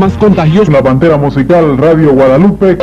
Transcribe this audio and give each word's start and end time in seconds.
más 0.00 0.16
contagioso. 0.18 0.70
La 0.70 0.82
Pantera 0.82 1.16
Musical 1.16 1.78
Radio 1.78 2.12
Guadalupe. 2.12 2.78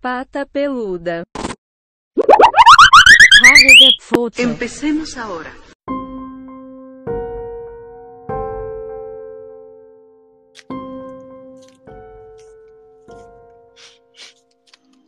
Pata 0.00 0.46
peluda. 0.46 1.24
Empecemos 4.36 5.16
ahora. 5.16 5.52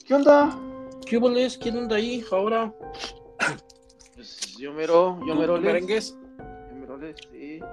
¿Qué 0.07 0.15
onda? 0.15 0.57
¿Qué 1.05 1.19
boles? 1.19 1.59
¿Quién 1.59 1.79
anda 1.79 1.97
ahí 1.97 2.25
ahora? 2.31 2.73
Pues 4.15 4.57
yo 4.57 4.73
mero, 4.73 5.19
yo 5.27 5.35
¿Tú, 5.35 5.41
mero 5.41 5.61
merengues? 5.61 6.17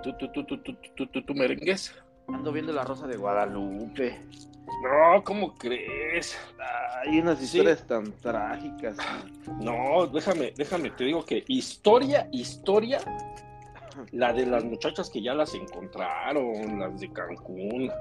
¿Tú, 0.03 0.13
tú, 0.19 0.27
tú, 0.33 0.45
tú, 0.45 0.57
tú, 0.63 0.75
tú, 0.95 1.07
tú, 1.07 1.21
tú 1.23 1.33
merengues? 1.33 1.95
Ando 2.27 2.51
viendo 2.51 2.73
la 2.73 2.83
Rosa 2.83 3.07
de 3.07 3.16
Guadalupe. 3.17 4.20
No, 4.84 5.23
¿cómo 5.23 5.55
crees? 5.55 6.38
Hay 7.05 7.20
unas 7.20 7.38
Sí. 7.39 7.45
historias 7.45 7.85
tan 7.88 8.12
trágicas. 8.21 8.98
No, 9.62 10.07
déjame, 10.07 10.53
déjame, 10.57 10.89
te 10.91 11.05
digo 11.05 11.23
que 11.25 11.43
historia, 11.48 12.27
historia, 12.31 12.99
la 14.12 14.34
de 14.34 14.45
las 14.45 14.63
muchachas 14.63 15.09
que 15.09 15.21
ya 15.21 15.34
las 15.34 15.53
encontraron, 15.53 16.79
las 16.79 16.99
de 16.99 17.12
Cancún. 17.12 17.91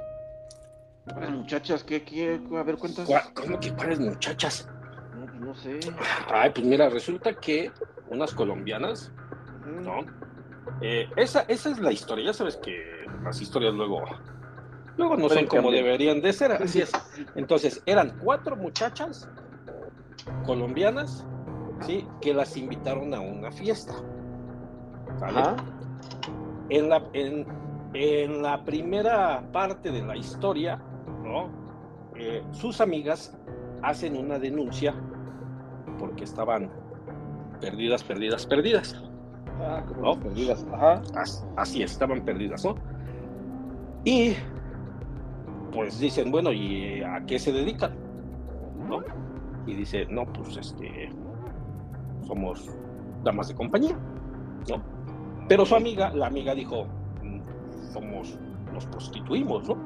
Las 1.06 1.30
muchachas, 1.30 1.82
¿qué, 1.84 2.02
qué? 2.02 2.40
A 2.56 2.62
ver, 2.62 2.76
cuentas. 2.76 3.06
¿Cuá- 3.08 3.30
¿Cómo 3.34 3.58
que 3.60 3.72
cuáles 3.74 3.98
muchachas? 4.00 4.68
No, 5.16 5.26
pues 5.26 5.40
no 5.40 5.54
sé. 5.54 5.80
Ay, 6.32 6.50
pues 6.50 6.64
mira, 6.66 6.88
resulta 6.88 7.32
que 7.34 7.70
unas 8.08 8.32
colombianas. 8.34 9.10
¿no? 9.82 10.04
Eh, 10.80 11.08
esa, 11.16 11.42
esa 11.42 11.70
es 11.70 11.78
la 11.78 11.92
historia, 11.92 12.26
ya 12.26 12.32
sabes 12.32 12.56
que 12.56 13.06
las 13.22 13.40
historias 13.40 13.74
luego, 13.74 14.02
luego 14.96 15.16
no 15.16 15.28
son 15.28 15.46
como 15.46 15.62
cambiar. 15.64 15.84
deberían 15.84 16.20
de 16.20 16.32
ser, 16.32 16.52
así 16.52 16.80
es. 16.80 16.92
Entonces, 17.34 17.82
eran 17.86 18.18
cuatro 18.18 18.56
muchachas 18.56 19.28
colombianas, 20.44 21.26
¿sí? 21.80 22.06
Que 22.20 22.34
las 22.34 22.56
invitaron 22.56 23.14
a 23.14 23.20
una 23.20 23.50
fiesta. 23.52 23.94
¿sale? 25.18 25.40
Ajá. 25.40 25.56
En, 26.68 26.88
la, 26.88 27.02
en, 27.12 27.46
en 27.94 28.42
la 28.42 28.64
primera 28.64 29.42
parte 29.52 29.90
de 29.90 30.02
la 30.02 30.16
historia, 30.16 30.80
¿no? 31.22 31.50
Eh, 32.16 32.42
sus 32.52 32.80
amigas 32.80 33.36
hacen 33.82 34.16
una 34.16 34.38
denuncia 34.38 34.94
porque 35.98 36.24
estaban 36.24 36.70
perdidas, 37.60 38.02
perdidas, 38.02 38.46
perdidas. 38.46 39.02
Ah, 39.60 39.82
como 39.86 40.00
No. 40.02 40.20
perdidas. 40.20 40.66
Ajá. 40.72 41.02
As- 41.14 41.46
Así 41.56 41.82
es, 41.82 41.92
estaban 41.92 42.22
perdidas, 42.24 42.64
¿no? 42.64 42.74
Y 44.04 44.34
pues 45.72 45.98
dicen, 45.98 46.30
bueno, 46.30 46.52
¿y 46.52 47.02
a 47.02 47.24
qué 47.26 47.38
se 47.38 47.52
dedican? 47.52 47.92
¿No? 48.88 49.00
Y 49.66 49.74
dice, 49.74 50.06
no, 50.10 50.24
pues 50.26 50.56
este, 50.56 51.08
somos 52.26 52.68
damas 53.22 53.48
de 53.48 53.54
compañía, 53.54 53.96
¿no? 54.68 54.82
Pero 55.48 55.64
su 55.64 55.74
amiga, 55.76 56.10
la 56.14 56.26
amiga 56.26 56.54
dijo, 56.54 56.84
"Mm, 57.22 57.40
somos, 57.92 58.38
nos 58.72 58.86
prostituimos, 58.86 59.68
¿no? 59.68 59.76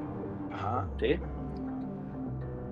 Ajá. 0.53 0.89
¿Sí? 0.99 1.17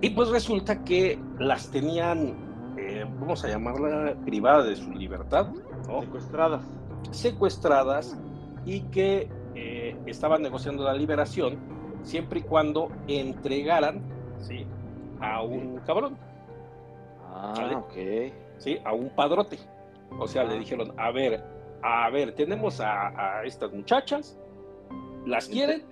Y 0.01 0.09
pues 0.11 0.29
resulta 0.29 0.83
que 0.83 1.19
las 1.39 1.69
tenían, 1.71 2.33
eh, 2.77 3.05
vamos 3.19 3.43
a 3.45 3.47
llamarla 3.49 4.15
privada 4.25 4.63
de 4.63 4.75
su 4.75 4.91
libertad, 4.91 5.47
¿no? 5.87 6.01
Secuestradas. 6.01 6.63
Secuestradas 7.11 8.17
y 8.65 8.81
que 8.83 9.29
eh, 9.55 9.95
estaban 10.05 10.41
negociando 10.41 10.83
la 10.83 10.93
liberación 10.93 11.57
siempre 12.03 12.39
y 12.39 12.43
cuando 12.43 12.89
entregaran 13.07 14.01
¿sí? 14.39 14.65
a 15.21 15.41
un 15.41 15.77
cabrón, 15.85 16.17
Ah, 17.37 17.53
ok. 17.77 17.93
¿sí? 18.57 18.77
a 18.85 18.93
un 18.93 19.09
padrote. 19.09 19.57
O 20.19 20.27
sea, 20.27 20.43
le 20.45 20.55
Ah. 20.55 20.59
dijeron, 20.59 20.93
a 20.97 21.11
ver, 21.11 21.43
a 21.83 22.09
ver, 22.09 22.33
tenemos 22.33 22.79
a, 22.79 23.39
a 23.39 23.43
estas 23.43 23.71
muchachas, 23.73 24.37
las 25.25 25.47
quieren, 25.49 25.83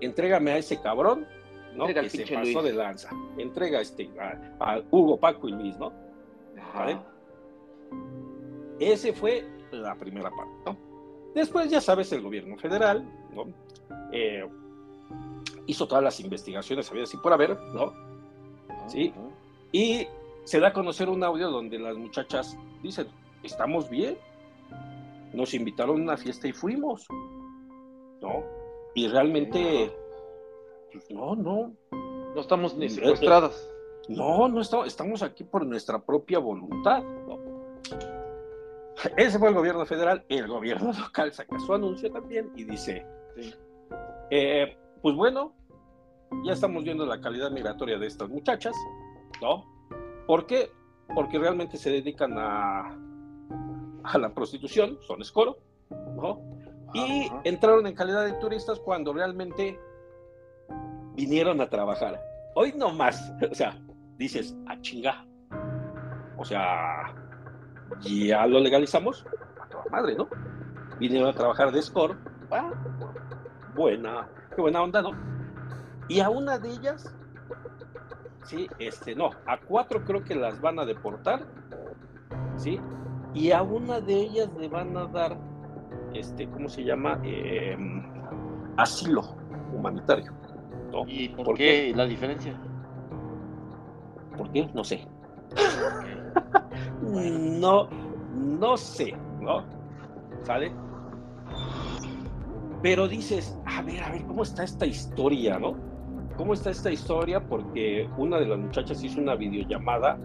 entrégame 0.00 0.52
a 0.52 0.58
ese 0.58 0.80
cabrón, 0.80 1.26
¿no? 1.74 1.86
Entrega 1.88 2.02
que 2.02 2.10
se 2.10 2.22
pasó 2.34 2.60
Luis. 2.60 2.62
de 2.64 2.72
lanza. 2.72 3.08
Entrega 3.38 3.80
este, 3.80 4.10
a, 4.20 4.74
a 4.74 4.82
Hugo, 4.90 5.18
Paco 5.18 5.48
y 5.48 5.52
Luis, 5.52 5.78
¿no? 5.78 5.92
¿Vale? 6.74 6.98
Ese 8.78 9.12
fue 9.12 9.44
la 9.76 9.94
primera 9.96 10.30
parte, 10.30 10.54
¿no? 10.66 10.76
Después, 11.34 11.70
ya 11.70 11.80
sabes, 11.80 12.10
el 12.12 12.22
gobierno 12.22 12.56
federal, 12.56 13.04
¿no? 13.34 13.44
Eh, 14.12 14.48
hizo 15.66 15.86
todas 15.86 16.02
las 16.02 16.18
investigaciones, 16.20 16.90
había 16.90 17.02
así 17.04 17.16
por 17.18 17.32
haber, 17.32 17.58
¿no? 17.74 17.92
Sí. 18.88 19.12
Y 19.72 20.06
se 20.44 20.60
da 20.60 20.68
a 20.68 20.72
conocer 20.72 21.08
un 21.08 21.22
audio 21.24 21.50
donde 21.50 21.78
las 21.78 21.96
muchachas 21.96 22.56
dicen, 22.82 23.08
estamos 23.42 23.90
bien, 23.90 24.16
nos 25.34 25.52
invitaron 25.54 26.00
a 26.00 26.02
una 26.04 26.16
fiesta 26.16 26.48
y 26.48 26.52
fuimos, 26.52 27.06
¿no? 28.22 28.42
Y 28.94 29.08
realmente, 29.08 29.92
pues, 30.92 31.10
no, 31.10 31.36
no, 31.36 31.72
No 32.34 32.40
estamos 32.40 32.74
ni 32.76 32.86
Eh, 32.86 32.90
secuestradas. 32.90 33.68
no, 34.08 34.48
no 34.48 34.60
estamos, 34.60 34.86
estamos 34.86 35.22
aquí 35.22 35.42
por 35.44 35.66
nuestra 35.66 35.98
propia 35.98 36.38
voluntad. 36.38 37.02
¿no? 37.02 37.38
Ese 39.16 39.38
fue 39.38 39.48
el 39.48 39.54
gobierno 39.54 39.84
federal. 39.86 40.24
El 40.28 40.46
gobierno 40.48 40.92
local 40.98 41.32
saca 41.32 41.58
su 41.58 41.74
anuncio 41.74 42.10
también 42.10 42.50
y 42.56 42.64
dice, 42.64 43.06
Sí. 43.36 43.54
eh, 44.30 44.76
pues 45.02 45.14
bueno, 45.14 45.52
ya 46.44 46.52
estamos 46.52 46.82
viendo 46.84 47.04
la 47.06 47.20
calidad 47.20 47.50
migratoria 47.50 47.98
de 47.98 48.06
estas 48.06 48.28
muchachas, 48.28 48.74
¿no? 49.42 49.64
¿Por 50.26 50.46
qué? 50.46 50.70
Porque 51.14 51.38
realmente 51.38 51.76
se 51.76 51.90
dedican 51.90 52.34
a, 52.38 52.98
a 54.04 54.18
la 54.18 54.34
prostitución, 54.34 54.98
son 55.02 55.20
escoro, 55.22 55.58
¿no? 56.16 56.40
Y 56.94 57.26
Ajá. 57.26 57.40
entraron 57.44 57.86
en 57.86 57.94
calidad 57.94 58.24
de 58.24 58.32
turistas 58.34 58.80
cuando 58.80 59.12
realmente 59.12 59.78
vinieron 61.14 61.60
a 61.60 61.68
trabajar. 61.68 62.20
Hoy 62.54 62.72
no 62.76 62.90
más, 62.92 63.32
o 63.50 63.54
sea, 63.54 63.78
dices, 64.16 64.56
a 64.66 64.80
chinga. 64.80 65.26
O 66.38 66.44
sea, 66.44 67.14
ya 68.00 68.46
lo 68.46 68.60
legalizamos, 68.60 69.24
a 69.60 69.68
toda 69.68 69.84
madre, 69.90 70.14
¿no? 70.16 70.28
Vinieron 70.98 71.28
a 71.28 71.32
trabajar 71.32 71.72
de 71.72 71.82
score, 71.82 72.16
ah, 72.50 72.70
buena, 73.74 74.28
qué 74.54 74.60
buena 74.60 74.82
onda, 74.82 75.02
¿no? 75.02 75.10
Y 76.08 76.20
a 76.20 76.30
una 76.30 76.58
de 76.58 76.70
ellas, 76.70 77.14
sí, 78.44 78.68
este, 78.78 79.14
no, 79.14 79.30
a 79.46 79.58
cuatro 79.58 80.04
creo 80.04 80.22
que 80.24 80.34
las 80.34 80.60
van 80.60 80.78
a 80.78 80.84
deportar, 80.84 81.46
¿sí? 82.56 82.80
Y 83.34 83.50
a 83.50 83.62
una 83.62 84.00
de 84.00 84.14
ellas 84.14 84.48
le 84.58 84.68
van 84.68 84.96
a 84.96 85.06
dar, 85.06 85.36
este, 86.14 86.48
¿cómo 86.48 86.68
se 86.68 86.84
llama? 86.84 87.20
Eh, 87.22 87.76
asilo 88.76 89.22
humanitario. 89.72 90.32
¿no? 90.90 91.04
¿Y 91.06 91.28
por, 91.30 91.46
¿Por 91.46 91.56
qué? 91.56 91.92
la 91.94 92.06
diferencia? 92.06 92.58
¿Por 94.36 94.50
qué? 94.52 94.68
No 94.74 94.84
sé. 94.84 95.06
No, 97.02 97.88
no 98.34 98.76
sé, 98.76 99.14
¿no? 99.40 99.64
¿Sale? 100.42 100.72
Pero 102.82 103.08
dices, 103.08 103.58
a 103.64 103.82
ver, 103.82 104.02
a 104.02 104.10
ver, 104.12 104.24
¿cómo 104.26 104.42
está 104.42 104.64
esta 104.64 104.86
historia, 104.86 105.58
no? 105.58 105.74
¿Cómo 106.36 106.52
está 106.52 106.70
esta 106.70 106.90
historia? 106.90 107.40
Porque 107.40 108.08
una 108.16 108.38
de 108.38 108.46
las 108.46 108.58
muchachas 108.58 109.02
hizo 109.02 109.20
una 109.20 109.34
videollamada 109.34 110.18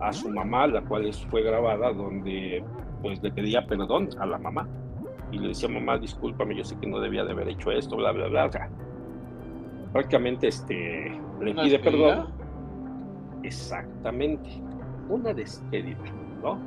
a 0.00 0.12
su 0.12 0.28
mamá, 0.28 0.66
la 0.66 0.82
cual 0.82 1.10
fue 1.30 1.42
grabada, 1.42 1.92
donde 1.92 2.62
pues 3.02 3.22
le 3.22 3.30
pedía 3.30 3.66
perdón 3.66 4.08
a 4.18 4.26
la 4.26 4.38
mamá. 4.38 4.68
Y 5.32 5.38
le 5.38 5.48
decía, 5.48 5.68
mamá, 5.68 5.98
discúlpame, 5.98 6.56
yo 6.56 6.64
sé 6.64 6.78
que 6.78 6.86
no 6.86 7.00
debía 7.00 7.24
de 7.24 7.32
haber 7.32 7.48
hecho 7.48 7.72
esto, 7.72 7.96
bla, 7.96 8.12
bla, 8.12 8.28
bla. 8.28 8.46
O 8.46 8.52
sea, 8.52 8.70
prácticamente 9.92 10.48
este, 10.48 11.20
le 11.40 11.50
¿Una 11.52 11.62
pide 11.62 11.78
perdón. 11.78 12.28
Exactamente. 13.42 14.50
Una 15.08 15.32
despedida, 15.32 15.98
¿no? 16.42 16.58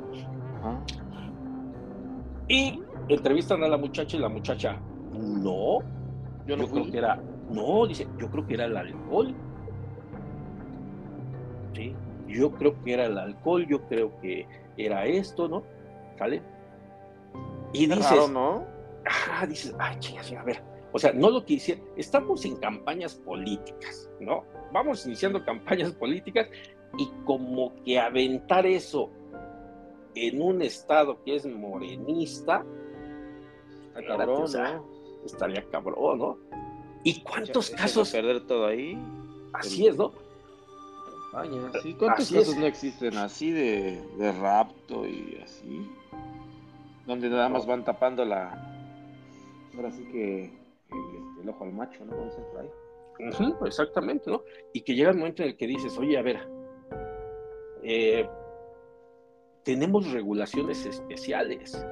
Ajá. 0.58 0.80
Y 2.48 2.82
entrevistan 3.08 3.62
a 3.62 3.68
la 3.68 3.76
muchacha 3.76 4.16
y 4.16 4.20
la 4.20 4.28
muchacha, 4.28 4.78
no, 5.12 5.80
Yo 6.46 6.56
yo, 6.56 6.56
no 6.56 6.66
creo 6.66 6.90
que 6.90 6.98
era, 6.98 7.20
no, 7.50 7.86
dice, 7.86 8.06
yo 8.18 8.30
creo 8.30 8.46
que 8.46 8.54
era 8.54 8.64
el 8.66 8.76
alcohol. 8.76 9.34
Sí, 11.74 11.94
yo 12.26 12.50
creo 12.52 12.82
que 12.82 12.94
era 12.94 13.06
el 13.06 13.18
alcohol, 13.18 13.66
yo 13.66 13.86
creo 13.88 14.18
que 14.20 14.46
era 14.76 15.06
esto, 15.06 15.48
¿no? 15.48 15.62
¿Sale? 16.18 16.42
Y 17.72 17.86
Qué 17.86 17.96
dices, 17.96 18.10
raro, 18.10 18.28
¿no? 18.28 18.64
ah, 19.04 19.46
dices, 19.46 19.74
ay, 19.78 19.96
chingas, 19.98 20.32
a 20.32 20.42
ver, 20.42 20.62
o 20.92 20.98
sea, 20.98 21.12
no 21.12 21.30
lo 21.30 21.44
que 21.44 21.54
hicieron, 21.54 21.84
estamos 21.96 22.44
en 22.44 22.56
campañas 22.56 23.14
políticas, 23.14 24.10
¿no? 24.20 24.44
Vamos 24.72 25.06
iniciando 25.06 25.44
campañas 25.44 25.92
políticas 25.92 26.48
y 26.96 27.06
como 27.24 27.74
que 27.84 27.98
aventar 27.98 28.66
eso 28.66 29.10
en 30.14 30.40
un 30.42 30.62
estado 30.62 31.22
que 31.24 31.36
es 31.36 31.46
morenista, 31.46 32.64
estaría 35.24 35.64
cabrón, 35.70 36.18
¿no? 36.18 36.38
¿Y 37.04 37.20
cuántos 37.22 37.70
casos? 37.70 38.10
perder 38.10 38.46
todo 38.46 38.66
ahí. 38.66 38.98
Así 39.52 39.86
es, 39.86 39.96
¿no? 39.96 40.12
Vaya, 41.32 41.70
sí, 41.82 41.94
¿cuántos 41.94 42.24
Así 42.24 42.34
casos 42.34 42.54
es. 42.54 42.58
no 42.58 42.66
existen 42.66 43.16
así 43.18 43.50
de, 43.52 44.02
de 44.16 44.32
rapto 44.32 45.06
y 45.06 45.38
así? 45.42 45.88
Donde 47.06 47.28
nada 47.28 47.48
más 47.48 47.66
van 47.66 47.84
tapando 47.84 48.24
la. 48.24 48.50
Ahora 49.76 49.90
sí 49.92 50.04
que 50.10 50.44
el, 50.44 50.50
este, 50.50 51.42
el 51.42 51.48
ojo 51.48 51.64
al 51.64 51.72
macho, 51.72 52.04
¿no? 52.04 52.16
Por 52.16 52.60
ahí. 52.60 52.70
Ujú, 53.30 53.64
exactamente, 53.66 54.30
¿no? 54.30 54.42
Y 54.72 54.80
que 54.80 54.94
llega 54.94 55.10
el 55.10 55.16
momento 55.16 55.42
en 55.42 55.50
el 55.50 55.56
que 55.56 55.66
dices, 55.66 55.96
oye, 55.98 56.16
a 56.16 56.22
ver, 56.22 56.48
eh, 57.82 58.28
tenemos 59.64 60.10
regulaciones 60.12 60.84
especiales. 60.86 61.84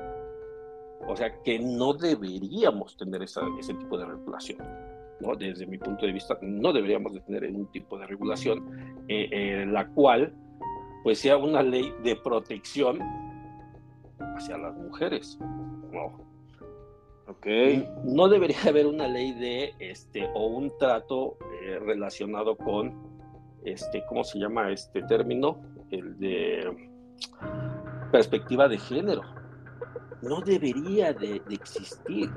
O 1.08 1.14
sea, 1.16 1.40
que 1.42 1.58
no 1.58 1.92
deberíamos 1.94 2.96
tener 2.96 3.22
esa- 3.22 3.46
ese 3.60 3.74
tipo 3.74 3.96
de 3.98 4.06
regulación. 4.06 4.58
¿no? 5.20 5.34
Desde 5.34 5.66
mi 5.66 5.78
punto 5.78 6.04
de 6.04 6.12
vista, 6.12 6.36
no 6.42 6.72
deberíamos 6.72 7.14
de 7.14 7.20
tener 7.20 7.44
un 7.50 7.66
tipo 7.72 7.98
de 7.98 8.06
regulación 8.06 9.04
eh, 9.08 9.28
eh, 9.30 9.66
la 9.66 9.88
cual 9.88 10.34
pues 11.02 11.20
sea 11.20 11.36
una 11.36 11.62
ley 11.62 11.94
de 12.02 12.16
protección 12.16 12.98
hacia 14.18 14.58
las 14.58 14.74
mujeres. 14.76 15.38
¿no? 15.92 16.18
Ok. 17.28 17.46
No 18.04 18.28
debería 18.28 18.56
haber 18.68 18.86
una 18.86 19.06
ley 19.08 19.32
de 19.32 19.72
este 19.78 20.28
o 20.34 20.46
un 20.48 20.76
trato 20.78 21.36
eh, 21.62 21.78
relacionado 21.78 22.56
con 22.56 22.92
este, 23.64 24.04
¿cómo 24.08 24.22
se 24.24 24.38
llama 24.38 24.70
este 24.70 25.02
término? 25.02 25.60
El 25.90 26.18
de 26.18 26.88
perspectiva 28.10 28.68
de 28.68 28.78
género. 28.78 29.22
No 30.22 30.40
debería 30.40 31.12
de, 31.12 31.40
de 31.46 31.54
existir. 31.54 32.30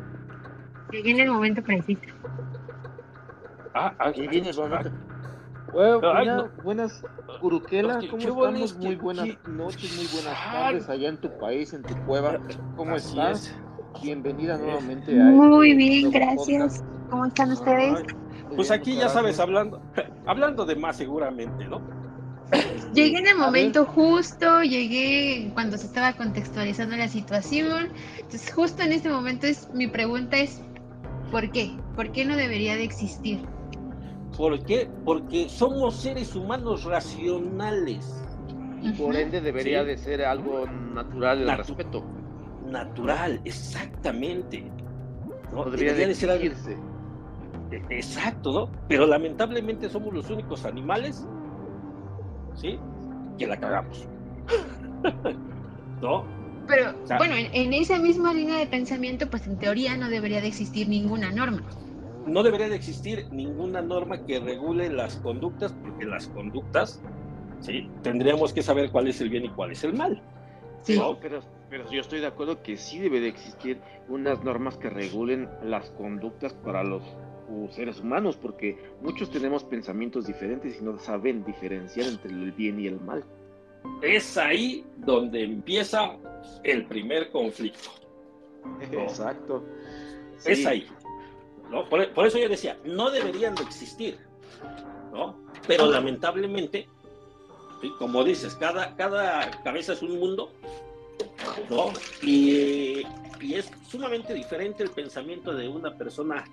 Llegué 0.92 1.12
en 1.12 1.20
el 1.22 1.32
momento 1.32 1.62
preciso. 1.64 2.02
Ah, 3.74 3.94
ah, 4.00 4.12
el 4.16 4.28
ah, 4.28 4.68
momento. 4.68 4.92
Bueno, 5.72 6.00
Ay, 6.04 6.26
buena- 6.26 6.36
no. 6.38 6.64
buenas, 6.64 7.04
que, 8.02 8.08
¿cómo 8.10 8.22
¿qué 8.24 8.32
hubo, 8.32 8.48
estamos? 8.48 8.72
es 8.72 8.78
Muy 8.78 8.96
buenas 8.96 9.26
que- 9.26 9.38
noches, 9.52 9.96
muy 9.96 10.08
buenas 10.22 10.52
tardes 10.52 10.90
allá 10.90 11.10
en 11.10 11.18
tu 11.18 11.38
país, 11.38 11.74
en 11.74 11.84
tu 11.84 11.96
cueva. 12.06 12.40
¿Cómo 12.76 12.96
así 12.96 13.10
estás? 13.10 13.48
es. 13.48 14.02
Bienvenida 14.02 14.56
Eh, 14.56 14.60
nuevamente 14.60 15.20
a 15.22 15.26
Muy 15.26 15.72
este 15.72 15.78
bien, 15.78 16.12
nuevo 16.12 16.20
gracias. 16.20 16.80
podcast. 16.82 16.86
¿Cómo 17.10 17.26
están 17.26 17.52
ustedes? 17.52 17.96
Ay, 17.98 18.04
Muy 18.48 18.56
Pues 18.56 18.70
bien, 18.70 18.82
aquí 18.82 18.96
ya 18.96 19.10
sabes, 19.10 19.40
hablando, 19.40 19.82
hablando 20.26 20.66
de 20.66 20.76
más 20.76 20.98
seguramente, 20.98 21.68
¿no? 21.68 21.82
Llegué 22.94 23.20
en 23.20 23.28
el 23.28 23.38
momento 23.38 23.86
justo, 23.86 24.62
llegué 24.64 25.52
cuando 25.54 25.78
se 25.78 25.86
estaba 25.86 26.14
contextualizando 26.14 26.96
la 26.96 27.08
situación. 27.08 27.90
Entonces, 28.18 28.52
justo 28.52 28.82
en 28.84 28.94
este 28.94 29.10
momento 29.10 29.46
es 29.48 29.70
mi 29.74 29.88
pregunta 29.88 30.38
es 30.38 30.62
¿por 31.32 31.52
qué? 31.52 31.72
¿Por 31.96 32.12
qué 32.12 32.26
no 32.26 32.36
debería 32.36 32.76
de 32.76 32.84
existir? 32.84 33.40
¿Por 34.36 34.64
qué? 34.64 34.90
Porque 35.06 35.50
somos 35.50 35.96
seres 35.98 36.36
humanos 36.36 36.84
racionales, 36.86 38.16
Y 38.82 38.92
por 38.94 39.14
ende 39.16 39.42
debería 39.42 39.82
Sí. 39.82 39.88
de 39.88 39.98
ser 39.98 40.24
algo 40.24 40.66
natural 40.68 41.42
el 41.42 41.48
Natu- 41.50 41.58
respeto. 41.58 42.06
natural, 42.66 43.42
exactamente. 43.44 44.64
¿no? 45.52 45.66
No 45.66 45.72
debería 45.72 45.94
de 45.94 46.08
de 46.08 46.16
ser 46.16 46.30
algo-. 46.30 46.46
E- 47.72 47.84
Exacto, 47.90 48.52
¿no? 48.54 48.72
Pero 48.88 49.06
lamentablemente 49.06 49.90
somos 49.90 50.14
los 50.14 50.30
únicos 50.30 50.64
animales, 50.66 51.28
¿sí? 52.60 52.80
Que 53.38 53.48
la 53.48 53.58
cagamos. 53.60 54.08
¿No? 56.02 56.26
Pero 56.68 56.94
sea- 57.06 57.18
bueno, 57.18 57.36
en, 57.36 57.48
en 57.54 57.74
esa 57.74 57.98
misma 58.00 58.34
línea 58.34 58.58
de 58.58 58.68
pensamiento, 58.68 59.28
pues 59.30 59.48
en 59.48 59.58
teoría 59.58 59.98
no 59.98 60.10
debería 60.10 60.42
de 60.42 60.48
existir 60.48 60.88
ninguna 60.88 61.32
norma. 61.32 61.64
No 62.26 62.44
debería 62.44 62.70
de 62.70 62.76
existir 62.76 63.26
ninguna 63.32 63.82
norma 63.82 64.24
que 64.26 64.40
regule 64.40 64.90
las 64.90 65.16
conductas, 65.18 65.74
porque 65.74 66.06
las 66.06 66.28
conductas, 66.28 67.02
¿sí? 67.60 67.90
Tendríamos 68.04 68.54
que 68.54 68.62
saber 68.62 68.92
cuál 68.92 69.08
es 69.08 69.20
el 69.22 69.30
bien 69.30 69.46
y 69.46 69.50
cuál 69.50 69.72
es 69.72 69.84
el 69.84 69.94
mal. 69.94 70.22
Sí. 70.84 70.96
No, 70.98 71.20
pero, 71.20 71.40
pero 71.70 71.90
yo 71.92 72.00
estoy 72.02 72.20
de 72.20 72.28
acuerdo 72.28 72.62
que 72.62 72.78
sí 72.78 73.00
debe 73.00 73.20
de 73.20 73.30
existir 73.30 73.82
unas 74.08 74.44
normas 74.44 74.78
que 74.78 74.90
regulen 74.90 75.50
las 75.64 75.90
conductas 75.92 76.54
para 76.54 76.84
los 76.84 77.02
seres 77.72 78.00
humanos, 78.00 78.38
porque 78.38 78.78
muchos 79.02 79.30
tenemos 79.30 79.64
pensamientos 79.64 80.28
diferentes 80.28 80.80
y 80.80 80.84
no 80.84 80.98
saben 81.00 81.44
diferenciar 81.44 82.08
entre 82.08 82.32
el 82.32 82.52
bien 82.52 82.80
y 82.80 82.88
el 82.88 83.00
mal. 83.00 83.24
Es 84.02 84.38
ahí 84.38 84.86
donde 84.98 85.44
empieza 85.44 86.18
el 86.64 86.86
primer 86.86 87.32
conflicto. 87.32 87.90
Exacto. 88.92 89.64
Es 90.46 90.66
ahí. 90.66 90.88
¿no? 91.70 91.88
Por, 91.88 92.12
por 92.14 92.28
eso 92.28 92.38
yo 92.38 92.50
decía, 92.50 92.78
no 92.84 93.12
deberían 93.12 93.56
de 93.56 93.64
existir, 93.64 94.18
¿no? 95.12 95.36
Pero 95.68 95.88
lamentablemente, 95.88 96.88
¿sí? 97.82 97.92
como 97.98 98.24
dices, 98.24 98.56
cada, 98.56 98.96
cada 98.96 99.52
cabeza 99.64 99.94
es 99.94 100.02
un 100.02 100.20
mundo, 100.20 100.52
¿no? 101.70 101.92
Y, 102.22 103.04
y 103.42 103.54
es 103.54 103.72
sumamente 103.88 104.34
diferente 104.34 104.84
el 104.84 104.90
pensamiento 104.90 105.54
de 105.54 105.68
una 105.68 105.96
persona 105.96 106.44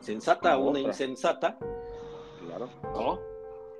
sensata 0.00 0.56
una 0.56 0.70
Otra. 0.70 0.80
insensata, 0.82 1.58
Claro. 2.46 2.68
¿no? 2.94 3.18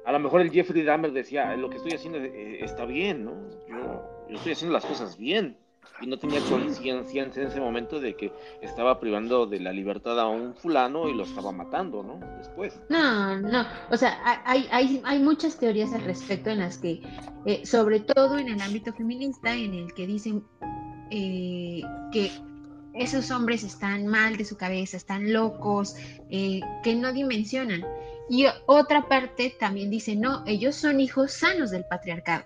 A 0.04 0.12
lo 0.12 0.18
mejor 0.20 0.40
el 0.40 0.50
Jeffrey 0.50 0.82
Dahmer 0.82 1.12
decía, 1.12 1.54
lo 1.56 1.68
que 1.68 1.76
estoy 1.76 1.92
haciendo 1.92 2.18
eh, 2.18 2.64
está 2.64 2.84
bien, 2.86 3.24
¿no? 3.24 3.32
Yo, 3.68 4.26
yo 4.30 4.36
estoy 4.36 4.52
haciendo 4.52 4.72
las 4.74 4.84
cosas 4.84 5.16
bien. 5.18 5.56
Y 6.00 6.06
no 6.06 6.16
tenía 6.16 6.38
conciencia 6.48 7.24
en 7.24 7.30
ese 7.42 7.60
momento 7.60 7.98
de 7.98 8.14
que 8.14 8.30
estaba 8.62 9.00
privando 9.00 9.46
de 9.46 9.58
la 9.58 9.72
libertad 9.72 10.18
a 10.20 10.28
un 10.28 10.54
fulano 10.54 11.08
y 11.08 11.14
lo 11.14 11.24
estaba 11.24 11.50
matando, 11.50 12.02
¿no? 12.04 12.20
Después. 12.38 12.78
No, 12.88 13.36
no, 13.40 13.66
o 13.90 13.96
sea, 13.96 14.16
hay, 14.44 14.68
hay, 14.70 15.02
hay 15.04 15.18
muchas 15.18 15.58
teorías 15.58 15.92
al 15.92 16.02
respecto 16.04 16.50
en 16.50 16.60
las 16.60 16.78
que, 16.78 17.00
eh, 17.46 17.66
sobre 17.66 17.98
todo 18.00 18.38
en 18.38 18.48
el 18.48 18.60
ámbito 18.60 18.92
feminista, 18.92 19.52
en 19.54 19.74
el 19.74 19.92
que 19.92 20.06
dicen 20.06 20.44
eh, 21.10 21.80
que 22.12 22.30
esos 22.98 23.30
hombres 23.30 23.64
están 23.64 24.06
mal 24.06 24.36
de 24.36 24.44
su 24.44 24.56
cabeza, 24.56 24.96
están 24.96 25.32
locos, 25.32 25.96
eh, 26.30 26.60
que 26.82 26.94
no 26.96 27.12
dimensionan. 27.12 27.84
Y 28.28 28.46
otra 28.66 29.08
parte 29.08 29.56
también 29.58 29.90
dice, 29.90 30.16
no, 30.16 30.44
ellos 30.46 30.76
son 30.76 31.00
hijos 31.00 31.32
sanos 31.32 31.70
del 31.70 31.84
patriarcado. 31.84 32.44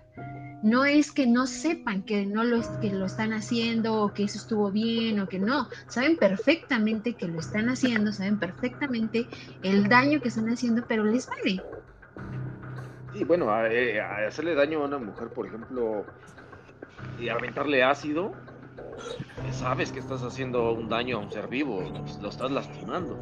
No 0.62 0.84
es 0.84 1.10
que 1.10 1.26
no 1.26 1.48
sepan 1.48 2.02
que 2.02 2.24
no 2.24 2.44
lo, 2.44 2.60
que 2.80 2.92
lo 2.92 3.06
están 3.06 3.32
haciendo 3.32 4.00
o 4.00 4.12
que 4.12 4.24
eso 4.24 4.38
estuvo 4.38 4.70
bien 4.70 5.18
o 5.18 5.28
que 5.28 5.40
no. 5.40 5.68
Saben 5.88 6.16
perfectamente 6.16 7.14
que 7.14 7.26
lo 7.26 7.40
están 7.40 7.68
haciendo, 7.68 8.12
saben 8.12 8.38
perfectamente 8.38 9.26
el 9.64 9.88
daño 9.88 10.20
que 10.20 10.28
están 10.28 10.48
haciendo, 10.48 10.84
pero 10.86 11.02
les 11.02 11.26
vale. 11.26 11.60
Sí, 13.12 13.24
bueno, 13.24 13.48
eh, 13.66 14.00
a 14.00 14.28
hacerle 14.28 14.54
daño 14.54 14.82
a 14.82 14.86
una 14.86 14.98
mujer, 14.98 15.30
por 15.30 15.46
ejemplo, 15.46 16.06
y 17.18 17.28
aventarle 17.28 17.82
ácido, 17.82 18.32
sabes 19.52 19.92
que 19.92 19.98
estás 20.00 20.22
haciendo 20.22 20.72
un 20.72 20.88
daño 20.88 21.18
a 21.18 21.20
un 21.20 21.30
ser 21.30 21.48
vivo, 21.48 21.82
lo 22.20 22.28
estás 22.28 22.50
lastimando. 22.50 23.16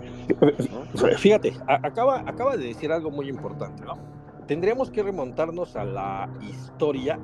¿no? 0.70 1.16
Fíjate, 1.18 1.54
acaba, 1.66 2.20
acaba 2.26 2.56
de 2.56 2.66
decir 2.66 2.92
algo 2.92 3.10
muy 3.10 3.28
importante, 3.28 3.84
¿no? 3.84 3.98
Tendríamos 4.46 4.90
que 4.90 5.02
remontarnos 5.02 5.76
a 5.76 5.84
la 5.84 6.28
historia, 6.42 7.18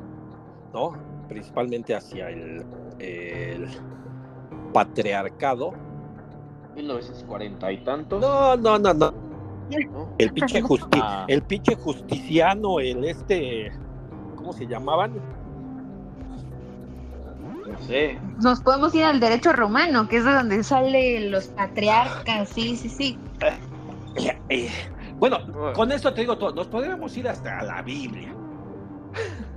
¿no? 0.73 0.93
Principalmente 1.29 1.95
hacia 1.95 2.31
el, 2.31 2.65
el 2.99 3.67
patriarcado. 4.73 5.73
1940 6.77 7.73
y 7.73 7.79
tantos. 7.79 8.21
No, 8.21 8.57
no, 8.57 8.79
no, 8.79 8.93
no. 8.95 9.11
¿no? 9.91 10.09
El 10.19 10.33
pinche, 10.33 10.63
justi- 10.63 11.01
Ah. 11.03 11.25
el 11.29 11.43
pinche 11.43 11.75
justiciano, 11.75 12.79
el 12.79 13.05
este, 13.05 13.73
¿cómo 14.37 14.53
se 14.53 14.67
llamaban? 14.67 15.15
Nos 18.43 18.61
podemos 18.61 18.95
ir 18.95 19.05
al 19.05 19.21
derecho 19.21 19.53
romano, 19.53 20.09
que 20.09 20.19
es 20.19 20.25
de 20.25 20.33
donde 20.33 20.63
salen 20.63 21.31
los 21.31 21.47
patriarcas, 21.49 22.49
sí, 22.49 22.77
sí, 22.77 22.89
sí. 22.89 23.19
Eh, 24.17 24.39
eh, 24.49 24.71
bueno, 25.19 25.39
con 25.75 25.93
esto 25.93 26.13
te 26.13 26.23
digo 26.23 26.37
todo, 26.39 26.55
nos 26.55 26.69
podríamos 26.69 27.17
ir 27.17 27.29
hasta 27.29 27.63
la 27.63 27.83
Biblia, 27.83 28.35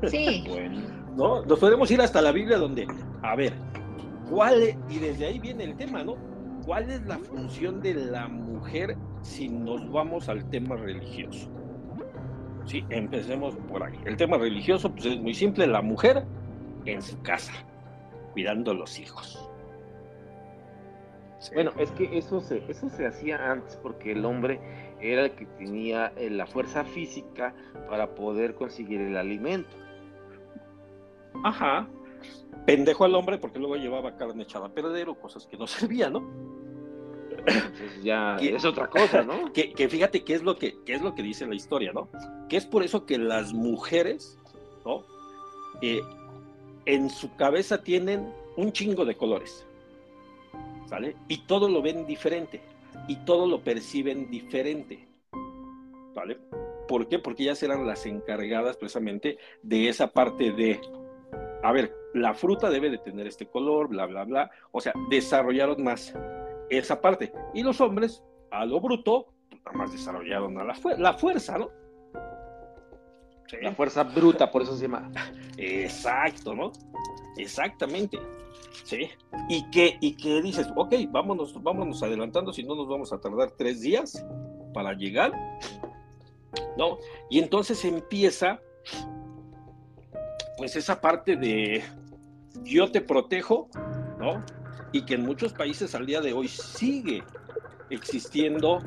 Sí, 0.08 0.46
Bueno. 0.50 0.82
¿no? 1.16 1.46
Nos 1.46 1.60
podemos 1.60 1.92
ir 1.92 2.02
hasta 2.02 2.22
la 2.22 2.32
Biblia 2.32 2.58
donde, 2.58 2.88
a 3.22 3.36
ver, 3.36 3.54
¿cuál 4.30 4.62
es, 4.64 4.78
y 4.90 5.00
desde 5.00 5.26
ahí 5.26 5.40
viene 5.40 5.66
el 5.66 5.76
tema, 5.76 6.04
¿no? 6.04 6.16
¿Cuál 6.66 6.90
es 6.90 7.02
la 7.06 7.18
función 7.18 7.82
de 7.82 7.94
la 7.96 8.28
mujer 8.28 8.96
si 9.22 9.50
nos 9.50 9.90
vamos 9.92 10.30
al 10.30 10.48
tema 10.50 10.76
religioso? 10.76 11.50
Sí, 12.66 12.86
empecemos 12.90 13.56
por 13.68 13.84
ahí. 13.84 14.00
El 14.06 14.16
tema 14.16 14.38
religioso, 14.38 14.92
pues 14.92 15.06
es 15.06 15.20
muy 15.20 15.34
simple, 15.34 15.66
la 15.66 15.82
mujer 15.82 16.24
en 16.86 17.02
su 17.02 17.20
casa, 17.22 17.52
cuidando 18.34 18.74
los 18.74 19.00
hijos. 19.00 19.50
Sí. 21.40 21.52
Bueno, 21.54 21.72
es 21.78 21.90
que 21.92 22.18
eso 22.18 22.42
se, 22.42 22.64
eso 22.70 22.90
se 22.90 23.08
hacía 23.08 23.52
antes 23.52 23.78
porque 23.78 24.12
el 24.12 24.26
hombre 24.26 24.60
era 25.00 25.24
el 25.26 25.32
que 25.32 25.46
tenía 25.46 26.12
eh, 26.18 26.30
la 26.30 26.46
fuerza 26.46 26.84
física 26.84 27.54
para 27.90 28.14
poder 28.14 28.56
conseguir 28.56 29.00
el 29.00 29.16
alimento. 29.16 29.76
Ajá. 31.44 31.88
Pendejo 32.66 33.06
al 33.06 33.16
hombre 33.16 33.38
porque 33.38 33.60
luego 33.60 33.78
llevaba 33.78 34.18
carne 34.18 34.44
echada 34.44 34.68
a 34.68 34.74
perder 34.74 35.10
o 35.10 35.16
cosas 35.16 35.48
que 35.48 35.58
no 35.58 35.68
servían, 35.68 36.14
¿no? 36.14 36.50
Entonces 37.46 38.04
ya 38.04 38.36
es 38.36 38.66
otra 38.66 38.88
cosa, 38.88 39.24
¿no? 39.24 39.52
Que, 39.54 39.72
que 39.72 39.88
fíjate 39.88 40.24
qué 40.24 40.34
es 40.34 40.44
lo 40.44 40.58
que 40.58 40.84
qué 40.84 40.94
es 40.94 41.02
lo 41.02 41.16
que 41.16 41.24
dice 41.24 41.48
la 41.48 41.56
historia, 41.56 41.94
¿no? 41.94 42.10
Que 42.50 42.58
es 42.58 42.66
por 42.66 42.84
eso 42.84 43.06
que 43.06 43.18
las 43.18 43.54
mujeres, 43.54 44.38
¿no? 44.86 45.04
Eh, 45.82 46.02
en 46.90 47.12
su 47.12 47.36
cabeza 47.36 47.84
tienen 47.84 48.34
un 48.58 48.72
chingo 48.72 49.06
de 49.06 49.16
colores, 49.16 49.68
¿sale? 50.88 51.16
Y 51.28 51.46
todo 51.46 51.70
lo 51.70 51.84
ven 51.84 52.08
diferente 52.08 52.62
y 53.08 53.18
todo 53.18 53.46
lo 53.46 53.64
perciben 53.64 54.32
diferente, 54.32 55.08
¿vale? 56.16 56.40
¿Por 56.88 57.08
qué? 57.08 57.20
Porque 57.20 57.44
ellas 57.44 57.62
eran 57.62 57.86
las 57.86 58.08
encargadas 58.08 58.76
precisamente 58.76 59.38
de 59.62 59.88
esa 59.88 60.12
parte 60.12 60.52
de, 60.52 60.82
a 61.62 61.72
ver, 61.72 61.94
la 62.16 62.34
fruta 62.34 62.72
debe 62.72 62.90
de 62.90 62.98
tener 62.98 63.28
este 63.28 63.46
color, 63.46 63.90
bla, 63.90 64.08
bla, 64.08 64.24
bla. 64.24 64.52
O 64.72 64.82
sea, 64.82 64.94
desarrollaron 65.12 65.84
más 65.84 66.16
esa 66.72 67.00
parte. 67.00 67.32
Y 67.54 67.62
los 67.62 67.80
hombres, 67.82 68.24
a 68.50 68.66
lo 68.66 68.82
bruto, 68.82 69.28
pues, 69.48 69.62
nada 69.64 69.78
más 69.78 69.92
desarrollaron 69.92 70.58
a 70.58 70.64
la, 70.64 70.76
la 70.98 71.14
fuerza, 71.14 71.60
¿no? 71.60 71.70
La 73.62 73.74
fuerza 73.74 74.04
bruta, 74.04 74.52
por 74.52 74.62
eso 74.62 74.76
se 74.76 74.84
llama. 74.84 75.12
Exacto, 75.58 76.54
¿no? 76.54 76.72
Exactamente. 77.38 78.20
Sí. 78.84 79.10
Y 79.50 79.70
que, 79.72 79.98
y 80.02 80.16
que 80.16 80.42
dices, 80.42 80.68
ok, 80.76 80.94
vámonos, 81.10 81.62
vámonos 81.62 82.02
adelantando, 82.04 82.54
si 82.54 82.64
no 82.64 82.76
nos 82.76 82.88
vamos 82.88 83.12
a 83.12 83.20
tardar 83.20 83.52
tres 83.52 83.82
días 83.82 84.26
para 84.74 84.94
llegar. 84.94 85.32
¿No? 86.78 86.98
Y 87.30 87.40
entonces 87.40 87.84
empieza, 87.86 88.60
pues 90.58 90.76
esa 90.76 91.02
parte 91.02 91.36
de 91.36 91.84
yo 92.64 92.92
te 92.92 93.02
protejo, 93.02 93.70
¿no? 94.18 94.44
Y 94.92 95.06
que 95.06 95.16
en 95.16 95.26
muchos 95.26 95.54
países 95.54 95.94
al 95.94 96.06
día 96.06 96.22
de 96.22 96.34
hoy 96.34 96.48
sigue 96.48 97.24
existiendo 97.90 98.80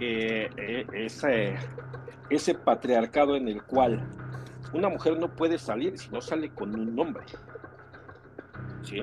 eh, 0.00 0.48
eh, 0.56 0.86
ese, 0.94 1.56
ese 2.30 2.54
patriarcado 2.54 3.36
en 3.36 3.48
el 3.48 3.62
cual 3.62 4.06
una 4.72 4.88
mujer 4.88 5.18
no 5.18 5.28
puede 5.34 5.58
salir 5.58 5.98
si 5.98 6.10
no 6.10 6.20
sale 6.20 6.50
con 6.50 6.78
un 6.78 6.98
hombre. 6.98 7.24
¿Sí? 8.82 9.02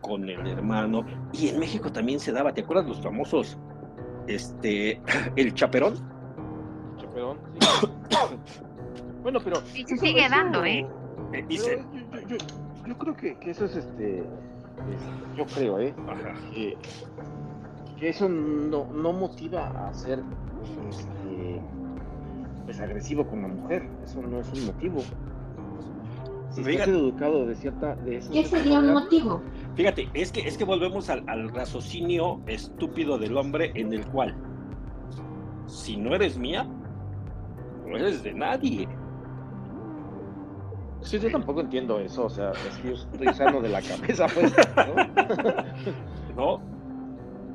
Con 0.00 0.28
el 0.28 0.46
hermano. 0.46 1.04
Y 1.32 1.48
en 1.48 1.58
México 1.58 1.90
también 1.90 2.20
se 2.20 2.32
daba, 2.32 2.52
¿te 2.52 2.62
acuerdas 2.62 2.86
los 2.86 3.00
famosos? 3.00 3.58
Este, 4.26 5.00
el 5.36 5.54
chaperón. 5.54 5.94
Chaperón, 6.98 7.38
sí. 7.58 7.68
bueno, 9.22 9.40
pero. 9.42 9.62
Y 9.74 9.84
se 9.84 9.96
sigue 9.96 10.28
dando, 10.28 10.64
¿eh? 10.64 10.86
Eh, 11.32 11.44
dice, 11.48 11.84
yo, 12.12 12.20
yo- 12.20 12.26
yo- 12.36 12.46
yo 12.86 12.98
creo 12.98 13.16
que, 13.16 13.38
que 13.38 13.50
eso 13.52 13.64
es 13.64 13.76
este. 13.76 14.18
es- 14.20 15.36
yo 15.36 15.46
creo, 15.46 15.78
¿eh? 15.78 15.94
Ajá. 16.08 16.34
Que, 16.52 16.76
que 17.98 18.08
eso 18.08 18.28
no, 18.28 18.86
no 18.92 19.12
motiva 19.12 19.68
a 19.88 19.94
ser 19.94 20.20
este, 20.90 21.21
pues 22.72 22.80
agresivo 22.80 23.26
con 23.26 23.42
la 23.42 23.48
mujer. 23.48 23.86
Eso 24.02 24.22
no 24.22 24.40
es 24.40 24.50
un 24.52 24.64
motivo. 24.66 25.00
Si 26.48 26.62
Fíjate. 26.64 26.72
estás 26.72 26.88
educado 26.88 27.46
de 27.46 27.54
cierta. 27.54 27.94
De 27.96 28.16
esa 28.16 28.30
¿Qué 28.32 28.44
sería 28.46 28.78
un 28.78 28.92
motivo? 28.94 29.42
Fíjate, 29.74 30.08
es 30.14 30.32
que, 30.32 30.40
es 30.40 30.56
que 30.56 30.64
volvemos 30.64 31.10
al, 31.10 31.22
al 31.28 31.50
raciocinio 31.50 32.40
estúpido 32.46 33.18
del 33.18 33.36
hombre 33.36 33.72
en 33.74 33.92
el 33.92 34.06
cual, 34.06 34.34
si 35.66 35.96
no 35.98 36.14
eres 36.14 36.38
mía, 36.38 36.66
no 37.86 37.96
eres 37.96 38.22
de 38.22 38.32
nadie. 38.32 38.88
Sí, 41.02 41.18
yo 41.18 41.30
tampoco 41.30 41.60
entiendo 41.60 41.98
eso. 42.00 42.24
O 42.24 42.30
sea, 42.30 42.52
es 42.52 42.78
que 42.78 42.88
yo 42.88 42.94
estoy 42.94 43.34
sano 43.34 43.60
de 43.60 43.68
la 43.68 43.82
cabeza, 43.82 44.26
pues. 44.32 44.54
¿no? 46.36 46.58
¿no? 46.58 46.72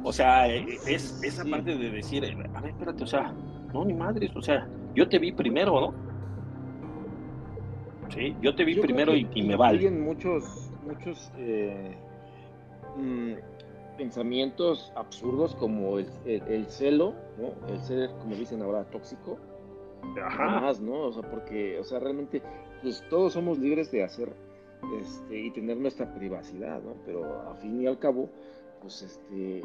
O 0.03 0.13
sea, 0.13 0.47
es 0.47 1.21
esa 1.23 1.43
Sí. 1.43 1.49
parte 1.49 1.75
de 1.75 1.89
decir, 1.89 2.23
a 2.53 2.61
ver, 2.61 2.69
espérate, 2.71 3.03
o 3.03 3.07
sea, 3.07 3.33
no, 3.73 3.83
ni 3.85 3.93
madres, 3.93 4.31
o 4.35 4.41
sea, 4.41 4.67
yo 4.97 5.07
te 5.07 5.19
vi 5.19 5.31
primero, 5.31 5.79
¿no? 5.79 5.93
Sí, 8.09 8.35
yo 8.41 8.55
te 8.55 8.63
vi 8.65 8.75
Yo 8.75 8.81
primero 8.81 9.11
que 9.11 9.19
y, 9.19 9.29
y 9.35 9.43
me 9.43 9.55
vale. 9.55 9.91
Muchos, 9.91 10.71
muchos 10.83 11.31
eh, 11.37 11.95
mm, 12.97 13.33
pensamientos 13.97 14.91
absurdos 14.95 15.55
como 15.55 15.99
el, 15.99 16.07
el- 16.25 16.41
el 16.47 16.65
celo, 16.67 17.13
¿no? 17.37 17.53
El 17.71 17.79
ser, 17.81 18.09
como 18.19 18.35
dicen 18.35 18.61
ahora, 18.63 18.85
tóxico. 18.85 19.37
Ajá. 20.23 20.61
Más, 20.61 20.79
¿no? 20.81 21.05
O 21.07 21.11
sea, 21.11 21.29
porque, 21.29 21.77
o 21.79 21.83
sea, 21.83 21.99
realmente, 21.99 22.41
pues 22.81 23.03
todos 23.09 23.33
somos 23.33 23.59
libres 23.59 23.91
de 23.91 24.03
hacer 24.03 24.33
este, 24.99 25.39
y 25.39 25.51
tener 25.51 25.77
nuestra 25.77 26.11
privacidad, 26.15 26.81
¿no? 26.81 26.95
Pero 27.05 27.23
a 27.49 27.55
fin 27.55 27.81
y 27.81 27.87
al 27.87 27.99
cabo, 27.99 28.29
pues 28.81 29.01
este, 29.03 29.61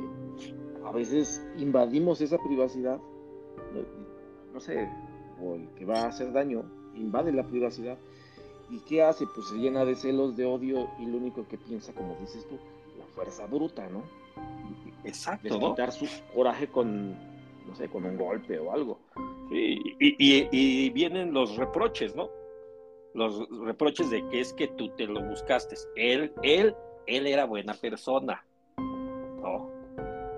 a 0.85 0.93
veces 0.93 1.47
invadimos 1.59 2.21
esa 2.21 2.39
privacidad, 2.39 2.99
no, 3.73 3.81
no 4.53 4.61
sé, 4.61 4.89
o 5.42 5.56
el 5.56 5.68
que 5.76 5.84
va 5.84 6.02
a 6.02 6.08
hacer 6.08 6.32
daño 6.32 6.62
invade 6.94 7.32
la 7.32 7.42
privacidad. 7.44 7.99
¿Y 8.70 8.78
qué 8.80 9.02
hace? 9.02 9.26
Pues 9.34 9.49
se 9.49 9.56
llena 9.56 9.84
de 9.84 9.94
celos, 9.96 10.37
de 10.37 10.46
odio 10.46 10.88
y 10.99 11.06
lo 11.06 11.18
único 11.18 11.46
que 11.49 11.58
piensa, 11.58 11.92
como 11.92 12.16
dices 12.20 12.46
tú, 12.49 12.58
la 12.99 13.04
fuerza 13.06 13.46
bruta, 13.46 13.88
¿no? 13.88 14.02
Exacto, 15.04 15.49
¿no? 15.49 15.58
Desquitar 15.58 15.92
su 15.92 16.06
coraje 16.34 16.68
con, 16.68 17.11
no 17.66 17.75
sé, 17.76 17.88
con 17.88 18.04
un 18.04 18.16
golpe 18.16 18.58
o 18.58 18.72
algo. 18.72 18.99
Sí, 19.50 19.78
y, 20.00 20.16
y- 20.18 20.49
y 20.50 20.90
vienen 20.90 21.32
los 21.34 21.56
reproches, 21.56 22.14
¿no? 22.14 22.30
Los 23.14 23.46
reproches 23.61 24.08
de 24.11 24.26
que 24.28 24.40
es 24.40 24.52
que 24.54 24.68
tú 24.68 24.88
te 24.90 25.06
lo 25.06 25.20
buscaste. 25.22 25.75
Él, 25.96 26.32
él, 26.42 26.75
él 27.06 27.26
era 27.26 27.44
buena 27.44 27.75
persona. 27.75 28.42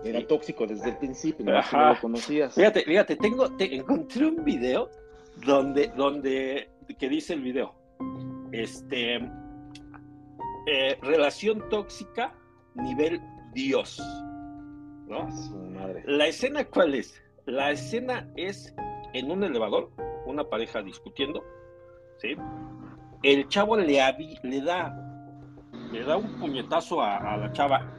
Era 0.04 0.26
tóxico 0.26 0.66
desde 0.66 0.90
el 0.90 0.98
principio, 0.98 1.46
no, 1.46 1.52
lo 1.52 2.00
conocías. 2.00 2.54
Fíjate, 2.54 2.84
fíjate, 2.84 3.16
tengo, 3.16 3.50
te 3.56 3.74
encontré 3.74 4.26
un 4.26 4.44
video 4.44 4.90
donde, 5.46 5.88
donde, 5.96 6.70
que 6.98 7.08
dice 7.08 7.32
el 7.32 7.40
video, 7.40 7.74
este, 8.52 9.16
eh, 10.66 10.98
relación 11.02 11.68
tóxica, 11.70 12.34
nivel 12.74 13.20
Dios, 13.54 13.98
¿no? 15.06 15.22
Ah, 15.22 15.32
su 15.32 15.56
madre. 15.56 16.02
La 16.06 16.26
escena, 16.26 16.64
¿cuál 16.64 16.94
es? 16.94 17.22
La 17.46 17.70
escena 17.70 18.28
es 18.36 18.74
en 19.14 19.30
un 19.30 19.44
elevador, 19.44 19.90
una 20.26 20.44
pareja 20.44 20.82
discutiendo, 20.82 21.42
¿sí? 22.18 22.36
El 23.22 23.48
chavo 23.48 23.76
le, 23.76 23.96
da, 23.96 24.16
le 25.92 26.04
da 26.04 26.16
un 26.16 26.38
puñetazo 26.38 27.00
a, 27.00 27.16
a 27.16 27.36
la 27.38 27.52
chava, 27.52 27.90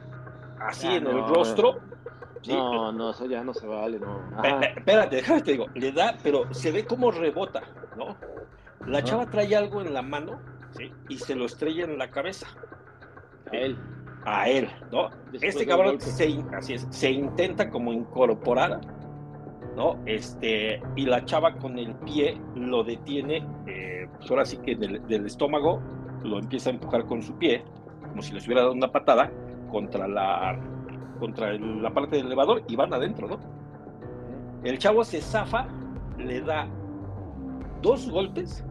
así 0.60 0.86
Ah, 0.86 0.96
en 0.96 1.06
el 1.06 1.16
no, 1.16 1.28
rostro, 1.28 1.80
¿sí? 2.46 2.52
No, 2.52 2.92
no, 2.92 3.10
eso 3.10 3.26
ya 3.26 3.42
no 3.42 3.52
se 3.52 3.66
vale, 3.66 3.98
no. 3.98 4.20
Espérate, 4.76 5.16
déjame 5.16 5.42
te 5.42 5.52
digo, 5.52 5.66
le 5.74 5.92
da, 5.92 6.16
pero 6.22 6.52
se 6.54 6.70
ve 6.70 6.84
como 6.86 7.10
rebota, 7.10 7.62
¿no? 7.96 8.16
La 8.86 9.02
chava 9.02 9.26
trae 9.26 9.54
algo 9.56 9.80
en 9.80 9.92
la 9.92 10.02
mano, 10.02 10.40
¿sí? 10.70 10.92
Y 11.08 11.18
se 11.18 11.34
lo 11.34 11.46
estrella 11.46 11.84
en 11.84 11.98
la 11.98 12.10
cabeza, 12.10 12.46
A 13.52 13.56
él. 13.56 13.76
a 14.24 14.48
él, 14.48 14.68
¿no? 14.92 15.08
Después 15.32 15.54
Este 15.54 15.66
cabrón 15.66 16.00
se, 16.00 16.44
así 16.56 16.74
es, 16.74 16.86
se 16.90 17.10
intenta 17.10 17.68
como 17.68 17.92
incorporar, 17.92 18.80
¿no? 19.74 20.00
Este, 20.06 20.80
y 20.94 21.04
la 21.06 21.24
chava 21.24 21.56
con 21.56 21.78
el 21.78 21.94
pie 21.96 22.40
lo 22.54 22.84
detiene, 22.84 23.46
eh, 23.66 24.08
pues 24.16 24.30
ahora 24.30 24.44
sí 24.44 24.58
que 24.58 24.76
del, 24.76 25.04
del 25.08 25.26
estómago, 25.26 25.82
lo 26.22 26.38
empieza 26.38 26.70
a 26.70 26.74
empujar 26.74 27.06
con 27.06 27.22
su 27.22 27.36
pie, 27.38 27.64
como 28.08 28.22
si 28.22 28.32
le 28.32 28.38
hubiera 28.38 28.62
dado 28.62 28.72
una 28.72 28.90
patada 28.90 29.30
contra 29.70 30.06
la, 30.08 30.58
contra 31.18 31.52
la 31.54 31.92
parte 31.92 32.16
del 32.16 32.26
elevador 32.26 32.62
y 32.68 32.76
van 32.76 32.92
adentro, 32.92 33.28
¿no? 33.28 33.38
El 34.64 34.78
chavo 34.78 35.04
se 35.04 35.20
zafa, 35.20 35.66
le 36.18 36.40
da 36.40 36.66
dos 37.82 38.10
golpes, 38.10 38.64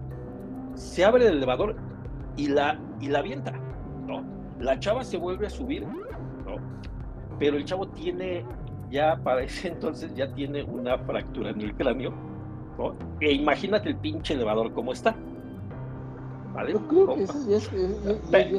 se 0.74 1.06
abre 1.06 1.28
el 1.28 1.38
elevador 1.38 1.76
y 2.36 2.48
la, 2.48 2.80
y 3.00 3.08
la 3.08 3.20
avienta, 3.20 3.54
¿no? 4.06 4.24
La 4.60 4.80
chava 4.80 5.04
se 5.04 5.18
vuelve 5.18 5.48
a 5.48 5.50
subir, 5.50 5.88
¿no? 5.88 6.56
Pero 7.40 7.58
el 7.58 7.66
chavo 7.66 7.88
tiene, 7.88 8.46
ya 8.90 9.18
para 9.24 9.44
ese 9.44 9.68
entonces, 9.74 10.14
ya 10.16 10.34
tiene 10.34 10.64
una 10.64 10.98
fractura 10.98 11.52
en 11.52 11.62
el 11.62 11.76
cráneo, 11.76 12.14
¿no? 12.78 12.96
E 13.22 13.34
imagínate 13.34 13.90
el 13.90 13.98
pinche 13.98 14.34
elevador 14.34 14.74
cómo 14.74 14.92
está. 14.92 15.16
¿Vale? 16.56 16.74
Yo 16.74 16.88
creo 16.88 17.06
un- 17.14 17.28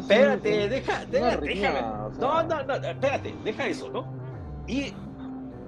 espérate, 0.00 0.68
deja, 0.68 1.04
déjame. 1.40 1.80
No, 2.20 2.42
no, 2.42 2.62
no, 2.64 2.74
espérate, 2.74 3.34
deja 3.44 3.66
eso, 3.66 3.90
¿no? 3.90 4.06
Y 4.66 4.92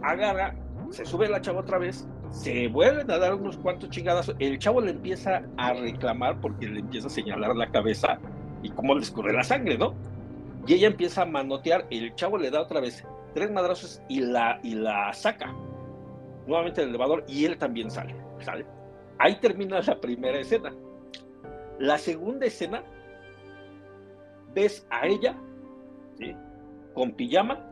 agarra, 0.03 0.55
se 0.91 1.05
sube 1.07 1.29
la 1.29 1.41
chava 1.41 1.61
otra 1.61 1.79
vez, 1.79 2.07
se 2.31 2.69
vuelven 2.69 3.11
a 3.11 3.19
dar 3.19 3.35
unos 3.35 3.57
cuantos 3.57 3.89
chingadas. 3.91 4.31
El 4.39 4.59
chavo 4.59 4.81
le 4.83 4.91
empieza 4.91 5.43
a 5.57 5.73
reclamar 5.73 6.39
porque 6.41 6.67
le 6.69 6.81
empieza 6.81 7.07
a 7.07 7.11
señalar 7.11 7.57
la 7.57 7.71
cabeza 7.71 8.19
y 8.63 8.71
cómo 8.71 8.95
le 8.95 9.01
escurre 9.03 9.33
la 9.33 9.43
sangre, 9.43 9.79
¿no? 9.79 9.95
Y 10.67 10.75
ella 10.75 10.89
empieza 10.89 11.23
a 11.23 11.25
manotear, 11.25 11.87
el 11.91 12.15
chavo 12.15 12.37
le 12.37 12.51
da 12.51 12.61
otra 12.61 12.81
vez 12.81 13.03
tres 13.35 13.51
madrazos 13.51 14.03
y 14.09 14.21
la, 14.21 14.59
y 14.63 14.75
la 14.75 15.13
saca 15.15 15.55
nuevamente 16.47 16.81
del 16.83 16.91
elevador 16.91 17.25
y 17.27 17.45
él 17.47 17.57
también 17.57 17.91
sale, 17.91 18.15
¿sale? 18.41 18.67
Ahí 19.19 19.37
termina 19.41 19.81
la 19.81 19.99
primera 20.01 20.39
escena. 20.39 20.73
La 21.79 21.99
segunda 21.99 22.47
escena, 22.47 22.83
ves 24.55 24.87
a 24.91 25.07
ella, 25.07 25.37
con 26.95 27.13
pijama, 27.13 27.65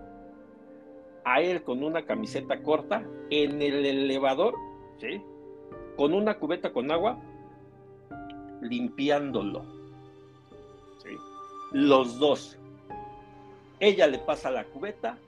a 1.25 1.41
él 1.41 1.63
con 1.65 1.83
una 1.83 2.05
camiseta 2.05 2.63
corta 2.63 3.03
en 3.31 3.61
el 3.61 3.85
elevador. 3.85 4.55
Con 5.97 6.13
una 6.15 6.39
cubeta 6.39 6.73
con 6.73 6.91
agua, 6.91 7.19
limpiándolo. 8.63 9.65
¿sí? 10.99 11.11
Los 11.73 12.19
dos. 12.19 12.59
Ella 13.81 14.07
le 14.07 14.19
pasa 14.19 14.51
la 14.51 14.65
cubeta, 14.65 15.19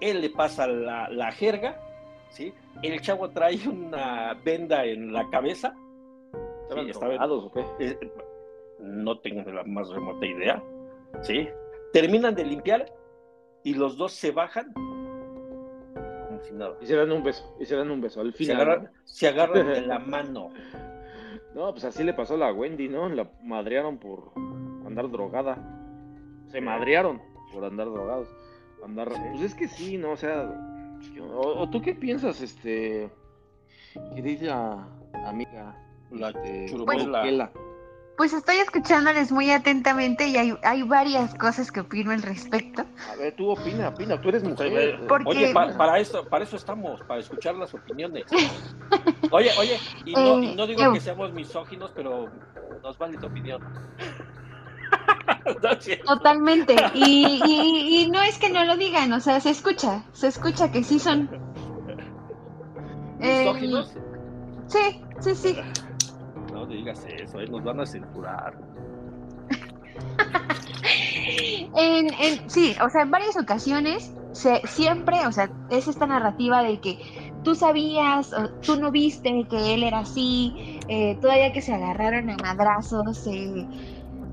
él 0.00 0.20
le 0.20 0.30
pasa 0.30 0.66
la, 0.66 1.08
la 1.10 1.32
jerga, 1.32 1.78
¿sí? 2.30 2.54
El 2.82 3.00
chavo 3.02 3.30
trae 3.30 3.68
una 3.68 4.34
venda 4.34 4.84
en 4.84 5.12
la 5.12 5.28
cabeza. 5.28 5.74
¿Estaban 6.70 6.84
Sí, 6.84 6.90
estaba- 6.92 7.12
drogados 7.14 7.44
o 7.44 7.52
qué? 7.52 7.64
eh, 7.80 7.98
no 8.78 9.18
tengo 9.18 9.50
la 9.50 9.64
más 9.64 9.88
remota 9.90 10.24
idea, 10.24 10.62
¿sí? 11.22 11.48
Terminan 11.92 12.34
de 12.36 12.44
limpiar 12.44 12.86
y 13.64 13.74
los 13.74 13.96
dos 13.96 14.12
se 14.12 14.30
bajan 14.30 14.72
como 14.72 16.40
si 16.42 16.52
nada. 16.54 16.76
Y 16.80 16.86
se 16.86 16.94
dan 16.94 17.10
un 17.10 17.22
beso, 17.24 17.56
y 17.58 17.66
se 17.66 17.74
dan 17.76 17.90
un 17.90 18.00
beso 18.00 18.20
al 18.20 18.30
Se 18.32 18.38
final. 18.38 18.60
agarran, 18.60 18.90
se 19.04 19.26
agarran 19.28 19.66
de 19.66 19.80
la 19.82 19.98
mano. 19.98 20.50
No, 21.54 21.72
pues 21.72 21.84
así 21.84 22.04
le 22.04 22.14
pasó 22.14 22.34
a 22.34 22.38
la 22.38 22.52
Wendy, 22.52 22.88
¿no? 22.88 23.08
La 23.08 23.28
madrearon 23.42 23.98
por 23.98 24.30
andar 24.86 25.10
drogada. 25.10 25.58
Se 26.48 26.60
madrearon 26.60 27.20
por 27.52 27.64
andar 27.64 27.88
drogados. 27.90 28.28
Andar... 28.84 29.08
Pues 29.32 29.42
es 29.42 29.54
que 29.56 29.66
sí, 29.68 29.98
¿no? 29.98 30.12
O 30.12 30.16
sea, 30.16 30.48
o, 31.20 31.40
o 31.62 31.68
tú 31.68 31.82
qué 31.82 31.94
piensas, 31.96 32.40
este, 32.40 33.10
querida 34.14 34.88
amiga, 35.26 35.76
La 36.10 36.30
este, 36.30 36.66
churumela. 36.68 37.22
Miquela? 37.22 37.52
Pues 38.16 38.34
estoy 38.34 38.56
escuchándoles 38.56 39.32
muy 39.32 39.50
atentamente 39.50 40.26
y 40.28 40.36
hay, 40.36 40.54
hay 40.62 40.82
varias 40.82 41.34
cosas 41.36 41.72
que 41.72 41.80
opino 41.80 42.10
al 42.10 42.20
respecto. 42.20 42.84
A 43.10 43.16
ver, 43.16 43.34
tú 43.34 43.48
opina, 43.50 43.88
opina, 43.88 44.20
tú 44.20 44.28
eres 44.28 44.44
mujer. 44.44 45.06
Porque- 45.08 45.28
Oye, 45.28 45.54
pa- 45.54 45.74
para 45.78 45.98
esto, 45.98 46.28
para 46.28 46.44
eso 46.44 46.56
estamos, 46.56 47.00
para 47.02 47.20
escuchar 47.20 47.54
las 47.54 47.72
opiniones. 47.72 48.26
Oye, 49.30 49.50
oye, 49.58 49.78
y 50.04 50.12
no, 50.12 50.42
y 50.42 50.54
no 50.54 50.66
digo 50.66 50.82
Eh, 50.82 50.90
que 50.92 51.00
seamos 51.00 51.32
misóginos, 51.32 51.92
pero 51.94 52.30
nos 52.82 52.98
vale 52.98 53.16
tu 53.16 53.26
opinión. 53.28 53.62
Totalmente. 56.06 56.76
Y, 56.94 57.40
y- 57.46 58.02
y 58.04 58.10
no 58.10 58.20
es 58.22 58.38
que 58.38 58.50
no 58.50 58.64
lo 58.64 58.76
digan, 58.76 59.12
o 59.12 59.20
sea, 59.20 59.40
se 59.40 59.50
escucha, 59.50 60.04
se 60.12 60.28
escucha 60.28 60.70
que 60.70 60.82
sí 60.84 60.98
son. 60.98 61.28
eh, 63.20 63.44
¿Misóginos? 63.44 63.94
sí, 64.66 65.02
sí, 65.20 65.34
sí. 65.34 65.56
No 66.60 66.66
digas 66.66 67.02
eso, 67.06 67.40
eh, 67.40 67.46
nos 67.48 67.64
van 67.64 67.80
a 67.80 67.86
censurar. 67.86 68.52
En, 71.74 72.06
en- 72.08 72.50
sí, 72.50 72.76
o 72.84 72.90
sea, 72.90 73.00
en 73.02 73.10
varias 73.10 73.34
ocasiones, 73.38 74.14
se, 74.34 74.60
siempre, 74.66 75.26
o 75.26 75.32
sea, 75.32 75.50
es 75.70 75.88
esta 75.88 76.06
narrativa 76.06 76.62
de 76.62 76.78
que 76.78 76.98
tú 77.42 77.54
sabías, 77.54 78.34
o 78.34 78.50
tú 78.60 78.76
no 78.76 78.90
viste 78.90 79.46
que 79.48 79.72
él 79.72 79.84
era 79.84 80.00
así, 80.00 80.54
eh, 80.88 81.16
todavía 81.22 81.50
que 81.54 81.62
se 81.62 81.72
agarraron 81.72 82.28
a 82.28 82.36
madrazos, 82.36 83.26
eh, 83.26 83.66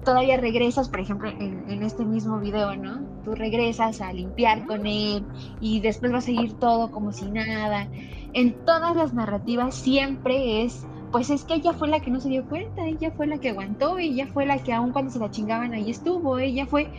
todavía 0.03 0.35
regresas, 0.35 0.89
por 0.89 0.99
ejemplo, 0.99 1.29
en, 1.39 1.63
en 1.69 1.83
este 1.83 2.03
mismo 2.03 2.39
video, 2.41 2.75
¿no? 2.75 2.99
Tú 3.23 3.35
regresas 3.35 4.01
a 4.01 4.11
limpiar 4.11 4.65
con 4.65 4.85
él 4.85 5.25
y 5.61 5.79
después 5.79 6.11
va 6.11 6.17
a 6.17 6.21
seguir 6.21 6.59
todo 6.59 6.91
como 6.91 7.13
si 7.13 7.31
nada. 7.31 7.87
En 8.33 8.53
todas 8.65 8.97
las 8.97 9.13
narrativas 9.13 9.75
siempre 9.75 10.63
es, 10.63 10.85
pues 11.11 11.29
es 11.29 11.43
que 11.43 11.55
ella 11.55 11.73
fue 11.73 11.87
la 11.87 11.99
que 11.99 12.11
no 12.11 12.19
se 12.19 12.29
dio 12.29 12.45
cuenta, 12.45 12.85
ella 12.85 13.11
fue 13.11 13.27
la 13.27 13.37
que 13.37 13.49
aguantó, 13.49 13.97
ella 13.97 14.27
fue 14.27 14.45
la 14.45 14.57
que 14.57 14.73
aun 14.73 14.91
cuando 14.91 15.11
se 15.11 15.19
la 15.19 15.31
chingaban 15.31 15.73
ahí 15.73 15.89
estuvo, 15.89 16.37
ella 16.37 16.65
fue, 16.65 16.89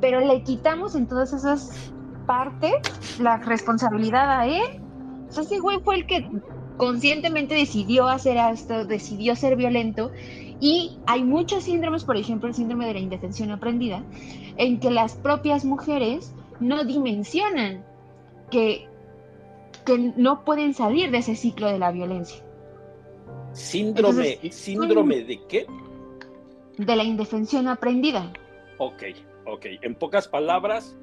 pero 0.00 0.20
le 0.20 0.42
quitamos 0.42 0.94
en 0.94 1.06
todas 1.06 1.32
esas 1.32 1.92
partes 2.26 3.18
la 3.20 3.36
responsabilidad 3.38 4.40
a 4.40 4.46
él. 4.46 4.80
O 5.28 5.32
sea, 5.32 5.42
ese 5.42 5.58
güey 5.58 5.80
fue 5.80 5.96
el 5.96 6.06
que 6.06 6.28
conscientemente 6.76 7.54
decidió 7.54 8.08
hacer 8.08 8.36
esto, 8.36 8.84
decidió 8.84 9.36
ser 9.36 9.56
violento. 9.56 10.10
Y 10.60 10.98
hay 11.06 11.24
muchos 11.24 11.64
síndromes, 11.64 12.04
por 12.04 12.16
ejemplo, 12.16 12.48
el 12.48 12.54
síndrome 12.54 12.86
de 12.86 12.94
la 12.94 13.00
indefensión 13.00 13.50
aprendida, 13.50 14.02
en 14.56 14.78
que 14.78 14.90
las 14.90 15.14
propias 15.14 15.64
mujeres 15.64 16.32
no 16.60 16.84
dimensionan 16.84 17.84
que, 18.50 18.86
que 19.84 20.12
no 20.16 20.44
pueden 20.44 20.74
salir 20.74 21.10
de 21.10 21.18
ese 21.18 21.34
ciclo 21.34 21.66
de 21.66 21.78
la 21.78 21.90
violencia, 21.90 22.42
Síndrome, 23.52 24.32
Entonces, 24.34 24.54
síndrome 24.54 25.22
de 25.24 25.40
qué? 25.46 25.66
de 26.78 26.96
la 26.96 27.04
indefensión 27.04 27.68
aprendida. 27.68 28.32
Ok, 28.78 29.02
ok. 29.46 29.66
En 29.82 29.94
pocas 29.94 30.26
palabras, 30.26 30.96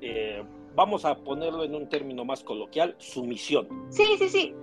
eh, 0.00 0.42
vamos 0.74 1.04
a 1.04 1.16
ponerlo 1.16 1.62
en 1.64 1.74
un 1.74 1.88
término 1.88 2.24
más 2.24 2.42
coloquial, 2.42 2.96
sumisión. 2.98 3.68
Sí, 3.90 4.04
sí, 4.18 4.28
sí. 4.28 4.54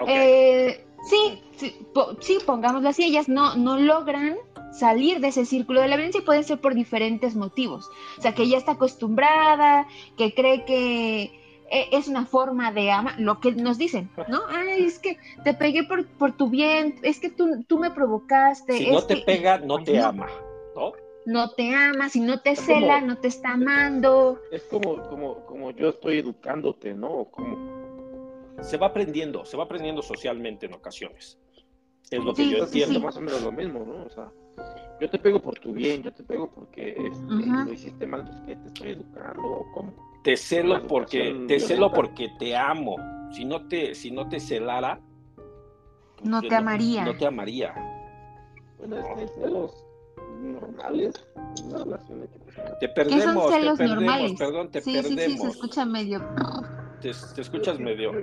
Ok. 0.00 0.08
Eh, 0.08 0.84
sí, 1.08 1.40
sí, 1.56 1.74
po- 1.94 2.16
sí, 2.20 2.38
pongámoslo 2.44 2.88
así, 2.88 3.04
ellas 3.04 3.28
no, 3.28 3.54
no 3.56 3.78
logran 3.78 4.36
salir 4.72 5.20
de 5.20 5.28
ese 5.28 5.44
círculo 5.46 5.80
de 5.82 5.88
la 5.88 5.96
violencia 5.96 6.20
y 6.20 6.24
pueden 6.24 6.44
ser 6.44 6.60
por 6.60 6.74
diferentes 6.74 7.36
motivos. 7.36 7.88
O 8.18 8.22
sea, 8.22 8.34
que 8.34 8.42
ella 8.42 8.58
está 8.58 8.72
acostumbrada, 8.72 9.86
que 10.16 10.34
cree 10.34 10.64
que 10.64 11.30
es 11.72 12.06
una 12.08 12.26
forma 12.26 12.70
de 12.72 12.90
amar, 12.90 13.14
lo 13.18 13.40
que 13.40 13.52
nos 13.52 13.78
dicen, 13.78 14.10
¿no? 14.28 14.40
Ay, 14.48 14.84
es 14.84 14.98
que 14.98 15.16
te 15.44 15.54
pegué 15.54 15.84
por, 15.84 16.06
por 16.18 16.36
tu 16.36 16.48
bien, 16.50 16.96
es 17.02 17.18
que 17.20 17.30
tú, 17.30 17.64
tú 17.66 17.78
me 17.78 17.90
provocaste. 17.90 18.74
si 18.74 18.86
es 18.86 18.92
no 18.92 19.02
te 19.02 19.16
que- 19.16 19.22
pega, 19.22 19.58
no 19.58 19.82
te 19.82 19.98
ama, 20.00 20.28
¿no? 20.76 20.92
No 21.24 21.50
te 21.52 21.72
ama, 21.74 22.08
si 22.08 22.20
no 22.20 22.40
te 22.40 22.50
Es 22.50 22.60
cela, 22.60 22.96
como- 22.96 23.06
no 23.06 23.18
te 23.18 23.28
está 23.28 23.52
amando. 23.52 24.40
Es 24.50 24.64
como, 24.64 24.96
como, 25.08 25.46
como 25.46 25.70
yo 25.70 25.90
estoy 25.90 26.18
educándote, 26.18 26.94
¿no? 26.94 27.24
Como, 27.26 27.80
Se 28.60 28.76
va 28.76 28.88
aprendiendo, 28.88 29.44
se 29.44 29.56
va 29.56 29.64
aprendiendo 29.64 30.02
socialmente 30.02 30.66
en 30.66 30.74
ocasiones. 30.74 31.38
Es 32.10 32.22
lo 32.22 32.34
que 32.34 32.44
Sí, 32.44 32.50
yo 32.50 32.58
sí, 32.58 32.64
entiendo. 32.82 32.98
sí. 33.00 33.04
más 33.06 33.16
o 33.16 33.20
menos 33.22 33.40
lo 33.42 33.50
mismo, 33.50 33.84
¿no? 33.84 34.04
O 34.04 34.10
sea, 34.10 34.30
yo 35.00 35.08
te 35.10 35.18
pego 35.18 35.40
por 35.40 35.58
tu 35.58 35.72
bien, 35.72 36.02
yo 36.02 36.12
te 36.12 36.22
pego 36.22 36.50
porque 36.50 36.90
este, 36.90 37.46
lo 37.64 37.72
hiciste 37.72 38.06
mal, 38.06 38.24
pues 38.24 38.36
que 38.42 38.56
te 38.56 38.68
estoy 38.68 38.88
educando, 38.90 39.42
o 39.42 39.66
¿cómo? 39.72 40.11
Te 40.22 40.36
celo 40.36 40.86
porque 40.86 41.44
te 41.48 41.58
celo 41.60 41.92
porque 41.92 42.28
te 42.38 42.56
amo. 42.56 42.96
Si 43.32 43.44
no 43.44 43.66
te 43.66 43.94
si 43.94 44.10
no 44.10 44.28
te 44.28 44.38
celara 44.40 45.00
No 46.22 46.42
yo 46.42 46.48
te 46.48 46.54
amaría. 46.54 47.04
No 47.04 47.16
te 47.16 47.26
amaría. 47.26 47.74
Bueno, 48.78 48.98
es 48.98 49.04
que 49.06 49.20
hay 49.20 49.28
celos 49.28 49.84
normales, 50.40 51.26
una 51.64 51.78
relación. 51.84 52.28
Te 52.80 52.88
perdemos, 52.88 53.48
te 53.48 53.54
celos 53.54 53.78
perdemos, 53.78 54.02
normales? 54.04 54.32
perdón, 54.38 54.70
te 54.70 54.80
Sí, 54.80 54.92
sí, 54.94 55.02
sí, 55.02 55.08
se 55.08 55.14
perdemos. 55.16 55.46
escucha 55.56 55.84
medio. 55.84 56.20
te, 57.00 57.10
te 57.34 57.40
escuchas 57.40 57.78
medio. 57.78 58.12
Yo 58.12 58.18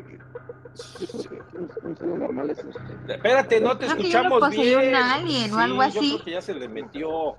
este, 2.49 3.13
Espérate, 3.13 3.59
no 3.59 3.77
te 3.77 3.85
Creo 3.85 3.97
que 3.97 4.01
escuchamos 4.07 4.49
bien. 4.51 4.95
alien 4.95 5.53
o 5.53 5.57
algo 5.57 5.75
Yo 5.77 5.81
así. 5.81 5.99
creo 5.99 6.23
que 6.25 6.31
ya 6.31 6.41
se 6.41 6.53
le 6.53 6.69
metió. 6.69 7.35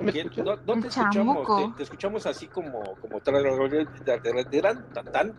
¿No 0.00 0.80
te 0.80 0.88
escuchamos, 0.88 1.46
te, 1.46 1.72
te 1.76 1.82
escuchamos 1.82 2.26
así 2.26 2.46
como 2.46 2.80
como 3.00 3.20
tan 3.20 3.34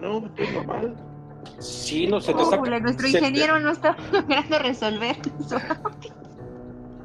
No, 0.00 0.26
estoy 0.26 0.48
normal. 0.52 0.96
Sí, 1.58 2.06
no 2.06 2.20
se 2.20 2.34
te 2.34 2.42
está 2.42 2.56
Híjole, 2.56 2.80
nuestro 2.80 3.06
ingeniero 3.06 3.60
no 3.60 3.70
está 3.70 3.96
logrando 4.12 4.58
resolver 4.58 5.16
eso. 5.40 5.56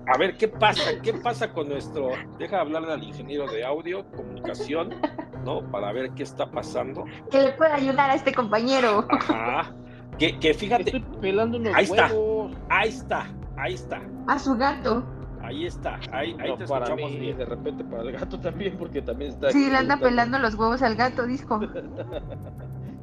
A 0.08 0.18
ver, 0.18 0.38
¿qué 0.38 0.48
pasa? 0.48 1.02
¿Qué 1.04 1.14
pasa 1.14 1.52
con 1.52 1.68
nuestro? 1.68 2.12
Deja 2.40 2.62
hablarle 2.62 2.94
al 2.94 3.04
ingeniero 3.04 3.46
de 3.52 3.66
audio, 3.66 4.06
comunicación, 4.12 4.96
¿no? 5.44 5.70
Para 5.70 5.92
ver 5.92 6.12
qué 6.12 6.24
está 6.24 6.50
pasando. 6.50 7.04
Que 7.30 7.42
le 7.42 7.52
pueda 7.54 7.76
ayudar 7.76 8.10
a 8.10 8.16
este 8.16 8.34
compañero. 8.34 9.06
Ajá. 9.10 9.74
Que, 10.18 10.40
que 10.40 10.54
fíjate, 10.54 10.84
Estoy 10.84 11.02
pelando 11.22 11.58
unos 11.58 11.76
Ahí 11.76 11.84
está. 11.84 12.10
ahí 12.70 12.90
está, 12.90 13.28
ahí 13.58 13.74
está, 13.74 14.02
A 14.28 14.40
su 14.40 14.56
gato. 14.56 15.04
Ahí 15.48 15.66
está, 15.66 16.00
ahí, 16.12 16.36
ahí 16.40 16.50
No, 16.50 16.58
te 16.58 16.66
para 16.68 16.86
escuchamos 16.86 17.12
mí, 17.12 17.20
bien. 17.20 17.38
de 17.38 17.46
repente 17.46 17.84
para 17.84 18.04
el 18.04 18.12
gato 18.12 18.40
también, 18.40 18.76
porque 18.78 19.02
también 19.02 19.32
está. 19.32 19.52
Sí, 19.52 19.60
aquí 19.60 19.72
le 19.72 19.78
anda 19.78 19.98
pelando 19.98 20.40
los 20.40 20.56
huevos 20.56 20.82
al 20.82 20.96
gato, 20.96 21.26
dijo. 21.26 21.60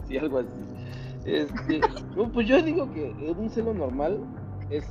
Sí, 0.07 0.18
algo 0.18 0.38
así. 0.38 0.48
Este, 1.24 1.80
no, 2.16 2.30
pues 2.30 2.46
yo 2.46 2.61
digo 2.61 2.90
que 2.92 3.14
un 3.38 3.48
celo 3.48 3.72
normal 3.72 4.20
es 4.68 4.85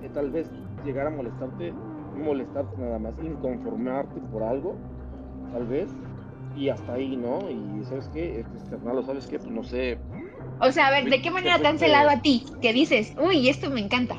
que 0.00 0.08
tal 0.10 0.30
vez 0.30 0.50
llegar 0.84 1.06
a 1.06 1.10
molestarte, 1.10 1.72
no 1.72 2.24
molestarte 2.24 2.76
nada 2.78 2.98
más, 2.98 3.14
inconformarte 3.22 4.20
por 4.30 4.42
algo, 4.42 4.76
tal 5.54 5.66
vez, 5.66 5.88
y 6.54 6.68
hasta 6.68 6.92
ahí, 6.92 7.16
¿no? 7.16 7.38
Y 7.48 7.82
sabes 7.84 8.10
qué, 8.12 8.40
este 8.40 8.58
externalo, 8.58 9.02
¿sabes 9.02 9.26
qué? 9.26 9.38
Pues 9.38 9.50
no 9.50 9.64
sé, 9.64 9.98
O 10.60 10.70
sea, 10.70 10.88
a 10.88 10.90
ver, 10.90 11.08
¿de 11.08 11.22
qué 11.22 11.30
manera 11.30 11.58
te 11.58 11.66
han 11.68 11.78
celado 11.78 12.10
a 12.10 12.20
ti? 12.20 12.44
Que 12.60 12.74
dices, 12.74 13.14
uy, 13.18 13.48
esto 13.48 13.70
me 13.70 13.80
encanta. 13.80 14.16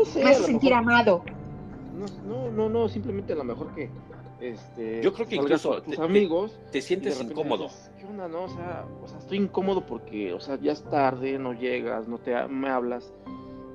No 0.00 0.04
sé. 0.06 0.18
Me 0.24 0.28
a 0.28 0.32
hace 0.32 0.42
sentir 0.44 0.70
mejor- 0.70 0.84
amado. 0.84 1.24
No, 1.94 2.06
no, 2.26 2.50
no, 2.50 2.68
no, 2.68 2.88
simplemente 2.88 3.32
a 3.32 3.36
lo 3.36 3.44
mejor 3.44 3.74
que, 3.74 3.90
este, 4.40 5.02
Yo 5.02 5.12
creo 5.12 5.26
que 5.26 5.36
incluso 5.36 5.82
tus 5.82 5.96
te- 5.96 6.02
amigos 6.02 6.58
Te 6.72 6.80
sientes 6.80 7.20
incómodo. 7.22 7.64
dices, 7.64 7.90
¿Qué 7.98 8.06
onda, 8.06 8.26
no? 8.28 8.44
O 8.44 8.48
sea, 8.48 8.86
o 9.02 9.06
sea, 9.06 9.18
estoy 9.18 9.38
incómodo 9.38 9.84
porque, 9.84 10.32
o 10.32 10.40
sea, 10.40 10.56
ya 10.60 10.72
es 10.72 10.82
tarde, 10.84 11.38
no 11.38 11.52
llegas, 11.52 12.08
no 12.08 12.18
te 12.18 12.34
me 12.48 12.68
hablas 12.70 13.12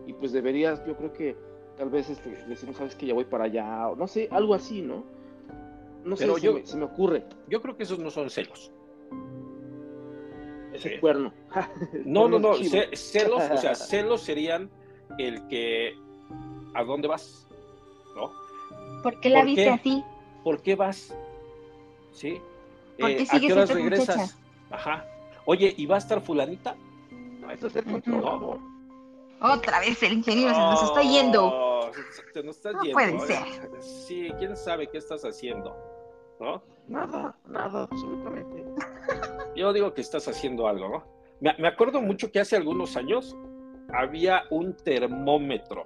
y 0.08 0.14
pues 0.14 0.32
deberías, 0.32 0.84
yo 0.88 0.96
creo 0.98 1.14
que 1.14 1.36
tal 1.78 1.90
vez 1.90 2.10
este, 2.10 2.30
decir, 2.48 2.74
sabes 2.74 2.96
que 2.96 3.06
ya 3.06 3.14
voy 3.14 3.26
para 3.26 3.44
allá, 3.46 3.90
o 3.90 3.96
no 3.96 4.08
sé, 4.08 4.28
algo 4.32 4.56
así, 4.56 4.82
¿no? 4.82 5.04
No 6.04 6.16
sé, 6.16 6.24
Pero 6.26 6.36
se, 6.38 6.42
yo- 6.46 6.54
me, 6.54 6.66
se 6.66 6.78
me 6.78 6.86
ocurre. 6.86 7.26
Yo 7.50 7.62
creo 7.62 7.76
que 7.78 7.84
esos 7.84 8.00
no 8.00 8.10
son 8.10 8.30
celos. 8.32 8.72
Ese 10.74 10.90
Sí. 10.96 11.00
cuerno. 11.00 11.32
No, 12.06 12.28
no, 12.28 12.40
no. 12.40 12.54
celos, 12.94 13.44
o 13.52 13.58
sea, 13.58 13.76
celos 13.76 14.22
serían 14.22 14.70
el 15.18 15.48
que. 15.48 15.94
¿A 16.76 16.84
dónde 16.84 17.08
vas? 17.08 17.48
¿No? 18.16 18.32
¿Por 19.02 19.20
qué 19.20 19.30
la 19.30 19.40
¿Por 19.40 19.46
viste 19.48 19.64
qué? 19.64 19.70
así? 19.70 20.04
¿Por 20.44 20.62
qué 20.62 20.76
vas? 20.76 21.16
¿Sí? 22.12 22.40
¿Por 23.00 23.10
Eh, 23.10 23.18
qué 23.18 23.24
¿A 23.24 23.26
sigues 23.26 23.48
qué 23.48 23.54
horas 23.54 23.70
regresas? 23.74 24.16
muchacha? 24.18 24.36
Ajá. 24.72 25.06
Oye, 25.46 25.74
¿y 25.78 25.86
va 25.86 25.96
a 25.96 26.00
estar 26.00 26.22
fulanita? 26.22 26.76
No, 27.40 27.52
eso 27.52 27.68
es 27.68 27.76
el 27.76 27.86
controlador. 27.86 28.60
Otra 29.42 29.80
vez 29.80 30.02
el 30.04 30.14
ingeniero 30.14 30.54
se 30.54 30.60
nos 30.60 30.84
está 30.84 31.02
yendo. 31.02 31.92
Te 32.34 32.44
nos 32.44 32.56
estás 32.58 32.74
No 32.74 32.82
yendo. 32.84 32.94
puede 32.94 33.14
Oye, 33.18 33.28
ser. 33.28 33.82
Sí, 33.82 34.32
quién 34.40 34.56
sabe 34.58 34.88
qué 34.88 34.98
estás 34.98 35.24
haciendo. 35.24 35.76
¿No? 36.40 36.62
Nada, 36.88 37.38
nada, 37.48 37.84
absolutamente. 37.84 38.66
Yo 39.56 39.72
digo 39.72 39.94
que 39.94 40.02
estás 40.02 40.28
haciendo 40.28 40.68
algo, 40.68 40.90
¿no? 40.90 41.04
Me, 41.40 41.54
me 41.60 41.68
acuerdo 41.68 42.02
mucho 42.02 42.32
que 42.32 42.40
hace 42.40 42.56
algunos 42.58 42.98
años 42.98 43.36
había 43.94 44.44
un 44.50 44.76
termómetro, 44.76 45.86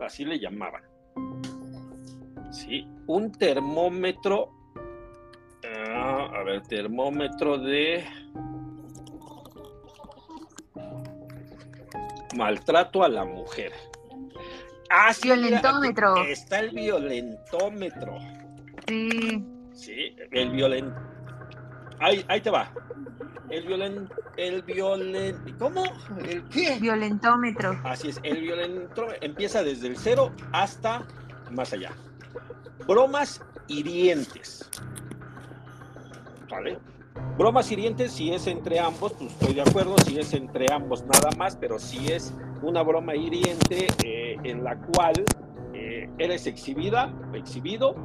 así 0.00 0.24
le 0.24 0.38
llamaban. 0.38 0.82
Sí, 2.50 2.86
un 3.06 3.32
termómetro. 3.32 4.50
ah, 5.64 6.30
a 6.34 6.42
ver, 6.42 6.62
termómetro 6.62 7.58
de 7.58 8.04
maltrato 12.36 13.02
a 13.02 13.08
la 13.08 13.24
mujer. 13.24 13.72
Ah, 14.90 15.12
sí, 15.12 15.28
Violentómetro. 15.28 16.16
Está 16.24 16.60
el 16.60 16.70
violentómetro. 16.70 18.18
Sí. 18.88 19.44
Sí, 19.72 20.16
el 20.32 20.50
violen. 20.50 20.92
Ahí, 22.00 22.24
ahí 22.28 22.40
te 22.40 22.50
va. 22.50 22.72
El 23.50 23.66
violen. 23.66 24.08
El 24.36 24.62
violen. 24.62 25.36
¿Cómo? 25.58 25.82
¿El 26.24 26.44
qué? 26.48 26.78
Violentómetro. 26.80 27.80
Así 27.84 28.08
es, 28.08 28.20
el 28.22 28.40
violento 28.40 29.08
empieza 29.20 29.62
desde 29.62 29.88
el 29.88 29.96
cero 29.96 30.32
hasta 30.52 31.04
más 31.50 31.72
allá. 31.72 31.90
Bromas 32.86 33.42
hirientes. 33.66 34.68
¿Vale? 36.48 36.78
Bromas 37.36 37.70
hirientes, 37.70 38.12
si 38.12 38.32
es 38.32 38.46
entre 38.46 38.78
ambos, 38.78 39.12
pues 39.14 39.32
estoy 39.32 39.54
de 39.54 39.62
acuerdo. 39.62 39.96
Si 39.98 40.18
es 40.18 40.32
entre 40.32 40.72
ambos, 40.72 41.04
nada 41.04 41.30
más. 41.36 41.56
Pero 41.56 41.78
si 41.78 42.12
es 42.12 42.32
una 42.62 42.82
broma 42.82 43.16
hiriente 43.16 43.88
eh, 44.04 44.36
en 44.44 44.62
la 44.62 44.76
cual 44.76 45.24
eh, 45.74 46.08
eres 46.18 46.46
exhibida 46.46 47.12
exhibido, 47.32 47.96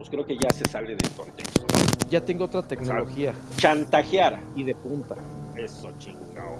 pues 0.00 0.08
creo 0.08 0.24
que 0.24 0.34
ya 0.38 0.48
se 0.48 0.64
sale 0.64 0.96
del 0.96 1.10
contexto. 1.10 1.66
Ya 2.08 2.24
tengo 2.24 2.46
otra 2.46 2.62
tecnología 2.62 3.34
Chantajear. 3.58 4.40
y 4.56 4.64
de 4.64 4.74
punta. 4.74 5.14
Eso, 5.54 5.92
chingado. 5.98 6.56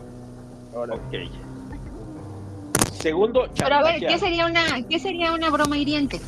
Ahora, 0.74 0.94
Ok. 0.96 1.14
Segundo, 2.92 3.48
Pero 3.56 3.76
a 3.76 3.82
ver, 3.82 3.94
¿qué 3.94 4.00
chantajear. 4.08 4.20
sería 4.20 4.46
una, 4.46 4.86
qué 4.86 4.98
sería 4.98 5.32
una 5.32 5.48
broma 5.48 5.78
hiriente? 5.78 6.20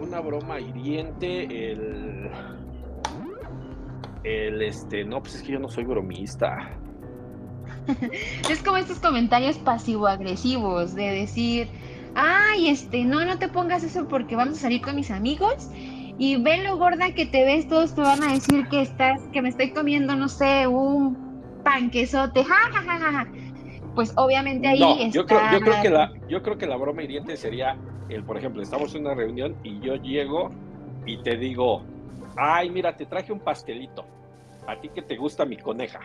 una 0.00 0.18
broma 0.20 0.58
hiriente, 0.58 1.70
el. 1.72 2.28
El 4.24 4.62
este. 4.62 5.04
No, 5.04 5.20
pues 5.22 5.36
es 5.36 5.42
que 5.44 5.52
yo 5.52 5.60
no 5.60 5.68
soy 5.68 5.84
bromista. 5.84 6.72
Es 8.50 8.64
como 8.64 8.78
estos 8.78 8.98
comentarios 8.98 9.58
pasivo-agresivos 9.58 10.96
de 10.96 11.04
decir, 11.04 11.68
ay, 12.16 12.68
este, 12.68 13.04
no, 13.04 13.24
no 13.24 13.38
te 13.38 13.48
pongas 13.48 13.84
eso 13.84 14.08
porque 14.08 14.34
vamos 14.34 14.58
a 14.58 14.62
salir 14.62 14.82
con 14.82 14.96
mis 14.96 15.12
amigos 15.12 15.68
y 16.18 16.42
ven 16.42 16.64
lo 16.64 16.76
gorda 16.78 17.12
que 17.14 17.26
te 17.26 17.44
ves, 17.44 17.68
todos 17.68 17.94
te 17.94 18.00
van 18.00 18.22
a 18.22 18.32
decir 18.32 18.66
que 18.68 18.82
estás, 18.82 19.20
que 19.32 19.42
me 19.42 19.50
estoy 19.50 19.70
comiendo, 19.70 20.16
no 20.16 20.28
sé, 20.28 20.66
un 20.66 21.16
panquezote, 21.62 22.44
ja, 22.44 22.54
ja, 22.72 22.82
ja, 22.82 22.98
ja, 22.98 23.12
ja. 23.12 23.26
Pues 23.94 24.12
obviamente 24.16 24.68
ahí 24.68 24.80
no, 24.80 24.92
está... 24.92 25.08
yo 25.08 25.26
creo, 25.26 25.40
yo 25.52 25.60
creo 25.60 25.82
que 25.82 25.90
la, 25.90 26.12
yo 26.28 26.42
creo 26.42 26.58
que 26.58 26.66
la 26.66 26.76
broma 26.76 27.02
hiriente 27.02 27.36
sería 27.36 27.76
el, 28.08 28.22
por 28.24 28.36
ejemplo, 28.36 28.62
estamos 28.62 28.94
en 28.94 29.02
una 29.02 29.14
reunión 29.14 29.56
y 29.62 29.80
yo 29.80 29.96
llego 29.96 30.50
y 31.04 31.18
te 31.18 31.36
digo, 31.36 31.82
ay, 32.36 32.70
mira, 32.70 32.96
te 32.96 33.06
traje 33.06 33.32
un 33.32 33.40
pastelito. 33.40 34.04
A 34.66 34.80
ti 34.80 34.88
que 34.88 35.02
te 35.02 35.16
gusta 35.16 35.44
mi 35.44 35.56
coneja. 35.56 36.00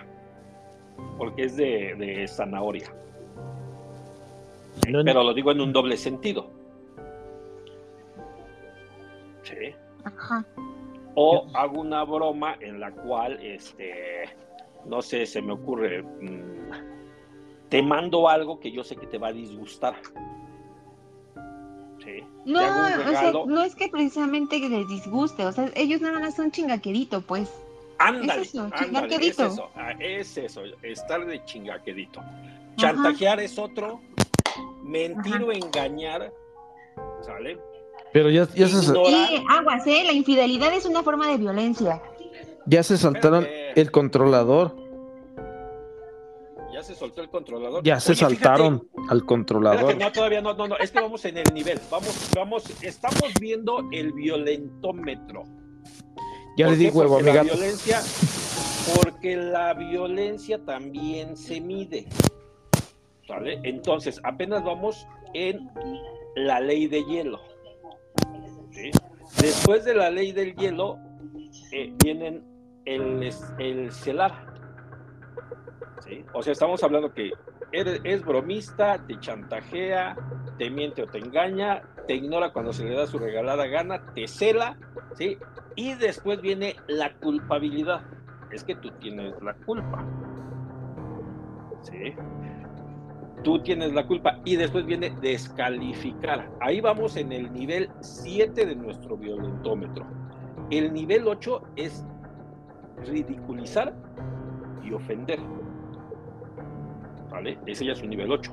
Porque 1.17 1.45
es 1.45 1.57
de, 1.57 1.95
de 1.95 2.27
zanahoria. 2.27 2.93
no, 4.87 4.99
no, 4.99 5.03
Pero 5.03 5.23
lo 5.23 5.33
digo 5.33 5.51
en 5.51 5.61
un 5.61 5.73
doble 5.73 5.97
sentido. 5.97 6.49
Sí. 9.43 9.73
Ajá. 10.03 10.45
O 11.15 11.47
hago 11.53 11.81
una 11.81 12.03
broma 12.03 12.55
en 12.61 12.79
la 12.79 12.91
cual, 12.91 13.39
este, 13.43 14.29
no 14.85 15.01
sé, 15.01 15.25
se 15.25 15.41
me 15.41 15.53
ocurre, 15.53 16.03
mm, 16.03 16.71
te 17.69 17.81
mando 17.81 18.29
algo 18.29 18.59
que 18.59 18.71
yo 18.71 18.83
sé 18.83 18.95
que 18.95 19.07
te 19.07 19.17
va 19.17 19.29
a 19.29 19.33
disgustar. 19.33 19.95
Sí. 22.03 22.23
No, 22.45 22.59
o 22.59 23.11
sea, 23.11 23.31
no 23.45 23.61
es 23.61 23.75
que 23.75 23.87
precisamente 23.87 24.57
les 24.57 24.87
disguste, 24.87 25.45
o 25.45 25.51
sea, 25.51 25.69
ellos 25.75 26.01
nada 26.01 26.19
más 26.19 26.35
son 26.35 26.51
chingaquerito, 26.51 27.21
pues. 27.21 27.51
Ándale, 27.99 28.41
es 28.41 28.49
eso, 28.49 28.69
ándale, 28.73 29.15
es 29.15 29.39
eso, 29.39 29.69
ah, 29.75 29.93
es 29.99 30.35
eso, 30.37 30.63
estar 30.81 31.23
de 31.25 31.43
chingaquedito. 31.45 32.21
Chantajear 32.77 33.39
es 33.39 33.59
otro, 33.59 34.01
mentir 34.81 35.35
Ajá. 35.35 35.45
o 35.45 35.51
engañar, 35.51 36.33
¿sale? 37.21 37.59
Pero 38.13 38.29
ya, 38.29 38.47
ya, 38.55 38.67
se. 38.67 38.93
Y 38.97 39.43
aguas, 39.49 39.85
¿eh? 39.87 40.03
La 40.05 40.13
infidelidad 40.13 40.73
es 40.73 40.85
una 40.85 41.03
forma 41.03 41.27
de 41.27 41.37
violencia. 41.37 42.01
ya 42.65 42.83
se 42.83 42.97
saltaron 42.97 43.43
Espérate. 43.43 43.81
el 43.81 43.91
controlador. 43.91 44.75
Ya 46.73 46.83
se 46.83 46.95
soltó 46.95 47.21
el 47.21 47.29
controlador. 47.29 47.83
Ya 47.83 47.99
se 47.99 48.11
Oye, 48.11 48.19
fíjate, 48.19 48.35
saltaron 48.35 48.73
al 48.73 49.17
Espérate, 49.17 49.25
controlador. 49.25 49.97
no, 49.97 50.11
todavía 50.11 50.41
no, 50.41 50.53
no, 50.53 50.67
no, 50.67 50.77
es 50.77 50.91
que 50.91 50.99
vamos 50.99 51.23
en 51.25 51.37
el 51.37 51.53
nivel. 51.53 51.79
Vamos, 51.91 52.29
vamos, 52.35 52.63
estamos 52.81 53.31
viendo 53.39 53.87
el 53.91 54.13
violentómetro. 54.13 55.43
Ya 56.57 56.65
¿Por 56.65 56.73
le 56.73 56.77
di 56.77 56.85
qué? 56.91 56.97
huevo, 56.97 57.17
amiga. 57.17 57.33
La 57.35 57.43
violencia, 57.43 58.01
porque 58.95 59.35
la 59.37 59.73
violencia 59.73 60.63
también 60.65 61.37
se 61.37 61.61
mide. 61.61 62.07
¿Sale? 63.27 63.59
Entonces, 63.63 64.19
apenas 64.23 64.63
vamos 64.63 65.05
en 65.33 65.69
la 66.35 66.59
ley 66.59 66.87
de 66.87 67.03
hielo. 67.05 67.39
Después 69.39 69.85
de 69.85 69.93
la 69.95 70.09
ley 70.09 70.31
del 70.31 70.55
hielo, 70.55 70.99
eh, 71.71 71.93
vienen 72.03 72.43
el, 72.85 73.91
celar. 73.91 74.45
O 76.33 76.41
sea, 76.41 76.53
estamos 76.53 76.83
hablando 76.83 77.13
que 77.13 77.31
eres- 77.71 78.01
es 78.03 78.23
bromista, 78.23 78.97
te 79.05 79.19
chantajea, 79.19 80.15
te 80.57 80.69
miente 80.69 81.03
o 81.03 81.07
te 81.07 81.19
engaña, 81.19 81.81
te 82.07 82.15
ignora 82.15 82.51
cuando 82.51 82.73
se 82.73 82.83
le 82.83 82.95
da 82.95 83.07
su 83.07 83.17
regalada 83.17 83.65
gana, 83.67 84.01
te 84.13 84.27
cela, 84.27 84.77
¿sí? 85.15 85.37
Y 85.75 85.93
después 85.95 86.41
viene 86.41 86.75
la 86.87 87.13
culpabilidad. 87.13 88.01
Es 88.51 88.63
que 88.63 88.75
tú 88.75 88.91
tienes 88.99 89.33
la 89.41 89.53
culpa. 89.53 90.05
¿Sí? 91.83 92.13
Tú 93.43 93.59
tienes 93.59 93.93
la 93.93 94.05
culpa. 94.05 94.39
Y 94.45 94.55
después 94.55 94.85
viene 94.85 95.11
descalificar. 95.21 96.49
Ahí 96.59 96.81
vamos 96.81 97.17
en 97.17 97.31
el 97.31 97.51
nivel 97.51 97.89
7 98.01 98.65
de 98.65 98.75
nuestro 98.75 99.17
violentómetro. 99.17 100.05
El 100.69 100.93
nivel 100.93 101.27
8 101.27 101.61
es 101.75 102.05
ridiculizar 103.05 103.93
y 104.83 104.93
ofender. 104.93 105.39
¿Vale? 107.29 107.57
Ese 107.65 107.85
ya 107.85 107.93
es 107.93 108.01
un 108.01 108.09
nivel 108.09 108.31
8. 108.31 108.51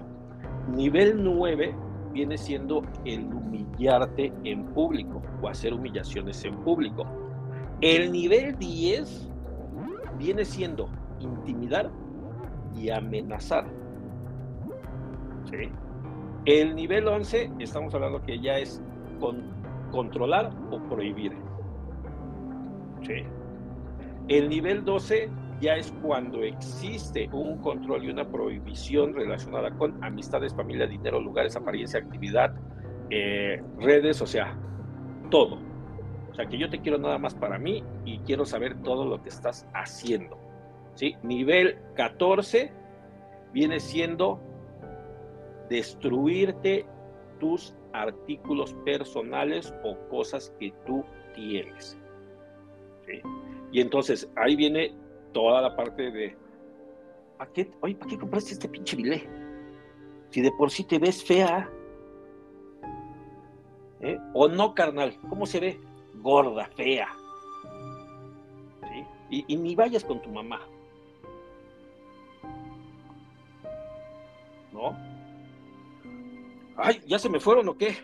Nivel 0.74 1.22
9 1.22 1.74
viene 2.12 2.38
siendo 2.38 2.83
el 3.05 3.24
humillarte 3.24 4.33
en 4.44 4.64
público 4.66 5.22
o 5.42 5.48
hacer 5.48 5.74
humillaciones 5.74 6.44
en 6.44 6.57
público. 6.62 7.05
El 7.81 8.11
nivel 8.11 8.59
10 8.59 9.29
viene 10.18 10.44
siendo 10.44 10.88
intimidar 11.20 11.90
y 12.77 12.90
amenazar. 12.90 13.77
El 16.44 16.74
nivel 16.74 17.06
11 17.08 17.50
estamos 17.58 17.94
hablando 17.94 18.22
que 18.22 18.38
ya 18.38 18.58
es 18.58 18.82
con- 19.20 19.50
controlar 19.90 20.50
o 20.70 20.80
prohibir. 20.84 21.32
El 24.28 24.48
nivel 24.48 24.84
12 24.84 25.30
ya 25.61 25.74
es 25.76 25.92
cuando 26.02 26.42
existe 26.42 27.28
un 27.32 27.58
control 27.58 28.04
y 28.04 28.11
una 28.11 28.28
prohibición 28.28 29.14
relacionada 29.14 29.70
con 29.72 30.02
amistades, 30.04 30.54
familia, 30.54 30.87
dinero, 30.87 31.20
lugares, 31.20 31.56
apariencia, 31.56 31.98
actividad, 32.00 32.54
eh, 33.11 33.62
redes, 33.78 34.20
o 34.22 34.26
sea, 34.26 34.56
todo. 35.30 35.58
O 36.30 36.34
sea, 36.34 36.46
que 36.46 36.58
yo 36.58 36.70
te 36.70 36.78
quiero 36.80 36.98
nada 36.98 37.18
más 37.18 37.34
para 37.34 37.58
mí 37.58 37.82
y 38.04 38.18
quiero 38.20 38.44
saber 38.44 38.76
todo 38.82 39.04
lo 39.04 39.20
que 39.22 39.30
estás 39.30 39.66
haciendo. 39.74 40.38
¿sí? 40.94 41.16
Nivel 41.22 41.78
14 41.94 42.72
viene 43.52 43.80
siendo 43.80 44.40
destruirte 45.68 46.87
tus 47.38 47.74
artículos 47.92 48.74
personales 48.85 49.72
o 49.85 49.96
cosas 50.09 50.54
que 50.59 50.72
tú 50.87 51.04
tienes. 51.35 51.98
Y 53.72 53.81
entonces 53.81 54.31
ahí 54.37 54.57
viene 54.57 54.94
toda 55.33 55.62
la 55.62 55.76
parte 55.76 56.11
de, 56.11 56.37
¿para 57.37 57.52
qué, 57.52 57.70
oye, 57.81 57.94
¿para 57.94 58.11
qué 58.11 58.18
compraste 58.18 58.52
este 58.52 58.68
pinche 58.68 58.96
bilé? 58.96 59.28
Si 60.31 60.40
de 60.40 60.52
por 60.52 60.70
sí 60.70 60.85
te 60.85 60.98
ves 60.98 61.24
fea. 61.24 61.70
¿Eh? 64.00 64.18
O 64.35 64.46
no, 64.48 64.74
carnal, 64.74 65.18
¿cómo 65.28 65.46
se 65.46 65.61
ve? 65.61 65.81
Gorda, 66.16 66.66
fea. 66.76 67.09
Y, 69.31 69.44
y 69.46 69.57
ni 69.57 69.74
vayas 69.74 70.04
con 70.04 70.22
tu 70.22 70.31
mamá. 70.31 70.61
¿No? 74.72 74.96
Ay, 76.78 77.00
¿ya 77.06 77.18
se 77.18 77.28
me 77.28 77.40
fueron 77.40 77.68
o 77.68 77.76
qué? 77.76 77.96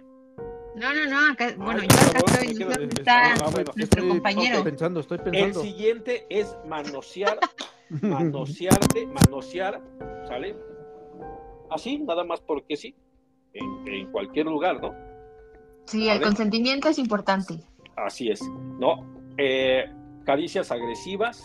No, 0.76 0.92
no, 0.92 1.06
no, 1.08 1.30
acá, 1.32 1.54
bueno, 1.56 1.80
Ay, 1.82 1.88
yo 1.88 1.94
acá 1.96 2.20
favor, 2.20 2.44
estoy, 2.44 2.88
está 2.98 3.34
Ah, 3.34 3.50
bueno. 3.52 3.72
nuestro 3.76 4.00
Estoy- 4.02 4.08
compañero. 4.08 4.56
Estoy 4.56 4.70
pensando, 4.72 5.00
estoy 5.00 5.18
El 5.18 5.24
pensando. 5.24 5.60
siguiente 5.62 6.26
es 6.28 6.56
manosear, 6.66 7.38
manosearte, 8.02 9.06
manosear, 9.06 9.80
¿sale? 10.26 10.56
Así, 11.70 11.98
nada 11.98 12.24
más 12.24 12.40
porque 12.40 12.76
sí, 12.76 12.94
en, 13.52 13.86
en 13.86 14.10
cualquier 14.10 14.46
lugar, 14.46 14.80
¿no? 14.82 14.92
Sí, 15.86 16.08
el 16.08 16.20
consentimiento 16.20 16.88
es 16.88 16.98
importante. 16.98 17.60
Así 17.96 18.30
es, 18.30 18.42
¿no? 18.80 19.06
Eh, 19.38 19.84
caricias 20.24 20.72
agresivas, 20.72 21.44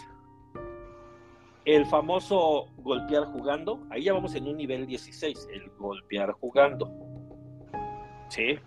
el 1.65 1.85
famoso 1.85 2.65
golpear 2.77 3.25
jugando, 3.25 3.85
ahí 3.91 4.03
ya 4.05 4.13
vamos 4.13 4.33
en 4.33 4.47
un 4.47 4.57
nivel 4.57 4.87
16, 4.87 5.47
el 5.53 5.69
golpear 5.77 6.31
jugando, 6.31 6.89
¿sí? 8.29 8.59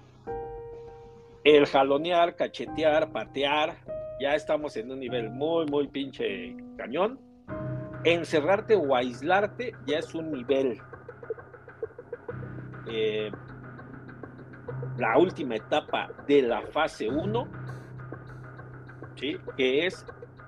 El 1.45 1.67
jalonear, 1.67 2.37
cachetear, 2.37 3.11
patear, 3.11 3.77
ya 4.21 4.35
estamos 4.35 4.77
en 4.77 4.91
un 4.91 5.01
nivel 5.01 5.31
muy, 5.31 5.67
muy 5.67 5.89
pinche 5.89 6.57
cañón. 6.77 7.19
Encerrarte 8.05 8.77
o 8.77 8.95
aislarte 8.95 9.75
ya 9.87 9.99
es 9.99 10.15
un 10.15 10.31
nivel. 10.31 10.81
eh, 12.89 13.31
la 14.99 15.17
última 15.17 15.57
etapa 15.57 16.11
de 16.27 16.43
la 16.43 16.63
fase 16.63 17.09
1, 17.09 17.49
¿sí? 19.17 19.37
que 19.57 19.87
es 19.87 20.07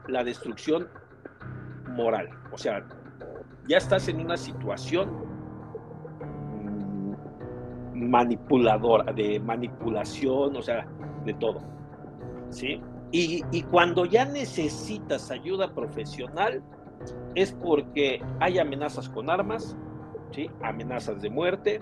la 0.09 0.23
destrucción 0.23 0.89
moral. 1.89 2.29
O 2.53 2.59
sea, 2.59 2.85
ya 3.67 3.79
estás 3.79 4.09
en 4.09 4.21
una 4.21 4.37
situación 4.37 5.34
manipuladora, 8.05 9.13
de 9.13 9.41
manipulación, 9.41 10.57
o 10.57 10.63
sea, 10.63 10.87
de 11.25 11.35
todo. 11.35 11.61
¿Sí? 12.51 12.81
Y, 13.17 13.63
cuando 13.71 14.07
ya 14.07 14.25
necesitas 14.25 15.31
ayuda 15.31 15.73
profesional, 15.73 16.63
es 17.37 17.53
porque 17.53 18.21
hay 18.41 18.59
amenazas 18.59 19.09
con 19.09 19.31
armas, 19.31 19.77
¿sí? 20.33 20.51
amenazas 20.63 21.23
de 21.23 21.31
muerte, 21.31 21.81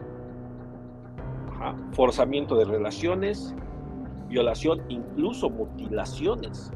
forzamiento 1.92 2.54
de 2.56 2.66
relaciones, 2.66 3.54
violación, 4.28 4.82
incluso 4.90 5.48
mutilaciones. 5.48 6.70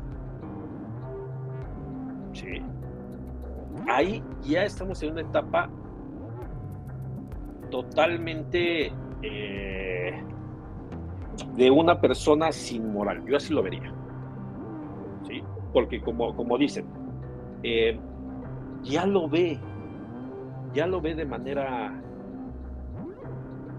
Sí. 2.33 2.63
Ahí 3.89 4.23
ya 4.43 4.65
estamos 4.65 5.03
en 5.03 5.13
una 5.13 5.21
etapa 5.21 5.69
totalmente 7.71 8.93
eh, 9.23 10.23
de 11.57 11.71
una 11.71 12.01
persona 12.01 12.53
sin 12.53 12.93
moral. 12.93 13.25
Yo 13.27 13.37
así 13.37 13.53
lo 13.53 13.63
vería. 13.63 13.93
¿Sí? 15.27 15.43
Porque 15.73 16.01
como, 16.01 16.35
como 16.37 16.59
dicen, 16.59 16.87
eh, 17.63 17.99
ya 18.83 19.07
lo 19.07 19.29
ve, 19.29 19.59
ya 20.73 20.87
lo 20.87 21.01
ve 21.01 21.15
de 21.15 21.25
manera, 21.25 21.93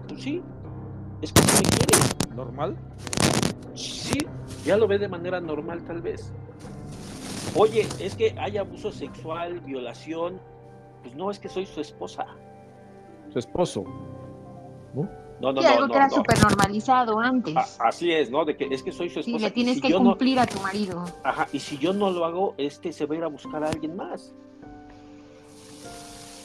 pues 0.08 0.22
sí, 0.22 0.42
es 1.22 1.32
que 1.32 1.40
me 1.40 1.68
quiere. 1.68 2.34
¿Normal? 2.36 2.76
Sí, 3.74 4.18
ya 4.64 4.76
lo 4.76 4.86
ve 4.86 4.98
de 4.98 5.08
manera 5.08 5.40
normal 5.40 5.82
tal 5.84 6.02
vez. 6.02 6.32
Oye, 7.54 7.86
es 7.98 8.14
que 8.14 8.34
hay 8.38 8.58
abuso 8.58 8.92
sexual, 8.92 9.60
violación. 9.60 10.40
Pues 11.02 11.14
no, 11.14 11.30
es 11.30 11.38
que 11.38 11.48
soy 11.48 11.66
su 11.66 11.80
esposa. 11.80 12.26
Su 13.30 13.38
esposo. 13.38 13.84
¿No? 14.94 15.08
No, 15.40 15.52
no, 15.52 15.60
Sí, 15.62 15.68
algo 15.68 15.86
no, 15.86 15.92
que 15.92 15.96
era 15.98 16.10
súper 16.10 16.40
normalizado 16.42 17.20
antes. 17.20 17.56
A- 17.56 17.88
así 17.88 18.10
es, 18.10 18.28
¿no? 18.30 18.44
De 18.44 18.56
que 18.56 18.66
es 18.70 18.82
que 18.82 18.90
soy 18.90 19.08
su 19.08 19.22
Sí, 19.22 19.30
esposa. 19.30 19.44
le 19.46 19.48
y 19.50 19.52
tienes 19.52 19.74
si 19.76 19.80
que 19.82 19.94
cumplir 19.94 20.38
a 20.40 20.46
tu 20.46 20.58
marido. 20.60 21.04
Ajá, 21.22 21.46
y 21.52 21.60
si 21.60 21.78
yo 21.78 21.92
no 21.92 22.10
lo 22.10 22.24
hago, 22.24 22.54
este 22.58 22.92
se 22.92 23.06
va 23.06 23.14
a 23.14 23.18
ir 23.18 23.24
a 23.24 23.28
buscar 23.28 23.62
a 23.62 23.68
alguien 23.68 23.94
más. 23.96 24.32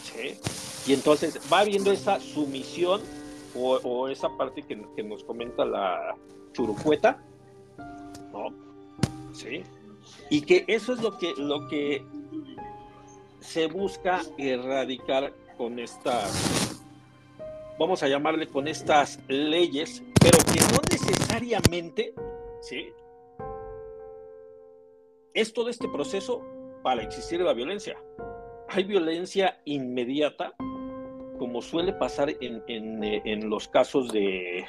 Sí. 0.04 0.38
Y 0.86 0.94
entonces 0.94 1.40
va 1.52 1.64
viendo 1.64 1.92
esa 1.92 2.20
sumisión 2.20 3.02
o, 3.56 3.76
o 3.84 4.08
esa 4.10 4.30
parte 4.38 4.62
que, 4.64 4.80
que 4.96 5.04
nos 5.04 5.24
comenta 5.24 5.66
la 5.66 6.16
churucueta, 6.54 7.18
¿no? 8.32 8.50
Sí. 9.34 9.64
Y 10.30 10.42
que 10.42 10.66
eso 10.68 10.94
es 10.94 11.02
lo 11.02 11.18
que, 11.18 11.34
lo 11.38 11.68
que 11.68 12.06
se 13.40 13.68
busca 13.68 14.22
erradicar 14.38 15.34
con 15.58 15.80
estas, 15.80 16.32
vamos 17.80 18.04
a 18.04 18.08
llamarle 18.08 18.48
con 18.48 18.68
estas 18.68 19.20
leyes, 19.28 20.04
pero 20.22 20.38
que 20.40 20.62
no 20.62 20.80
necesariamente, 20.90 22.14
¿sí? 22.62 22.94
es 25.34 25.54
todo 25.54 25.70
este 25.70 25.88
proceso 25.88 26.42
para 26.84 27.02
existir 27.02 27.42
la 27.42 27.54
violencia. 27.54 27.98
Hay 28.70 28.84
violencia 28.84 29.60
inmediata, 29.66 30.54
como 31.40 31.62
suele 31.62 31.94
pasar 31.94 32.30
en, 32.42 32.64
en, 32.68 33.04
eh, 33.04 33.22
en 33.26 33.50
los 33.50 33.68
casos 33.68 34.12
de, 34.12 34.66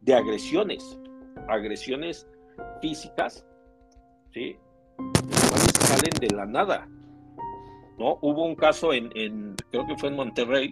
de 0.00 0.14
agresiones, 0.14 0.98
agresiones 1.48 2.28
físicas, 2.80 3.46
¿sí? 4.32 4.56
Salen 5.80 6.14
de 6.20 6.28
la 6.34 6.46
nada. 6.46 6.88
¿no? 7.98 8.18
Hubo 8.20 8.44
un 8.44 8.54
caso 8.54 8.92
en, 8.92 9.10
en, 9.14 9.54
creo 9.70 9.86
que 9.86 9.96
fue 9.96 10.10
en 10.10 10.16
Monterrey, 10.16 10.70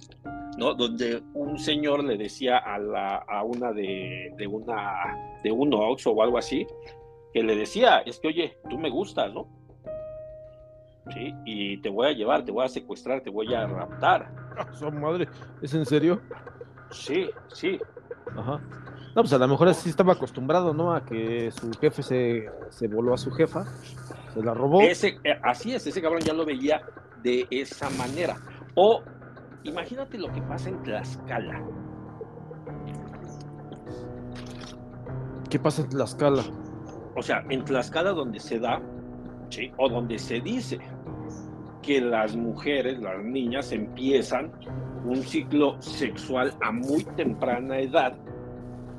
¿no? 0.59 0.75
Donde 0.75 1.23
un 1.35 1.59
señor 1.59 2.05
le 2.05 2.17
decía 2.17 2.59
a, 2.59 2.79
la, 2.79 3.17
a 3.17 3.43
una 3.43 3.73
de, 3.73 4.33
de 4.37 4.47
una 4.47 5.17
de 5.43 5.51
un 5.53 5.73
Oxxo 5.73 6.13
o 6.13 6.23
algo 6.23 6.39
así, 6.39 6.67
que 7.33 7.43
le 7.43 7.57
decía, 7.57 7.99
es 8.01 8.19
que 8.19 8.29
oye, 8.29 8.59
tú 8.69 8.79
me 8.79 8.91
gustas, 8.91 9.33
¿no? 9.33 9.49
Sí, 11.13 11.35
y 11.45 11.81
te 11.81 11.89
voy 11.89 12.09
a 12.09 12.13
llevar, 12.13 12.45
te 12.45 12.53
voy 12.53 12.65
a 12.65 12.69
secuestrar, 12.69 13.21
te 13.21 13.31
voy 13.31 13.53
a 13.55 13.67
raptar. 13.67 14.31
Ah, 14.57 14.67
su 14.73 14.91
madre. 14.93 15.29
¿Es 15.63 15.75
en 15.75 15.85
serio? 15.87 16.21
Sí, 16.91 17.31
sí, 17.53 17.79
Ajá. 18.37 18.61
No, 19.15 19.23
pues 19.23 19.33
a 19.33 19.39
lo 19.39 19.49
mejor 19.49 19.69
así 19.69 19.91
estaba 19.91 20.13
acostumbrado, 20.13 20.73
¿no? 20.73 20.95
A 20.95 21.05
que 21.05 21.51
su 21.51 21.71
jefe 21.81 22.03
se, 22.03 22.49
se 22.69 22.87
voló 22.87 23.13
a 23.13 23.19
su 23.19 23.31
jefa, 23.33 23.65
se 24.33 24.43
la 24.43 24.55
robó. 24.55 24.83
ese, 24.83 25.19
eh, 25.25 25.39
así 25.43 25.75
es, 25.75 25.87
ese 25.87 26.01
cabrón 26.01 26.21
ya 26.21 26.33
lo 26.33 26.45
veía 26.45 26.83
de 27.23 27.47
esa 27.51 27.91
manera. 27.91 28.37
O 28.77 29.03
imagínate 29.64 30.18
lo 30.18 30.33
que 30.33 30.42
pasa 30.42 30.68
en 30.68 30.83
Tlaxcala. 30.83 31.62
¿Qué 35.49 35.59
pasa 35.59 35.83
en 35.83 35.88
Tlaxcala? 35.88 36.42
O 37.16 37.23
sea, 37.23 37.44
en 37.49 37.64
Tlaxcala 37.64 38.11
donde 38.11 38.38
se 38.40 38.59
da, 38.59 38.81
¿sí? 39.49 39.73
o 39.77 39.88
donde 39.88 40.18
se 40.18 40.40
dice 40.40 40.79
que 41.83 42.01
las 42.01 42.37
mujeres, 42.37 43.01
las 43.01 43.23
niñas, 43.25 43.73
empiezan 43.73 44.53
un 45.05 45.16
ciclo 45.23 45.81
sexual 45.81 46.55
a 46.61 46.70
muy 46.70 47.05
temprana 47.16 47.79
edad, 47.79 48.16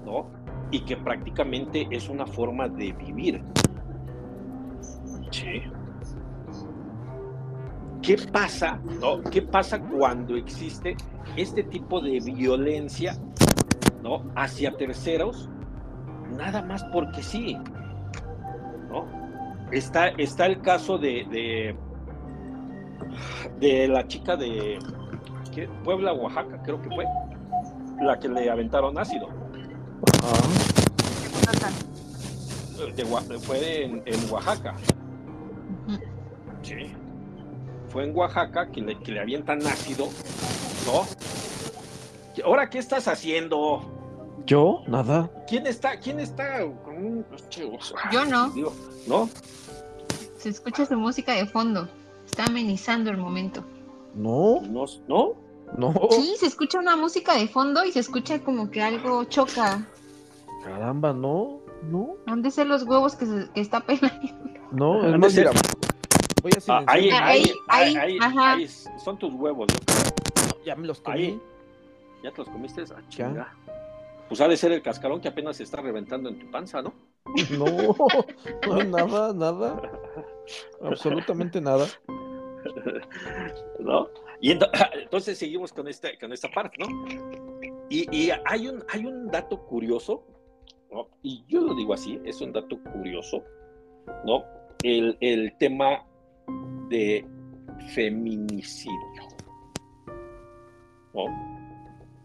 ¿no? 0.05 0.29
Y 0.71 0.81
que 0.81 0.97
prácticamente 0.97 1.87
es 1.91 2.09
una 2.09 2.25
forma 2.25 2.67
de 2.67 2.91
vivir. 2.93 3.43
Sí. 5.31 5.61
¿Qué 8.01 8.17
pasa, 8.31 8.79
no? 8.99 9.21
¿Qué 9.21 9.41
pasa 9.41 9.79
cuando 9.79 10.35
existe 10.35 10.95
este 11.35 11.63
tipo 11.63 12.01
de 12.01 12.19
violencia, 12.19 13.15
¿no? 14.01 14.23
Hacia 14.35 14.75
terceros, 14.75 15.49
nada 16.35 16.61
más 16.63 16.83
porque 16.85 17.21
sí, 17.21 17.57
¿no? 18.89 19.05
Está, 19.71 20.09
está 20.09 20.47
el 20.47 20.61
caso 20.61 20.97
de, 20.97 21.25
de, 21.29 21.75
de 23.59 23.87
la 23.87 24.07
chica 24.07 24.35
de 24.35 24.79
¿qué? 25.53 25.69
Puebla, 25.83 26.13
Oaxaca, 26.13 26.61
creo 26.63 26.81
que 26.81 26.89
fue, 26.89 27.05
la 28.01 28.19
que 28.19 28.27
le 28.27 28.49
aventaron 28.49 28.97
ácido. 28.97 29.27
De 32.95 33.03
Oa- 33.03 33.21
fue 33.41 33.83
en, 33.85 34.01
en 34.05 34.31
Oaxaca. 34.31 34.73
Sí. 36.63 36.91
Fue 37.91 38.05
en 38.05 38.15
Oaxaca 38.15 38.69
que 38.71 38.81
le, 38.81 38.97
que 38.99 39.11
le 39.11 39.19
avientan 39.19 39.65
ácido, 39.67 40.07
¿no? 40.85 41.05
Ahora, 42.45 42.69
¿qué 42.69 42.79
estás 42.79 43.07
haciendo? 43.07 43.81
¿Yo? 44.45 44.81
Nada. 44.87 45.29
¿Quién 45.47 45.67
está, 45.67 45.99
quién 45.99 46.19
está 46.19 46.59
con 46.83 46.97
un... 46.97 47.25
Yo 48.11 48.25
no. 48.25 48.49
Digo, 48.51 48.73
¿no? 49.07 49.29
Se 50.37 50.49
escucha 50.49 50.85
su 50.85 50.95
música 50.97 51.33
de 51.33 51.45
fondo. 51.45 51.87
Está 52.25 52.45
amenizando 52.45 53.11
el 53.11 53.17
momento. 53.17 53.63
No, 54.15 54.61
No, 54.61 54.85
¿no? 55.07 55.33
no. 55.77 55.93
Sí, 56.11 56.35
se 56.39 56.47
escucha 56.47 56.79
una 56.79 56.95
música 56.95 57.35
de 57.35 57.47
fondo 57.47 57.83
y 57.85 57.91
se 57.91 57.99
escucha 57.99 58.39
como 58.39 58.71
que 58.71 58.81
algo 58.81 59.23
choca. 59.25 59.85
Caramba, 60.63 61.13
no, 61.13 61.59
no, 61.89 62.15
Han 62.27 62.41
de 62.41 62.51
ser 62.51 62.67
los 62.67 62.83
huevos 62.83 63.15
que, 63.15 63.25
se- 63.25 63.49
que 63.53 63.61
está 63.61 63.79
pelando. 63.85 64.19
no. 64.71 65.01
Han 65.01 65.13
Es 65.13 65.19
más, 65.19 65.33
mira, 65.35 65.51
voy 66.41 66.51
a 66.53 66.57
Ah, 66.57 66.61
silenciar. 66.61 66.85
ahí, 66.87 67.09
Ah, 67.11 67.25
ahí, 67.27 67.41
ahí, 67.43 67.51
ahí, 67.67 67.95
ahí, 67.95 67.97
ahí, 67.97 68.17
ajá. 68.21 68.53
ahí 68.53 68.67
son 68.67 69.17
tus 69.17 69.33
huevos. 69.33 69.67
¿no? 69.69 70.63
Ya 70.65 70.75
me 70.75 70.87
los 70.87 71.01
comí. 71.01 71.17
Ahí. 71.17 71.41
¿Ya 72.23 72.31
te 72.31 72.37
los 72.39 72.49
comiste? 72.49 72.83
Ah, 72.95 73.01
chinga. 73.09 73.53
Pues 74.27 74.39
ha 74.41 74.47
de 74.47 74.55
ser 74.55 74.71
el 74.71 74.81
cascarón 74.81 75.19
que 75.19 75.27
apenas 75.27 75.57
se 75.57 75.63
está 75.63 75.81
reventando 75.81 76.29
en 76.29 76.39
tu 76.39 76.49
panza, 76.51 76.81
¿no? 76.81 76.93
No, 77.57 77.95
no, 78.67 78.83
nada, 79.05 79.33
nada. 79.33 79.81
Absolutamente 80.83 81.59
nada. 81.61 81.85
¿No? 83.79 84.07
Y 84.39 84.51
ento- 84.53 84.69
entonces 85.01 85.37
seguimos 85.37 85.71
con 85.73 85.87
esta, 85.87 86.09
con 86.19 86.31
esta 86.33 86.49
parte, 86.49 86.77
¿no? 86.79 86.87
Y, 87.89 88.07
y 88.15 88.31
hay, 88.45 88.67
un, 88.67 88.83
hay 88.89 89.05
un 89.05 89.27
dato 89.29 89.59
curioso, 89.65 90.23
¿no? 90.91 91.07
Y 91.21 91.43
yo 91.47 91.61
lo 91.61 91.73
digo 91.75 91.93
así, 91.93 92.19
es 92.23 92.39
un 92.41 92.53
dato 92.53 92.77
curioso, 92.93 93.43
¿no? 94.25 94.43
El, 94.83 95.17
el 95.19 95.55
tema 95.57 96.05
de 96.91 97.25
feminicidio. 97.95 99.23
¿no? 101.13 101.25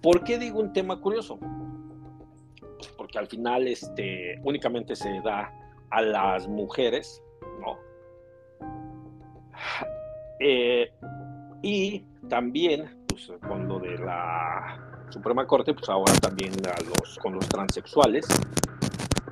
¿Por 0.02 0.22
qué 0.24 0.38
digo 0.38 0.60
un 0.60 0.72
tema 0.72 1.00
curioso? 1.00 1.38
Pues 1.38 2.88
porque 2.96 3.18
al 3.18 3.26
final 3.26 3.66
este, 3.66 4.38
únicamente 4.44 4.94
se 4.94 5.20
da 5.22 5.52
a 5.90 6.02
las 6.02 6.46
mujeres, 6.46 7.22
¿no? 7.60 7.78
Eh, 10.38 10.92
y 11.62 12.00
también, 12.28 13.04
pues, 13.08 13.32
con 13.48 13.66
lo 13.66 13.78
de 13.78 13.96
la 13.96 15.06
Suprema 15.08 15.46
Corte, 15.46 15.72
pues 15.72 15.88
ahora 15.88 16.12
también 16.20 16.52
a 16.66 16.78
los, 16.82 17.18
con 17.18 17.34
los 17.34 17.48
transexuales. 17.48 18.26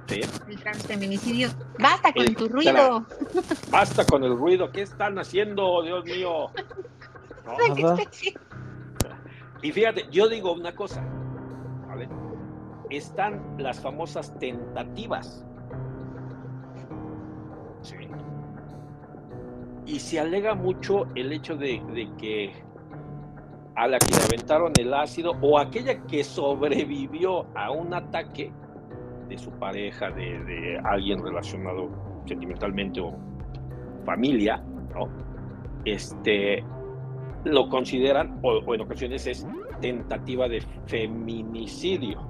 ¿Sí? 0.08 0.20
El 0.48 0.58
transfeminicidio. 0.60 1.48
Basta 1.78 2.12
con 2.12 2.22
El 2.22 2.36
tu 2.36 2.48
ruido. 2.48 3.06
Basta 3.70 4.04
con 4.04 4.24
el 4.24 4.36
ruido, 4.36 4.70
¿qué 4.70 4.82
están 4.82 5.18
haciendo, 5.18 5.82
Dios 5.82 6.04
mío? 6.04 6.50
¿No? 7.44 7.96
Y 9.62 9.72
fíjate, 9.72 10.06
yo 10.10 10.28
digo 10.28 10.52
una 10.52 10.74
cosa, 10.74 11.02
¿vale? 11.88 12.08
Están 12.90 13.56
las 13.58 13.80
famosas 13.80 14.38
tentativas. 14.38 15.44
Sí. 17.82 17.96
Y 19.86 20.00
se 20.00 20.20
alega 20.20 20.54
mucho 20.54 21.06
el 21.14 21.32
hecho 21.32 21.56
de, 21.56 21.82
de 21.92 22.10
que 22.18 22.64
a 23.76 23.88
la 23.88 23.98
que 23.98 24.14
le 24.14 24.22
aventaron 24.22 24.72
el 24.78 24.94
ácido 24.94 25.36
o 25.40 25.58
aquella 25.58 26.02
que 26.02 26.24
sobrevivió 26.24 27.46
a 27.54 27.70
un 27.70 27.92
ataque 27.92 28.52
de 29.28 29.38
su 29.38 29.50
pareja, 29.52 30.10
de, 30.10 30.42
de 30.44 30.80
alguien 30.84 31.22
relacionado 31.22 31.88
sentimentalmente 32.26 33.00
o 33.00 33.14
familia, 34.04 34.62
¿no? 34.94 35.08
Este, 35.84 36.64
lo 37.44 37.68
consideran, 37.68 38.38
o, 38.42 38.58
o 38.58 38.74
en 38.74 38.80
ocasiones 38.80 39.26
es 39.26 39.46
tentativa 39.80 40.48
de 40.48 40.62
feminicidio, 40.86 42.20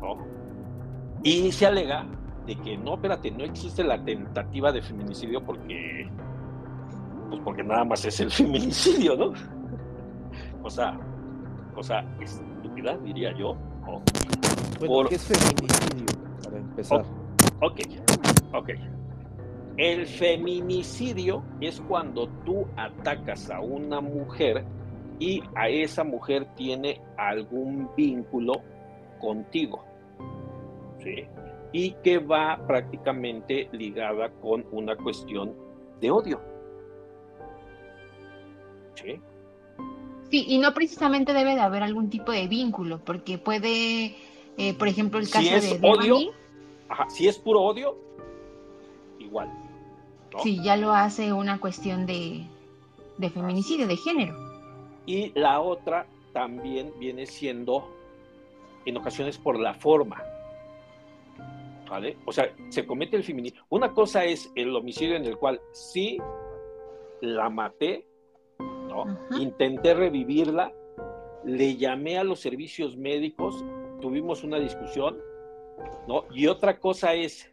¿no? 0.00 0.16
Y 1.22 1.52
se 1.52 1.66
alega 1.66 2.06
de 2.46 2.56
que 2.56 2.76
no, 2.76 2.94
espérate, 2.94 3.30
no 3.30 3.44
existe 3.44 3.84
la 3.84 4.02
tentativa 4.02 4.72
de 4.72 4.82
feminicidio 4.82 5.44
porque, 5.44 6.08
pues 7.28 7.40
porque 7.44 7.62
nada 7.62 7.84
más 7.84 8.04
es 8.04 8.20
el 8.20 8.30
feminicidio, 8.30 9.16
¿no? 9.16 9.32
O 10.62 10.70
sea, 10.70 10.98
o 11.76 11.82
sea, 11.82 12.04
estúpida, 12.20 12.96
diría 12.98 13.32
yo. 13.36 13.56
¿no? 13.86 14.02
Bueno, 14.88 14.94
Por- 14.94 15.08
¿qué 15.08 15.14
es 15.14 15.24
feminicidio? 15.24 16.06
Para 16.42 16.56
empezar. 16.58 17.04
Ok, 17.60 17.80
ok. 18.52 18.70
El 19.76 20.06
feminicidio 20.06 21.42
es 21.60 21.80
cuando 21.80 22.28
tú 22.44 22.66
atacas 22.76 23.48
a 23.50 23.60
una 23.60 24.00
mujer 24.00 24.64
y 25.18 25.42
a 25.54 25.68
esa 25.68 26.04
mujer 26.04 26.46
tiene 26.56 27.00
algún 27.16 27.88
vínculo 27.96 28.54
contigo. 29.20 29.84
¿sí? 30.98 31.26
Y 31.72 31.92
que 32.02 32.18
va 32.18 32.60
prácticamente 32.66 33.68
ligada 33.72 34.30
con 34.40 34.66
una 34.72 34.96
cuestión 34.96 35.54
de 36.00 36.10
odio. 36.10 36.40
¿sí? 38.94 39.20
Sí, 40.30 40.44
y 40.48 40.58
no 40.58 40.74
precisamente 40.74 41.32
debe 41.32 41.54
de 41.54 41.60
haber 41.60 41.82
algún 41.82 42.08
tipo 42.10 42.32
de 42.32 42.48
vínculo, 42.48 42.98
porque 43.04 43.38
puede, 43.38 44.14
eh, 44.56 44.74
por 44.74 44.88
ejemplo, 44.88 45.18
el 45.18 45.26
Si 45.26 45.32
caso 45.32 45.56
es 45.56 45.80
de 45.80 45.88
odio, 45.88 46.18
Devani, 46.18 46.30
Ajá, 46.88 47.08
si 47.10 47.28
es 47.28 47.38
puro 47.38 47.62
odio, 47.62 47.96
igual. 49.18 49.50
¿no? 50.32 50.40
sí, 50.40 50.62
ya 50.62 50.76
lo 50.76 50.92
hace 50.92 51.32
una 51.32 51.60
cuestión 51.60 52.06
de, 52.06 52.46
de 53.18 53.30
feminicidio, 53.30 53.86
de 53.86 53.96
género. 53.96 54.36
Y 55.06 55.32
la 55.38 55.60
otra 55.60 56.06
también 56.32 56.92
viene 56.98 57.26
siendo 57.26 57.88
en 58.84 58.96
ocasiones 58.96 59.38
por 59.38 59.58
la 59.58 59.74
forma. 59.74 60.22
¿Vale? 61.88 62.16
O 62.24 62.32
sea, 62.32 62.54
se 62.70 62.86
comete 62.86 63.16
el 63.16 63.24
feminicidio. 63.24 63.64
Una 63.68 63.92
cosa 63.92 64.24
es 64.24 64.50
el 64.54 64.74
homicidio 64.74 65.16
en 65.16 65.26
el 65.26 65.36
cual 65.36 65.60
sí 65.72 66.18
la 67.20 67.50
maté, 67.50 68.06
¿no? 68.58 69.04
Intenté 69.38 69.92
revivirla, 69.92 70.72
le 71.44 71.76
llamé 71.76 72.16
a 72.18 72.24
los 72.24 72.40
servicios 72.40 72.96
médicos, 72.96 73.62
tuvimos 74.02 74.44
una 74.44 74.58
discusión, 74.58 75.16
¿no? 76.06 76.24
Y 76.34 76.46
otra 76.48 76.78
cosa 76.78 77.14
es, 77.14 77.50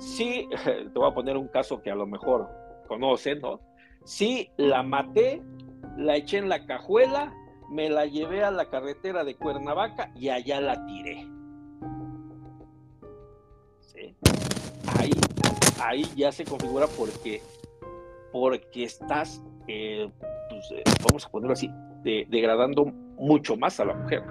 sí, 0.00 0.48
te 0.64 0.88
voy 0.98 1.10
a 1.10 1.14
poner 1.14 1.36
un 1.36 1.48
caso 1.48 1.82
que 1.82 1.90
a 1.90 1.94
lo 1.94 2.06
mejor 2.06 2.48
conocen, 2.88 3.40
¿no? 3.40 3.60
Sí, 4.04 4.48
la 4.56 4.82
maté, 4.82 5.42
la 5.98 6.16
eché 6.16 6.38
en 6.38 6.48
la 6.48 6.64
cajuela, 6.64 7.34
me 7.68 7.90
la 7.90 8.06
llevé 8.06 8.44
a 8.44 8.50
la 8.52 8.70
carretera 8.70 9.24
de 9.24 9.34
Cuernavaca 9.34 10.12
y 10.14 10.28
allá 10.30 10.60
la 10.60 10.86
tiré. 10.86 11.28
Ahí, 14.98 15.10
ahí 15.82 16.04
ya 16.14 16.30
se 16.30 16.44
configura 16.44 16.86
porque, 16.96 17.42
porque 18.32 18.84
estás, 18.84 19.42
eh, 19.66 20.08
pues, 20.48 20.70
eh, 20.70 20.84
vamos 21.02 21.26
a 21.26 21.30
ponerlo 21.30 21.54
así, 21.54 21.68
de- 22.02 22.26
degradando 22.30 22.84
mucho 22.84 23.56
más 23.56 23.80
a 23.80 23.84
la 23.86 23.94
mujer. 23.94 24.22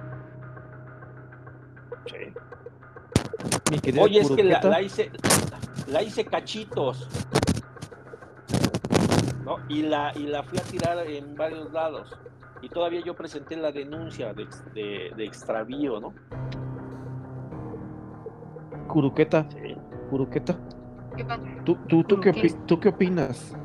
Sí. 2.06 3.98
Oye, 4.00 4.20
es 4.22 4.30
que 4.32 4.44
la, 4.44 4.82
hice, 4.82 5.12
la 5.88 6.04
hice 6.04 6.26
cachitos. 6.26 7.10
¿no? 9.44 9.58
Y 9.70 9.84
la, 9.84 10.12
y 10.16 10.24
la 10.24 10.44
fui 10.44 10.58
a 10.58 10.64
tirar 10.64 10.98
en 11.08 11.36
varios 11.36 11.72
lados. 11.72 12.12
Y 12.62 12.70
todavía 12.70 13.02
yo 13.06 13.16
presenté 13.16 13.56
la 13.56 13.72
denuncia 13.72 14.34
de, 14.34 14.48
de, 14.74 15.12
de 15.16 15.26
extravío, 15.26 16.00
¿no? 16.00 16.14
Curuqueta, 18.88 19.46
Sí. 19.52 19.76
Curuqueta. 20.10 20.58
¿Qué 21.16 21.26
pasa? 21.26 21.44
¿Tú, 21.64 21.76
tú, 21.88 22.04
tú, 22.04 22.20
qué. 22.20 22.32
¿Tú 22.66 22.80
qué 22.80 22.90
opinas? 22.90 23.56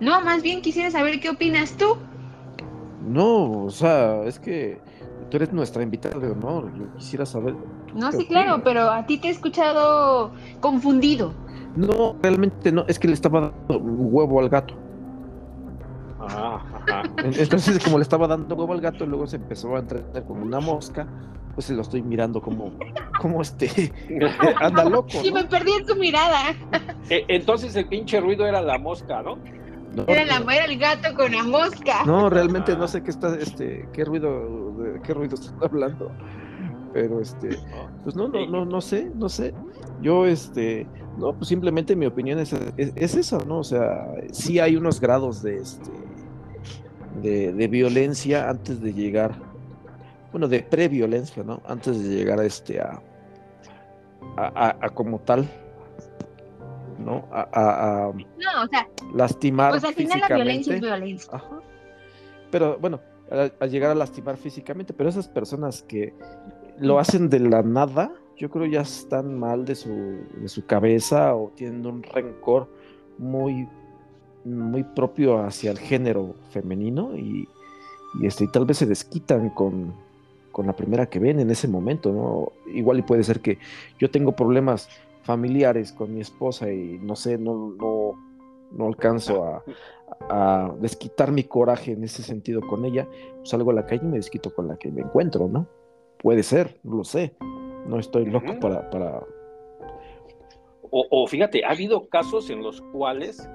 No, 0.00 0.20
más 0.20 0.42
bien 0.42 0.62
quisiera 0.62 0.90
saber 0.90 1.20
qué 1.20 1.30
opinas 1.30 1.76
tú. 1.76 1.96
No, 3.02 3.64
o 3.64 3.70
sea, 3.70 4.22
es 4.24 4.38
que 4.38 4.80
tú 5.30 5.36
eres 5.36 5.52
nuestra 5.52 5.82
invitada 5.82 6.18
de 6.18 6.30
honor. 6.30 6.72
Yo 6.78 6.84
quisiera 6.96 7.26
saber. 7.26 7.54
¿tú 7.86 7.98
No, 7.98 8.12
sí, 8.12 8.26
claro, 8.26 8.62
pero 8.64 8.90
a 8.90 9.04
ti 9.06 9.18
te 9.18 9.28
he 9.28 9.30
escuchado 9.30 10.32
confundido. 10.60 11.32
No, 11.76 12.16
realmente 12.22 12.70
no. 12.72 12.84
Es 12.88 12.98
que 12.98 13.08
le 13.08 13.14
estaba 13.14 13.52
dando 13.68 13.78
huevo 13.78 14.40
al 14.40 14.48
gato. 14.48 14.74
Ah, 16.20 16.62
ajá. 16.86 17.02
En- 17.18 17.34
Entonces, 17.38 17.82
como 17.82 17.98
le 17.98 18.02
estaba 18.02 18.26
dando 18.26 18.54
huevo 18.54 18.72
al 18.72 18.80
gato, 18.80 19.04
luego 19.06 19.26
se 19.26 19.36
empezó 19.36 19.76
a 19.76 19.80
entretener 19.80 20.24
con 20.24 20.40
una 20.42 20.60
mosca. 20.60 21.06
Pues 21.54 21.66
se 21.68 21.74
lo 21.74 21.82
estoy 21.82 22.02
mirando 22.02 22.40
como, 22.42 22.72
como 23.20 23.40
este. 23.42 23.92
Anda 24.60 24.84
loco. 24.84 25.08
Y 25.22 25.28
¿no? 25.28 25.36
me 25.36 25.44
perdí 25.44 25.70
en 25.72 25.86
tu 25.86 25.94
mirada. 25.96 26.50
E- 27.08 27.24
Entonces 27.28 27.76
el 27.76 27.86
pinche 27.86 28.20
ruido 28.20 28.44
era 28.46 28.60
la 28.60 28.76
mosca, 28.78 29.22
¿no? 29.22 29.38
No, 29.94 30.04
Era, 30.08 30.24
la, 30.24 30.52
era 30.54 30.64
el 30.64 30.76
gato 30.76 31.14
con 31.14 31.30
la 31.30 31.44
mosca. 31.44 32.04
No, 32.04 32.28
realmente 32.28 32.76
no 32.76 32.88
sé 32.88 33.04
qué 33.04 33.10
está, 33.12 33.36
este, 33.36 33.88
qué 33.92 34.04
ruido, 34.04 34.63
de 34.94 35.00
qué 35.02 35.12
ruido 35.14 35.34
están 35.34 35.56
hablando. 35.62 36.10
Pero 36.92 37.20
este, 37.20 37.58
pues 38.04 38.14
no, 38.14 38.28
no, 38.28 38.46
no, 38.46 38.64
no 38.64 38.80
sé, 38.80 39.10
no 39.14 39.28
sé. 39.28 39.52
Yo, 40.00 40.26
este, 40.26 40.86
no, 41.18 41.34
pues 41.34 41.48
simplemente 41.48 41.96
mi 41.96 42.06
opinión 42.06 42.38
es, 42.38 42.52
es, 42.76 42.92
es 42.94 43.14
eso, 43.16 43.38
¿no? 43.46 43.58
O 43.58 43.64
sea, 43.64 44.06
sí 44.32 44.60
hay 44.60 44.76
unos 44.76 45.00
grados 45.00 45.42
de 45.42 45.56
este, 45.58 45.90
de, 47.20 47.52
de 47.52 47.68
violencia 47.68 48.48
antes 48.48 48.80
de 48.80 48.92
llegar, 48.92 49.32
bueno, 50.30 50.46
de 50.46 50.60
previolencia, 50.62 51.42
¿no? 51.42 51.60
Antes 51.66 52.00
de 52.02 52.14
llegar 52.14 52.38
a 52.38 52.44
este, 52.44 52.80
a, 52.80 53.00
a, 54.36 54.46
a- 54.68 54.76
a 54.80 54.88
como 54.90 55.18
tal, 55.18 55.48
¿no? 57.04 57.26
A, 57.32 57.40
a- 57.52 58.04
a 58.08 58.12
No, 58.12 58.62
o 58.64 58.68
sea, 58.70 58.88
lastimar 59.14 59.70
pues 59.70 59.84
al 59.84 59.94
final 59.94 60.20
la 60.20 60.34
violencia 60.36 60.74
es 60.76 60.80
violencia. 60.80 61.28
Ajá. 61.32 61.58
Pero 62.52 62.78
bueno, 62.78 63.00
a, 63.40 63.64
a 63.64 63.66
llegar 63.66 63.90
a 63.90 63.94
lastimar 63.94 64.36
físicamente, 64.36 64.92
pero 64.92 65.08
esas 65.08 65.28
personas 65.28 65.82
que 65.82 66.14
lo 66.78 66.98
hacen 66.98 67.28
de 67.28 67.40
la 67.40 67.62
nada, 67.62 68.12
yo 68.36 68.50
creo 68.50 68.66
ya 68.66 68.82
están 68.82 69.38
mal 69.38 69.64
de 69.64 69.74
su, 69.74 69.90
de 70.40 70.48
su 70.48 70.66
cabeza 70.66 71.34
o 71.34 71.52
tienen 71.54 71.86
un 71.86 72.02
rencor 72.02 72.68
muy, 73.18 73.68
muy 74.44 74.82
propio 74.82 75.38
hacia 75.38 75.70
el 75.70 75.78
género 75.78 76.34
femenino 76.50 77.16
y, 77.16 77.48
y, 78.20 78.26
este, 78.26 78.44
y 78.44 78.48
tal 78.48 78.64
vez 78.66 78.78
se 78.78 78.86
desquitan 78.86 79.50
con, 79.50 79.94
con 80.50 80.66
la 80.66 80.74
primera 80.74 81.06
que 81.06 81.18
ven 81.18 81.40
en 81.40 81.50
ese 81.50 81.68
momento, 81.68 82.12
¿no? 82.12 82.72
Igual 82.72 82.98
y 82.98 83.02
puede 83.02 83.24
ser 83.24 83.40
que 83.40 83.58
yo 83.98 84.10
tengo 84.10 84.32
problemas 84.32 84.88
familiares 85.22 85.92
con 85.92 86.14
mi 86.14 86.20
esposa 86.20 86.70
y 86.70 86.98
no 87.02 87.16
sé, 87.16 87.38
no, 87.38 87.74
no, 87.78 88.12
no 88.76 88.86
alcanzo 88.86 89.44
a, 89.44 89.64
a 90.28 90.74
desquitar 90.80 91.32
mi 91.32 91.44
coraje 91.44 91.92
en 91.92 92.04
ese 92.04 92.22
sentido 92.22 92.60
con 92.60 92.84
ella, 92.84 93.08
salgo 93.42 93.70
a 93.70 93.74
la 93.74 93.86
calle 93.86 94.02
y 94.04 94.08
me 94.08 94.16
desquito 94.16 94.54
con 94.54 94.68
la 94.68 94.76
que 94.76 94.90
me 94.90 95.02
encuentro, 95.02 95.48
¿no? 95.48 95.66
Puede 96.18 96.42
ser, 96.42 96.78
no 96.82 96.96
lo 96.96 97.04
sé. 97.04 97.34
No 97.86 97.98
estoy 97.98 98.26
loco 98.26 98.58
para, 98.60 98.88
para... 98.88 99.20
O, 100.90 101.06
o 101.10 101.26
fíjate, 101.26 101.64
ha 101.64 101.70
habido 101.70 102.08
casos 102.08 102.48
en 102.50 102.62
los 102.62 102.80
cuales 102.80 103.46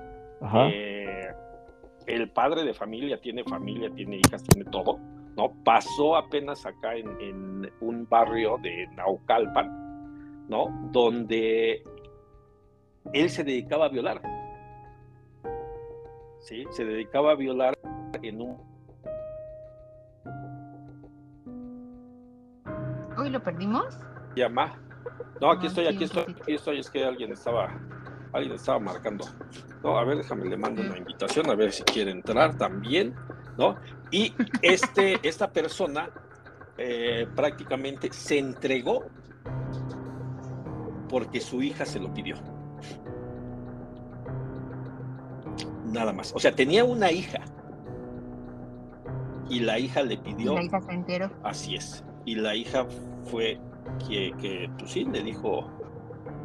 eh, 0.72 1.28
el 2.06 2.30
padre 2.32 2.64
de 2.64 2.74
familia 2.74 3.20
tiene 3.20 3.44
familia, 3.44 3.90
tiene 3.90 4.18
hijas, 4.18 4.44
tiene 4.44 4.70
todo, 4.70 5.00
¿no? 5.36 5.54
Pasó 5.64 6.16
apenas 6.16 6.66
acá 6.66 6.96
en, 6.96 7.10
en 7.22 7.72
un 7.82 8.08
barrio 8.08 8.58
de 8.62 8.88
Naucalpan, 8.96 10.48
¿no? 10.48 10.90
Donde 10.92 11.82
él 13.14 13.30
se 13.30 13.44
dedicaba 13.44 13.86
a 13.86 13.90
violar. 13.90 14.22
Sí, 16.40 16.66
se 16.72 16.86
dedicaba 16.86 17.32
a 17.32 17.36
violar 17.36 17.78
en 18.22 18.42
un 18.42 18.58
Uy, 23.18 23.30
¿lo 23.30 23.44
perdimos? 23.44 23.86
llama. 24.36 24.80
No, 25.42 25.52
aquí 25.52 25.66
Ah, 25.66 25.70
estoy, 25.70 25.88
aquí 25.88 26.04
estoy, 26.06 26.24
aquí 26.42 26.54
estoy, 26.54 26.80
es 26.80 26.90
que 26.90 27.04
alguien 27.04 27.32
estaba, 27.34 27.70
alguien 28.32 28.54
estaba 28.56 28.80
marcando. 28.80 29.26
No, 29.84 29.98
a 29.98 30.06
ver, 30.06 30.18
déjame, 30.18 30.46
le 30.46 30.58
mando 30.58 30.82
una 30.82 30.98
invitación 30.98 31.50
a 31.50 31.56
ver 31.56 31.72
si 31.72 31.84
quiere 31.84 32.12
entrar 32.12 32.58
también, 32.58 33.14
¿no? 33.58 33.76
Y 34.12 34.34
este, 34.62 35.20
esta 35.28 35.52
persona 35.52 36.10
eh, 36.78 37.28
prácticamente 37.36 38.10
se 38.12 38.38
entregó 38.40 39.06
porque 41.10 41.42
su 41.42 41.62
hija 41.62 41.86
se 41.86 42.00
lo 42.00 42.14
pidió. 42.14 42.36
Nada 45.92 46.14
más. 46.14 46.34
O 46.36 46.40
sea, 46.40 46.54
tenía 46.54 46.84
una 46.86 47.12
hija 47.12 47.40
y 49.50 49.60
la 49.62 49.80
hija 49.80 50.04
le 50.04 50.18
pidió 50.18 50.54
la 50.54 50.64
hija 50.64 50.80
se 50.82 50.92
enteró. 50.94 51.32
Así 51.44 51.76
es. 51.76 52.04
Y 52.26 52.36
la 52.36 52.56
hija 52.56 52.86
fue 53.26 53.60
que, 54.08 54.32
que 54.40 54.70
pues 54.78 54.92
sí, 54.92 55.06
le 55.06 55.24
dijo, 55.24 55.68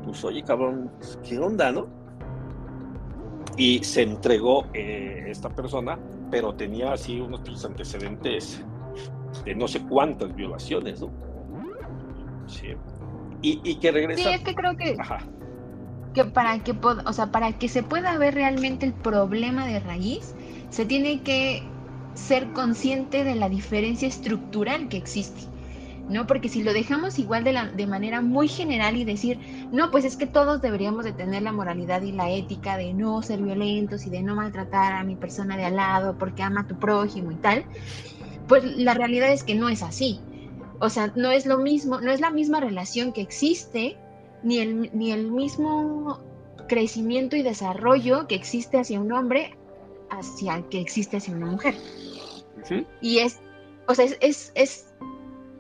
pues 0.05 0.25
oye 0.25 0.43
cabrón, 0.43 0.91
¿qué 1.23 1.39
onda, 1.39 1.71
no? 1.73 1.87
Y 3.57 3.85
se 3.85 4.03
entregó 4.03 4.67
eh, 4.73 5.27
esta 5.29 5.49
persona, 5.51 5.99
pero 6.31 6.55
tenía 6.55 6.93
así 6.93 7.21
unos 7.21 7.41
pinches 7.43 7.65
antecedentes 7.67 8.65
de 9.45 9.55
no 9.55 9.69
sé 9.69 9.81
cuántas 9.87 10.35
violaciones, 10.35 11.01
¿no? 11.03 11.11
Sí. 12.47 12.69
Y, 13.43 13.61
y 13.63 13.75
que 13.77 13.89
Sí, 13.89 13.95
regresa. 13.95 14.35
es 14.35 14.41
que 14.43 14.55
creo 14.55 14.75
que, 14.77 14.97
Ajá. 14.99 15.19
Que 16.15 16.25
para 16.25 16.59
que 16.61 16.75
o 16.83 17.13
sea, 17.13 17.27
para 17.27 17.53
que 17.53 17.69
se 17.69 17.83
pueda 17.83 18.17
ver 18.17 18.35
realmente 18.35 18.87
el 18.87 18.95
problema 18.95 19.67
de 19.67 19.81
raíz, 19.81 20.35
se 20.71 20.87
tiene 20.87 21.23
que 21.23 21.63
ser 22.15 22.53
consciente 22.53 23.25
de 23.25 23.35
la 23.35 23.49
diferencia 23.49 24.09
estructural 24.09 24.89
que 24.89 24.97
existe. 24.97 25.43
¿No? 26.09 26.27
Porque 26.27 26.51
si 26.51 26.63
lo 26.63 26.75
dejamos 26.75 27.19
igual 27.19 27.45
de, 27.45 27.55
la, 27.55 27.65
de 27.69 27.87
manera 27.87 28.21
muy 28.21 28.47
general 28.47 28.95
y 28.99 29.05
decir, 29.05 29.39
no, 29.73 29.91
pues 29.91 30.05
es 30.05 30.19
que 30.19 30.27
todos 30.27 30.61
deberíamos 30.61 31.07
de 31.07 31.13
tener 31.13 31.41
la 31.41 31.51
moralidad 31.51 32.03
y 32.03 32.13
la 32.13 32.31
ética 32.31 32.77
de 32.77 32.93
no 32.93 33.23
ser 33.23 33.41
violentos 33.41 34.05
y 34.05 34.11
de 34.11 34.23
no 34.23 34.35
maltratar 34.35 34.93
a 34.93 35.03
mi 35.03 35.17
persona 35.17 35.57
de 35.57 35.65
al 35.65 35.77
lado 35.77 36.19
porque 36.19 36.43
ama 36.43 36.61
a 36.61 36.67
tu 36.67 36.79
prójimo 36.79 37.33
y 37.33 37.37
tal, 37.37 37.65
pues 38.49 38.65
la 38.77 38.93
realidad 38.93 39.33
es 39.33 39.45
que 39.45 39.55
no 39.55 39.71
es 39.71 39.83
así. 39.83 40.21
O 40.79 40.91
sea, 40.91 41.11
no 41.17 41.31
es 41.31 41.47
lo 41.47 41.57
mismo, 41.57 42.03
no 42.03 42.11
es 42.11 42.21
la 42.21 42.31
misma 42.31 42.61
relación 42.61 43.15
que 43.15 43.23
existe, 43.23 43.97
ni 44.45 44.59
el, 44.61 44.91
ni 44.97 45.11
el 45.11 45.31
mismo 45.33 46.21
crecimiento 46.69 47.35
y 47.37 47.43
desarrollo 47.43 48.27
que 48.29 48.37
existe 48.37 48.79
hacia 48.79 49.01
un 49.01 49.11
hombre 49.13 49.57
hacia 50.11 50.55
el 50.57 50.69
que 50.69 50.81
existe 50.81 51.17
hacia 51.17 51.35
una 51.35 51.47
mujer. 51.47 51.75
Y 53.01 53.19
es, 53.19 53.41
o 53.89 53.95
sea, 53.95 54.05
es, 54.05 54.17
es, 54.21 54.53
es 54.55 54.87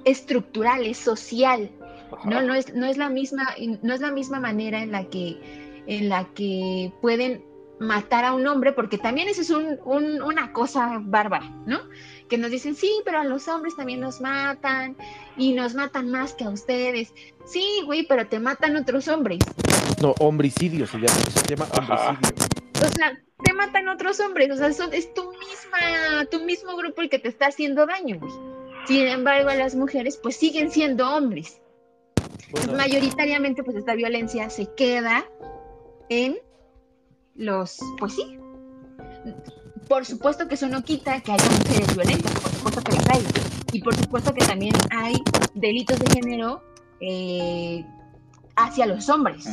estructural, 0.04 0.86
es 0.86 0.98
social, 0.98 1.70
Ajá. 2.12 2.30
¿no? 2.30 2.42
No 2.42 2.54
es, 2.54 2.72
no 2.74 2.86
es 2.86 2.96
la 2.96 3.08
misma, 3.08 3.48
no 3.82 3.92
es 3.94 4.00
la 4.00 4.10
misma 4.12 4.38
manera 4.40 4.82
en 4.82 4.92
la 4.92 5.04
que, 5.08 5.82
en 5.86 6.08
la 6.08 6.24
que 6.34 6.92
pueden 7.02 7.44
matar 7.80 8.24
a 8.24 8.32
un 8.34 8.46
hombre, 8.46 8.72
porque 8.72 8.98
también 8.98 9.28
eso 9.28 9.40
es 9.42 9.50
un, 9.50 9.78
un- 9.84 10.22
una 10.22 10.52
cosa 10.52 11.00
bárbara, 11.02 11.50
¿no? 11.66 11.80
Que 12.28 12.38
nos 12.38 12.50
dicen, 12.50 12.74
sí, 12.74 12.90
pero 13.04 13.18
a 13.20 13.24
los 13.24 13.48
hombres 13.48 13.76
también 13.76 14.00
nos 14.00 14.20
matan 14.20 14.96
y 15.36 15.52
nos 15.52 15.74
matan 15.74 16.10
más 16.10 16.34
que 16.34 16.44
a 16.44 16.50
ustedes. 16.50 17.12
Sí, 17.44 17.82
güey, 17.84 18.06
pero 18.06 18.26
te 18.26 18.40
matan 18.40 18.76
otros 18.76 19.08
hombres. 19.08 19.40
No, 20.00 20.14
homicidio 20.20 20.86
se 20.86 20.96
llama, 20.98 21.08
se 21.08 21.46
llama 21.54 21.66
homicidio. 21.76 22.34
O 22.82 22.88
sea, 22.96 23.18
te 23.44 23.52
matan 23.52 23.88
otros 23.88 24.20
hombres, 24.20 24.50
o 24.50 24.56
sea, 24.56 24.72
son- 24.72 24.92
es 24.94 25.12
tu 25.14 25.22
misma, 25.32 26.24
tu 26.30 26.40
mismo 26.40 26.76
grupo 26.76 27.02
el 27.02 27.10
que 27.10 27.18
te 27.18 27.28
está 27.28 27.46
haciendo 27.46 27.86
daño, 27.86 28.18
güey. 28.18 28.32
Sin 28.86 29.06
embargo, 29.06 29.50
a 29.50 29.54
las 29.54 29.74
mujeres, 29.74 30.18
pues 30.22 30.36
siguen 30.36 30.70
siendo 30.70 31.08
hombres. 31.14 31.60
Bueno, 32.50 32.72
mayoritariamente 32.74 33.62
pues 33.62 33.76
esta 33.76 33.94
violencia 33.94 34.48
se 34.50 34.66
queda 34.74 35.24
en 36.08 36.36
los, 37.34 37.78
pues 37.98 38.14
sí. 38.14 38.38
Por 39.88 40.04
supuesto 40.04 40.48
que 40.48 40.54
eso 40.54 40.68
no 40.68 40.82
quita 40.82 41.20
que 41.20 41.32
haya 41.32 41.44
mujeres 41.58 41.94
violentas, 41.94 42.32
por 42.40 42.50
supuesto 42.50 42.82
que 42.82 42.92
las 42.92 43.10
hay. 43.10 43.22
Y 43.72 43.80
por 43.80 43.94
supuesto 43.96 44.32
que 44.32 44.44
también 44.44 44.74
hay 44.90 45.14
delitos 45.54 45.98
de 45.98 46.06
género 46.14 46.62
eh, 47.00 47.84
hacia 48.56 48.86
los 48.86 49.08
hombres. 49.08 49.46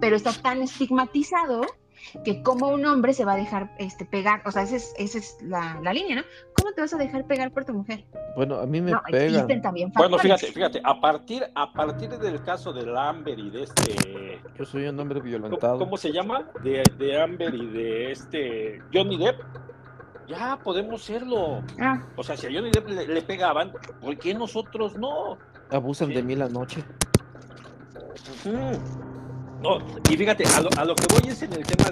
Pero 0.00 0.16
está 0.16 0.32
tan 0.32 0.62
estigmatizado 0.62 1.62
que 2.24 2.42
como 2.42 2.68
un 2.68 2.84
hombre 2.86 3.12
se 3.12 3.24
va 3.24 3.34
a 3.34 3.36
dejar 3.36 3.74
este, 3.78 4.04
pegar, 4.04 4.42
o 4.46 4.50
sea, 4.50 4.62
esa 4.62 4.76
es, 4.76 4.94
esa 4.98 5.18
es 5.18 5.36
la, 5.42 5.78
la 5.82 5.92
línea, 5.92 6.16
¿no? 6.16 6.22
¿Cómo 6.56 6.72
te 6.72 6.80
vas 6.80 6.92
a 6.94 6.96
dejar 6.98 7.26
pegar 7.26 7.52
por 7.52 7.64
tu 7.64 7.72
mujer? 7.74 8.04
bueno, 8.36 8.58
a 8.60 8.66
mí 8.66 8.80
me 8.80 8.92
No, 8.92 9.02
pegan. 9.10 9.34
existen 9.34 9.62
también 9.62 9.92
Bueno, 9.94 10.18
fíjate, 10.18 10.46
fíjate, 10.52 10.80
a 10.84 11.00
partir, 11.00 11.44
a 11.54 11.72
partir 11.72 12.10
del 12.18 12.42
caso 12.42 12.72
del 12.72 12.96
Amber 12.96 13.38
y 13.38 13.50
de 13.50 13.62
este 13.64 14.40
Yo 14.56 14.64
soy 14.64 14.86
un 14.86 14.98
hombre 15.00 15.18
¿Cómo, 15.20 15.28
violentado. 15.30 15.78
cómo 15.78 15.96
se 15.96 16.12
llama? 16.12 16.48
De, 16.62 16.82
de 16.98 17.20
Amber 17.20 17.54
y 17.54 17.66
de 17.66 18.12
este 18.12 18.80
Johnny 18.92 19.16
Depp. 19.18 19.40
Ya 20.28 20.58
podemos 20.62 21.02
serlo. 21.02 21.62
Ah, 21.80 22.02
O 22.16 22.22
sea, 22.22 22.36
si 22.36 22.46
a 22.46 22.50
Johnny 22.52 22.70
Depp 22.70 22.86
le, 22.88 23.08
le 23.08 23.22
pegaban, 23.22 23.72
¿por 24.00 24.16
qué 24.18 24.34
nosotros 24.34 24.96
no? 24.96 25.38
Abusan 25.70 26.08
Sí. 26.08 26.14
de 26.14 26.22
mí 26.22 26.36
la 26.36 26.48
noche. 26.48 26.84
Ujú. 28.44 29.07
No, 29.62 29.78
y 30.08 30.16
fíjate, 30.16 30.44
a 30.46 30.60
lo, 30.60 30.68
a 30.76 30.84
lo 30.84 30.94
que 30.94 31.06
voy 31.12 31.30
es 31.32 31.42
en 31.42 31.52
el 31.52 31.64
tema 31.66 31.90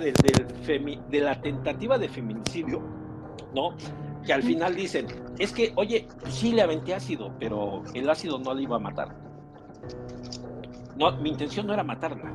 femi- 0.64 1.04
de 1.08 1.20
la 1.20 1.40
tentativa 1.40 1.98
de 1.98 2.08
feminicidio, 2.08 2.80
¿no? 3.54 3.74
Que 4.24 4.32
al 4.32 4.42
final 4.42 4.74
dicen, 4.76 5.06
es 5.38 5.52
que, 5.52 5.72
oye, 5.76 6.06
sí 6.28 6.52
le 6.52 6.62
aventé 6.62 6.94
ácido, 6.94 7.32
pero 7.40 7.82
el 7.94 8.08
ácido 8.08 8.38
no 8.38 8.54
le 8.54 8.62
iba 8.62 8.76
a 8.76 8.80
matar. 8.80 9.16
No, 10.96 11.12
mi 11.18 11.30
intención 11.30 11.66
no 11.66 11.74
era 11.74 11.82
matarla. 11.82 12.32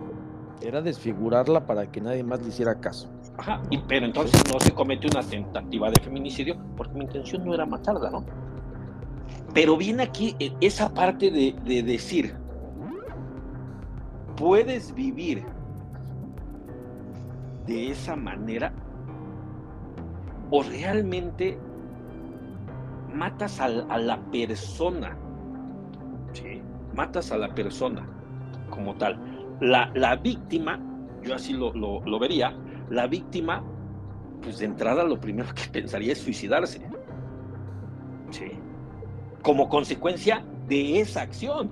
Era 0.61 0.81
desfigurarla 0.81 1.65
para 1.65 1.89
que 1.89 2.01
nadie 2.01 2.23
más 2.23 2.41
le 2.41 2.49
hiciera 2.49 2.75
caso. 2.79 3.09
Ajá, 3.37 3.61
y- 3.69 3.77
pero 3.79 4.05
entonces 4.05 4.43
no 4.53 4.59
se 4.59 4.71
comete 4.71 5.07
una 5.07 5.23
tentativa 5.23 5.89
de 5.89 6.01
feminicidio 6.01 6.55
porque 6.77 6.93
mi 6.93 7.05
intención 7.05 7.45
no 7.45 7.53
era 7.53 7.65
matarla, 7.65 8.11
¿no? 8.11 8.25
Pero 9.53 9.75
viene 9.77 10.03
aquí 10.03 10.35
eh, 10.39 10.53
esa 10.61 10.93
parte 10.93 11.31
de, 11.31 11.55
de 11.65 11.83
decir, 11.83 12.35
puedes 14.41 14.91
vivir 14.95 15.43
de 17.67 17.91
esa 17.91 18.15
manera 18.15 18.73
o 20.49 20.63
realmente 20.63 21.59
matas 23.13 23.59
a, 23.61 23.69
la 23.69 24.17
persona, 24.31 25.15
¿sí? 26.33 26.63
Matas 26.95 27.31
a 27.31 27.37
la 27.37 27.53
persona 27.53 28.09
como 28.71 28.95
tal. 28.95 29.19
La, 29.59 30.15
víctima, 30.15 30.79
yo 31.21 31.35
así 31.35 31.53
lo, 31.53 31.71
lo- 31.73 32.01
lo 32.01 32.17
vería, 32.17 32.57
la 32.89 33.05
víctima, 33.05 33.63
pues 34.41 34.57
de 34.57 34.65
entrada 34.65 35.03
lo 35.03 35.21
primero 35.21 35.49
que 35.53 35.69
pensaría 35.71 36.13
es 36.13 36.17
suicidarse. 36.19 36.81
Sí. 38.31 38.53
Como 39.43 39.69
consecuencia 39.69 40.43
de 40.67 40.99
esa 40.99 41.21
acción. 41.21 41.69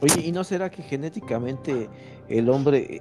Oye, 0.00 0.20
¿y 0.26 0.32
no 0.32 0.44
será 0.44 0.70
que 0.70 0.82
genéticamente 0.82 1.88
el 2.28 2.50
hombre, 2.50 3.00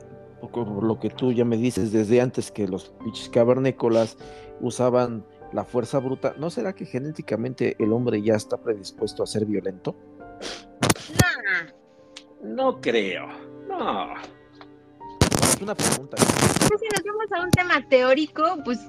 por 0.52 0.84
lo 0.84 1.00
que 1.00 1.10
tú 1.10 1.32
ya 1.32 1.46
me 1.46 1.58
dices 1.58 1.92
desde 1.92 2.22
antes 2.22 2.52
que 2.52 2.68
los 2.68 2.94
pinches 3.04 3.30
cavernícolas 3.30 4.18
usaban 4.62 5.26
la 5.52 5.64
fuerza 5.64 6.00
bruta, 6.00 6.34
¿no 6.38 6.50
será 6.50 6.74
que 6.74 6.86
genéticamente 6.86 7.76
el 7.80 7.94
hombre 7.94 8.22
ya 8.22 8.36
está 8.36 8.58
predispuesto 8.58 9.24
a 9.24 9.28
ser 9.28 9.46
violento? 9.46 9.96
No 12.42 12.82
creo. 12.82 13.28
No. 13.68 14.14
Es 15.42 15.62
una 15.62 15.76
pregunta. 15.76 16.18
Pues 16.18 16.80
si 16.80 16.88
nos 16.88 17.04
vamos 17.04 17.32
a 17.32 17.44
un 17.44 17.52
tema 17.52 17.88
teórico, 17.88 18.58
pues 18.66 18.80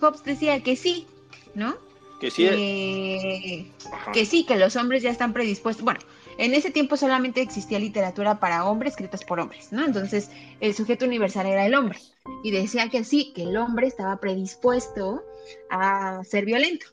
Hobbes 0.00 0.24
decía 0.24 0.62
que 0.62 0.74
sí, 0.74 1.06
¿no? 1.54 1.76
Que 2.20 2.30
sí. 2.30 3.72
Que 4.12 4.24
sí, 4.24 4.44
que 4.44 4.56
los 4.56 4.76
hombres 4.76 5.02
ya 5.02 5.10
están 5.10 5.32
predispuestos. 5.32 5.84
Bueno, 5.84 6.00
en 6.38 6.54
ese 6.54 6.70
tiempo 6.70 6.96
solamente 6.96 7.42
existía 7.42 7.78
literatura 7.78 8.40
para 8.40 8.64
hombres 8.64 8.92
escritas 8.92 9.24
por 9.24 9.40
hombres, 9.40 9.72
¿no? 9.72 9.84
Entonces, 9.84 10.30
el 10.60 10.74
sujeto 10.74 11.04
universal 11.04 11.46
era 11.46 11.66
el 11.66 11.74
hombre. 11.74 11.98
Y 12.42 12.50
decía 12.50 12.88
que 12.88 13.04
sí, 13.04 13.32
que 13.34 13.42
el 13.42 13.56
hombre 13.56 13.86
estaba 13.86 14.20
predispuesto 14.20 15.22
a 15.70 16.22
ser 16.24 16.44
violento. 16.44 16.86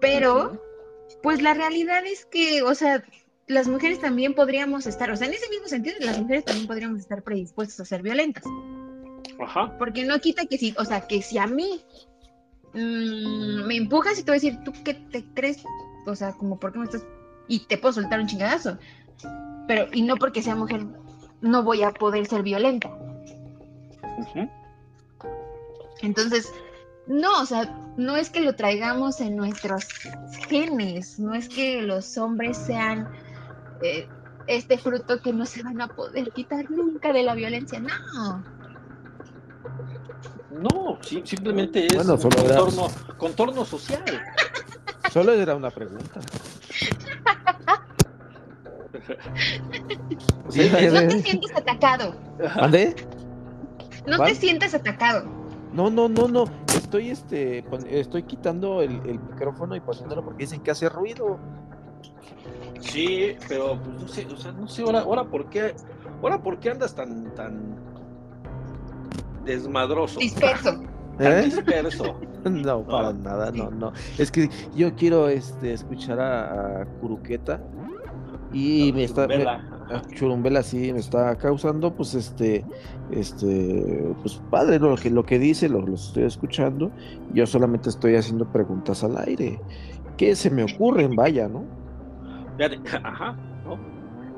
Pero, 0.00 0.60
pues 1.22 1.42
la 1.42 1.54
realidad 1.54 2.04
es 2.06 2.24
que, 2.24 2.62
o 2.62 2.74
sea, 2.74 3.04
las 3.46 3.66
mujeres 3.66 4.00
también 4.00 4.34
podríamos 4.34 4.86
estar, 4.86 5.10
o 5.10 5.16
sea, 5.16 5.26
en 5.26 5.34
ese 5.34 5.48
mismo 5.48 5.66
sentido, 5.66 5.96
las 6.00 6.18
mujeres 6.18 6.44
también 6.44 6.66
podríamos 6.66 7.00
estar 7.00 7.22
predispuestas 7.22 7.80
a 7.80 7.84
ser 7.84 8.02
violentas. 8.02 8.44
Ajá. 9.40 9.76
Porque 9.78 10.04
no 10.04 10.18
quita 10.20 10.46
que 10.46 10.58
si, 10.58 10.74
o 10.78 10.84
sea, 10.84 11.06
que 11.06 11.22
si 11.22 11.38
a 11.38 11.46
mí 11.46 11.82
mm, 12.74 13.66
me 13.66 13.76
empujas 13.76 14.18
y 14.18 14.22
te 14.22 14.30
voy 14.30 14.38
a 14.38 14.40
decir, 14.40 14.58
¿tú 14.64 14.72
qué 14.84 14.94
te 14.94 15.24
crees? 15.34 15.62
O 16.06 16.14
sea, 16.14 16.32
como, 16.32 16.58
¿por 16.58 16.72
qué 16.72 16.78
me 16.78 16.84
estás? 16.84 17.04
Y 17.48 17.60
te 17.60 17.78
puedo 17.78 17.94
soltar 17.94 18.20
un 18.20 18.26
chingadazo. 18.26 18.78
Pero, 19.66 19.86
y 19.92 20.02
no 20.02 20.16
porque 20.16 20.42
sea 20.42 20.54
mujer, 20.54 20.86
no 21.40 21.62
voy 21.62 21.82
a 21.82 21.90
poder 21.92 22.26
ser 22.26 22.42
violenta. 22.42 22.90
Entonces, 26.02 26.52
no, 27.06 27.40
o 27.40 27.46
sea, 27.46 27.74
no 27.96 28.16
es 28.16 28.30
que 28.30 28.40
lo 28.40 28.54
traigamos 28.54 29.20
en 29.20 29.36
nuestros 29.36 29.86
genes, 30.48 31.18
no 31.18 31.34
es 31.34 31.48
que 31.48 31.82
los 31.82 32.16
hombres 32.18 32.56
sean 32.56 33.08
eh, 33.82 34.06
este 34.46 34.78
fruto 34.78 35.20
que 35.20 35.32
no 35.32 35.46
se 35.46 35.62
van 35.62 35.80
a 35.80 35.88
poder 35.88 36.30
quitar 36.32 36.70
nunca 36.70 37.12
de 37.12 37.22
la 37.22 37.34
violencia, 37.34 37.80
no. 37.80 38.42
No, 40.50 40.98
sí, 41.02 41.22
simplemente 41.24 41.86
es 41.86 41.94
Bueno, 41.94 42.14
un 42.14 42.20
contorno, 42.20 42.88
contorno 43.16 43.64
social. 43.64 44.02
Solo 45.12 45.32
era 45.32 45.54
una 45.54 45.70
pregunta. 45.70 46.20
Sí, 50.48 50.70
No 50.92 51.00
te 51.08 51.20
sientes 51.22 51.56
atacado, 51.56 52.14
¿Mande? 52.56 52.94
no 54.06 54.18
te 54.24 54.34
sientes 54.34 54.74
atacado. 54.74 55.24
No, 55.72 55.90
no, 55.90 56.08
no, 56.08 56.26
no. 56.28 56.44
Estoy 56.74 57.10
este 57.10 57.62
pon- 57.64 57.86
estoy 57.88 58.22
quitando 58.22 58.80
el, 58.82 58.92
el 59.06 59.18
micrófono 59.20 59.76
y 59.76 59.80
poniéndolo 59.80 60.24
porque 60.24 60.44
dicen 60.44 60.60
que 60.62 60.70
hace 60.70 60.88
ruido. 60.88 61.38
Sí, 62.80 63.36
pero 63.48 63.78
pues 63.82 64.00
no 64.02 64.08
sé, 64.08 64.26
o 64.26 64.36
sea, 64.36 64.52
no 64.52 64.66
sé 64.68 64.82
ahora, 64.82 65.00
ahora 65.00 65.24
por 65.24 65.50
qué, 65.50 65.74
ahora 66.22 66.42
por 66.42 66.58
qué 66.58 66.70
andas 66.70 66.94
tan, 66.94 67.34
tan 67.34 67.74
desmadroso, 69.44 70.18
Disperso. 70.20 70.80
¿Eh? 71.18 71.42
disperso. 71.44 72.18
No, 72.48 72.84
para 72.84 73.12
nada, 73.12 73.50
no, 73.50 73.68
no. 73.70 73.92
Es 74.16 74.30
que 74.30 74.48
yo 74.74 74.94
quiero 74.94 75.28
este 75.28 75.72
escuchar 75.72 76.20
a, 76.20 76.82
a 76.82 76.84
Curuqueta 77.00 77.60
y 78.52 78.92
me 78.94 79.04
está 79.04 79.26
me- 79.26 79.46
Churumbela 80.14 80.62
sí 80.62 80.92
me 80.92 81.00
está 81.00 81.36
causando 81.36 81.94
pues 81.94 82.14
este 82.14 82.64
este 83.10 84.14
pues 84.22 84.40
padre 84.50 84.78
lo 84.78 84.96
que 84.96 85.10
lo 85.10 85.24
que 85.24 85.38
dice 85.38 85.68
lo, 85.68 85.80
lo 85.80 85.94
estoy 85.94 86.24
escuchando 86.24 86.90
yo 87.32 87.46
solamente 87.46 87.88
estoy 87.88 88.16
haciendo 88.16 88.50
preguntas 88.50 89.02
al 89.04 89.16
aire 89.18 89.58
¿qué 90.16 90.34
se 90.36 90.50
me 90.50 90.62
ocurren 90.64 91.14
vaya 91.16 91.48
no 91.48 91.64
Fíjate, 92.58 92.80
ajá, 93.04 93.36
¿no? 93.64 93.78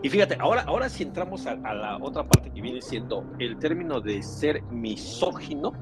Y 0.02 0.08
fíjate, 0.10 0.36
ahora, 0.38 0.62
ahora 0.66 0.88
si 0.88 1.02
entramos 1.02 1.46
a, 1.46 1.52
a 1.52 1.74
la 1.74 1.96
otra 1.98 2.22
parte 2.26 2.50
que 2.50 2.60
viene 2.60 2.80
siendo 2.82 3.24
el 3.38 3.58
término 3.58 4.00
de 4.00 4.22
ser 4.22 4.62
misógino. 4.64 5.72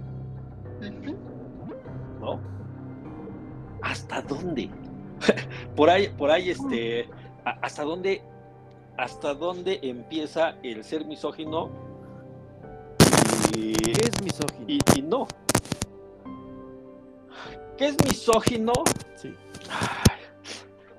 ¿no? 2.20 2.40
¿Hasta 3.82 4.22
dónde? 4.22 4.70
por 5.76 5.90
ahí, 5.90 6.08
por 6.16 6.30
ahí, 6.30 6.50
este, 6.50 7.08
¿hasta 7.62 7.82
dónde, 7.82 8.22
hasta 8.96 9.34
dónde 9.34 9.80
empieza 9.82 10.56
el 10.62 10.84
ser 10.84 11.04
misógino? 11.04 11.70
Y, 13.56 13.72
¿qué 13.74 14.00
es 14.02 14.22
misógino? 14.22 14.64
y, 14.66 14.78
y 14.96 15.02
no. 15.02 15.26
¿Qué 17.76 17.86
es 17.86 17.96
misógino? 18.04 18.72
Sí. 19.16 19.34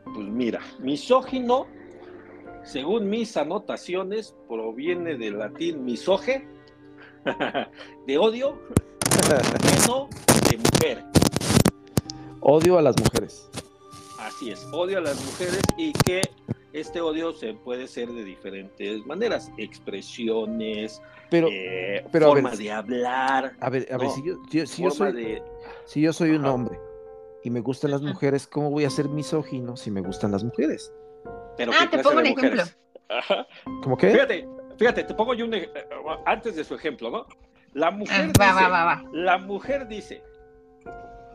Pues 0.05 0.27
mira, 0.27 0.59
misógino, 0.79 1.67
según 2.63 3.09
mis 3.09 3.35
anotaciones, 3.37 4.35
proviene 4.47 5.17
del 5.17 5.37
latín 5.37 5.83
misoge, 5.83 6.47
de 8.07 8.17
odio, 8.17 8.59
de 10.49 10.57
mujer. 10.57 11.05
odio 12.41 12.77
a 12.77 12.81
las 12.81 12.95
mujeres 12.99 13.49
Así 14.19 14.51
es, 14.51 14.67
odio 14.73 14.97
a 14.97 15.01
las 15.01 15.23
mujeres 15.23 15.61
y 15.77 15.93
que 15.93 16.21
este 16.73 17.01
odio 17.01 17.31
se 17.33 17.53
puede 17.53 17.87
ser 17.87 18.09
de 18.09 18.23
diferentes 18.23 19.05
maneras, 19.05 19.51
expresiones, 19.57 21.01
pero 21.29 21.47
eh, 21.51 22.05
pero 22.11 22.25
a 22.27 22.29
forma 22.29 22.49
ver, 22.49 22.59
de 22.59 22.71
hablar, 22.71 23.53
a 23.59 23.69
ver 23.69 23.87
a 23.91 23.97
ver 23.97 24.09
si 24.09 24.23
yo, 24.23 24.35
si 24.49 24.57
yo- 24.59 24.65
si 24.67 24.83
yo 24.83 24.89
forma 24.91 25.11
soy 25.11 25.23
de... 25.23 25.43
si 25.85 26.01
yo 26.01 26.13
soy 26.13 26.31
un 26.31 26.45
hombre 26.45 26.79
y 27.43 27.49
me 27.49 27.61
gustan 27.61 27.91
las 27.91 28.01
mujeres 28.01 28.45
cómo 28.45 28.69
voy 28.69 28.83
a 28.85 28.89
ser 28.89 29.07
misógino 29.09 29.77
si 29.77 29.89
me 29.89 30.01
gustan 30.01 30.31
las 30.31 30.43
mujeres 30.43 30.93
Pero 31.57 31.71
Ah, 31.73 31.87
¿qué 31.89 31.97
te 31.97 32.03
pongo 32.03 32.19
un 32.19 32.25
ejemplo. 32.25 32.63
cómo 33.81 33.97
qué 33.97 34.09
Fíjate, 34.11 34.47
fíjate, 34.77 35.03
te 35.05 35.13
pongo 35.13 35.33
yo 35.33 35.45
un 35.45 35.55
antes 36.25 36.55
de 36.55 36.63
su 36.63 36.75
ejemplo, 36.75 37.09
¿no? 37.09 37.25
La 37.73 37.87
Ah, 37.87 37.91
mujer 37.91 38.27
va, 38.39 38.47
dice, 38.47 38.63
va, 38.63 38.67
va, 38.69 38.83
va. 38.85 39.03
la 39.13 39.37
mujer 39.37 39.87
dice, 39.87 40.21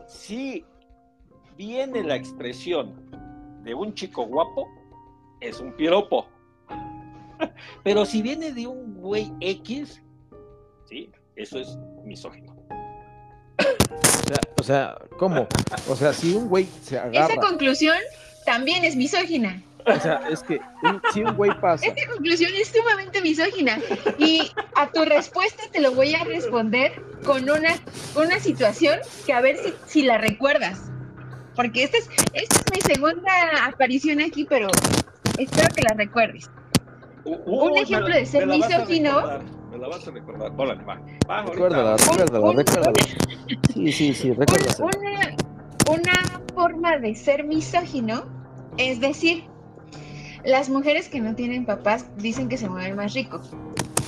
si 0.07 0.65
viene 1.57 2.03
la 2.03 2.15
expresión 2.15 2.93
de 3.63 3.73
un 3.73 3.93
chico 3.93 4.25
guapo, 4.25 4.67
es 5.41 5.59
un 5.59 5.73
piropo. 5.73 6.27
Pero 7.83 8.05
si 8.05 8.21
viene 8.21 8.51
de 8.51 8.67
un 8.67 8.95
güey 8.95 9.31
X, 9.39 10.01
sí, 10.87 11.09
eso 11.35 11.59
es 11.59 11.77
misógino. 12.03 12.55
o 13.59 14.27
sea, 14.27 14.39
o 14.59 14.63
sea 14.63 14.97
cómo 15.17 15.47
o 15.89 15.95
sea 15.95 16.11
si 16.13 16.33
un 16.35 16.49
güey 16.49 16.67
se 16.81 16.97
agarra 16.97 17.33
Esa 17.33 17.41
conclusión 17.41 17.95
también 18.45 18.83
es 18.83 18.95
misógina. 18.95 19.61
o 19.85 19.99
sea 19.99 20.21
es 20.29 20.41
que 20.43 20.59
un- 20.83 21.01
si 21.13 21.21
un 21.23 21.35
güey 21.35 21.51
pasa 21.61 21.85
Esta 21.85 22.07
conclusión 22.11 22.51
es 22.55 22.69
sumamente 22.69 23.21
misógina. 23.21 23.79
Y 24.17 24.41
a 24.75 24.91
tu 24.91 25.03
respuesta 25.05 25.63
te 25.71 25.79
lo 25.81 25.91
voy 25.93 26.15
a 26.15 26.23
responder 26.23 26.93
con 27.25 27.43
una, 27.49 27.75
una 28.15 28.39
situación 28.39 28.99
que 29.25 29.33
a 29.33 29.41
ver 29.41 29.57
si, 29.57 29.73
si 29.85 30.01
la 30.03 30.17
recuerdas. 30.17 30.91
Porque 31.55 31.83
esta 31.83 31.97
es, 31.97 32.09
esta 32.33 32.55
es 32.55 32.65
mi 32.73 32.81
segunda 32.81 33.31
aparición 33.67 34.19
aquí, 34.21 34.45
pero 34.47 34.67
espero 35.37 35.67
que 35.73 35.81
la 35.81 35.95
recuerdes. 35.95 36.49
Uy, 37.23 37.71
me 37.73 37.81
ejemplo 37.81 38.09
la- 38.09 38.15
de 38.17 38.25
ser 38.25 38.45
misógino. 38.47 39.21
Me 39.71 39.77
la 39.79 39.87
vas 39.87 40.07
a 40.07 40.11
recordar. 40.11 40.51
Órale, 40.55 40.83
va. 40.83 40.99
Recuérdala, 41.43 41.97
recuérdala, 41.97 42.45
un- 42.45 42.57
recuérdala. 42.57 42.93
Sí, 43.73 43.91
sí, 43.91 44.13
sí, 44.13 44.29
Un- 44.31 44.37
recuérdala. 44.37 44.85
una, 44.85 45.35
una 45.91 46.41
forma 46.53 46.97
de 46.97 47.15
ser 47.15 47.43
misógino 47.45 48.23
es 48.77 48.99
decir, 48.99 49.45
las 50.43 50.69
mujeres 50.69 51.07
que 51.09 51.19
no 51.21 51.33
tienen 51.35 51.65
papás 51.65 52.05
dicen 52.17 52.49
que 52.49 52.57
se 52.57 52.69
mueven 52.69 52.95
más 52.95 53.13
rico. 53.13 53.41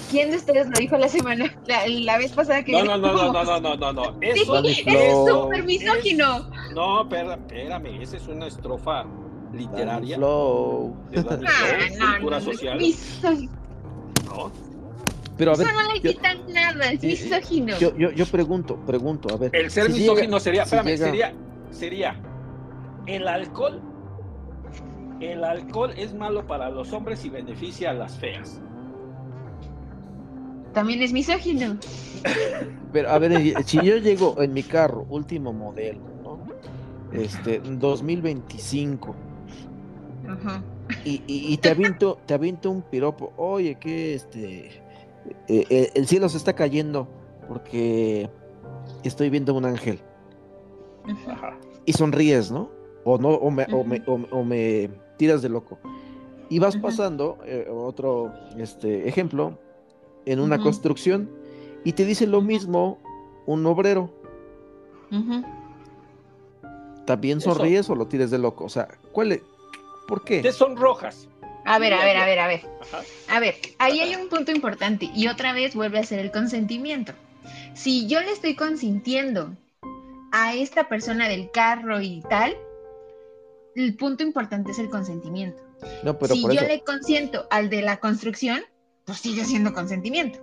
¿Quién 0.09 0.31
de 0.31 0.37
ustedes 0.37 0.67
lo 0.67 0.73
dijo 0.79 0.97
la 0.97 1.09
semana, 1.09 1.53
la, 1.65 1.85
la 1.87 2.17
vez 2.17 2.31
pasada 2.31 2.63
que 2.63 2.71
No, 2.71 2.83
no, 2.83 2.97
no, 2.97 3.11
no, 3.13 3.33
no, 3.33 3.43
no, 3.43 3.59
no, 3.59 3.75
no, 3.75 3.93
no. 3.93 4.17
Eso 4.21 4.63
Es 4.63 5.27
súper 5.27 5.63
misógino. 5.65 6.49
No, 6.73 7.01
espérame, 7.01 7.33
espérame, 7.47 8.01
esa 8.01 8.17
es 8.17 8.27
una 8.27 8.47
estrofa 8.47 9.05
literaria 9.53 10.17
Flow. 10.17 10.95
de 11.11 11.19
Ah, 11.19 11.23
cultura 11.23 12.19
no, 12.19 12.29
no, 12.29 12.41
social. 12.41 12.79
Pero 15.37 15.51
a 15.53 15.55
ver, 15.55 15.67
Eso 15.67 15.75
no 15.75 15.93
le 15.93 15.99
yo, 16.01 16.11
quita 16.11 16.33
nada, 16.49 16.91
es 16.91 17.03
eh, 17.03 17.07
misógino. 17.07 17.77
yo, 17.77 17.95
yo, 17.95 18.11
yo 18.11 18.25
pregunto, 18.25 18.75
pregunto, 18.87 19.31
a 19.33 19.37
ver. 19.37 19.55
El 19.55 19.69
ser 19.69 19.91
si 19.91 19.99
misógino 19.99 20.37
llega- 20.37 20.39
sería, 20.39 20.65
si 20.65 20.75
espérame, 20.75 20.87
llega- 20.97 21.05
sería, 21.05 21.33
sería 21.69 22.21
el 23.05 23.27
alcohol. 23.27 23.81
El 25.19 25.43
alcohol 25.43 25.93
es 25.95 26.13
malo 26.15 26.45
para 26.47 26.69
los 26.69 26.91
hombres 26.93 27.23
y 27.25 27.29
beneficia 27.29 27.91
a 27.91 27.93
las 27.93 28.17
feas. 28.17 28.61
También 30.73 31.01
es 31.01 31.11
misógino. 31.13 31.77
Pero 32.93 33.09
a 33.09 33.17
ver, 33.19 33.63
si 33.65 33.77
yo 33.83 33.97
llego 33.97 34.41
en 34.41 34.53
mi 34.53 34.63
carro, 34.63 35.05
último 35.09 35.53
modelo, 35.53 35.99
¿no? 36.23 36.39
Este, 37.11 37.59
2025, 37.59 39.15
Ajá. 40.27 40.61
y, 41.05 41.21
y- 41.27 41.53
y 41.53 41.57
te 41.57 41.69
aviento, 41.69 42.17
te 42.25 42.33
aviento 42.33 42.69
un 42.71 42.81
piropo. 42.81 43.33
Oye, 43.37 43.75
que 43.75 44.13
este 44.15 44.67
eh, 45.47 45.65
eh, 45.69 45.91
el 45.95 46.07
cielo 46.07 46.29
se 46.29 46.37
está 46.37 46.53
cayendo 46.53 47.07
porque 47.47 48.29
estoy 49.03 49.29
viendo 49.29 49.53
un 49.53 49.65
ángel. 49.65 49.99
Ajá. 51.27 51.57
Y 51.85 51.93
sonríes, 51.93 52.51
¿no? 52.51 52.69
O 53.05 53.17
no, 53.17 53.29
o 53.29 53.49
me, 53.51 53.65
o 53.71 53.83
me- 53.83 54.03
o 54.05 54.17
me- 54.17 54.27
o 54.31 54.43
me 54.43 54.89
tiras 55.17 55.41
de 55.41 55.49
loco. 55.49 55.79
Y 56.49 56.59
vas 56.59 56.75
pasando, 56.77 57.37
eh, 57.45 57.67
otro 57.69 58.33
este, 58.57 59.07
ejemplo, 59.07 59.57
en 60.27 60.39
una 60.39 60.59
construcción 60.59 61.29
y 61.83 61.93
te 61.93 62.05
dice 62.05 62.27
lo 62.27 62.41
mismo 62.41 62.99
un 63.45 63.65
obrero. 63.65 64.11
¿También 67.05 67.37
Eso. 67.37 67.53
sonríes 67.53 67.89
o 67.89 67.95
lo 67.95 68.07
tires 68.07 68.29
de 68.29 68.37
loco? 68.37 68.65
O 68.65 68.69
sea, 68.69 68.89
¿cuál 69.13 69.31
es? 69.31 69.41
¿Por 70.07 70.23
qué? 70.23 70.41
Te 70.41 70.51
sonrojas. 70.51 71.27
A 71.65 71.79
ver, 71.79 71.93
a 71.93 72.03
ver, 72.03 72.17
a 72.17 72.25
ver, 72.25 72.39
a 72.39 72.47
ver. 72.47 72.61
Ajá. 72.81 73.03
A 73.29 73.39
ver, 73.39 73.55
ahí 73.77 73.99
hay 73.99 74.15
un 74.15 74.29
punto 74.29 74.51
importante 74.51 75.09
y 75.13 75.27
otra 75.27 75.53
vez 75.53 75.75
vuelve 75.75 75.99
a 75.99 76.03
ser 76.03 76.19
el 76.19 76.31
consentimiento. 76.31 77.13
Si 77.73 78.07
yo 78.07 78.21
le 78.21 78.31
estoy 78.31 78.55
consintiendo 78.55 79.53
a 80.31 80.55
esta 80.55 80.89
persona 80.89 81.29
del 81.29 81.51
carro 81.51 82.01
y 82.01 82.21
tal, 82.29 82.55
el 83.75 83.95
punto 83.95 84.23
importante 84.23 84.71
es 84.71 84.79
el 84.79 84.89
consentimiento. 84.89 85.61
No, 86.03 86.17
pero 86.17 86.35
si 86.35 86.41
por 86.41 86.53
yo 86.53 86.61
eso. 86.61 86.67
le 86.67 86.81
consiento 86.81 87.47
al 87.49 87.69
de 87.69 87.81
la 87.81 87.97
construcción, 87.97 88.61
pues 89.07 89.19
sigue 89.19 89.45
siendo 89.45 89.73
consentimiento. 89.73 90.39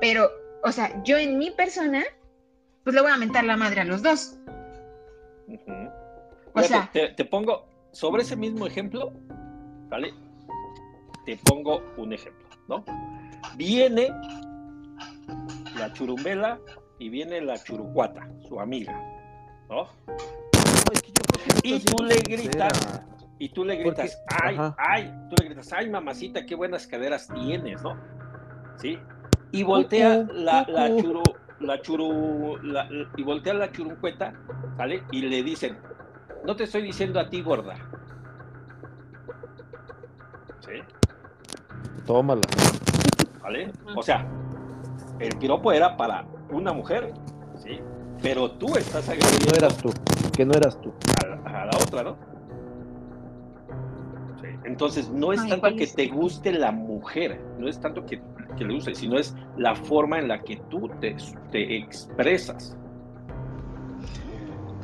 Pero, 0.00 0.30
o 0.62 0.70
sea, 0.70 1.02
yo 1.02 1.16
en 1.16 1.38
mi 1.38 1.50
persona, 1.50 2.04
pues 2.84 2.94
le 2.94 3.00
voy 3.00 3.10
a 3.10 3.16
mentar 3.16 3.44
la 3.44 3.56
madre 3.56 3.80
a 3.80 3.84
los 3.84 4.02
dos. 4.02 4.36
O 6.52 6.62
sea, 6.62 6.90
te, 6.92 7.08
te 7.08 7.24
pongo, 7.24 7.66
sobre 7.92 8.22
ese 8.22 8.36
mismo 8.36 8.66
ejemplo, 8.66 9.14
¿vale? 9.88 10.12
Te 11.24 11.38
pongo 11.38 11.82
un 11.96 12.12
ejemplo, 12.12 12.46
¿no? 12.68 12.84
Viene 13.56 14.10
la 15.78 15.90
churumbela 15.94 16.60
y 16.98 17.08
viene 17.08 17.40
la 17.40 17.62
churucuata, 17.64 18.28
su 18.46 18.60
amiga, 18.60 18.92
¿no? 19.70 19.84
No, 19.86 20.92
es 20.92 21.02
que 21.02 21.12
yo 21.12 21.22
creo 21.22 21.62
que 21.62 21.68
Y 21.68 21.80
tú 21.80 22.04
le 22.04 22.16
gritas, 22.16 23.02
y 23.42 23.48
tú 23.48 23.64
le 23.64 23.82
Porque- 23.82 24.02
gritas, 24.02 24.22
ay, 24.40 24.54
ajá. 24.54 24.74
ay, 24.78 25.12
tú 25.28 25.34
le 25.42 25.46
gritas, 25.48 25.72
ay, 25.72 25.90
mamacita, 25.90 26.46
qué 26.46 26.54
buenas 26.54 26.86
caderas 26.86 27.26
tienes, 27.26 27.82
¿no? 27.82 27.96
¿Sí? 28.76 28.96
Y 29.50 29.64
voltea 29.64 30.24
la, 30.32 30.64
la 30.68 30.96
churu, 30.96 31.22
la 31.58 31.80
churu, 31.82 32.58
la- 32.62 32.88
la- 32.88 33.08
y 33.16 33.22
voltea 33.24 33.54
la 33.54 33.72
churuncueta, 33.72 34.32
¿sale? 34.76 35.02
Y 35.10 35.22
le 35.22 35.42
dicen, 35.42 35.76
no 36.46 36.54
te 36.54 36.64
estoy 36.64 36.82
diciendo 36.82 37.18
a 37.18 37.28
ti, 37.28 37.42
gorda. 37.42 37.74
¿Sí? 40.60 40.80
Tómala. 42.06 42.42
¿Vale? 43.42 43.72
O 43.96 44.02
sea, 44.04 44.24
el 45.18 45.36
piropo 45.38 45.72
era 45.72 45.96
para 45.96 46.24
una 46.50 46.72
mujer, 46.72 47.12
¿sí? 47.58 47.80
Pero 48.22 48.52
tú 48.52 48.76
estás 48.76 49.04
Que 49.08 49.16
no 49.16 49.24
agrediendo 49.24 49.56
eras 49.56 49.76
tú. 49.78 49.92
Que 50.36 50.46
no 50.46 50.52
eras 50.54 50.80
tú. 50.80 50.94
a 51.24 51.26
la, 51.26 51.62
a 51.62 51.66
la 51.66 51.76
otra, 51.76 52.02
¿no? 52.04 52.31
Entonces, 54.64 55.10
no 55.10 55.32
es 55.32 55.40
Ay, 55.40 55.48
tanto 55.50 55.60
¿cuál 55.62 55.76
que 55.76 55.84
es? 55.84 55.94
te 55.94 56.06
guste 56.08 56.52
la 56.52 56.70
mujer, 56.70 57.40
no 57.58 57.68
es 57.68 57.80
tanto 57.80 58.06
que, 58.06 58.22
que 58.56 58.64
le 58.64 58.74
guste, 58.74 58.94
sino 58.94 59.18
es 59.18 59.34
la 59.56 59.74
forma 59.74 60.18
en 60.20 60.28
la 60.28 60.40
que 60.42 60.56
tú 60.70 60.88
te, 61.00 61.16
te 61.50 61.76
expresas. 61.76 62.76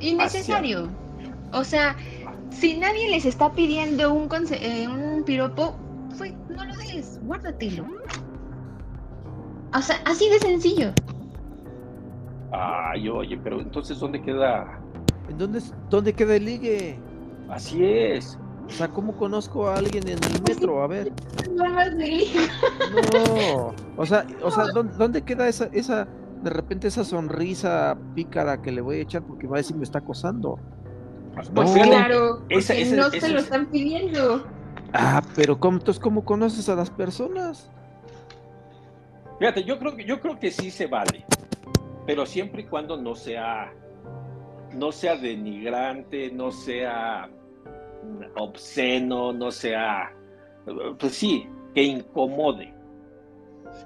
innecesario. 0.01 0.89
O 1.53 1.65
sea, 1.65 1.97
si 2.51 2.77
nadie 2.77 3.09
les 3.11 3.25
está 3.25 3.53
pidiendo 3.53 4.13
un, 4.13 4.29
conse- 4.29 4.59
eh, 4.61 4.87
un 4.89 5.23
piropo, 5.25 5.77
pues 6.17 6.33
no 6.49 6.65
lo 6.65 6.75
des, 6.77 7.19
guárdatelo. 7.25 7.85
O 9.75 9.81
sea, 9.81 9.97
así 10.05 10.29
de 10.29 10.39
sencillo. 10.39 10.93
Ay, 12.51 13.09
oye, 13.09 13.39
pero 13.43 13.61
entonces, 13.61 13.99
¿dónde 14.01 14.21
queda? 14.23 14.81
¿En 15.29 15.39
dónde, 15.39 15.59
es- 15.59 15.75
dónde 15.91 16.13
queda 16.13 16.37
el 16.37 16.45
ligue? 16.47 16.99
Así 17.49 17.85
es. 17.85 18.39
O 18.69 18.71
sea, 18.71 18.89
¿cómo 18.89 19.17
conozco 19.17 19.67
a 19.67 19.77
alguien 19.77 20.07
en 20.07 20.19
el 20.23 20.43
metro? 20.47 20.83
A 20.83 20.87
ver. 20.87 21.11
No. 23.13 23.75
O 23.97 24.07
sea, 24.07 24.27
o 24.43 24.51
sea, 24.51 24.65
¿dónde, 24.75 24.95
dónde 24.97 25.23
queda 25.23 25.49
esa, 25.49 25.69
esa, 25.73 26.07
de 26.43 26.51
repente 26.51 26.87
esa 26.89 27.05
sonrisa 27.05 27.97
pícara 28.15 28.61
que 28.63 28.71
le 28.73 28.81
voy 28.81 28.99
a 28.99 29.03
echar 29.03 29.23
porque 29.23 29.47
va 29.47 29.57
a 29.57 29.59
decir 29.59 29.77
me 29.77 29.85
está 29.85 29.99
acosando? 30.01 30.59
Pues 31.35 31.51
No. 31.53 31.65
Claro, 31.73 32.43
esa- 32.49 32.75
esa- 32.75 32.97
no 32.97 33.07
esa 33.07 33.27
se 33.27 33.33
lo 33.33 33.39
es- 33.39 33.45
están 33.45 33.67
pidiendo. 33.67 34.47
Ah, 34.93 35.23
pero 35.35 35.59
¿cómo, 35.59 35.79
entonces, 35.79 36.01
¿cómo 36.03 36.25
conoces 36.25 36.69
a 36.69 36.75
las 36.75 36.91
personas? 36.91 37.71
Fíjate, 39.39 39.65
yo 39.65 39.79
creo 39.79 39.95
que 39.97 40.05
yo 40.05 40.21
creo 40.21 40.39
que 40.39 40.51
sí 40.51 40.71
se 40.71 40.87
vale, 40.87 41.25
pero 42.07 42.27
siempre 42.27 42.63
y 42.63 42.65
cuando 42.67 42.97
no 43.01 43.15
sea 43.15 43.73
no 44.75 44.91
sea 44.93 45.17
denigrante, 45.17 46.31
no 46.33 46.51
sea 46.51 47.29
obsceno, 48.37 49.33
no 49.33 49.51
sea 49.51 50.13
pues 50.99 51.15
sí, 51.15 51.47
que 51.75 51.83
incomode, 51.83 52.75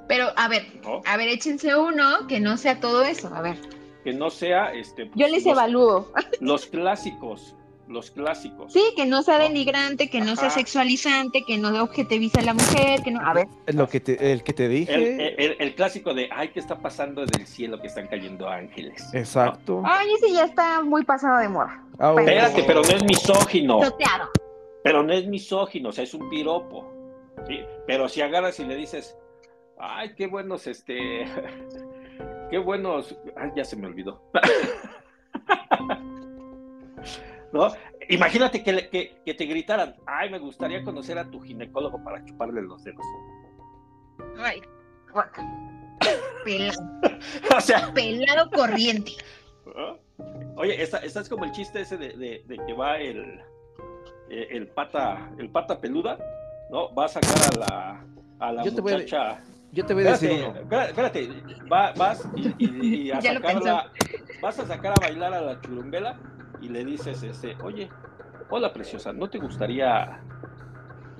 Pero, 0.08 0.26
a 0.36 0.48
ver, 0.48 0.62
¿no? 0.82 1.00
a 1.06 1.16
ver, 1.16 1.28
échense 1.28 1.74
uno 1.76 2.26
que 2.28 2.40
no 2.40 2.56
sea 2.56 2.80
todo 2.80 3.02
eso. 3.04 3.32
A 3.34 3.40
ver, 3.40 3.56
Que 4.04 4.12
no 4.12 4.30
sea 4.30 4.72
este 4.72 5.06
pues, 5.06 5.16
yo 5.16 5.28
les 5.28 5.44
los, 5.44 5.52
evalúo. 5.52 6.12
los 6.40 6.66
clásicos, 6.66 7.56
los 7.92 8.10
clásicos. 8.10 8.72
Sí, 8.72 8.82
que 8.96 9.06
no 9.06 9.22
sea 9.22 9.38
denigrante, 9.38 10.08
que 10.10 10.20
no 10.20 10.34
sea 10.36 10.50
sexualizante, 10.50 11.44
que 11.46 11.58
no 11.58 11.68
objetiviza 11.82 12.40
a 12.40 12.42
la 12.44 12.54
mujer, 12.54 13.02
que 13.02 13.10
no. 13.10 13.20
A 13.20 13.32
ver, 13.34 13.46
lo 13.66 13.88
que 13.88 14.00
te, 14.00 14.32
el 14.32 14.42
que 14.42 14.52
te 14.52 14.68
dije. 14.68 14.94
El, 14.94 15.20
el- 15.38 15.56
el 15.58 15.74
clásico 15.74 16.14
de 16.14 16.28
ay, 16.32 16.48
¿qué 16.48 16.60
está 16.60 16.78
pasando 16.78 17.24
del 17.24 17.46
cielo 17.46 17.80
que 17.80 17.86
están 17.88 18.08
cayendo 18.08 18.48
ángeles? 18.48 19.08
Exacto. 19.14 19.82
ay, 19.84 20.08
ese 20.14 20.32
ya 20.32 20.44
está 20.44 20.82
muy 20.82 21.04
pasado 21.04 21.38
de 21.38 21.48
moda. 21.48 21.84
Ah, 21.98 22.14
Espérate, 22.18 22.62
pero 22.64 22.82
no 22.82 22.88
es 22.88 23.04
misógino. 23.04 23.80
Toteado. 23.80 24.30
Pero 24.82 25.02
no 25.02 25.12
es 25.12 25.26
misógino, 25.26 25.90
o 25.90 25.92
sea, 25.92 26.04
es 26.04 26.14
un 26.14 26.28
piropo. 26.28 26.90
¿sí? 27.46 27.60
Pero 27.86 28.08
si 28.08 28.20
agarras 28.20 28.58
y 28.60 28.64
le 28.64 28.74
dices, 28.76 29.16
ay, 29.78 30.14
qué 30.16 30.26
buenos, 30.26 30.66
este, 30.66 31.24
qué 32.50 32.58
buenos, 32.58 33.16
ay, 33.36 33.50
ya 33.56 33.64
se 33.64 33.76
me 33.76 33.86
olvidó. 33.86 34.22
¿No? 37.52 37.70
Imagínate 38.08 38.62
que, 38.64 38.72
le- 38.72 38.88
que, 38.88 39.20
que 39.24 39.34
te 39.34 39.44
gritaran, 39.44 39.94
ay, 40.06 40.30
me 40.30 40.38
gustaría 40.38 40.82
conocer 40.82 41.18
a 41.18 41.30
tu 41.30 41.40
ginecólogo 41.40 42.02
para 42.02 42.24
chuparle 42.24 42.62
los 42.62 42.82
dedos. 42.82 43.04
Ay, 44.38 44.60
guaca. 45.12 45.46
Pelado, 46.44 46.82
o 47.56 47.60
sea, 47.60 47.92
pelado 47.92 48.50
corriente. 48.50 49.12
Oye, 50.56 50.82
esta, 50.82 50.98
esta 50.98 51.20
es 51.20 51.28
como 51.28 51.44
el 51.44 51.52
chiste 51.52 51.80
ese 51.82 51.96
de, 51.96 52.08
de- 52.16 52.42
de 52.46 52.56
que 52.66 52.72
va 52.72 52.98
el, 52.98 53.40
eh, 54.30 54.48
el 54.50 54.66
pata, 54.68 55.30
el 55.38 55.50
pata 55.50 55.80
peluda, 55.80 56.18
¿no? 56.70 56.92
Va 56.94 57.04
a 57.04 57.08
sacar 57.08 57.30
a 57.54 57.58
la, 57.58 58.04
a 58.40 58.52
la 58.52 58.64
Yo 58.64 58.74
te 58.74 58.80
voy 58.80 58.92
a- 58.92 58.96
muchacha. 58.96 59.40
Yo 59.72 59.86
te 59.86 59.94
voy 59.94 60.06
a 60.06 60.10
decir 60.12 60.30
Espérate, 60.30 60.50
uno. 60.50 60.60
espérate, 60.90 61.20
espérate, 61.22 61.66
va- 61.72 61.92
vas 61.92 62.28
y, 62.36 62.54
y- 62.58 62.96
y 63.06 63.10
a 63.10 63.20
sacarla, 63.22 63.90
vas 64.42 64.58
a 64.58 64.66
sacar 64.66 64.92
a 64.92 65.00
bailar 65.00 65.32
a 65.34 65.40
la 65.40 65.60
churumbela 65.62 66.18
y 66.62 66.68
le 66.68 66.84
dices, 66.84 67.22
este, 67.22 67.56
oye, 67.62 67.90
hola 68.50 68.72
preciosa, 68.72 69.12
¿no 69.12 69.28
te 69.28 69.38
gustaría 69.38 70.20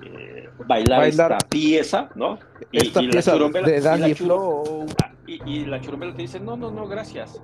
eh, 0.01 0.49
bailar, 0.65 0.99
Bailar 1.01 1.31
esta 1.33 1.37
pieza, 1.49 2.09
no? 2.15 2.39
Y, 2.71 2.77
Esta 2.87 3.01
y 3.01 3.05
la 3.07 3.11
pieza 3.11 3.35
churumbela- 3.35 3.65
de 3.67 3.77
y 3.77 3.81
la 3.81 3.89
Danny 3.97 4.13
Flow. 4.15 4.85
Ah, 5.03 5.11
Y, 5.27 5.41
y 5.49 5.65
la 5.65 5.79
churumbela 5.81 6.13
te 6.13 6.21
dice, 6.23 6.39
no, 6.39 6.55
no, 6.57 6.71
no, 6.71 6.87
gracias, 6.87 7.41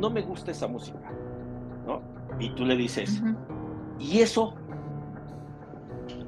no 0.00 0.10
me 0.10 0.22
gusta 0.22 0.50
esa 0.50 0.66
música, 0.66 0.98
¿no? 1.86 2.02
Y 2.38 2.50
tú 2.54 2.64
le 2.64 2.76
dices. 2.76 3.22
¿y 3.98 4.20
eso? 4.20 4.54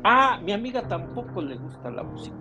Ah, 0.04 0.38
mi 0.42 0.52
amiga 0.52 0.82
tampoco 0.86 1.40
le 1.42 1.56
gusta 1.56 1.90
la 1.90 2.02
música. 2.02 2.36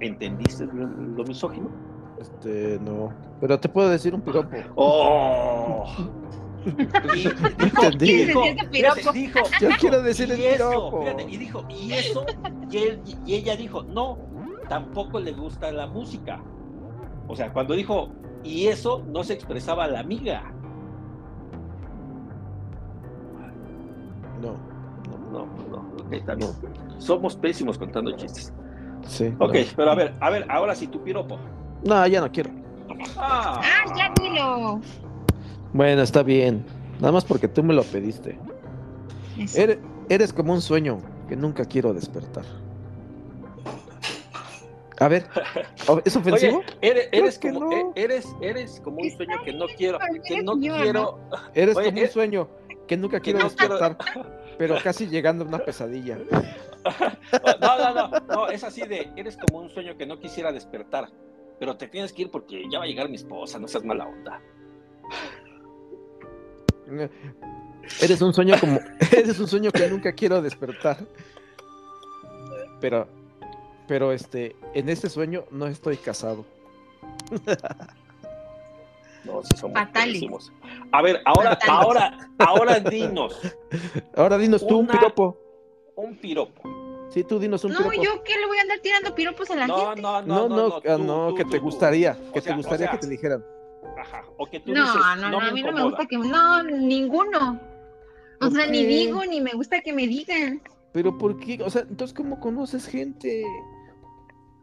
¿Entendiste 0.00 0.66
lo, 0.66 0.86
lo 0.86 1.24
misógino? 1.24 1.70
Este, 2.20 2.78
no. 2.82 3.12
Pero 3.40 3.58
te 3.60 3.68
puedo 3.68 3.88
decir 3.90 4.14
un 4.14 4.20
piropo. 4.22 4.56
¡Oh! 4.76 5.84
Y 6.64 6.70
dijo, 7.14 7.46
Entendí. 7.60 8.24
dijo, 8.24 8.42
fíjate, 8.72 9.12
dijo, 9.12 9.38
Yo 9.60 9.68
quiero 9.78 10.02
decir 10.02 10.30
el 10.32 10.40
y 10.40 10.44
eso, 10.46 10.68
piropo. 10.68 11.00
fíjate, 11.02 11.22
y 11.30 11.36
dijo, 11.36 11.64
y 11.68 11.92
eso, 11.92 12.26
y, 12.70 12.76
él- 12.78 13.02
y 13.24 13.34
ella 13.34 13.54
dijo, 13.56 13.82
no, 13.84 14.18
tampoco 14.68 15.20
le 15.20 15.32
gusta 15.32 15.70
la 15.70 15.86
música. 15.86 16.40
O 17.28 17.36
sea, 17.36 17.52
cuando 17.52 17.74
dijo, 17.74 18.08
y 18.42 18.66
eso, 18.66 19.04
no 19.08 19.22
se 19.22 19.34
expresaba 19.34 19.86
la 19.86 20.00
amiga. 20.00 20.42
No. 24.40 24.54
No, 25.32 25.46
no, 25.70 25.78
ok, 26.04 26.12
está 26.12 26.34
bien. 26.34 26.50
Somos 26.98 27.36
pésimos 27.36 27.76
contando 27.78 28.12
chistes. 28.12 28.52
Sí. 29.06 29.26
Ok, 29.38 29.54
no. 29.54 29.60
pero 29.76 29.90
a 29.90 29.94
ver, 29.94 30.14
a 30.20 30.30
ver, 30.30 30.46
ahora 30.48 30.74
sí 30.74 30.86
tu 30.86 31.02
piropo. 31.02 31.38
No, 31.86 32.06
ya 32.06 32.20
no 32.20 32.30
quiero. 32.32 32.50
Ah, 33.16 33.60
Ah, 33.62 33.94
ya 33.96 34.12
dilo. 34.20 34.80
Bueno, 35.72 36.02
está 36.02 36.22
bien. 36.22 36.64
Nada 37.00 37.12
más 37.12 37.24
porque 37.24 37.48
tú 37.48 37.62
me 37.62 37.74
lo 37.74 37.82
pediste. 37.84 38.38
Eres, 39.54 39.78
Eres 40.08 40.32
como 40.32 40.52
un 40.52 40.60
sueño 40.62 40.98
que 41.28 41.36
nunca 41.36 41.64
quiero 41.64 41.92
despertar. 41.92 42.44
A 44.98 45.08
ver, 45.08 45.26
¿es 46.06 46.16
ofensivo? 46.16 46.58
Oye, 46.58 46.66
eres, 46.80 47.08
eres 47.12 47.38
que 47.38 47.52
como, 47.52 47.66
no. 47.70 47.92
e- 47.94 48.02
eres, 48.02 48.26
eres 48.40 48.80
como 48.82 48.98
un 49.02 49.10
sueño 49.10 49.36
que 49.44 49.52
no 49.52 49.66
quiero, 49.76 49.98
que 50.26 50.42
no 50.42 50.58
quiero. 50.58 51.18
Eres 51.54 51.76
Oye, 51.76 51.86
como 51.88 51.98
un 51.98 52.04
eh, 52.06 52.08
sueño 52.08 52.48
que 52.88 52.96
nunca 52.96 53.20
quiero 53.20 53.40
no 53.40 53.50
quiero- 53.50 53.78
despertar, 53.78 53.98
pero 54.58 54.76
casi 54.82 55.06
llegando 55.06 55.44
a 55.44 55.48
una 55.48 55.58
pesadilla. 55.58 56.18
No, 57.60 57.76
no, 57.78 57.92
no, 58.08 58.20
no, 58.28 58.48
es 58.48 58.62
así 58.62 58.82
de, 58.82 59.10
eres 59.16 59.36
como 59.36 59.58
un 59.60 59.68
sueño 59.70 59.96
que 59.98 60.06
no 60.06 60.20
quisiera 60.20 60.52
despertar, 60.52 61.08
pero 61.58 61.76
te 61.76 61.88
tienes 61.88 62.12
que 62.12 62.22
ir 62.22 62.30
porque 62.30 62.64
ya 62.70 62.78
va 62.78 62.84
a 62.84 62.88
llegar 62.88 63.08
mi 63.08 63.16
esposa, 63.16 63.58
no 63.58 63.68
seas 63.68 63.84
mala 63.84 64.06
onda. 64.06 64.40
Eres 68.00 68.20
un 68.20 68.32
sueño 68.34 68.54
como, 68.60 68.80
eres 69.12 69.38
un 69.38 69.48
sueño 69.48 69.70
que 69.70 69.88
nunca 69.88 70.12
quiero 70.12 70.42
despertar. 70.42 70.98
Pero, 72.80 73.08
pero 73.88 74.12
este, 74.12 74.54
en 74.74 74.88
este 74.88 75.08
sueño 75.08 75.44
no 75.50 75.66
estoy 75.66 75.96
casado. 75.96 76.44
No, 79.24 79.42
sí 79.42 79.56
somos 79.56 79.80
buenísimos. 79.92 80.52
A 80.92 81.02
ver, 81.02 81.20
ahora, 81.24 81.50
Fatales. 81.50 81.68
ahora, 81.68 82.30
ahora 82.38 82.80
dinos 82.80 83.40
Ahora 84.14 84.38
dinos 84.38 84.64
tú 84.64 84.78
un 84.78 84.86
piropo. 84.86 85.36
un 85.96 86.16
piropo. 86.16 86.85
Sí, 87.10 87.24
tú 87.24 87.38
dinos 87.38 87.64
un 87.64 87.72
No, 87.72 87.78
piropo. 87.88 88.02
yo 88.02 88.22
qué 88.24 88.34
le 88.38 88.46
voy 88.46 88.58
a 88.58 88.62
andar 88.62 88.78
tirando 88.80 89.14
piropos 89.14 89.50
a 89.50 89.56
la 89.56 89.66
No, 89.66 89.86
gente. 89.86 90.02
no, 90.02 90.22
No, 90.22 90.48
no, 90.48 90.48
no, 90.48 90.68
no, 90.68 90.76
ah, 90.76 90.96
tú, 90.96 91.04
no, 91.04 91.28
tú, 91.28 91.34
que 91.36 91.44
tú, 91.44 91.50
te 91.50 91.58
tú. 91.58 91.64
gustaría, 91.64 92.14
que 92.32 92.38
O 92.38 92.42
sea, 92.42 92.42
te 92.42 92.52
o 92.52 92.56
gustaría 92.56 92.86
sea, 92.86 92.90
que 92.90 92.98
te 92.98 93.08
dijeran. 93.08 93.44
Ajá, 93.98 94.24
o 94.36 94.46
que 94.46 94.60
tú 94.60 94.72
No, 94.72 94.82
dices, 94.84 95.00
no, 95.20 95.30
no, 95.30 95.40
me 95.40 95.46
a 95.48 95.52
mí 95.52 95.62
no 95.62 95.72
me 95.72 95.82
gusta 95.84 96.06
que 96.06 96.18
no, 96.18 96.62
ninguno. 96.64 97.60
O 98.36 98.38
¿Por 98.40 98.52
sea, 98.52 98.66
ni 98.66 98.84
digo 98.84 99.24
ni 99.24 99.40
me 99.40 99.52
gusta 99.52 99.80
que 99.80 99.92
me 99.94 100.06
digan 100.06 100.60
Pero 100.92 101.16
¿por 101.16 101.38
qué? 101.38 101.58
O 101.62 101.70
sea, 101.70 101.82
entonces 101.88 102.14
¿cómo 102.14 102.38
conoces 102.40 102.86
gente? 102.86 103.44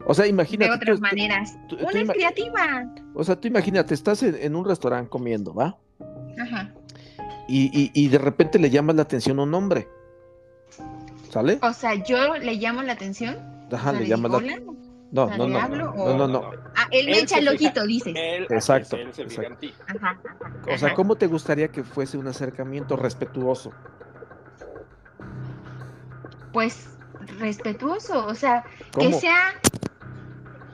O 0.05 0.13
sea, 0.13 0.27
imagínate. 0.27 0.69
de 0.69 0.75
otras 0.75 0.97
tú- 0.97 1.01
maneras. 1.01 1.57
tú- 1.69 1.77
tú 1.77 1.85
Una 1.89 2.01
es 2.01 2.09
creativa. 2.09 2.93
O 3.15 3.23
sea, 3.23 3.39
tú 3.39 3.47
imagínate, 3.47 3.93
estás 3.93 4.21
en, 4.21 4.35
en 4.35 4.55
un 4.55 4.65
restaurante 4.65 5.09
comiendo, 5.09 5.53
¿va? 5.55 5.77
Ajá. 6.39 6.73
Y, 7.47 7.71
y, 7.73 7.91
y 7.93 8.09
de 8.09 8.17
repente 8.17 8.59
le 8.59 8.69
llamas 8.69 8.95
la 8.95 9.01
atención 9.03 9.39
a 9.39 9.43
un 9.43 9.53
hombre. 9.53 9.87
¿Sale? 11.33 11.57
O 11.63 11.73
sea, 11.73 11.95
yo 11.95 12.35
le 12.35 12.53
llamo 12.57 12.83
la 12.83 12.93
atención. 12.93 13.35
Ajá, 13.71 13.89
o 13.89 13.91
sea, 13.91 13.93
le 13.93 13.99
le 14.01 14.05
llamas 14.07 14.31
digo, 14.41 14.41
la 14.41 14.53
"Hola". 14.55 14.73
No, 15.11 15.25
no, 15.37 15.47
¿le 15.47 15.53
no. 15.77 15.93
No, 15.95 16.17
no, 16.17 16.27
no. 16.27 16.51
Ah, 16.75 16.87
él 16.91 17.07
me 17.07 17.19
echa 17.19 17.39
el 17.39 17.47
ojito, 17.47 17.85
dices. 17.87 18.13
Él, 18.15 18.45
Exacto. 18.51 18.97
O 20.71 20.77
sea. 20.77 20.93
¿cómo 20.93 21.15
te 21.15 21.25
gustaría 21.27 21.67
que 21.69 21.83
fuese 21.83 22.17
un 22.19 22.27
acercamiento 22.27 22.95
respetuoso? 22.95 23.71
Pues 26.51 26.87
respetuoso, 27.39 28.25
o 28.27 28.35
sea, 28.35 28.63
¿Cómo? 28.91 29.09
que 29.09 29.13
sea 29.15 29.53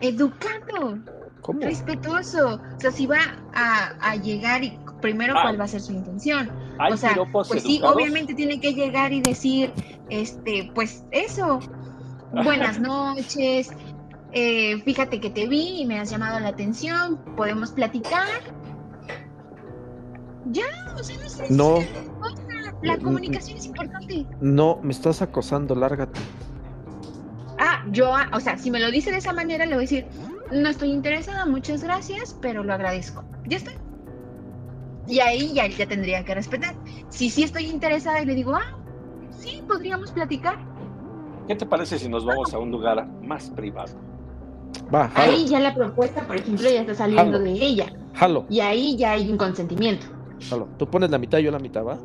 educado, 0.02 0.98
¿Cómo? 1.42 1.62
respetuoso. 1.62 2.62
O 2.76 2.80
sea, 2.80 2.92
si 2.92 3.06
va 3.08 3.20
a, 3.54 3.94
a 4.02 4.16
llegar 4.18 4.64
y 4.64 4.78
primero 5.02 5.34
Ah. 5.38 5.42
cuál 5.44 5.60
va 5.60 5.66
a 5.66 5.68
ser 5.70 5.82
su 5.82 5.94
intención. 5.94 6.50
O 6.92 6.96
sea, 6.98 7.14
pues 7.32 7.62
sí, 7.64 7.82
obviamente 7.84 8.34
tiene 8.34 8.60
que 8.62 8.74
llegar 8.74 9.12
y 9.12 9.22
decir, 9.22 9.74
este, 10.10 10.72
pues 10.74 11.04
eso, 11.12 11.60
buenas 12.32 12.80
noches, 12.80 13.70
eh, 14.32 14.82
fíjate 14.84 15.20
que 15.20 15.30
te 15.30 15.48
vi 15.48 15.82
y 15.82 15.86
me 15.86 16.00
has 16.00 16.10
llamado 16.10 16.40
la 16.40 16.50
atención, 16.50 17.18
podemos 17.36 17.72
platicar. 17.72 18.28
Ya, 20.52 20.64
o 21.00 21.04
sea, 21.04 21.16
no 21.18 21.30
sé. 21.30 21.54
No, 21.54 21.86
La 22.82 22.98
Mm, 22.98 23.04
comunicación 23.04 23.58
es 23.58 23.66
importante. 23.66 24.26
no, 24.40 24.80
me 24.82 24.92
estás 24.92 25.22
acosando, 25.22 25.76
lárgate. 25.76 26.20
Ah, 27.60 27.82
yo, 27.92 28.16
ah, 28.16 28.30
o 28.34 28.40
sea, 28.40 28.58
si 28.58 28.72
me 28.72 28.80
lo 28.80 28.90
dice 28.90 29.12
de 29.12 29.18
esa 29.18 29.34
manera, 29.34 29.66
le 29.66 29.76
voy 29.76 29.84
a 29.84 29.88
decir, 29.88 30.08
no 30.52 30.70
estoy 30.70 30.92
interesada, 30.92 31.46
muchas 31.46 31.84
gracias, 31.84 32.36
pero 32.42 32.64
lo 32.64 32.74
agradezco. 32.74 33.24
Ya 33.46 33.58
está. 33.58 33.72
Y 35.08 35.20
ahí 35.20 35.54
ya, 35.54 35.68
ya 35.68 35.88
tendría 35.88 36.24
que 36.24 36.36
respetar. 36.36 36.76
Si 37.10 37.30
sí 37.30 37.44
estoy 37.44 37.66
interesada 37.66 38.22
y 38.22 38.26
le 38.26 38.36
digo, 38.36 38.56
ah, 38.56 38.79
sí, 39.40 39.64
podríamos 39.68 40.12
platicar. 40.12 40.58
¿Qué 41.48 41.56
te 41.56 41.66
parece 41.66 41.98
si 41.98 42.08
nos 42.08 42.26
vamos 42.26 42.54
a 42.54 42.60
un 42.60 42.70
lugar 42.72 43.08
más 43.24 43.50
privado? 43.50 43.94
Va, 44.94 45.08
jalo, 45.10 45.32
Ahí 45.32 45.48
ya 45.48 45.60
la 45.60 45.74
propuesta, 45.74 46.22
por 46.28 46.36
ejemplo, 46.36 46.70
ya 46.70 46.82
está 46.82 46.94
saliendo 46.94 47.38
Jalo. 47.38 47.40
de 47.44 47.52
ella. 47.52 47.86
jalo, 48.14 48.46
Y 48.50 48.60
ahí 48.60 48.96
ya 48.98 49.14
hay 49.14 49.30
un 49.32 49.38
consentimiento. 49.38 50.06
jalo. 50.48 50.68
Tú 50.78 50.88
pones 50.88 51.10
la 51.10 51.18
mitad, 51.18 51.40
yo 51.40 51.52
la 51.52 51.60
mitad, 51.60 51.84
¿va? 51.84 51.98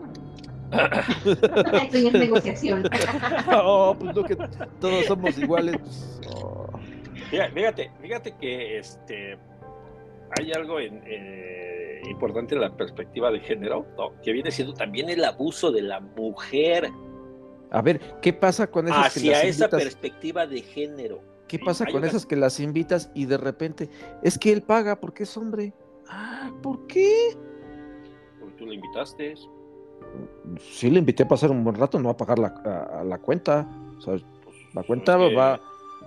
Estoy 1.83 2.07
en 2.07 2.13
negociación. 2.15 2.89
Oh, 3.53 3.95
pues 3.99 4.15
no 4.17 4.25
que 4.25 4.37
todos 4.81 5.05
somos 5.07 5.37
iguales. 5.39 5.77
Oh. 6.35 6.67
Fíjate, 7.31 7.53
fíjate, 7.53 7.91
fíjate 8.01 8.35
que 8.41 8.79
este 8.79 9.39
hay 10.39 10.53
algo 10.53 10.81
en, 10.81 11.03
eh, 11.07 12.01
importante 12.11 12.55
en 12.55 12.63
la 12.63 12.77
perspectiva 12.77 13.31
de 13.31 13.41
género, 13.41 13.87
¿no? 13.97 14.21
que 14.23 14.33
viene 14.33 14.51
siendo 14.51 14.75
también 14.75 15.09
el 15.11 15.25
abuso 15.25 15.71
de 15.71 15.83
la 15.83 16.01
mujer 16.01 16.91
A 17.75 17.83
ver, 17.83 18.01
¿qué 18.23 18.33
pasa 18.33 18.67
con 18.71 18.87
esas 18.87 19.13
que 19.13 19.19
hacia 19.21 19.33
las 19.33 19.45
esa 19.45 19.65
invitas? 19.65 19.83
perspectiva 19.83 20.47
de 20.47 20.61
género. 20.63 21.21
¿Qué 21.49 21.59
pasa 21.59 21.85
con 21.87 22.05
esas 22.05 22.25
que 22.25 22.37
las 22.37 22.59
invitas 22.61 23.11
y 23.15 23.27
de 23.27 23.37
repente 23.37 23.91
es 24.23 24.39
que 24.39 24.53
él 24.53 24.63
paga 24.63 25.01
porque 25.01 25.25
es 25.25 25.37
hombre? 25.37 25.75
Ah, 26.09 26.51
¿por 26.63 26.87
qué? 26.87 27.37
Porque 28.41 28.55
tú 28.57 28.67
lo 28.67 28.73
invitaste. 28.73 29.35
Sí, 30.61 30.89
le 30.91 31.01
invité 31.01 31.25
a 31.25 31.29
pasar 31.29 31.51
un 31.51 31.63
buen 31.65 31.77
rato, 31.77 31.99
no 31.99 32.09
a 32.11 32.17
pagar 32.17 32.39
la, 32.39 32.49
a- 32.65 33.01
a 33.01 33.05
la 33.05 33.19
cuenta. 33.19 33.69
O 33.99 34.01
sea, 34.01 34.15
pues, 34.45 34.57
la 34.73 34.83
cuenta 34.85 35.23
es 35.23 35.29
que- 35.31 35.35
va, 35.37 35.61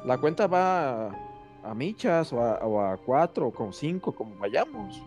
la 0.05 0.17
cuenta 0.17 0.47
va 0.47 1.07
a, 1.07 1.11
a 1.63 1.73
michas 1.75 2.31
o 2.33 2.41
a, 2.41 2.55
o 2.65 2.81
a 2.81 2.97
cuatro 2.97 3.47
o 3.47 3.51
con 3.51 3.73
cinco, 3.73 4.13
como 4.13 4.35
vayamos. 4.37 5.01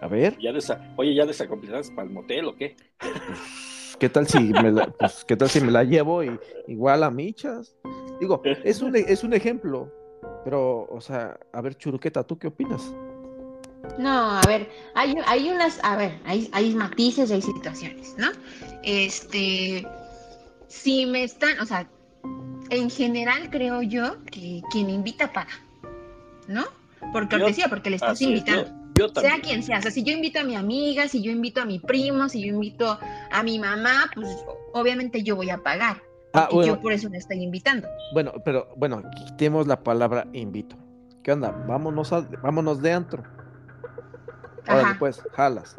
A 0.00 0.08
ver, 0.08 0.36
Ya 0.38 0.52
desa- 0.52 0.92
Oye, 0.96 1.14
¿ya 1.14 1.24
desacomplicaste 1.24 1.94
para 1.94 2.06
el 2.06 2.12
motel 2.14 2.44
o 2.46 2.54
qué? 2.56 2.76
¿Qué 3.98 4.08
tal 4.08 4.26
si 4.26 4.38
me 4.38 4.70
la, 4.72 4.86
pues, 4.86 5.24
qué 5.24 5.36
tal 5.36 5.48
si 5.48 5.60
me 5.60 5.70
la 5.70 5.84
llevo 5.84 6.22
y, 6.22 6.38
igual 6.68 7.02
a 7.04 7.10
michas? 7.10 7.74
Digo, 8.20 8.40
es 8.44 8.80
un, 8.82 8.96
es 8.96 9.24
un 9.24 9.32
ejemplo, 9.34 9.92
pero, 10.44 10.86
o 10.90 11.00
sea, 11.00 11.38
a 11.52 11.60
ver, 11.60 11.76
Churuqueta, 11.76 12.22
¿tú 12.24 12.38
qué 12.38 12.48
opinas? 12.48 12.82
No, 13.98 14.30
a 14.32 14.42
ver, 14.46 14.68
hay, 14.94 15.14
hay 15.26 15.48
unas, 15.50 15.78
a 15.84 15.96
ver, 15.96 16.18
hay, 16.24 16.48
hay 16.52 16.74
matices, 16.74 17.30
hay 17.30 17.42
situaciones, 17.42 18.14
¿no? 18.18 18.28
Este, 18.82 19.86
si 20.66 21.06
me 21.06 21.24
están, 21.24 21.60
o 21.60 21.66
sea, 21.66 21.88
en 22.70 22.90
general 22.90 23.48
creo 23.50 23.82
yo 23.82 24.24
que 24.24 24.62
quien 24.72 24.90
invita 24.90 25.32
paga, 25.32 25.52
¿no? 26.48 26.64
Por 27.12 27.28
Yo- 27.28 27.38
cortesía, 27.38 27.68
porque 27.68 27.90
le 27.90 27.96
estás 27.96 28.12
Así 28.12 28.24
es, 28.24 28.30
invitando. 28.30 28.85
Yo, 28.98 29.08
Sea 29.08 29.40
quien 29.42 29.62
sea, 29.62 29.78
o 29.78 29.82
sea, 29.82 29.90
si 29.90 30.02
yo 30.02 30.12
invito 30.12 30.40
a 30.40 30.44
mi 30.44 30.56
amiga, 30.56 31.06
si 31.08 31.22
yo 31.22 31.30
invito 31.30 31.60
a 31.60 31.64
mi 31.64 31.78
primo, 31.78 32.28
si 32.28 32.40
yo 32.46 32.54
invito 32.54 32.98
a 33.30 33.42
mi 33.42 33.58
mamá, 33.58 34.10
pues 34.14 34.28
obviamente 34.72 35.22
yo 35.22 35.36
voy 35.36 35.50
a 35.50 35.58
pagar. 35.58 36.02
Ah, 36.32 36.48
Y 36.50 36.54
bueno, 36.54 36.74
yo 36.74 36.80
por 36.80 36.92
eso 36.92 37.08
le 37.08 37.18
estoy 37.18 37.42
invitando. 37.42 37.88
bueno, 38.14 38.32
pero, 38.44 38.68
bueno, 38.76 39.02
quitemos 39.16 39.66
la 39.66 39.80
palabra 39.82 40.26
invito. 40.32 40.76
¿Qué 41.22 41.32
onda? 41.32 41.50
Vámonos, 41.50 42.12
a- 42.12 42.26
vámonos 42.42 42.80
de 42.82 42.92
antro. 42.92 43.22
Ajá. 44.66 44.96
pues, 44.98 45.22
jalas. 45.34 45.76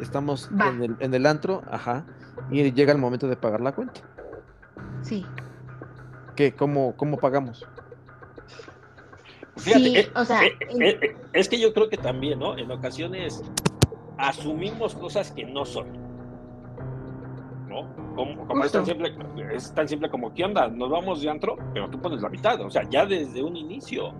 Estamos 0.00 0.48
en 0.70 0.82
el, 0.82 0.96
en 1.00 1.12
el 1.14 1.26
antro, 1.26 1.62
ajá, 1.70 2.06
y 2.50 2.72
llega 2.72 2.90
el 2.92 2.98
momento 2.98 3.28
de 3.28 3.36
pagar 3.36 3.60
la 3.60 3.72
cuenta. 3.72 4.00
Sí. 5.02 5.26
¿Qué? 6.36 6.52
¿Cómo, 6.54 6.96
cómo 6.96 7.18
pagamos? 7.18 7.66
Fíjate, 9.60 9.84
Sí, 9.84 9.96
eh, 9.96 10.10
o 10.14 10.24
sea, 10.24 10.44
eh, 10.44 10.56
eh, 10.80 10.98
eh, 11.02 11.16
es 11.32 11.48
que 11.48 11.60
yo 11.60 11.72
creo 11.72 11.88
que 11.88 11.96
también, 11.96 12.38
¿no? 12.38 12.56
En 12.56 12.70
ocasiones 12.70 13.42
asumimos 14.18 14.94
cosas 14.94 15.30
que 15.32 15.44
no 15.44 15.64
son. 15.64 15.86
¿No? 17.68 17.94
Como, 18.16 18.46
como 18.46 18.64
es, 18.64 18.72
tan 18.72 18.84
simple, 18.84 19.14
es 19.54 19.72
tan 19.74 19.86
simple 19.88 20.10
como, 20.10 20.34
¿qué 20.34 20.44
onda? 20.44 20.68
Nos 20.68 20.90
vamos 20.90 21.22
de 21.22 21.30
antro, 21.30 21.56
pero 21.72 21.88
tú 21.88 22.00
pones 22.00 22.20
la 22.20 22.28
mitad, 22.28 22.60
o 22.60 22.70
sea, 22.70 22.82
ya 22.90 23.06
desde 23.06 23.42
un 23.42 23.56
inicio. 23.56 24.12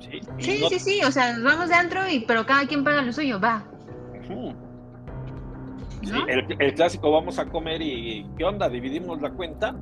Sí, 0.00 0.20
Sí, 0.38 0.58
no- 0.62 0.68
sí, 0.70 0.78
sí, 0.78 1.00
o 1.04 1.10
sea, 1.12 1.34
nos 1.36 1.44
vamos 1.44 1.68
de 1.68 1.74
antro, 1.74 2.08
y, 2.08 2.20
pero 2.20 2.46
cada 2.46 2.66
quien 2.66 2.82
paga 2.82 3.02
lo 3.02 3.12
suyo, 3.12 3.38
va. 3.38 3.64
Ujú. 4.24 4.54
Sí, 6.02 6.12
¿no? 6.12 6.26
el, 6.26 6.56
el 6.58 6.74
clásico 6.74 7.10
vamos 7.12 7.38
a 7.38 7.44
comer 7.46 7.82
y 7.82 8.26
¿qué 8.38 8.44
onda? 8.44 8.70
Dividimos 8.70 9.20
la 9.20 9.30
cuenta, 9.30 9.74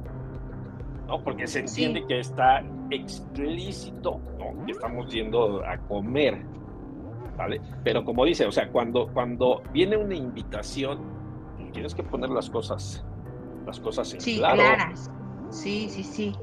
¿no? 1.09 1.23
Porque 1.25 1.47
se 1.47 1.67
Sí. 1.67 1.83
entiende 1.85 2.07
que 2.07 2.21
está 2.21 2.63
explícito, 2.91 4.21
¿no? 4.39 4.65
Que 4.67 4.73
estamos 4.73 5.11
yendo 5.13 5.65
a 5.65 5.77
comer, 5.79 6.45
¿vale? 7.37 7.61
Pero 7.83 8.05
como 8.05 8.25
dice, 8.25 8.47
o 8.47 8.53
sea, 8.53 8.71
cuando, 8.71 9.09
cuando 9.13 9.63
viene 9.73 9.97
una 9.97 10.15
invitación, 10.15 11.01
tienes 11.73 11.95
que 11.95 12.03
poner 12.03 12.31
las 12.31 12.49
cosas, 12.51 13.05
las 13.67 13.81
cosas 13.81 14.15
en 14.15 14.21
Sí, 14.21 14.37
claro. 14.39 14.57
claras. 14.57 15.11
Sí, 15.51 15.89
sí, 15.91 16.05
sí, 16.05 16.35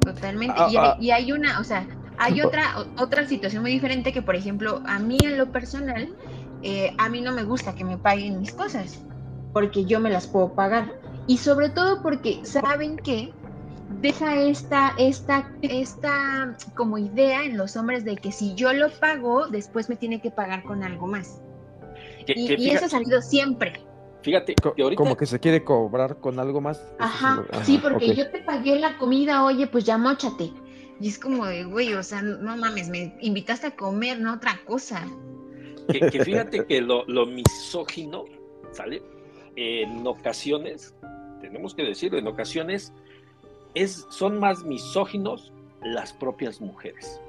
totalmente. 0.00 0.54
Ah, 0.58 0.68
y, 0.70 0.76
hay, 0.76 0.86
ah. 0.86 0.96
y 1.00 1.10
hay 1.10 1.32
una, 1.32 1.60
o 1.60 1.64
sea, 1.64 1.86
hay 2.18 2.40
otra, 2.40 2.62
otra 2.98 3.26
situación 3.26 3.62
muy 3.62 3.72
diferente 3.72 4.12
que, 4.12 4.22
por 4.22 4.36
ejemplo, 4.36 4.80
a 4.86 4.98
mí 4.98 5.18
en 5.24 5.36
lo 5.38 5.50
personal, 5.52 6.14
eh, 6.62 6.94
a 6.98 7.08
mí 7.08 7.20
no 7.20 7.32
me 7.32 7.44
gusta 7.44 7.74
que 7.74 7.84
me 7.84 7.98
paguen 7.98 8.40
mis 8.40 8.52
cosas. 8.52 9.02
porque 9.52 9.86
yo 9.86 10.00
me 10.00 10.10
las 10.10 10.26
puedo 10.26 10.52
pagar. 10.52 10.92
Y 11.26 11.38
sobre 11.38 11.68
todo 11.70 12.02
porque 12.02 12.40
saben 12.44 12.96
que 12.96 13.32
deja 14.00 14.36
esta, 14.40 14.94
esta, 14.98 15.50
esta 15.62 16.56
como 16.74 16.98
idea 16.98 17.44
en 17.44 17.56
los 17.56 17.76
hombres 17.76 18.04
de 18.04 18.16
que 18.16 18.32
si 18.32 18.54
yo 18.54 18.72
lo 18.72 18.90
pago, 18.90 19.46
después 19.48 19.88
me 19.88 19.96
tiene 19.96 20.20
que 20.20 20.30
pagar 20.30 20.62
con 20.64 20.82
algo 20.82 21.06
más. 21.06 21.40
Que- 22.26 22.34
Y, 22.36 22.46
que 22.46 22.54
y 22.54 22.56
fíjate- 22.56 22.74
eso 22.76 22.84
ha 22.86 22.88
salido 22.88 23.22
siempre. 23.22 23.80
Fíjate, 24.22 24.56
que 24.56 24.82
ahorita 24.82 24.96
Como 25.00 25.16
que 25.16 25.26
se 25.26 25.38
quiere 25.38 25.62
cobrar 25.62 26.18
con 26.18 26.40
algo 26.40 26.60
más. 26.60 26.82
Ajá, 26.98 27.44
lo- 27.52 27.64
sí, 27.64 27.78
porque 27.80 28.14
yo 28.16 28.28
te 28.30 28.40
pagué 28.42 28.78
la 28.80 28.98
comida, 28.98 29.44
oye, 29.44 29.68
pues 29.68 29.84
ya 29.84 29.98
móchate. 29.98 30.50
Y 31.00 31.08
es 31.08 31.18
como 31.18 31.46
de, 31.46 31.62
güey, 31.64 31.94
o 31.94 32.02
sea, 32.02 32.22
no 32.22 32.56
mames, 32.56 32.88
me 32.88 33.16
invitaste 33.20 33.68
a 33.68 33.76
comer, 33.76 34.18
no 34.20 34.34
otra 34.34 34.58
cosa. 34.66 35.06
que, 35.88 36.00
que 36.10 36.24
fíjate 36.24 36.66
que 36.66 36.80
lo, 36.80 37.04
lo 37.06 37.26
misógino, 37.26 38.24
¿sale? 38.72 39.00
En 39.56 40.06
ocasiones, 40.06 40.94
tenemos 41.40 41.74
que 41.74 41.82
decirlo, 41.82 42.18
en 42.18 42.26
ocasiones 42.26 42.92
es, 43.74 44.06
son 44.10 44.38
más 44.38 44.64
misóginos 44.64 45.52
las 45.82 46.12
propias 46.12 46.60
mujeres. 46.60 47.20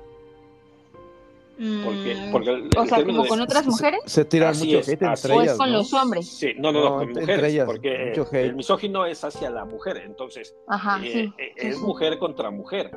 Porque, 1.84 2.14
Mm, 2.16 2.32
porque 2.32 2.50
el- 2.52 2.70
o 2.78 2.82
el 2.84 2.88
sea, 2.90 3.04
como 3.04 3.24
de- 3.24 3.30
con 3.30 3.42
otras 3.42 3.66
mujeres. 3.66 4.00
Se 4.06 4.24
tiran 4.26 4.52
Así 4.52 4.66
mucho 4.68 4.78
es, 4.80 4.90
hate 4.90 5.02
entre 5.02 5.34
¿O 5.34 5.42
es 5.42 5.54
con 5.54 5.72
¿no? 5.72 5.78
los 5.80 5.92
hombres? 5.94 6.28
Sí, 6.30 6.54
no, 6.58 6.72
no, 6.72 6.80
No, 6.82 6.90
no, 6.92 6.96
con 6.98 7.08
entre 7.10 7.22
mujeres, 7.24 7.52
ellas, 7.52 7.66
porque 7.66 8.06
mucho 8.10 8.28
hate. 8.32 8.46
el 8.46 8.56
misógino 8.56 9.06
es 9.08 9.24
hacia 9.24 9.50
la 9.50 9.66
mujer, 9.66 9.98
entonces 10.06 10.56
Ajá, 10.68 11.00
eh, 11.04 11.12
sí. 11.12 11.20
eh, 11.40 11.54
sí, 11.58 11.68
es 11.68 11.78
sí. 11.78 11.82
mujer 11.84 12.20
contra 12.20 12.52
mujer. 12.52 12.92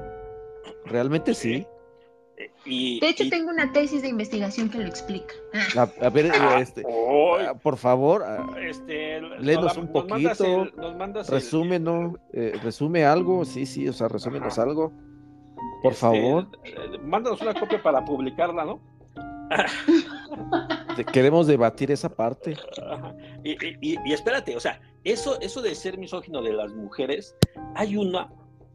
Realmente 0.84 1.32
sí. 1.34 1.66
Eh, 2.40 2.50
Y, 2.64 3.00
De 3.00 3.08
hecho, 3.10 3.24
y- 3.24 3.30
tengo 3.30 3.50
una 3.50 3.70
tesis 3.72 4.00
de 4.02 4.08
investigación 4.08 4.70
que 4.70 4.78
lo 4.78 4.86
explica. 4.86 5.34
Ah, 5.76 5.88
A, 6.00 6.08
ver, 6.10 6.30
Ah, 6.34 6.58
este, 6.60 6.82
ah, 6.86 7.54
por 7.62 7.76
favor, 7.76 8.24
Este, 8.58 9.20
Léenos 9.40 9.64
nos- 9.64 9.76
un 9.76 9.92
nos 9.92 10.08
mandas 10.08 10.38
poquito, 10.38 10.62
el- 10.62 10.72
nos 10.76 10.96
mandas 10.96 11.28
el- 11.28 11.34
resume, 11.34 11.78
¿no? 11.78 12.14
Eh, 12.32 12.58
resume 12.62 13.04
algo, 13.04 13.44
sí, 13.44 13.66
sí, 13.66 13.88
o 13.88 13.92
sea, 13.92 14.08
resúmenos 14.08 14.58
algo. 14.58 14.92
Por 15.82 15.92
este, 15.92 16.00
favor, 16.00 16.48
eh, 16.64 16.98
Mándanos 17.02 17.40
una 17.42 17.52
copia 17.54 17.82
para 17.82 18.04
publicarla, 18.04 18.64
¿no? 18.64 18.80
queremos 21.12 21.46
debatir 21.46 21.90
esa 21.90 22.08
parte. 22.08 22.56
Y- 23.42 23.56
y 23.82 24.12
espérate, 24.12 24.54
o 24.56 24.60
sea, 24.60 24.80
eso, 25.04 25.40
eso 25.40 25.60
de 25.62 25.74
ser 25.74 25.98
misógino 25.98 26.42
de 26.42 26.52
las 26.52 26.72
mujeres, 26.72 27.34
hay 27.74 27.96
una, 27.96 28.30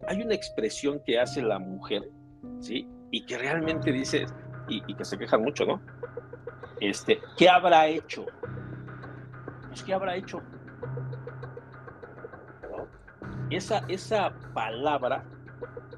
hay 0.07 0.22
una 0.22 0.34
expresión 0.36 1.01
que 1.05 1.20
hace 1.20 1.41
la 1.41 1.59
mujer, 1.59 2.09
¿sí? 2.59 2.88
Y 3.16 3.22
que 3.22 3.38
realmente 3.38 3.93
dice, 3.93 4.26
y, 4.68 4.93
que 4.93 5.05
se 5.05 5.18
quejan 5.18 5.41
mucho, 5.41 5.66
¿no? 5.66 5.80
Este, 6.82 7.22
¿qué 7.38 7.47
habrá 7.47 7.88
hecho? 7.88 8.26
Pues, 9.70 9.82
¿qué 9.84 9.93
habrá 9.93 10.18
hecho? 10.18 10.41
Esa, 13.49 13.86
esa 13.88 14.34
palabra 14.53 15.24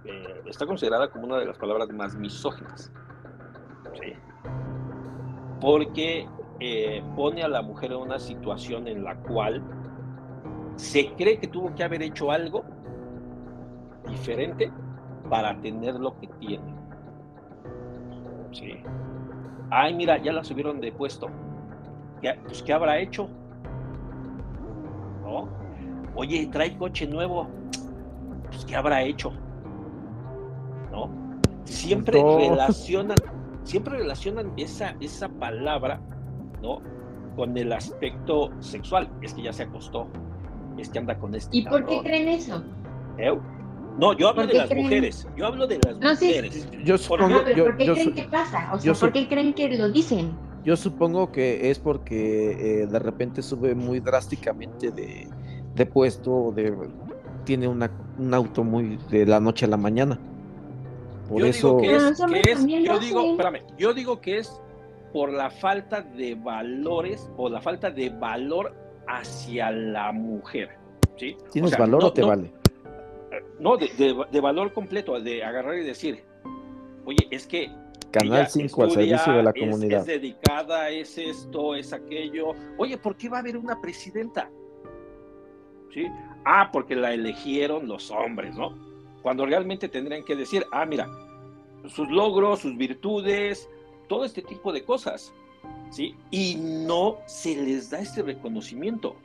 eh, 0.05 0.43
está 0.45 0.67
considerada 0.67 1.09
como 1.09 1.25
una 1.25 1.39
de 1.39 1.47
las 1.47 1.57
palabras 1.57 1.89
más 1.89 2.15
misóginas, 2.15 2.91
¿sí? 3.99 4.13
Porque 5.59 6.29
eh, 6.59 7.03
pone 7.15 7.41
a 7.41 7.47
la 7.47 7.63
mujer 7.63 7.93
en 7.93 7.97
una 7.97 8.19
situación 8.19 8.87
en 8.87 9.03
la 9.03 9.15
cual 9.15 9.63
se 10.75 11.11
cree 11.13 11.39
que 11.39 11.47
tuvo 11.47 11.73
que 11.73 11.83
haber 11.83 12.03
hecho 12.03 12.29
algo 12.29 12.63
diferente 14.07 14.71
para 15.31 15.59
tener 15.61 15.95
lo 15.95 16.15
que 16.19 16.27
tiene. 16.39 16.76
Sí. 18.51 18.73
Ay, 19.69 19.93
mira, 19.93 20.17
ya 20.17 20.31
la 20.33 20.43
subieron 20.43 20.79
de 20.79 20.91
puesto. 20.91 21.27
¿Qué, 22.21 22.33
pues, 22.45 22.63
¿qué 22.63 22.73
habrá 22.73 22.99
hecho? 22.99 23.27
¿No? 25.23 25.49
Oye, 26.15 26.47
trae 26.51 26.77
coche 26.77 27.05
nuevo. 27.07 27.47
Pues, 28.49 28.65
¿qué 28.65 28.75
habrá 28.75 29.03
hecho? 29.03 29.31
¿No? 30.91 31.09
Siempre 31.65 32.21
No. 32.21 32.37
relacionan, 32.37 33.17
siempre 33.63 33.97
relacionan 33.97 34.53
esa, 34.57 34.95
esa 34.99 35.27
palabra, 35.29 35.99
¿no? 36.61 36.79
Con 37.35 37.57
el 37.57 37.71
aspecto 37.73 38.49
sexual. 38.59 39.09
Es 39.21 39.33
que 39.33 39.43
ya 39.43 39.53
se 39.53 39.63
acostó. 39.63 40.07
Es 40.77 40.89
que 40.89 40.99
anda 40.99 41.17
con 41.19 41.35
este. 41.35 41.57
¿Y 41.57 41.65
por 41.67 41.85
qué 41.85 42.01
creen 42.01 42.29
eso? 42.29 42.63
¿Eu? 43.17 43.39
No, 43.97 44.13
yo 44.13 44.29
hablo 44.29 44.43
¿Por 44.43 44.51
de 44.51 44.57
las 44.59 44.69
creen? 44.69 44.83
mujeres. 44.83 45.27
Yo 45.35 45.45
hablo 45.47 45.67
de 45.67 45.79
las 45.79 45.97
No, 45.99 46.15
sí. 46.15 46.27
mujeres. 46.27 46.67
Yo 46.83 46.93
Por- 46.93 46.99
supongo, 46.99 47.29
No, 47.29 47.43
pero 47.43 47.57
yo, 47.57 47.65
¿por 47.65 47.77
qué 47.77 47.85
yo 47.85 47.93
creen 47.93 48.13
que 48.13 48.23
pasa? 48.25 48.69
O 48.73 48.77
yo 48.79 48.93
sea, 48.95 49.07
¿por 49.07 49.13
qué 49.13 49.27
creen 49.27 49.53
que 49.53 49.69
lo 49.77 49.89
dicen? 49.89 50.31
yo 50.63 50.75
supongo 50.75 51.31
que 51.31 51.69
es 51.69 51.79
porque 51.79 52.81
eh, 52.81 52.87
de 52.87 52.99
repente 52.99 53.41
sube 53.41 53.73
muy 53.73 54.01
drásticamente 54.01 54.91
de, 54.91 55.27
de 55.75 55.85
puesto 55.85 56.31
o 56.33 56.51
de 56.51 56.73
tiene 57.45 57.69
una, 57.69 57.89
un 58.19 58.33
auto 58.33 58.65
muy 58.65 58.97
de 59.09 59.25
la 59.25 59.39
noche 59.39 59.65
a 59.65 59.69
la 59.69 59.77
mañana. 59.77 60.19
Por 61.29 61.39
yo 61.39 61.45
eso 61.47 61.77
digo 61.77 61.81
que 61.81 61.95
es, 61.95 62.19
que 62.65 62.79
lo 62.79 62.83
yo 62.93 62.99
digo, 62.99 63.21
espérame, 63.31 63.61
yo 63.77 63.93
digo 63.93 64.19
que 64.19 64.37
es 64.39 64.61
por 65.13 65.31
la 65.31 65.49
falta 65.49 66.01
de 66.01 66.35
valores 66.35 67.29
o 67.37 67.47
la 67.49 67.61
falta 67.61 67.89
de 67.89 68.09
valor 68.09 68.75
hacia 69.07 69.71
la 69.71 70.11
mujer. 70.11 70.69
¿sí? 71.17 71.35
¿tienes 71.51 71.71
O 71.71 71.75
sea, 71.75 71.85
valor 71.85 72.01
no- 72.01 72.07
o 72.09 72.13
te 72.13 72.21
no- 72.21 72.27
vale? 72.27 72.51
No, 73.59 73.77
de, 73.77 73.87
de- 73.97 74.25
de 74.31 74.39
valor 74.41 74.71
completo, 74.73 75.19
de 75.19 75.43
agarrar 75.43 75.77
y 75.77 75.83
decir, 75.83 76.23
oye, 77.05 77.27
es 77.31 77.47
que 77.47 77.71
Canal 78.11 78.39
ella 78.41 78.45
5 78.49 78.83
al 78.83 78.91
servicio 78.91 79.33
de 79.33 79.43
la 79.43 79.49
es- 79.51 79.59
comunidad. 79.59 79.99
Es, 80.01 80.05
dedicada, 80.05 80.89
es 80.89 81.17
esto, 81.17 81.75
es 81.75 81.91
aquello. 81.93 82.51
Oye, 82.77 82.97
¿por 82.97 83.15
qué 83.17 83.29
va 83.29 83.37
a 83.37 83.39
haber 83.41 83.57
una 83.57 83.79
presidenta? 83.81 84.49
¿Sí? 85.93 86.05
Ah, 86.45 86.69
porque 86.71 86.95
la 86.95 87.13
eligieron 87.13 87.87
los 87.87 88.11
hombres, 88.11 88.55
¿no? 88.55 88.73
Cuando 89.21 89.45
realmente 89.45 89.89
tendrían 89.89 90.23
que 90.23 90.35
decir, 90.35 90.65
ah, 90.71 90.85
mira, 90.85 91.07
sus 91.87 92.09
logros, 92.09 92.59
sus 92.59 92.77
virtudes, 92.77 93.67
todo 94.07 94.23
este 94.23 94.41
tipo 94.41 94.71
de 94.71 94.83
cosas, 94.83 95.33
¿sí? 95.89 96.15
Y 96.31 96.55
no 96.55 97.17
se 97.25 97.55
les 97.55 97.89
da 97.89 97.99
este 97.99 98.21
reconocimiento. 98.21 99.15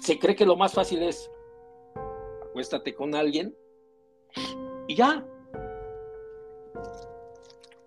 Se 0.00 0.18
cree 0.18 0.36
que 0.36 0.46
lo 0.46 0.56
más 0.56 0.72
fácil 0.74 1.02
es, 1.02 1.30
acuéstate 2.58 2.92
con 2.92 3.14
alguien 3.14 3.54
y 4.88 4.96
ya, 4.96 5.24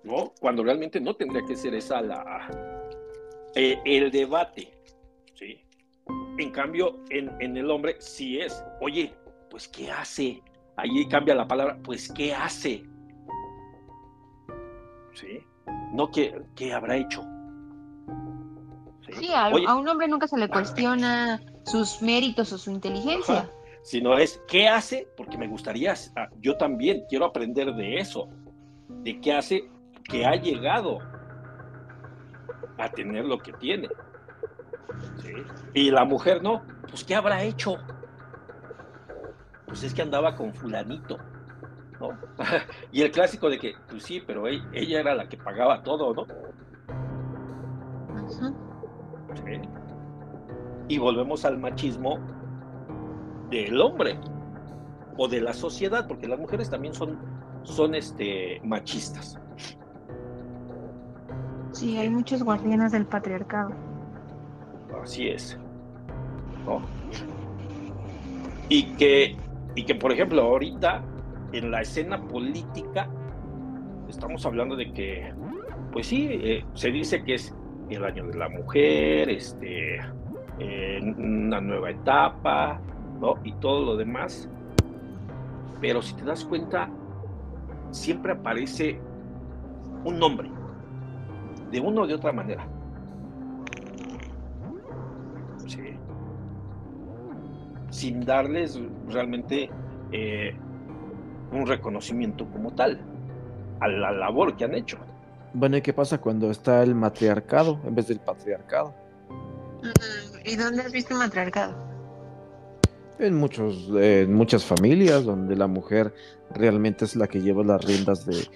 ¿no? 0.05 0.31
Cuando 0.39 0.63
realmente 0.63 1.01
no 1.01 1.13
tendría 1.13 1.45
que 1.45 1.57
ser 1.57 1.75
esa 1.75 2.01
la 2.01 2.49
eh, 3.55 3.77
el 3.83 4.09
debate, 4.11 4.71
¿sí? 5.35 5.65
En 6.37 6.51
cambio, 6.51 7.01
en, 7.09 7.29
en 7.41 7.57
el 7.57 7.69
hombre 7.69 7.97
sí 7.99 8.39
es, 8.39 8.63
oye, 8.79 9.13
pues 9.49 9.67
¿qué 9.67 9.91
hace? 9.91 10.41
Ahí 10.77 11.05
cambia 11.09 11.35
la 11.35 11.45
palabra, 11.45 11.77
pues 11.83 12.09
¿qué 12.13 12.33
hace? 12.33 12.85
¿Sí? 15.13 15.43
No 15.91 16.09
que 16.09 16.41
qué 16.55 16.71
habrá 16.71 16.95
hecho. 16.95 17.23
Sí, 19.19 19.27
a, 19.33 19.49
un 19.75 19.87
hombre 19.89 20.07
nunca 20.07 20.29
se 20.29 20.37
le 20.37 20.47
cuestiona 20.47 21.41
sus 21.65 22.01
méritos 22.01 22.53
o 22.53 22.57
su 22.57 22.71
inteligencia. 22.71 23.39
Ajá. 23.39 23.51
Sino 23.83 24.17
es 24.17 24.41
qué 24.47 24.67
hace, 24.67 25.07
porque 25.17 25.37
me 25.37 25.47
gustaría, 25.47 25.93
ah, 26.15 26.27
yo 26.39 26.57
también 26.57 27.03
quiero 27.09 27.25
aprender 27.25 27.73
de 27.73 27.97
eso, 27.97 28.29
de 28.87 29.19
qué 29.19 29.33
hace 29.33 29.69
que 30.03 30.25
ha 30.25 30.35
llegado 30.35 30.99
a 32.77 32.89
tener 32.89 33.25
lo 33.25 33.37
que 33.37 33.53
tiene. 33.53 33.87
¿Sí? 35.21 35.33
Y 35.73 35.91
la 35.91 36.05
mujer 36.05 36.43
no, 36.43 36.63
pues 36.89 37.03
¿qué 37.03 37.15
habrá 37.15 37.43
hecho? 37.43 37.75
Pues 39.65 39.83
es 39.83 39.93
que 39.93 40.01
andaba 40.01 40.35
con 40.35 40.53
fulanito, 40.53 41.17
¿no? 41.99 42.09
y 42.91 43.01
el 43.01 43.11
clásico 43.11 43.49
de 43.49 43.57
que, 43.57 43.73
pues 43.89 44.03
sí, 44.03 44.21
pero 44.25 44.47
ella, 44.47 44.65
ella 44.73 44.99
era 44.99 45.15
la 45.15 45.29
que 45.29 45.37
pagaba 45.37 45.81
todo, 45.81 46.13
¿no? 46.13 46.25
Ajá. 48.15 48.53
Sí. 49.35 49.61
Y 50.89 50.97
volvemos 50.97 51.45
al 51.45 51.57
machismo 51.57 52.19
del 53.51 53.79
hombre 53.79 54.17
o 55.17 55.27
de 55.27 55.41
la 55.41 55.53
sociedad, 55.53 56.07
porque 56.07 56.27
las 56.27 56.39
mujeres 56.39 56.69
también 56.69 56.93
son, 56.93 57.19
son 57.63 57.93
este, 57.93 58.59
machistas. 58.63 59.39
Sí, 61.73 61.97
hay 61.97 62.09
muchos 62.09 62.43
guardianes 62.43 62.91
del 62.91 63.05
patriarcado. 63.05 63.71
Así 65.03 65.27
es. 65.27 65.59
¿no? 66.65 66.81
Y 68.69 68.93
que, 68.93 69.35
y 69.75 69.83
que, 69.83 69.95
por 69.95 70.11
ejemplo, 70.11 70.41
ahorita 70.41 71.03
en 71.51 71.71
la 71.71 71.81
escena 71.81 72.21
política 72.21 73.09
estamos 74.07 74.45
hablando 74.45 74.75
de 74.75 74.91
que, 74.93 75.33
pues 75.91 76.07
sí, 76.07 76.27
eh, 76.29 76.65
se 76.73 76.91
dice 76.91 77.23
que 77.23 77.35
es 77.35 77.55
el 77.89 78.03
año 78.05 78.27
de 78.27 78.37
la 78.37 78.49
mujer, 78.49 79.29
este, 79.29 79.97
eh, 80.59 80.99
una 81.01 81.59
nueva 81.59 81.91
etapa, 81.91 82.79
¿no? 83.21 83.35
Y 83.43 83.53
todo 83.53 83.85
lo 83.85 83.95
demás. 83.95 84.49
Pero 85.79 86.01
si 86.01 86.13
te 86.15 86.25
das 86.25 86.43
cuenta, 86.43 86.89
siempre 87.91 88.33
aparece 88.33 88.99
un 90.03 90.19
nombre, 90.19 90.49
de 91.71 91.79
una 91.79 92.01
o 92.01 92.07
de 92.07 92.15
otra 92.15 92.33
manera. 92.33 92.67
¿Sí? 95.67 95.97
sin 97.91 98.25
darles 98.25 98.79
realmente 99.09 99.69
eh, 100.11 100.55
un 101.51 101.67
reconocimiento 101.67 102.49
como 102.49 102.73
tal 102.73 102.99
a 103.81 103.87
la 103.87 104.11
labor 104.11 104.55
que 104.55 104.63
han 104.63 104.73
hecho. 104.73 104.97
Bueno, 105.53 105.77
¿y 105.77 105.81
qué 105.81 105.93
pasa 105.93 106.17
cuando 106.17 106.49
está 106.49 106.81
el 106.81 106.95
matriarcado 106.95 107.79
en 107.83 107.93
vez 107.93 108.07
del 108.07 108.19
patriarcado? 108.19 108.95
Mm, 109.83 110.47
¿Y 110.47 110.55
dónde 110.55 110.81
has 110.81 110.91
visto 110.91 111.13
un 111.13 111.19
matriarcado? 111.19 111.90
En, 113.21 113.37
muchos, 113.37 113.89
en 113.95 114.33
muchas 114.33 114.65
familias 114.65 115.23
donde 115.25 115.55
la 115.55 115.67
mujer 115.67 116.13
realmente 116.53 117.05
es 117.05 117.15
la 117.15 117.27
que 117.27 117.39
lleva 117.41 117.63
las 117.63 117.83
riendas 117.85 118.25
de, 118.25 118.47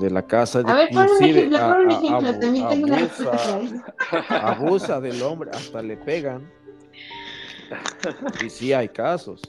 de 0.00 0.10
la 0.10 0.22
casa. 0.26 0.60
A 0.60 0.74
ver, 0.74 0.88
pon 0.90 0.98
un 0.98 1.04
inclusive 1.04 1.38
ejemplo, 1.40 1.58
a- 1.58 1.68
pon 1.72 1.80
un 1.80 1.90
a- 1.90 1.92
ejemplo. 1.98 2.16
abu- 2.28 2.40
También 2.40 2.68
tengo 2.68 2.84
una 2.86 2.96
abusa, 2.98 3.30
respuesta 3.32 3.94
para 4.28 4.52
eso. 4.52 4.62
abusa 4.62 5.00
del 5.00 5.22
hombre, 5.22 5.50
hasta 5.52 5.82
le 5.82 5.96
pegan. 5.96 6.50
Y 8.44 8.50
sí 8.50 8.72
hay 8.72 8.88
casos. 8.88 9.42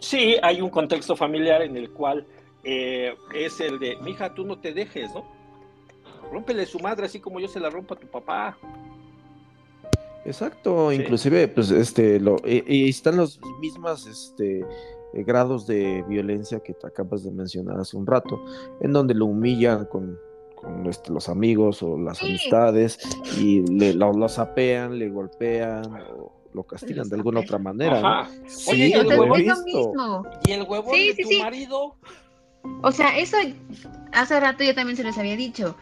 Sí, 0.00 0.36
hay 0.42 0.60
un 0.60 0.70
contexto 0.70 1.16
familiar 1.16 1.62
en 1.62 1.76
el 1.76 1.90
cual 1.90 2.26
eh, 2.64 3.14
es 3.34 3.60
el 3.60 3.78
de, 3.78 3.96
mija, 4.02 4.34
tú 4.34 4.44
no 4.44 4.58
te 4.58 4.72
dejes, 4.72 5.12
¿no? 5.14 5.24
Rómpele 6.32 6.66
su 6.66 6.78
madre 6.80 7.06
así 7.06 7.20
como 7.20 7.40
yo 7.40 7.48
se 7.48 7.60
la 7.60 7.70
rompo 7.70 7.94
a 7.94 7.96
tu 7.98 8.06
papá. 8.06 8.56
Exacto, 10.26 10.90
Sí. 10.90 10.96
inclusive, 10.96 11.48
pues, 11.48 11.70
este, 11.70 12.20
lo, 12.20 12.36
y, 12.44 12.62
y 12.66 12.88
están 12.88 13.16
los 13.16 13.40
mismos, 13.60 14.06
este, 14.06 14.60
eh, 14.60 15.22
grados 15.24 15.66
de 15.66 16.04
violencia 16.08 16.60
que 16.60 16.74
te 16.74 16.86
acabas 16.86 17.22
de 17.24 17.30
mencionar 17.30 17.78
hace 17.80 17.96
un 17.96 18.06
rato, 18.06 18.44
en 18.80 18.92
donde 18.92 19.14
lo 19.14 19.26
humillan 19.26 19.86
con, 19.86 20.18
con 20.56 20.86
este, 20.86 21.12
los 21.12 21.28
amigos 21.28 21.82
o 21.82 21.96
las 21.98 22.18
Sí. 22.18 22.26
amistades 22.26 22.98
y 23.40 23.62
le, 23.72 23.94
lo, 23.94 24.12
lo 24.12 24.28
sapean, 24.28 24.98
le 24.98 25.08
golpean 25.08 25.84
o 26.18 26.32
lo 26.52 26.62
castigan 26.64 27.08
de 27.08 27.16
alguna 27.16 27.40
otra 27.40 27.58
manera. 27.58 28.00
¿no? 28.00 28.24
Sí, 28.48 28.70
Oye, 28.72 28.86
y 28.88 28.92
lo 28.94 29.00
el 29.02 29.12
he 29.12 29.20
huevón, 29.20 29.40
es 29.40 29.46
lo 29.46 29.64
visto. 29.64 29.78
mismo. 29.88 30.22
y 30.46 30.52
el 30.52 30.62
huevón 30.62 30.94
Sí, 30.94 31.08
de 31.08 31.14
sí, 31.14 31.22
tu 31.22 31.28
sí. 31.28 31.40
marido. 31.42 31.94
O 32.82 32.90
sea, 32.90 33.16
eso 33.18 33.36
hace 34.12 34.40
rato 34.40 34.64
yo 34.64 34.74
también 34.74 34.96
se 34.96 35.04
los 35.04 35.16
había 35.18 35.36
dicho. 35.36 35.76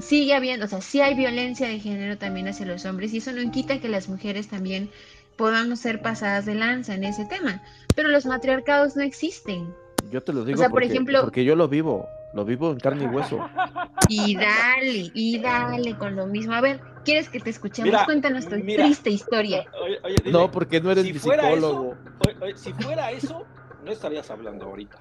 Sigue 0.00 0.34
habiendo, 0.34 0.66
o 0.66 0.68
sea, 0.68 0.80
sí 0.80 1.00
hay 1.00 1.14
violencia 1.14 1.66
de 1.68 1.80
género 1.80 2.16
también 2.18 2.48
hacia 2.48 2.66
los 2.66 2.84
hombres 2.84 3.12
y 3.12 3.18
eso 3.18 3.32
no 3.32 3.50
quita 3.50 3.80
que 3.80 3.88
las 3.88 4.08
mujeres 4.08 4.48
también 4.48 4.90
podamos 5.36 5.80
ser 5.80 6.00
pasadas 6.02 6.46
de 6.46 6.54
lanza 6.54 6.94
en 6.94 7.04
ese 7.04 7.24
tema. 7.26 7.62
Pero 7.94 8.08
los 8.08 8.26
matriarcados 8.26 8.96
no 8.96 9.02
existen. 9.02 9.74
Yo 10.10 10.22
te 10.22 10.32
lo 10.32 10.44
digo 10.44 10.58
sea, 10.58 10.68
por 10.68 10.82
porque, 10.82 10.86
ejemplo- 10.94 11.20
porque 11.20 11.44
yo 11.44 11.56
lo 11.56 11.68
vivo, 11.68 12.06
lo 12.32 12.44
vivo 12.44 12.70
en 12.70 12.78
carne 12.78 13.04
y 13.04 13.06
hueso. 13.08 13.38
Y 14.10 14.36
dale, 14.36 15.10
y 15.12 15.38
dale 15.38 15.94
con 15.98 16.16
lo 16.16 16.26
mismo. 16.26 16.54
A 16.54 16.62
ver, 16.62 16.80
¿quieres 17.04 17.28
que 17.28 17.40
te 17.40 17.50
escuchemos? 17.50 17.90
Mira, 17.90 18.04
Cuéntanos 18.06 18.48
tu 18.48 18.56
mira. 18.56 18.84
triste 18.84 19.10
historia. 19.10 19.66
Oye, 19.82 19.98
oye, 20.02 20.16
dile, 20.18 20.30
No, 20.30 20.50
porque 20.50 20.80
no 20.80 20.90
eres 20.90 21.04
si 21.04 21.12
mi 21.12 21.18
fuera 21.18 21.42
psicólogo. 21.42 21.98
Oye, 22.20 22.36
oye, 22.40 22.56
si 22.56 22.72
fuera 22.72 23.10
eso, 23.10 23.44
no 23.84 23.90
estarías 23.90 24.30
hablando 24.30 24.64
ahorita. 24.64 24.98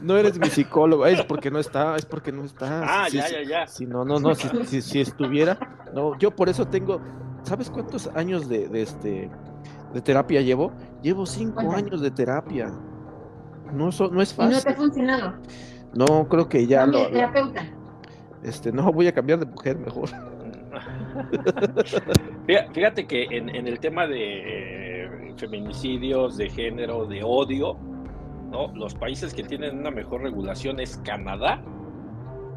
No 0.00 0.16
eres 0.16 0.38
mi 0.38 0.48
psicólogo, 0.48 1.06
es 1.06 1.22
porque 1.24 1.50
no 1.50 1.58
está, 1.58 1.96
es 1.96 2.06
porque 2.06 2.30
no 2.32 2.44
está. 2.44 2.82
Ah, 3.02 3.06
Sí, 3.10 3.16
ya, 3.16 3.28
ya, 3.30 3.42
ya. 3.42 3.66
Si 3.66 3.84
no, 3.86 4.04
no, 4.04 4.18
no, 4.20 4.34
si, 4.34 4.48
si, 4.66 4.80
si 4.82 5.00
estuviera, 5.00 5.58
no, 5.92 6.16
yo 6.18 6.30
por 6.30 6.48
eso 6.48 6.66
tengo, 6.66 7.00
¿sabes 7.42 7.68
cuántos 7.68 8.06
años 8.14 8.48
de, 8.48 8.68
de 8.68 8.82
este 8.82 9.30
de 9.92 10.00
terapia 10.00 10.40
llevo? 10.40 10.70
Llevo 11.02 11.26
cinco 11.26 11.72
años 11.72 12.00
de 12.00 12.10
terapia. 12.10 12.70
No, 13.72 13.90
so- 13.90 14.08
no 14.10 14.22
es 14.22 14.34
Y 14.38 14.40
no 14.42 14.48
te 14.50 14.54
ha 14.56 14.60
fácil. 14.60 14.74
funcionado. 14.76 15.34
No, 15.94 16.28
creo 16.28 16.48
que 16.48 16.66
ya 16.66 16.80
Cambia 16.80 17.00
lo, 17.04 17.10
terapeuta. 17.10 17.62
este, 18.42 18.70
no, 18.72 18.92
voy 18.92 19.08
a 19.08 19.12
cambiar 19.12 19.40
de 19.40 19.46
mujer 19.46 19.78
mejor. 19.78 20.10
Fí- 22.46 22.72
Fíjate 22.72 23.06
que 23.06 23.24
en, 23.24 23.48
en 23.48 23.66
el 23.66 23.80
tema 23.80 24.06
de 24.06 25.04
eh, 25.04 25.34
feminicidios, 25.36 26.36
de 26.36 26.48
género, 26.50 27.06
de 27.06 27.22
odio, 27.22 27.76
¿no? 28.50 28.68
los 28.74 28.94
países 28.94 29.34
que 29.34 29.42
tienen 29.42 29.78
una 29.78 29.90
mejor 29.90 30.22
regulación 30.22 30.80
es 30.80 30.96
Canadá, 30.98 31.60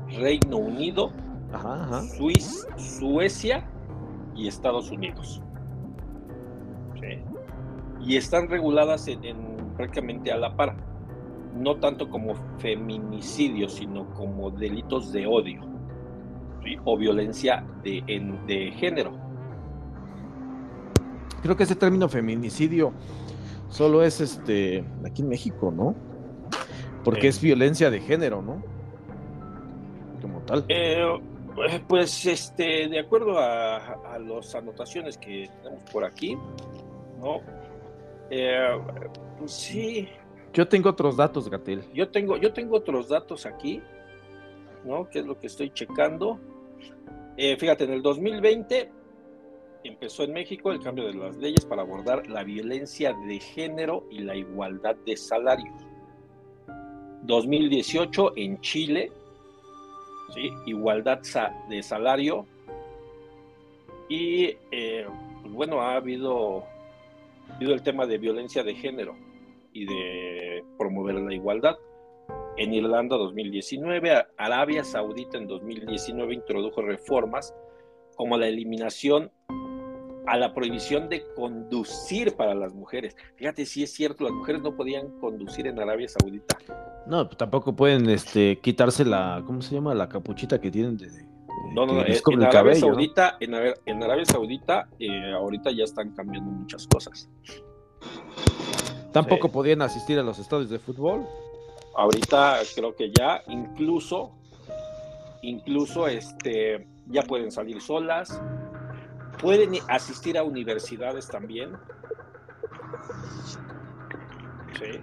Reino 0.10 0.58
Unido, 0.58 1.12
Ajá, 1.54 1.84
ajá. 1.84 2.02
Suiz- 2.04 2.66
Suecia 2.78 3.66
y 4.36 4.48
Estados 4.48 4.90
Unidos. 4.92 5.42
Sí. 7.00 7.20
Y 8.06 8.16
están 8.18 8.48
reguladas 8.50 9.08
en, 9.08 9.24
en 9.26 9.38
prácticamente 9.76 10.32
a 10.32 10.38
la 10.38 10.56
par. 10.56 10.76
No 11.56 11.76
tanto 11.78 12.10
como 12.10 12.34
feminicidios, 12.60 13.74
sino 13.74 14.06
como 14.14 14.50
delitos 14.52 15.12
de 15.12 15.28
odio 15.28 15.62
¿sí? 16.64 16.78
o 16.86 16.98
violencia 16.98 17.66
de, 17.84 18.02
en- 18.08 18.46
de 18.48 18.72
género. 18.72 19.12
Creo 21.44 21.58
que 21.58 21.64
ese 21.64 21.76
término 21.76 22.08
feminicidio 22.08 22.94
solo 23.72 24.04
es 24.04 24.22
este 24.22 24.84
aquí 25.06 25.24
en 25.24 25.30
México, 25.30 25.72
¿no? 25.76 25.96
Porque 27.04 27.28
es 27.28 27.42
violencia 27.42 27.90
de 27.90 28.00
género, 28.00 28.42
¿no? 28.44 28.62
Como 30.22 30.40
tal. 30.42 30.66
Eh, 30.70 31.04
pues 31.88 32.26
este, 32.28 32.88
de 32.88 33.00
acuerdo 33.00 33.40
a, 33.40 33.78
a 34.14 34.20
las 34.20 34.54
anotaciones 34.54 35.18
que 35.18 35.50
tenemos 35.64 35.84
por 35.92 36.06
aquí, 36.06 36.38
¿no? 37.20 37.40
Eh, 38.30 38.80
pues 39.40 39.52
sí, 39.52 40.08
Yo 40.54 40.68
tengo 40.68 40.90
otros 40.90 41.18
datos, 41.18 41.50
Gatel. 41.50 41.84
yo 41.94 42.10
tengo, 42.10 42.38
yo 42.38 42.54
tengo 42.54 42.78
otros 42.78 43.10
datos 43.10 43.46
aquí, 43.46 43.82
¿no? 44.86 45.10
Que 45.10 45.20
es 45.20 45.26
lo 45.26 45.40
que 45.40 45.48
estoy 45.48 45.72
checando. 45.72 46.40
Eh, 47.38 47.58
fíjate, 47.58 47.86
en 47.86 47.92
el 47.94 48.02
2020 48.02 48.92
empezó 49.84 50.24
en 50.24 50.34
México 50.34 50.72
el 50.72 50.80
cambio 50.80 51.06
de 51.08 51.14
las 51.14 51.38
leyes 51.38 51.66
para 51.66 51.82
abordar 51.82 52.28
la 52.28 52.44
violencia 52.44 53.14
de 53.28 53.40
género 53.40 54.06
y 54.10 54.20
la 54.20 54.36
igualdad 54.36 54.96
de 55.06 55.18
salario. 55.18 55.72
2018 57.24 58.34
en 58.38 58.60
Chile, 58.62 59.12
igualdad 60.66 61.20
de 61.70 61.84
salario. 61.84 62.46
Y 64.10 64.56
eh, 64.72 65.06
pues 65.42 65.54
bueno, 65.54 65.82
ha 65.82 65.96
habido, 65.96 66.64
ha 67.50 67.56
habido 67.56 67.74
el 67.74 67.82
tema 67.82 68.06
de 68.06 68.18
violencia 68.18 68.64
de 68.64 68.76
género 68.76 69.16
y 69.74 69.86
de 69.86 70.64
promover 70.78 71.16
la 71.16 71.34
igualdad. 71.34 71.78
En 72.58 72.74
Irlanda 72.74 73.16
2019, 73.18 74.12
A- 74.12 74.28
Arabia 74.38 74.84
Saudita 74.84 75.38
en 75.38 75.48
2019 75.48 76.34
introdujo 76.34 76.82
reformas 76.82 77.54
como 78.16 78.38
la 78.38 78.48
eliminación 78.48 79.32
a 80.28 80.38
la 80.38 80.54
prohibición 80.54 81.10
de 81.10 81.24
conducir 81.36 82.36
para 82.36 82.54
las 82.54 82.74
mujeres. 82.74 83.16
Fíjate 83.36 83.66
si 83.66 83.84
es 83.84 83.92
cierto, 83.94 84.24
las 84.24 84.34
mujeres 84.34 84.62
no 84.62 84.76
podían 84.76 85.10
conducir 85.20 85.68
en 85.68 85.80
Arabia 85.80 86.08
Saudita. 86.08 86.58
No, 87.08 87.28
tampoco 87.28 87.76
pueden 87.76 88.10
este, 88.10 88.60
quitarse 88.60 89.04
la, 89.04 89.42
¿cómo 89.46 89.62
se 89.62 89.74
llama? 89.76 89.94
La 89.96 90.08
capuchita 90.08 90.62
que 90.62 90.70
tienen 90.70 90.98
de, 90.98 91.10
de- 91.10 91.26
No, 91.74 91.86
no, 91.86 91.94
no, 91.94 92.06
en, 92.06 92.20
cubre 92.20 92.36
en 92.36 92.42
el 92.44 92.48
Arabia 92.48 92.52
cabello, 92.74 92.88
¿no? 92.88 92.94
Saudita, 92.94 93.38
en, 93.40 93.56
en 93.86 94.04
Arabia 94.04 94.26
Saudita, 94.26 94.90
eh, 95.00 95.32
ahorita 95.34 95.72
ya 95.72 95.84
están 95.86 96.12
cambiando 96.14 96.52
muchas 96.52 96.86
cosas. 96.88 97.28
Tampoco 99.12 99.48
Sí. 99.48 99.54
podían 99.54 99.82
asistir 99.82 100.18
a 100.20 100.24
los 100.24 100.40
estadios 100.40 100.70
de 100.70 100.80
fútbol. 100.80 101.26
Ahorita 101.96 102.60
creo 102.76 102.96
que 102.96 103.12
ya 103.12 103.42
incluso, 103.48 104.32
incluso 105.42 106.08
este, 106.08 106.88
ya 107.08 107.24
pueden 107.24 107.52
salir 107.52 107.82
solas, 107.82 108.42
pueden 109.42 109.74
asistir 109.88 110.38
a 110.38 110.44
universidades 110.44 111.28
también. 111.28 111.72
Sí. 114.78 115.00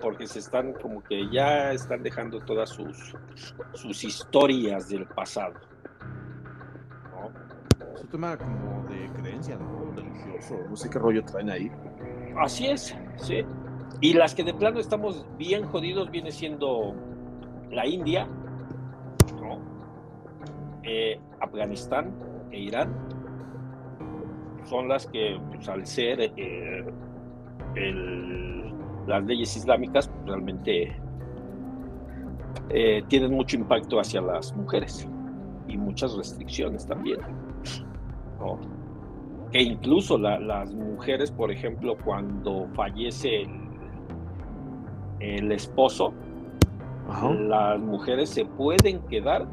Porque 0.00 0.26
se 0.26 0.40
están 0.40 0.72
como 0.72 1.02
que 1.02 1.30
ya 1.30 1.72
están 1.72 2.02
dejando 2.02 2.40
todas 2.40 2.70
sus, 2.70 3.14
sus 3.74 4.02
historias 4.02 4.88
del 4.88 5.06
pasado. 5.06 5.54
¿no? 7.12 7.30
Es 7.94 8.02
un 8.02 8.08
tema 8.08 8.36
como 8.36 8.84
de 8.88 9.08
creencia, 9.12 9.56
¿no? 9.56 9.92
Religioso, 9.92 10.56
no 10.68 10.74
sé 10.74 10.90
qué 10.90 10.98
rollo 10.98 11.22
traen 11.24 11.50
ahí. 11.50 11.70
Así 12.40 12.66
es, 12.66 12.96
sí. 13.16 13.44
Y 14.00 14.14
las 14.14 14.34
que 14.34 14.42
de 14.42 14.54
plano 14.54 14.80
estamos 14.80 15.24
bien 15.36 15.64
jodidos 15.66 16.10
viene 16.10 16.32
siendo 16.32 16.94
la 17.70 17.86
India, 17.86 18.26
¿no? 19.40 19.60
Eh, 20.82 21.20
Afganistán 21.40 22.31
e 22.52 22.58
Irán. 22.60 22.92
Son 24.64 24.88
las 24.88 25.06
que, 25.06 25.38
pues, 25.52 25.68
al 25.68 25.84
ser 25.86 26.20
eh, 26.36 26.84
el- 27.74 28.72
las 29.06 29.24
leyes 29.24 29.56
islámicas, 29.56 30.08
pues, 30.08 30.26
realmente 30.26 30.96
eh, 32.70 33.02
tienen 33.08 33.32
mucho 33.32 33.56
impacto 33.56 33.98
hacia 33.98 34.20
las 34.20 34.54
mujeres 34.56 35.08
y 35.68 35.76
muchas 35.76 36.16
restricciones 36.16 36.86
también, 36.86 37.18
¿no? 38.38 38.58
que 39.50 39.60
incluso 39.62 40.16
la- 40.16 40.38
las 40.38 40.72
mujeres, 40.74 41.30
por 41.30 41.50
ejemplo, 41.50 41.96
cuando 42.04 42.68
fallece 42.74 43.42
el, 43.42 43.50
el 45.20 45.52
esposo, 45.52 46.14
Ajá. 47.08 47.30
las 47.34 47.80
mujeres 47.80 48.30
se 48.30 48.44
pueden 48.46 49.00
quedar 49.08 49.46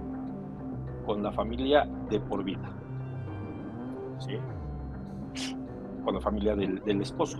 con 1.06 1.22
la 1.24 1.32
familia 1.32 1.88
de 2.10 2.20
por 2.22 2.43
vida. 2.43 2.70
¿Sí? 4.20 4.38
con 6.03 6.15
la 6.15 6.22
familia 6.22 6.55
del, 6.55 6.82
del 6.84 7.01
esposo. 7.01 7.38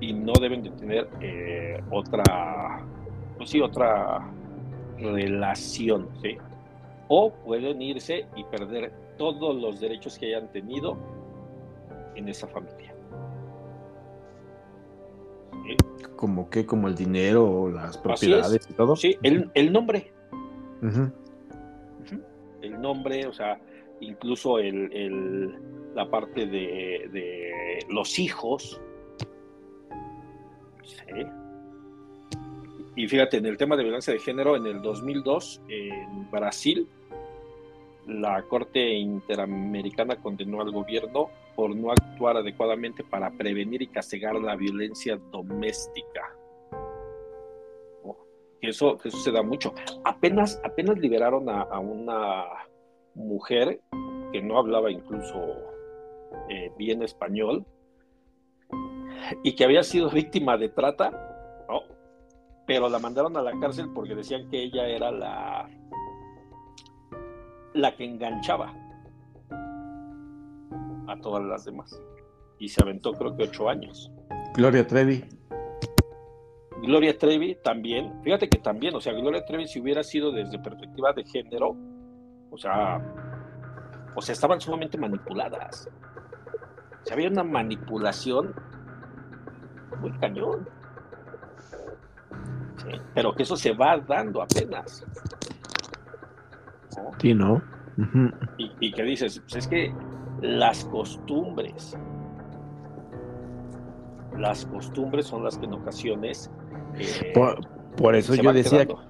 Y 0.00 0.12
no 0.12 0.32
deben 0.40 0.62
de 0.62 0.70
tener 0.70 1.08
eh, 1.20 1.82
otra, 1.90 2.84
pues 3.36 3.50
sí, 3.50 3.60
otra 3.60 4.28
relación, 4.98 6.08
¿sí? 6.22 6.36
O 7.08 7.32
pueden 7.32 7.80
irse 7.80 8.26
y 8.36 8.44
perder 8.44 8.92
todos 9.16 9.54
los 9.54 9.80
derechos 9.80 10.18
que 10.18 10.34
hayan 10.34 10.50
tenido 10.50 10.96
en 12.14 12.28
esa 12.28 12.46
familia. 12.48 12.94
¿Sí? 15.64 15.76
Como 16.16 16.50
que, 16.50 16.66
como 16.66 16.88
el 16.88 16.94
dinero 16.94 17.48
o 17.48 17.70
las 17.70 17.96
propiedades 17.96 18.68
y 18.68 18.72
todo. 18.74 18.96
Sí, 18.96 19.16
el, 19.22 19.50
el 19.54 19.72
nombre. 19.72 20.12
El 22.64 22.80
nombre, 22.80 23.26
o 23.26 23.32
sea, 23.32 23.60
incluso 24.00 24.58
el, 24.58 25.54
la 25.94 26.08
parte 26.10 26.46
de, 26.46 27.78
los 27.88 28.18
hijos. 28.18 28.80
Y 32.96 33.08
fíjate, 33.08 33.38
en 33.38 33.46
el 33.46 33.56
tema 33.56 33.76
de 33.76 33.82
violencia 33.82 34.12
de 34.12 34.20
género, 34.20 34.56
en 34.56 34.66
el 34.66 34.80
2002, 34.82 35.62
en 35.68 36.30
Brasil, 36.30 36.86
la 38.06 38.42
Corte 38.42 38.94
Interamericana 38.94 40.16
condenó 40.16 40.60
al 40.60 40.70
gobierno 40.70 41.30
por 41.56 41.74
no 41.74 41.90
actuar 41.90 42.36
adecuadamente 42.36 43.02
para 43.02 43.30
prevenir 43.30 43.82
y 43.82 43.86
castigar 43.86 44.34
la 44.36 44.56
violencia 44.56 45.18
doméstica. 45.30 46.36
Que 48.64 48.70
eso, 48.70 48.96
que 48.96 49.08
eso 49.08 49.18
se 49.18 49.30
da 49.30 49.42
mucho. 49.42 49.74
Apenas, 50.04 50.58
apenas 50.64 50.98
liberaron 50.98 51.50
a, 51.50 51.78
una 51.78 52.44
mujer 53.14 53.78
que 54.32 54.40
no 54.40 54.58
hablaba 54.58 54.90
incluso 54.90 55.38
eh, 56.48 56.72
bien 56.78 57.02
español 57.02 57.66
y 59.42 59.54
que 59.54 59.64
había 59.64 59.82
sido 59.82 60.08
víctima 60.22 60.56
de 60.56 60.70
trata, 60.70 61.12
pero 62.66 62.88
la 62.88 62.98
mandaron 62.98 63.36
a 63.36 63.42
la 63.42 63.52
cárcel 63.60 63.90
porque 63.94 64.14
decían 64.14 64.48
que 64.48 64.62
ella 64.62 64.88
era 64.88 65.10
la, 65.10 65.68
la 67.74 67.94
que 67.94 68.04
enganchaba 68.06 68.74
a 71.06 71.20
todas 71.20 71.44
las 71.44 71.66
demás. 71.66 72.00
Y 72.58 72.68
se 72.68 72.82
aventó 72.82 73.12
creo 73.12 73.36
que 73.36 73.42
ocho 73.42 73.68
años. 73.68 74.10
Gloria 74.54 74.86
Trevi. 74.86 75.22
Gloria 76.82 77.16
Trevi 77.16 77.56
también, 77.62 78.20
fíjate 78.22 78.48
que 78.48 78.58
también, 78.58 78.94
o 78.94 79.00
sea, 79.00 79.12
Gloria 79.12 79.44
Trevi 79.44 79.66
si 79.66 79.80
hubiera 79.80 80.02
sido 80.02 80.32
desde 80.32 80.58
perspectiva 80.58 81.12
de 81.12 81.24
género, 81.24 81.76
o 82.50 82.58
sea, 82.58 83.00
o 84.14 84.20
sea, 84.20 84.32
estaban 84.32 84.60
sumamente 84.60 84.98
manipuladas. 84.98 85.88
O 87.02 87.06
sea, 87.06 87.14
había 87.14 87.28
una 87.28 87.44
manipulación 87.44 88.54
muy 90.00 90.12
cañón. 90.18 90.68
Sí, 92.76 93.00
pero 93.14 93.34
que 93.34 93.44
eso 93.44 93.56
se 93.56 93.72
va 93.72 93.98
dando 93.98 94.42
apenas. 94.42 95.04
¿no? 96.96 97.10
Sí, 97.18 97.34
¿no? 97.34 97.62
Y, 98.58 98.72
y 98.80 98.92
que 98.92 99.02
dices, 99.04 99.40
pues 99.40 99.56
es 99.56 99.68
que 99.68 99.94
las 100.40 100.84
costumbres, 100.86 101.96
las 104.36 104.66
costumbres 104.66 105.26
son 105.26 105.44
las 105.44 105.56
que 105.58 105.66
en 105.66 105.74
ocasiones... 105.74 106.50
eh, 106.98 107.32
Por, 107.34 107.60
por 107.96 108.14
eso 108.14 108.34
yo 108.34 108.52
decía, 108.52 108.86
quedando. 108.86 109.02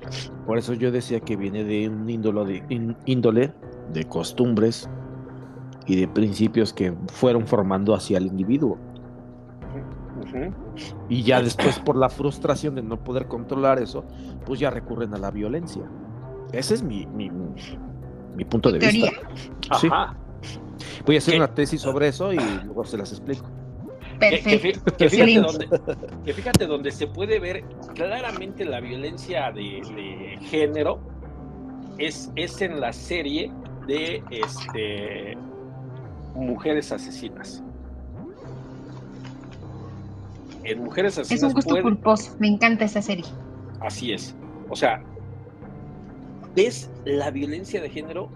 por 0.46 0.58
eso 0.58 0.74
yo 0.74 0.90
decía 0.92 1.20
que 1.20 1.36
viene 1.36 1.64
de 1.64 1.88
un 1.88 2.08
índolo 2.08 2.44
de, 2.44 2.62
ín- 2.68 2.96
índole 3.06 3.52
de 3.92 4.04
costumbres 4.04 4.88
y 5.86 5.96
de 5.96 6.08
principios 6.08 6.72
que 6.72 6.94
fueron 7.12 7.46
formando 7.46 7.94
hacia 7.94 8.18
el 8.18 8.26
individuo. 8.26 8.78
Y 11.08 11.22
ya 11.22 11.40
después, 11.42 11.78
por 11.78 11.96
la 11.96 12.08
frustración 12.08 12.74
de 12.74 12.82
no 12.82 13.02
poder 13.04 13.26
controlar 13.28 13.78
eso, 13.80 14.04
pues 14.46 14.58
ya 14.58 14.70
recurren 14.70 15.14
a 15.14 15.18
la 15.18 15.30
violencia. 15.30 15.82
Ese 16.52 16.74
es 16.74 16.82
mi, 16.82 17.06
mi, 17.06 17.30
mi 18.34 18.44
punto 18.44 18.72
de 18.72 18.78
Teoría. 18.80 19.10
vista. 19.10 19.78
Sí. 19.78 19.88
Voy 21.06 21.16
a 21.16 21.18
hacer 21.18 21.32
¿Qué? 21.34 21.38
una 21.38 21.54
tesis 21.54 21.80
sobre 21.80 22.08
eso 22.08 22.32
y 22.32 22.38
luego 22.64 22.84
se 22.84 22.96
las 22.98 23.12
explico. 23.12 23.44
Que, 24.30 24.58
fíjate 25.08 25.40
donde, 25.40 25.68
que 26.24 26.32
fíjate 26.32 26.66
donde 26.66 26.90
se 26.92 27.06
puede 27.06 27.38
ver 27.40 27.64
claramente 27.94 28.64
la 28.64 28.80
violencia 28.80 29.50
de, 29.52 29.80
de 29.94 30.38
género 30.46 30.98
es, 31.98 32.30
es 32.36 32.60
en 32.62 32.80
la 32.80 32.92
serie 32.92 33.50
de 33.86 34.22
este 34.30 35.36
mujeres 36.34 36.90
asesinas. 36.92 37.62
En 40.64 40.82
mujeres 40.82 41.12
Es 41.14 41.18
asesinas 41.26 41.50
un 41.50 41.54
gusto 41.54 41.70
puede- 41.70 41.82
culposo. 41.82 42.34
Me 42.38 42.48
encanta 42.48 42.84
esa 42.86 43.02
serie. 43.02 43.24
Así 43.80 44.12
es. 44.12 44.34
O 44.70 44.76
sea, 44.76 45.02
ves 46.54 46.90
la 47.04 47.30
violencia 47.30 47.82
de 47.82 47.90
género 47.90 48.30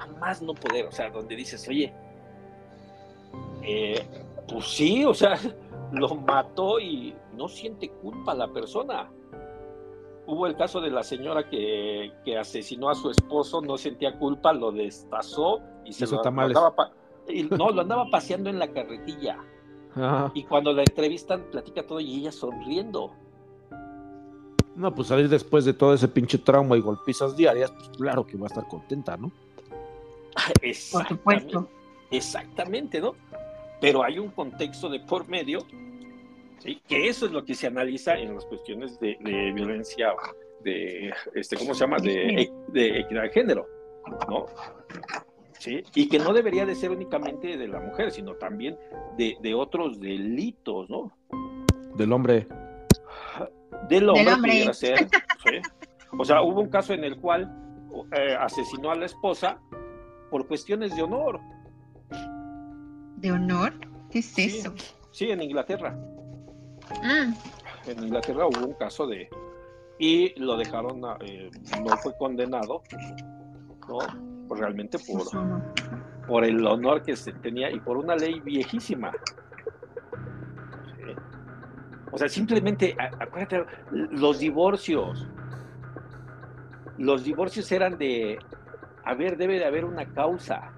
a 0.00 0.06
más 0.18 0.42
no 0.42 0.54
poder. 0.54 0.86
O 0.86 0.92
sea, 0.92 1.10
donde 1.10 1.36
dices, 1.36 1.66
oye, 1.68 1.92
eh, 3.62 4.02
pues 4.48 4.66
sí, 4.66 5.04
o 5.04 5.14
sea, 5.14 5.38
lo 5.92 6.14
mató 6.14 6.78
y 6.80 7.14
no 7.36 7.48
siente 7.48 7.88
culpa 7.90 8.34
la 8.34 8.48
persona. 8.48 9.10
Hubo 10.26 10.46
el 10.46 10.56
caso 10.56 10.80
de 10.80 10.90
la 10.90 11.02
señora 11.02 11.48
que, 11.48 12.12
que 12.24 12.38
asesinó 12.38 12.88
a 12.88 12.94
su 12.94 13.10
esposo, 13.10 13.60
no 13.60 13.76
sentía 13.76 14.18
culpa, 14.18 14.52
lo 14.54 14.72
destazó 14.72 15.60
y 15.84 15.92
se 15.92 16.06
lo, 16.06 16.22
lo 16.22 16.28
andaba 16.42 16.74
pa- 16.74 16.92
y 17.28 17.42
no, 17.50 17.70
lo 17.70 17.82
andaba 17.82 18.06
paseando 18.10 18.48
en 18.48 18.58
la 18.58 18.68
carretilla. 18.68 19.38
Ajá. 19.94 20.32
Y 20.34 20.44
cuando 20.44 20.72
la 20.72 20.80
entrevistan, 20.82 21.44
platica 21.50 21.86
todo 21.86 22.00
y 22.00 22.20
ella 22.20 22.32
sonriendo. 22.32 23.12
No, 24.74 24.92
pues 24.92 25.08
salir 25.08 25.28
después 25.28 25.64
de 25.64 25.72
todo 25.74 25.94
ese 25.94 26.08
pinche 26.08 26.38
trauma 26.38 26.76
y 26.76 26.80
golpizas 26.80 27.36
diarias, 27.36 27.70
pues 27.70 27.90
claro 27.90 28.26
que 28.26 28.36
va 28.36 28.44
a 28.44 28.48
estar 28.48 28.66
contenta, 28.66 29.16
¿no? 29.16 29.30
Por 29.30 30.64
Exactamente. 30.64 31.14
supuesto. 31.14 31.68
Exactamente, 32.10 33.00
¿no? 33.00 33.14
Pero 33.84 34.02
hay 34.02 34.18
un 34.18 34.30
contexto 34.30 34.88
de 34.88 35.00
por 35.00 35.28
medio, 35.28 35.58
¿sí? 36.58 36.80
que 36.88 37.06
eso 37.06 37.26
es 37.26 37.32
lo 37.32 37.44
que 37.44 37.54
se 37.54 37.66
analiza 37.66 38.16
en 38.16 38.34
las 38.34 38.46
cuestiones 38.46 38.98
de, 38.98 39.18
de 39.20 39.52
violencia, 39.52 40.14
de, 40.62 41.12
este, 41.34 41.54
¿cómo 41.58 41.74
se 41.74 41.80
llama? 41.80 41.98
De, 41.98 42.50
de 42.68 43.00
equidad 43.00 43.24
de 43.24 43.28
género, 43.28 43.68
¿no? 44.26 44.46
¿Sí? 45.58 45.82
Y 45.94 46.08
que 46.08 46.18
no 46.18 46.32
debería 46.32 46.64
de 46.64 46.74
ser 46.74 46.92
únicamente 46.92 47.58
de 47.58 47.68
la 47.68 47.78
mujer, 47.78 48.10
sino 48.10 48.36
también 48.36 48.78
de, 49.18 49.36
de 49.42 49.52
otros 49.52 50.00
delitos, 50.00 50.88
¿no? 50.88 51.12
Del 51.94 52.10
hombre. 52.14 52.48
Del 53.90 54.08
hombre, 54.08 54.32
hombre. 54.32 54.50
pudiera 54.50 54.72
ser, 54.72 54.98
¿sí? 55.44 55.60
O 56.18 56.24
sea, 56.24 56.40
hubo 56.40 56.62
un 56.62 56.70
caso 56.70 56.94
en 56.94 57.04
el 57.04 57.18
cual 57.18 57.54
eh, 58.16 58.34
asesinó 58.40 58.92
a 58.92 58.94
la 58.94 59.04
esposa 59.04 59.60
por 60.30 60.46
cuestiones 60.46 60.96
de 60.96 61.02
honor, 61.02 61.38
¿De 63.24 63.32
honor? 63.32 63.72
¿Qué 64.10 64.18
es 64.18 64.26
Sí. 64.26 64.58
eso? 64.58 64.74
sí, 65.10 65.30
en 65.30 65.40
Inglaterra. 65.40 65.96
Ah, 67.02 67.32
en 67.86 68.02
Inglaterra 68.04 68.46
hubo 68.46 68.66
un 68.66 68.74
caso 68.74 69.06
de 69.06 69.30
y 69.98 70.38
lo 70.38 70.58
dejaron 70.58 71.00
eh, 71.20 71.50
no 71.82 71.96
fue 71.96 72.14
condenado 72.18 72.82
no 73.88 73.98
Pues 74.46 74.60
realmente 74.60 74.98
por, 74.98 75.22
por 76.26 76.44
el 76.44 76.66
honor 76.66 77.02
que 77.02 77.16
se 77.16 77.32
tenía 77.32 77.70
y 77.70 77.80
por 77.80 77.96
una 77.96 78.14
ley 78.14 78.40
viejísima 78.40 79.10
Sí. 80.96 81.14
o 82.12 82.18
sea 82.18 82.28
simplemente 82.28 82.94
acuérdate 83.20 83.64
los 83.90 84.38
divorcios 84.40 85.26
los 86.98 87.24
divorcios 87.24 87.70
eran 87.72 87.96
de 87.96 88.38
a 89.04 89.14
ver 89.14 89.38
debe 89.38 89.58
de 89.58 89.64
haber 89.64 89.86
una 89.86 90.04
causa 90.12 90.70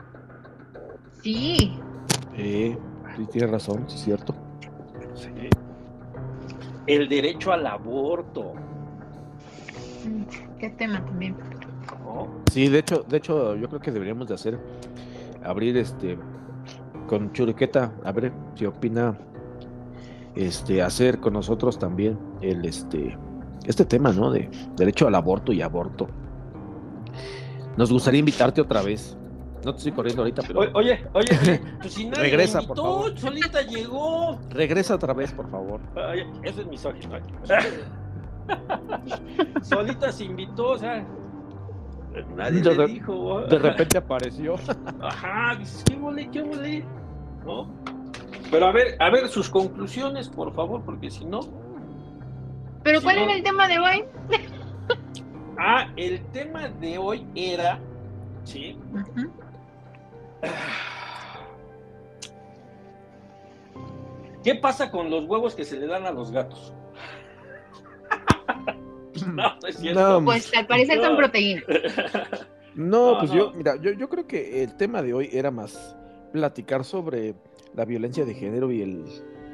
Sí. 1.22 1.80
Eh, 2.36 2.76
sí, 3.16 3.26
tienes 3.32 3.50
razón, 3.50 3.84
sí 3.88 3.96
es 3.96 4.04
cierto. 4.04 4.34
Sí. 5.14 5.30
el 6.86 7.08
derecho 7.08 7.52
al 7.52 7.66
aborto 7.66 8.52
Mm, 10.06 10.58
Qué 10.58 10.70
tema 10.70 11.04
también. 11.04 11.36
¿no? 12.04 12.28
Sí, 12.52 12.68
de 12.68 12.78
hecho, 12.78 13.04
de 13.08 13.16
hecho, 13.16 13.56
yo 13.56 13.68
creo 13.68 13.80
que 13.80 13.90
deberíamos 13.90 14.28
de 14.28 14.34
hacer, 14.34 14.58
abrir 15.44 15.76
este, 15.76 16.18
con 17.06 17.32
Churiqueta, 17.32 17.92
a 18.04 18.12
ver 18.12 18.32
si 18.54 18.66
opina, 18.66 19.16
este, 20.34 20.82
hacer 20.82 21.18
con 21.18 21.34
nosotros 21.34 21.78
también 21.78 22.18
el, 22.40 22.64
este, 22.64 23.16
este 23.64 23.84
tema, 23.84 24.12
¿no? 24.12 24.30
De 24.30 24.48
derecho 24.76 25.06
al 25.06 25.14
aborto 25.14 25.52
y 25.52 25.62
aborto. 25.62 26.06
Nos 27.76 27.92
gustaría 27.92 28.20
invitarte 28.20 28.60
otra 28.60 28.82
vez. 28.82 29.16
No 29.66 29.72
te 29.72 29.78
estoy 29.78 29.92
corriendo 29.92 30.22
ahorita, 30.22 30.42
pero 30.46 30.60
O- 30.60 30.78
Oye, 30.78 31.04
oye, 31.12 31.26
pues 31.80 31.92
si 31.92 32.06
nadie 32.06 32.22
Regresa, 32.22 32.60
me 32.60 32.68
por 32.68 32.78
invitó, 32.78 32.94
favor. 32.94 33.18
solita 33.18 33.62
llegó. 33.62 34.38
regresa 34.50 34.94
otra 34.94 35.12
vez, 35.12 35.32
por 35.32 35.50
favor. 35.50 35.80
Oye, 36.08 36.24
eso 36.44 36.60
es 36.60 36.66
misógino. 36.68 37.18
solita 39.62 40.12
se 40.12 40.24
invitó, 40.24 40.70
o 40.70 40.78
sea, 40.78 41.04
Nadie 42.36 42.60
De 42.62 42.70
le 42.70 42.76
re- 42.76 42.86
dijo. 42.86 43.40
De 43.42 43.58
repente 43.58 43.98
apareció. 43.98 44.54
Ajá, 45.02 45.56
dices, 45.58 45.82
¿qué 45.84 45.96
mole, 45.96 46.28
qué 46.30 46.44
mole? 46.44 46.84
¿No? 47.44 47.68
Pero 48.50 48.66
a 48.68 48.72
ver, 48.72 48.96
a 49.00 49.10
ver 49.10 49.28
sus 49.28 49.50
conclusiones, 49.50 50.28
por 50.28 50.54
favor, 50.54 50.82
porque 50.82 51.10
si 51.10 51.24
no. 51.24 51.40
Pero 52.84 53.02
¿cuál 53.02 53.16
no. 53.16 53.22
era 53.22 53.34
el 53.34 53.42
tema 53.42 53.66
de 53.66 53.78
hoy? 53.80 54.04
Ah, 55.58 55.88
el 55.96 56.24
tema 56.26 56.68
de 56.68 56.98
hoy 56.98 57.26
era. 57.34 57.80
Sí. 58.44 58.78
¿Qué 64.42 64.54
pasa 64.54 64.90
con 64.90 65.10
los 65.10 65.24
huevos 65.24 65.54
que 65.54 65.64
se 65.64 65.76
le 65.76 65.86
dan 65.86 66.06
a 66.06 66.12
los 66.12 66.30
gatos? 66.30 66.72
no, 69.26 69.56
no 69.60 69.68
es 69.68 69.76
cierto. 69.76 70.20
No, 70.20 70.24
Pues 70.24 70.52
al 70.56 70.66
parecer 70.66 71.00
son 71.00 71.12
No. 71.12 71.16
proteínas. 71.18 71.64
No, 72.76 73.16
pues 73.18 73.30
yo, 73.32 73.52
mira, 73.52 73.76
yo, 73.76 73.92
yo 73.92 74.06
creo 74.10 74.26
que 74.26 74.62
el 74.62 74.76
tema 74.76 75.00
de 75.00 75.14
hoy 75.14 75.30
era 75.32 75.50
más 75.50 75.96
platicar 76.30 76.84
sobre 76.84 77.34
la 77.74 77.86
violencia 77.86 78.26
de 78.26 78.34
género 78.34 78.70
y 78.70 78.82
el, 78.82 79.02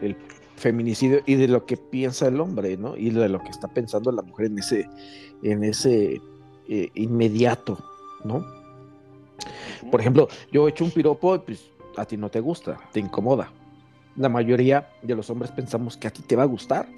el 0.01 0.17
feminicidio 0.57 1.21
y 1.25 1.37
de 1.37 1.47
lo 1.47 1.65
que 1.65 1.77
piensa 1.77 2.27
el 2.27 2.41
hombre, 2.41 2.77
¿no? 2.77 2.97
Y 2.97 3.11
de 3.11 3.29
lo 3.29 3.39
que 3.39 3.51
está 3.51 3.69
pensando 3.69 4.11
la 4.11 4.23
mujer 4.23 4.47
en 4.47 4.59
ese, 4.59 4.89
en 5.45 5.63
ese 5.63 6.21
eh, 6.69 6.89
inmediato, 6.95 7.79
¿no? 8.25 8.45
Por 9.91 10.01
ejemplo, 10.01 10.29
yo 10.53 10.67
he 10.67 10.71
hecho 10.71 10.85
un 10.85 10.91
piropo 10.91 11.35
y 11.35 11.39
pues 11.41 11.71
a 11.97 12.05
ti 12.05 12.17
no 12.17 12.31
te 12.31 12.41
gusta, 12.41 12.79
te 12.93 13.01
incomoda. 13.01 13.53
La 14.17 14.29
mayoría 14.29 14.89
de 15.03 15.15
los 15.15 15.29
hombres 15.31 15.51
pensamos 15.51 15.97
que 15.97 16.07
a 16.09 16.11
ti 16.11 16.23
te 16.23 16.37
va 16.37 16.43
a 16.43 16.47
gustar. 16.47 16.89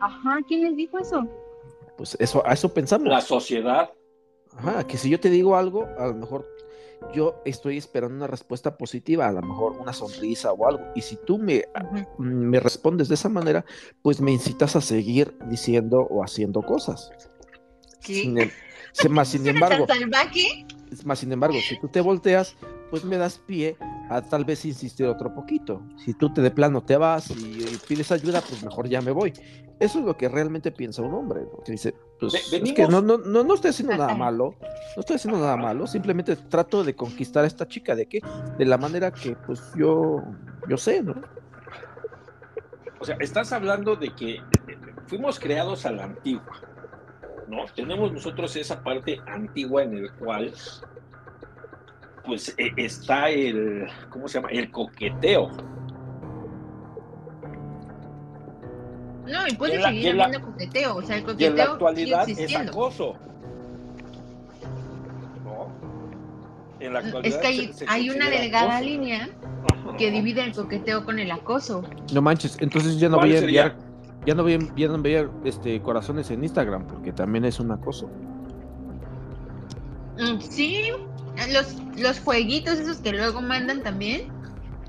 Ajá, 0.00 0.38
¿quién 0.46 0.62
les 0.64 0.76
dijo 0.76 0.98
eso? 0.98 1.26
Pues 1.96 2.16
eso, 2.20 2.42
a 2.46 2.52
eso 2.54 2.72
pensamos. 2.72 3.08
La 3.08 3.20
sociedad. 3.20 3.90
Ajá, 4.56 4.86
que 4.86 4.96
si 4.96 5.10
yo 5.10 5.18
te 5.20 5.30
digo 5.30 5.56
algo, 5.56 5.86
a 5.98 6.06
lo 6.08 6.14
mejor 6.14 6.48
yo 7.12 7.42
estoy 7.44 7.76
esperando 7.76 8.16
una 8.16 8.26
respuesta 8.26 8.76
positiva, 8.76 9.26
a 9.28 9.32
lo 9.32 9.42
mejor 9.42 9.72
una 9.72 9.92
sonrisa 9.92 10.52
o 10.52 10.66
algo. 10.68 10.84
Y 10.94 11.02
si 11.02 11.16
tú 11.16 11.38
me, 11.38 11.64
Ujú. 11.92 12.22
me 12.22 12.60
respondes 12.60 13.08
de 13.08 13.14
esa 13.16 13.28
manera, 13.28 13.64
pues 14.02 14.20
me 14.20 14.32
incitas 14.32 14.76
a 14.76 14.80
seguir 14.80 15.36
diciendo 15.48 16.06
o 16.08 16.22
haciendo 16.22 16.62
cosas. 16.62 17.10
¿Qué? 18.00 18.14
Sin, 18.14 18.38
em- 18.38 18.50
se- 18.92 19.08
más 19.08 19.28
sin. 19.28 19.44
Más 21.04 21.18
sin 21.18 21.32
embargo, 21.32 21.56
si 21.60 21.78
tú 21.80 21.88
te 21.88 22.00
volteas, 22.00 22.56
pues 22.90 23.04
me 23.04 23.16
das 23.16 23.38
pie 23.38 23.76
a 24.10 24.22
tal 24.22 24.44
vez 24.44 24.64
insistir 24.64 25.06
otro 25.06 25.34
poquito. 25.34 25.82
Si 25.96 26.14
tú 26.14 26.32
te 26.32 26.42
de 26.42 26.50
plano 26.50 26.82
te 26.82 26.96
vas 26.96 27.30
y, 27.30 27.62
y 27.62 27.78
pides 27.88 28.12
ayuda, 28.12 28.40
pues 28.40 28.62
mejor 28.62 28.88
ya 28.88 29.00
me 29.00 29.10
voy. 29.10 29.32
Eso 29.80 29.98
es 29.98 30.04
lo 30.04 30.16
que 30.16 30.28
realmente 30.28 30.70
piensa 30.70 31.02
un 31.02 31.14
hombre, 31.14 31.42
¿no? 31.42 31.62
que 31.64 31.72
dice, 31.72 31.94
pues 32.20 32.34
es 32.52 32.72
que 32.72 32.86
no, 32.86 33.02
no, 33.02 33.18
no, 33.18 33.42
no 33.42 33.54
estoy 33.54 33.70
haciendo 33.70 33.96
nada 33.96 34.14
malo, 34.14 34.54
no 34.60 35.00
estoy 35.00 35.16
haciendo 35.16 35.40
nada 35.40 35.56
malo, 35.56 35.86
simplemente 35.86 36.36
trato 36.36 36.84
de 36.84 36.94
conquistar 36.94 37.44
a 37.44 37.46
esta 37.46 37.66
chica, 37.66 37.96
¿de 37.96 38.06
qué? 38.06 38.20
De 38.56 38.64
la 38.64 38.78
manera 38.78 39.10
que 39.12 39.34
pues 39.34 39.60
yo, 39.76 40.22
yo 40.68 40.76
sé, 40.76 41.02
¿no? 41.02 41.14
O 43.00 43.04
sea, 43.04 43.16
estás 43.20 43.52
hablando 43.52 43.96
de 43.96 44.14
que 44.14 44.40
fuimos 45.06 45.40
creados 45.40 45.84
a 45.86 45.90
la 45.90 46.04
antigua, 46.04 46.60
¿no? 47.48 47.64
Tenemos 47.74 48.12
nosotros 48.12 48.54
esa 48.56 48.82
parte 48.82 49.20
antigua 49.26 49.82
en 49.82 49.94
el 49.96 50.12
cual, 50.12 50.52
pues, 52.24 52.54
eh, 52.58 52.72
está 52.76 53.28
el, 53.30 53.86
¿cómo 54.10 54.28
se 54.28 54.38
llama? 54.38 54.48
El 54.50 54.70
coqueteo. 54.70 55.50
No, 59.26 59.46
y 59.48 59.54
puede 59.54 59.78
la- 59.78 59.88
seguir 59.88 60.14
la- 60.14 60.24
habiendo 60.26 60.46
coqueteo. 60.50 60.96
O 60.96 61.02
sea, 61.02 61.16
el 61.16 61.22
Y 61.22 61.24
en 61.24 61.26
coqueteo 61.32 61.56
la 61.56 61.64
actualidad 61.72 62.26
sigue 62.26 62.44
es 62.44 62.56
acoso. 62.56 63.14
¿No? 65.44 65.68
En 66.80 66.92
la 66.92 66.98
actualidad 66.98 67.34
Es 67.36 67.40
que 67.40 67.46
hay, 67.46 67.66
se- 67.68 67.72
se 67.72 67.86
hay 67.88 68.10
una 68.10 68.28
delgada 68.28 68.76
acoso. 68.76 68.84
línea 68.90 69.28
que 69.98 70.10
divide 70.10 70.42
el 70.44 70.52
coqueteo 70.54 71.04
con 71.04 71.18
el 71.18 71.30
acoso. 71.30 71.82
No 72.12 72.20
manches, 72.20 72.56
entonces 72.60 72.98
ya 72.98 73.08
no 73.08 73.16
¿Cuál 73.16 73.28
voy 73.28 73.36
a 73.36 73.40
sería? 73.40 73.62
enviar, 73.66 73.83
ya 74.26 74.34
no 74.34 74.42
voy 74.42 74.54
a, 74.54 74.58
ya 74.76 74.88
no 74.88 75.02
este, 75.44 75.80
corazones 75.82 76.30
en 76.30 76.42
Instagram, 76.42 76.86
porque 76.86 77.12
también 77.12 77.44
es 77.44 77.60
un 77.60 77.70
acoso. 77.72 78.08
Mm, 80.18 80.40
Sí, 80.40 80.90
los, 81.52 81.76
los 81.98 82.20
fueguitos 82.20 82.78
esos 82.78 82.98
que 82.98 83.12
luego 83.12 83.42
mandan 83.42 83.82
también. 83.82 84.28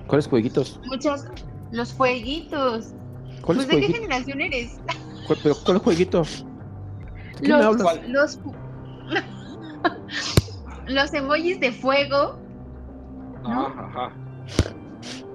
¿Cuáles 0.07 0.27
jueguitos? 0.27 0.79
Muchos, 0.85 1.25
los 1.71 1.93
fueguitos. 1.93 2.93
¿Cuáles 3.41 3.65
Pues, 3.65 3.67
¿de 3.67 3.67
qué 3.67 3.73
jueguitos? 3.87 3.99
generación 4.01 4.41
eres? 4.41 4.77
¿Cuál, 5.27 5.39
pero 5.41 5.55
¿cuál 5.65 5.77
jueguito? 5.79 6.21
¿De 6.21 7.41
qué 7.41 7.53
me 7.53 7.63
Los, 7.63 7.77
los, 8.07 8.39
los 10.87 11.13
emojis 11.13 11.59
de 11.59 11.71
fuego. 11.71 12.37
¿no? 13.43 13.67
Ajá, 13.67 13.85
ajá. 13.87 14.11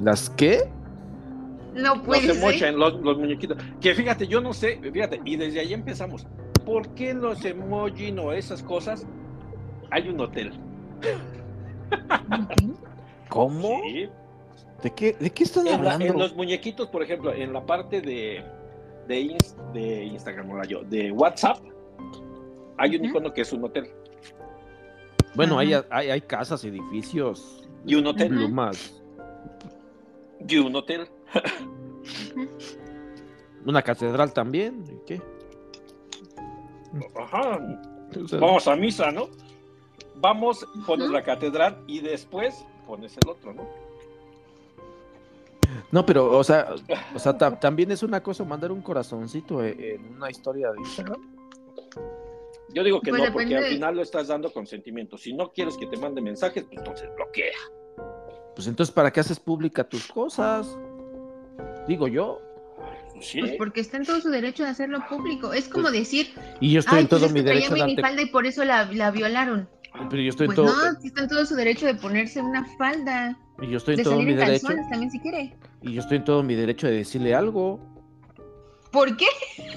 ¿Las 0.00 0.30
qué? 0.30 0.70
No 1.74 1.94
Los 1.96 2.04
puede 2.04 2.20
ser. 2.22 2.36
emojis, 2.36 2.72
los, 2.74 3.00
los 3.00 3.18
muñequitos. 3.18 3.56
Que 3.80 3.94
fíjate, 3.94 4.26
yo 4.26 4.40
no 4.40 4.52
sé, 4.52 4.80
fíjate, 4.92 5.20
y 5.24 5.36
desde 5.36 5.60
ahí 5.60 5.72
empezamos. 5.72 6.26
¿Por 6.64 6.88
qué 6.94 7.14
los 7.14 7.44
emojis 7.44 8.16
o 8.18 8.32
esas 8.32 8.62
cosas 8.62 9.06
hay 9.90 10.08
un 10.08 10.20
hotel? 10.20 10.52
¿Cómo? 13.28 13.80
Sí. 13.84 14.08
¿De 14.82 14.90
qué, 14.94 15.12
¿De 15.18 15.30
qué 15.30 15.44
están 15.44 15.66
En, 15.66 15.72
la- 15.72 15.78
hablando? 15.94 16.06
en 16.06 16.18
los 16.18 16.34
muñequitos, 16.34 16.88
por 16.88 17.02
ejemplo, 17.02 17.32
en 17.32 17.52
la 17.52 17.64
parte 17.64 18.00
de, 18.00 18.42
de, 19.06 19.20
Ins- 19.20 19.54
de 19.72 20.04
Instagram, 20.04 20.62
yo, 20.66 20.82
de 20.84 21.12
WhatsApp, 21.12 21.58
hay 22.78 22.96
un 22.96 23.04
icono 23.04 23.32
que 23.32 23.42
es 23.42 23.52
un 23.52 23.64
hotel. 23.64 23.88
Bueno, 25.34 25.58
hay, 25.58 25.74
hay, 25.90 26.10
hay 26.10 26.20
casas, 26.22 26.64
edificios, 26.64 27.68
Y 27.86 27.94
un 27.94 28.06
hotel. 28.06 28.28
plumas, 28.28 29.02
Y 30.48 30.56
un 30.56 30.74
hotel. 30.74 31.06
Una 33.64 33.82
catedral 33.82 34.32
también. 34.32 34.84
¿y 34.88 35.04
¿Qué? 35.06 35.22
Ajá. 37.16 37.58
Vamos 38.40 38.66
a 38.66 38.76
misa, 38.76 39.10
¿no? 39.12 39.28
Vamos, 40.16 40.66
pones 40.86 41.10
la 41.10 41.22
catedral 41.22 41.82
y 41.86 42.00
después 42.00 42.64
pones 42.86 43.16
el 43.22 43.28
otro, 43.30 43.54
¿no? 43.54 43.68
No, 45.92 46.04
pero, 46.04 46.36
o 46.36 46.42
sea, 46.44 46.74
o 47.14 47.18
sea 47.18 47.38
ta- 47.38 47.58
también 47.58 47.90
es 47.92 48.02
una 48.02 48.22
cosa 48.22 48.44
mandar 48.44 48.72
un 48.72 48.82
corazoncito 48.82 49.62
e- 49.64 49.94
en 49.94 50.14
una 50.16 50.30
historia 50.30 50.72
de 50.72 50.80
Instagram. 50.80 51.20
Yo 52.72 52.82
digo 52.84 53.00
que 53.00 53.10
Pues 53.10 53.22
no, 53.22 53.32
porque 53.32 53.56
al 53.56 53.64
final 53.64 53.96
lo 53.96 54.02
estás 54.02 54.28
dando 54.28 54.52
consentimiento. 54.52 55.16
Si 55.16 55.32
no 55.32 55.50
quieres 55.52 55.76
que 55.76 55.86
te 55.86 55.96
mande 55.96 56.20
mensajes, 56.20 56.64
pues 56.64 56.78
entonces 56.78 57.08
bloquea. 57.16 57.56
Pues 58.54 58.66
entonces, 58.66 58.92
¿para 58.94 59.10
qué 59.12 59.20
haces 59.20 59.40
pública 59.40 59.84
tus 59.88 60.06
cosas? 60.08 60.76
Digo 61.88 62.08
yo. 62.08 62.40
Pues 63.14 63.26
sí. 63.28 63.40
Pues 63.40 63.52
porque 63.58 63.80
está 63.80 63.96
en 63.98 64.04
todo 64.06 64.20
su 64.20 64.30
derecho 64.30 64.62
de 64.64 64.70
hacerlo 64.70 65.00
público. 65.08 65.52
Es 65.52 65.68
como 65.68 65.90
decir, 65.90 66.28
Y 66.60 66.72
yo 66.72 66.80
estoy 66.80 66.98
ay, 66.98 67.02
en 67.02 67.08
pues 67.08 67.18
todo 67.20 67.26
es 67.28 67.32
mi 67.34 67.42
derecho 67.42 67.74
de 67.74 67.80
darte. 67.80 67.84
minifalda 67.92 68.22
y 68.22 68.26
por 68.26 68.46
eso 68.46 68.64
la, 68.64 68.84
la 68.92 69.10
violaron. 69.10 69.68
Pero 70.08 70.22
yo 70.22 70.28
estoy 70.30 70.46
Pues 70.46 70.58
en 70.58 70.64
todo. 70.66 70.76
no, 70.92 70.98
está 71.04 71.22
en 71.22 71.28
todo 71.28 71.44
su 71.44 71.54
derecho 71.56 71.84
de 71.86 71.94
ponerse 71.94 72.40
una 72.40 72.64
falda, 72.78 73.36
Y 73.60 73.68
yo 73.70 73.76
estoy 73.78 73.94
en 73.94 73.98
de 73.98 74.04
todo 74.04 74.12
salir 74.14 74.26
mi 74.26 74.32
en 74.34 74.38
derecho. 74.38 74.66
calzones 74.68 74.88
también 74.88 75.10
si 75.10 75.18
quiere. 75.20 75.56
Y 75.82 75.92
yo 75.92 76.00
estoy 76.00 76.18
en 76.18 76.24
todo 76.24 76.42
mi 76.42 76.54
derecho 76.54 76.86
de 76.86 76.92
decirle 76.94 77.34
algo. 77.34 77.80
¿Por 78.92 79.16
qué? 79.16 79.26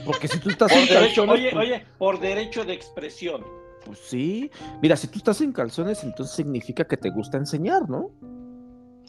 Porque 0.06 0.28
si 0.28 0.40
tú 0.40 0.50
estás 0.52 0.72
Por 0.72 0.82
en 0.82 0.88
derecho, 0.88 1.26
calzones. 1.26 1.34
oye, 1.34 1.50
pues- 1.52 1.66
oye, 1.68 1.86
por 1.98 2.20
derecho 2.20 2.64
de 2.64 2.74
expresión. 2.74 3.44
Pues 3.86 4.00
sí. 4.00 4.50
Mira, 4.82 4.96
si 4.96 5.08
tú 5.08 5.18
estás 5.18 5.42
en 5.42 5.52
calzones, 5.52 6.04
entonces 6.04 6.36
significa 6.36 6.86
que 6.86 6.96
te 6.96 7.10
gusta 7.10 7.38
enseñar, 7.38 7.90
¿no? 7.90 8.12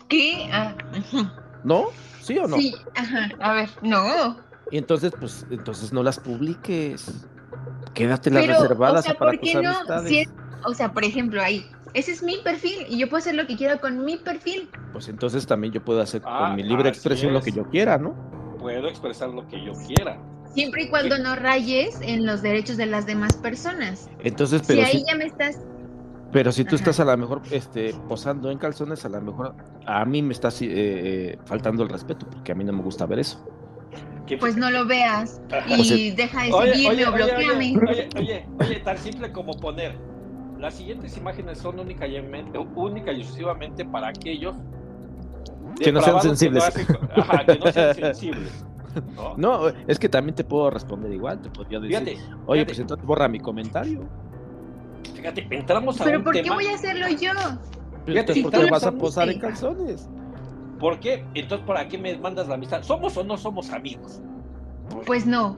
¿Qué? 0.08 0.48
Ah. 0.52 0.74
¿No? 1.64 1.86
¿Sí 2.22 2.38
o 2.38 2.46
no? 2.46 2.58
Sí, 2.58 2.74
ajá. 2.94 3.28
A 3.40 3.52
ver, 3.54 3.68
no. 3.82 4.36
Y 4.70 4.78
entonces, 4.78 5.12
pues, 5.18 5.44
entonces 5.50 5.92
no 5.92 6.02
las 6.02 6.18
publiques. 6.20 7.26
Quédatelas 7.94 8.46
Pero, 8.46 8.58
reservadas 8.60 9.00
o 9.00 9.08
sea, 9.08 9.18
para 9.18 9.30
¿por 9.32 9.40
qué 9.40 9.52
tus 9.52 9.62
no? 9.62 9.68
amistades. 9.70 10.08
Si 10.08 10.18
es- 10.20 10.28
o 10.66 10.74
sea, 10.74 10.92
por 10.92 11.04
ejemplo, 11.04 11.42
ahí, 11.42 11.66
ese 11.92 12.12
es 12.12 12.22
mi 12.22 12.38
perfil 12.38 12.86
y 12.88 12.98
yo 12.98 13.08
puedo 13.08 13.18
hacer 13.20 13.34
lo 13.34 13.46
que 13.46 13.56
quiera 13.56 13.78
con 13.78 14.04
mi 14.04 14.16
perfil. 14.16 14.68
Pues 14.92 15.08
entonces 15.08 15.46
también 15.46 15.72
yo 15.72 15.84
puedo 15.84 16.00
hacer 16.00 16.22
Ah, 16.24 16.46
con 16.46 16.56
mi 16.56 16.62
libre 16.62 16.88
expresión 16.88 17.32
lo 17.32 17.40
que 17.42 17.52
yo 17.52 17.68
quiera, 17.68 17.98
¿no? 17.98 18.14
Puedo 18.58 18.88
expresar 18.88 19.28
lo 19.28 19.46
que 19.46 19.62
yo 19.64 19.72
quiera. 19.86 20.18
Siempre 20.54 20.84
y 20.84 20.88
cuando 20.88 21.18
no 21.18 21.36
rayes 21.36 21.98
en 22.00 22.24
los 22.26 22.40
derechos 22.40 22.76
de 22.76 22.86
las 22.86 23.06
demás 23.06 23.36
personas. 23.36 24.08
Entonces, 24.20 24.62
Si 24.62 24.68
pero 24.68 24.86
ahí 24.86 24.98
si, 25.00 25.04
ya 25.06 25.16
me 25.16 25.26
estás. 25.26 25.58
Pero 26.34 26.50
si 26.50 26.64
tú 26.64 26.74
estás 26.74 26.98
a 26.98 27.04
lo 27.04 27.16
mejor 27.16 27.42
este, 27.52 27.94
posando 28.08 28.50
en 28.50 28.58
calzones, 28.58 29.04
a 29.04 29.08
lo 29.08 29.20
mejor 29.20 29.54
a 29.86 30.04
mí 30.04 30.20
me 30.20 30.32
estás 30.32 30.60
eh, 30.62 30.66
eh, 30.68 31.38
faltando 31.44 31.84
el 31.84 31.88
respeto, 31.88 32.26
porque 32.28 32.50
a 32.50 32.56
mí 32.56 32.64
no 32.64 32.72
me 32.72 32.82
gusta 32.82 33.06
ver 33.06 33.20
eso. 33.20 33.46
Pues 34.40 34.56
no 34.56 34.68
lo 34.68 34.84
veas 34.84 35.40
y 35.68 35.80
O 35.80 35.84
sea, 35.84 35.96
deja 36.16 36.42
de 36.42 36.52
Oye, 36.52 36.72
seguirme 36.72 36.94
oye, 36.94 37.06
o 37.06 37.12
oye, 37.14 37.24
bloqueame. 37.24 37.76
oye, 37.76 37.86
oye, 37.88 38.08
oye, 38.16 38.46
oye, 38.58 38.80
tan 38.80 38.98
simple 38.98 39.30
como 39.30 39.52
poner. 39.52 39.96
Las 40.58 40.74
siguientes 40.74 41.16
imágenes 41.16 41.58
son 41.58 41.78
única 41.78 42.04
y, 42.08 42.18
única 42.74 43.12
y 43.12 43.20
exclusivamente 43.20 43.84
para 43.84 44.08
aquellos 44.08 44.56
Que 45.78 45.92
no 45.92 46.00
sean 46.00 46.20
sensibles. 46.20 46.64
Que 46.70 46.82
no, 46.82 46.98
hacen- 46.98 47.20
ajá, 47.20 47.46
que 47.46 47.58
no 47.60 47.70
sean 47.70 47.94
sensibles. 47.94 48.64
¿no? 49.14 49.34
No, 49.36 49.68
es 49.86 50.00
que 50.00 50.08
también 50.08 50.34
te 50.34 50.42
puedo 50.42 50.68
responder 50.70 51.12
igual, 51.12 51.40
te 51.40 51.50
podría 51.50 51.78
decir, 51.78 51.96
Fíjate, 51.96 52.12
oye, 52.46 52.60
fíjate. 52.62 52.64
pues 52.64 52.78
entonces 52.80 53.06
borra 53.06 53.28
mi 53.28 53.38
comentario. 53.38 54.08
Fíjate, 55.14 55.46
entramos 55.50 56.00
a 56.00 56.04
Pero 56.04 56.18
un 56.18 56.24
¿por 56.24 56.34
qué 56.34 56.42
tema. 56.42 56.54
voy 56.56 56.66
a 56.66 56.74
hacerlo 56.74 57.08
yo? 57.08 57.30
Fíjate, 58.06 58.32
entonces, 58.32 58.42
¿por 58.42 58.52
qué 58.52 58.70
vas 58.70 58.84
a 58.84 58.92
posar 58.92 59.28
en 59.30 59.38
calzones? 59.40 60.08
¿Por 60.78 61.00
qué? 61.00 61.24
Entonces, 61.34 61.66
¿para 61.66 61.88
qué 61.88 61.96
me 61.98 62.16
mandas 62.18 62.48
la 62.48 62.54
amistad? 62.54 62.82
¿Somos 62.82 63.16
o 63.16 63.24
no 63.24 63.36
somos 63.36 63.70
amigos? 63.70 64.20
Pues 65.06 65.24
no. 65.26 65.56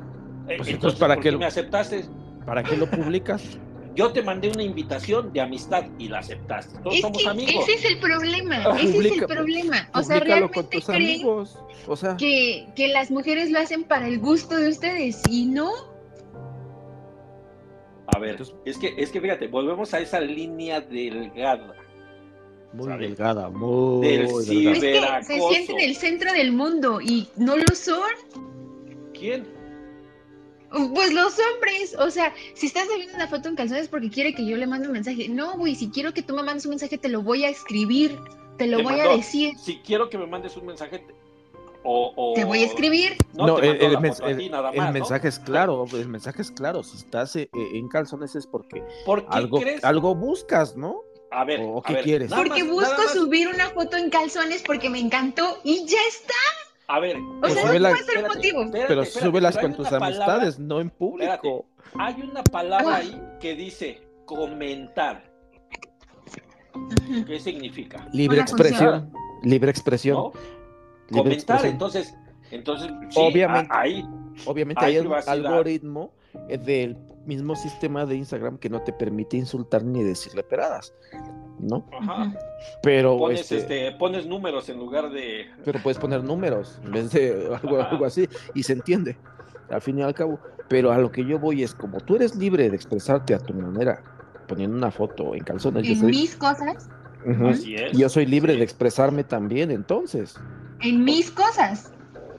Eh, 0.49 0.55
Pues 0.59 0.69
entonces, 0.69 0.99
¿para 1.01 1.15
¿por 1.15 1.23
qué 1.25 1.33
lo- 1.33 1.39
me 1.39 1.47
aceptaste? 1.47 2.05
¿Para 2.45 2.63
qué 2.63 2.77
lo 2.77 2.89
publicas? 2.89 3.43
Yo 3.97 4.13
te 4.13 4.23
mandé 4.23 4.51
una 4.51 4.63
invitación 4.63 5.33
de 5.33 5.41
amistad 5.41 5.85
y 5.99 6.09
la 6.09 6.19
aceptaste. 6.19 6.79
Todos 6.81 6.97
Es 6.97 7.01
somos 7.01 7.23
que 7.23 7.29
amigos. 7.31 7.65
ese 7.67 7.73
es 7.79 7.85
el 7.93 7.99
problema. 7.99 8.57
Ese 8.79 8.99
es 8.99 9.13
el 9.19 9.25
problema. 9.25 9.89
O 9.95 10.03
sea, 10.03 10.21
realmente 10.21 10.63
tus 10.65 10.85
creen 10.85 11.03
amigos. 11.15 11.59
O 11.89 11.97
sea, 11.97 12.15
que, 12.19 12.69
que 12.77 12.89
las 12.89 13.11
mujeres 13.11 13.51
lo 13.51 13.59
hacen 13.59 13.85
para 13.85 14.07
el 14.07 14.19
gusto 14.21 14.55
de 14.55 14.69
ustedes 14.69 15.23
y 15.31 15.47
no. 15.47 15.71
A 18.17 18.19
ver, 18.19 18.31
Entonces- 18.31 18.55
es 18.65 18.79
que, 18.79 18.95
es 18.97 19.11
que 19.11 19.21
fíjate, 19.21 19.47
volvemos 19.49 19.93
a 19.93 20.01
esa 20.01 20.21
línea 20.21 20.81
delgada. 20.81 21.75
muy 22.73 22.87
¿sabes? 22.87 23.01
delgada, 23.09 23.51
muy 23.51 24.07
Del 24.07 24.81
delgada. 24.81 25.19
Es 25.21 25.29
que 25.29 25.35
se 25.41 25.49
sienten 25.49 25.81
el 25.81 25.97
centro 25.97 26.33
del 26.33 26.53
mundo 26.53 27.01
y 27.01 27.29
no 27.37 27.57
lo 27.57 27.67
son. 27.75 28.11
¿Quién? 29.13 29.47
Pues 30.95 31.13
los 31.13 31.35
hombres, 31.39 31.95
o 31.99 32.11
sea, 32.11 32.35
si 32.55 32.67
estás 32.67 32.87
subiendo 32.89 33.15
una 33.15 33.29
foto 33.29 33.49
en 33.49 33.55
calzones 33.57 33.89
porque 33.89 34.11
quiere 34.11 34.35
que 34.35 34.45
yo 34.47 34.57
le 34.57 34.67
mande 34.67 34.89
un 34.89 34.95
mensaje. 34.95 35.29
No, 35.29 35.57
güey, 35.57 35.75
si 35.75 35.91
quiero 35.91 36.13
que 36.13 36.23
tú 36.23 36.35
me 36.35 36.43
mandes 36.43 36.67
un 36.67 36.71
mensaje, 36.71 36.99
te 36.99 37.09
lo 37.09 37.23
voy 37.23 37.45
a 37.45 37.49
escribir, 37.51 38.19
te 38.59 38.67
lo 38.67 38.79
Te 38.79 38.83
voy 38.83 39.01
a 39.01 39.09
decir, 39.09 39.55
Si 39.59 39.77
quiero 39.79 40.09
que 40.11 40.19
me 40.19 40.27
mandes 40.27 40.57
un 40.57 40.67
mensaje, 40.67 41.05
o, 41.87 42.13
o- 42.17 42.35
te 42.35 42.45
voy 42.45 42.63
a 42.63 42.67
escribir. 42.67 43.17
No, 43.35 43.59
el, 43.59 43.99
mensaje 44.01 45.29
es 45.29 45.39
claro, 45.39 45.85
el 45.93 46.09
mensaje 46.09 46.43
es 46.43 46.51
claro. 46.51 46.83
Si 46.83 46.97
estás 46.97 47.37
eh, 47.37 47.49
en 47.53 47.89
calzones 47.89 48.35
es 48.35 48.47
porque 48.47 48.83
¿Por 49.05 49.23
qué 49.23 49.27
algo, 49.31 49.61
crees? 49.61 49.85
algo 49.85 50.15
buscas, 50.15 50.77
¿no? 50.77 51.03
A 51.31 51.45
ver, 51.45 51.61
¿O 51.63 51.79
a 51.79 51.83
qué 51.83 51.95
ver, 51.95 52.05
quieres? 52.05 52.31
nada 52.31 52.43
Porque 52.43 52.63
más- 52.65 52.73
busco 52.73 52.91
nada 52.91 53.05
más- 53.05 53.13
subir 53.13 53.49
una 53.49 53.69
foto 53.71 53.97
en 53.97 54.11
calzones 54.11 54.63
porque 54.67 54.89
me 54.91 54.99
encantó 55.01 55.59
y 55.65 55.85
ya 55.87 55.99
está. 56.09 56.35
A 56.89 57.01
ver, 57.01 57.17
O 57.17 57.41
Pues 57.41 57.53
sea, 57.55 57.63
sube 57.63 57.75
no 57.75 57.79
la- 57.81 57.89
puede 57.91 58.05
ser 58.05 58.15
espérate, 58.17 58.37
motivo. 58.37 58.63
espérate, 58.63 58.89
Pero 58.89 59.03
espérate, 59.03 59.27
súbelas 59.31 59.55
pero 59.57 59.67
con 59.69 59.77
tus 59.77 59.89
una 59.89 59.99
palabra- 59.99 60.25
amistades, 60.35 60.59
no 60.59 60.81
en 60.81 60.91
público. 60.91 61.67
Hay 61.99 62.23
una 62.23 62.43
palabra 62.45 62.95
Ah. 62.95 62.99
ahí 62.99 63.21
que 63.41 63.55
dice 63.55 64.03
comentar. 64.25 65.31
¿Qué 67.27 67.41
significa? 67.41 68.07
Libre 68.13 68.37
Una 68.39 68.43
expresión, 68.43 69.13
libre 69.43 69.71
expresión. 69.71 70.17
¿No? 70.17 70.33
Comentar, 71.13 71.65
entonces, 71.67 72.15
entonces 72.51 72.91
sí, 73.11 73.19
Obviamente. 73.21 73.69
ahí, 73.73 74.05
Obviamente 74.45 74.85
hay 74.85 74.99
un 74.99 75.13
algoritmo 75.27 76.13
eh, 76.49 76.59
del 76.59 76.97
mismo 77.25 77.57
sistema 77.57 78.05
de 78.07 78.17
Instagram 78.17 78.59
que 78.59 78.69
no 78.69 78.83
te 78.83 78.93
permite 78.93 79.37
insultar 79.37 79.83
ni 79.83 80.03
decirle 80.03 80.43
peradas, 80.43 80.93
¿no? 81.59 81.87
ajá. 81.99 82.33
Pero, 82.83 83.17
pones, 83.19 83.41
este, 83.51 83.59
este, 83.89 83.99
pones 83.99 84.27
números 84.27 84.69
en 84.69 84.79
lugar 84.79 85.11
de... 85.11 85.47
pero 85.65 85.81
puedes 85.83 85.99
poner 85.99 86.23
números 86.23 86.79
en 86.85 86.93
vez 86.93 87.11
de 87.13 87.49
algo, 87.63 87.81
algo 87.81 88.05
así 88.05 88.29
y 88.55 88.63
se 88.63 88.75
entiende, 88.75 89.17
al 89.71 89.81
fin 89.81 89.99
y 89.99 90.03
al 90.03 90.15
cabo. 90.15 90.39
Pero 90.69 90.91
a 90.93 90.99
lo 90.99 91.11
que 91.13 91.25
yo 91.25 91.39
voy 91.39 91.63
es 91.63 91.75
como 91.75 92.01
tú 92.01 92.17
eres 92.17 92.35
libre 92.35 92.69
de 92.69 92.75
expresarte 92.77 93.35
a 93.35 93.39
tu 93.39 93.55
manera, 93.55 94.03
poniendo 94.49 94.77
una 94.77 94.91
foto 94.91 95.35
en 95.35 95.45
calzones. 95.45 95.85
yo 95.85 95.93
En 95.93 96.01
soy- 96.01 96.11
mis 96.11 96.35
cosas. 96.37 96.89
Así 97.49 97.75
es. 97.77 97.97
Yo 97.97 98.09
soy 98.09 98.27
libre 98.27 98.53
Sí. 98.53 98.59
de 98.59 98.65
expresarme 98.65 99.25
también, 99.25 99.71
entonces. 99.71 100.37
En 100.81 101.05
mis 101.05 101.31
cosas, 101.31 101.93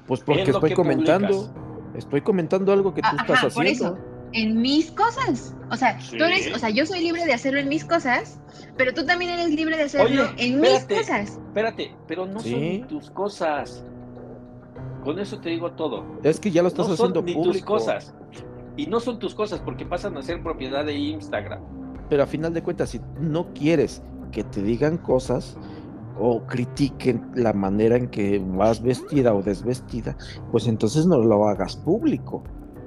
Pues 0.07 0.21
porque 0.21 0.43
Es 0.43 0.49
estoy 0.49 0.73
comentando, 0.73 1.27
publicas. 1.27 1.95
estoy 1.95 2.21
comentando 2.21 2.71
algo 2.71 2.93
que 2.93 3.01
tú 3.01 3.07
Ah, 3.11 3.17
estás 3.21 3.37
ajá, 3.39 3.49
por 3.49 3.65
haciendo. 3.65 3.85
eso. 3.95 3.97
en 4.33 4.61
mis 4.61 4.91
cosas. 4.91 5.55
O 5.71 5.75
sea, 5.75 5.99
Sí. 6.01 6.17
tú 6.17 6.23
eres, 6.25 6.53
o 6.53 6.59
sea, 6.59 6.69
yo 6.69 6.85
soy 6.85 6.99
libre 7.01 7.25
de 7.25 7.33
hacerlo 7.33 7.59
en 7.59 7.67
mis 7.69 7.83
cosas, 7.85 8.39
pero 8.77 8.93
tú 8.93 9.05
también 9.05 9.31
eres 9.31 9.49
libre 9.53 9.75
de 9.77 9.83
hacerlo 9.83 10.23
Oye, 10.33 10.45
en 10.45 10.59
mis 10.61 10.85
cosas. 10.85 11.31
Espérate, 11.47 11.93
pero 12.07 12.25
no 12.25 12.39
son 12.39 12.49
Sí. 12.51 12.85
tus 12.89 13.09
cosas. 13.09 13.83
Con 15.03 15.19
eso 15.19 15.39
te 15.39 15.49
digo 15.49 15.71
todo. 15.71 16.05
Es 16.23 16.39
que 16.39 16.51
ya 16.51 16.61
lo 16.61 16.67
estás 16.67 16.87
no 16.89 16.95
son 16.95 17.11
haciendo 17.11 17.21
ni 17.21 17.41
tus 17.41 17.61
cosas. 17.63 18.13
Y 18.75 18.85
no 18.87 18.99
son 18.99 19.17
tus 19.19 19.33
cosas 19.33 19.59
porque 19.61 19.85
pasan 19.85 20.17
a 20.17 20.21
ser 20.21 20.43
propiedad 20.43 20.85
de 20.85 20.93
Instagram. 20.93 21.61
Pero 22.09 22.23
a 22.23 22.27
final 22.27 22.53
de 22.53 22.61
cuentas, 22.61 22.89
si 22.89 23.01
no 23.19 23.53
quieres 23.53 24.01
que 24.31 24.43
te 24.43 24.61
digan 24.61 24.97
cosas 24.97 25.57
o 26.19 26.41
critiquen 26.45 27.21
la 27.35 27.53
manera 27.53 27.95
en 27.97 28.07
que 28.09 28.39
vas 28.43 28.81
vestida 28.81 29.33
o 29.33 29.41
desvestida, 29.41 30.15
pues 30.51 30.67
entonces 30.67 31.05
no 31.05 31.17
lo 31.19 31.47
hagas 31.47 31.75
público. 31.77 32.43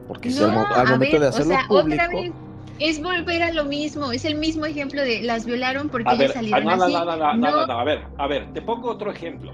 Porque 0.09 0.31
si 0.31 0.43
al, 0.43 0.53
No, 0.53 0.61
al 0.67 0.87
a 0.87 0.91
momento 0.91 1.13
ver, 1.13 1.21
de 1.21 1.27
o 1.27 1.29
hacerlo 1.31 1.55
sea, 1.55 1.65
público, 1.69 2.03
otra 2.05 2.09
vez 2.09 2.33
es 2.81 3.03
volver 3.03 3.43
a 3.43 3.53
lo 3.53 3.65
mismo, 3.67 4.11
es 4.11 4.25
el 4.25 4.37
mismo 4.37 4.65
ejemplo 4.67 5.03
de 5.03 5.23
las 5.23 5.45
violaron 5.45 5.89
porque 5.91 6.09
A 6.09 6.15
ellas 6.15 6.29
ver, 6.29 6.31
ah, 6.31 6.35
salieron 6.35 6.65
no, 6.65 6.71
así. 6.85 6.93
no, 6.93 7.05
no, 7.05 7.17
no, 7.17 7.17
no, 7.17 7.35
No. 7.37 7.51
no, 7.61 7.67
no, 7.67 7.79
a 7.81 7.85
ver, 7.85 8.01
a 8.19 8.27
ver, 8.27 8.53
te 8.53 8.63
pongo 8.63 8.91
otro 8.91 9.11
ejemplo. 9.11 9.53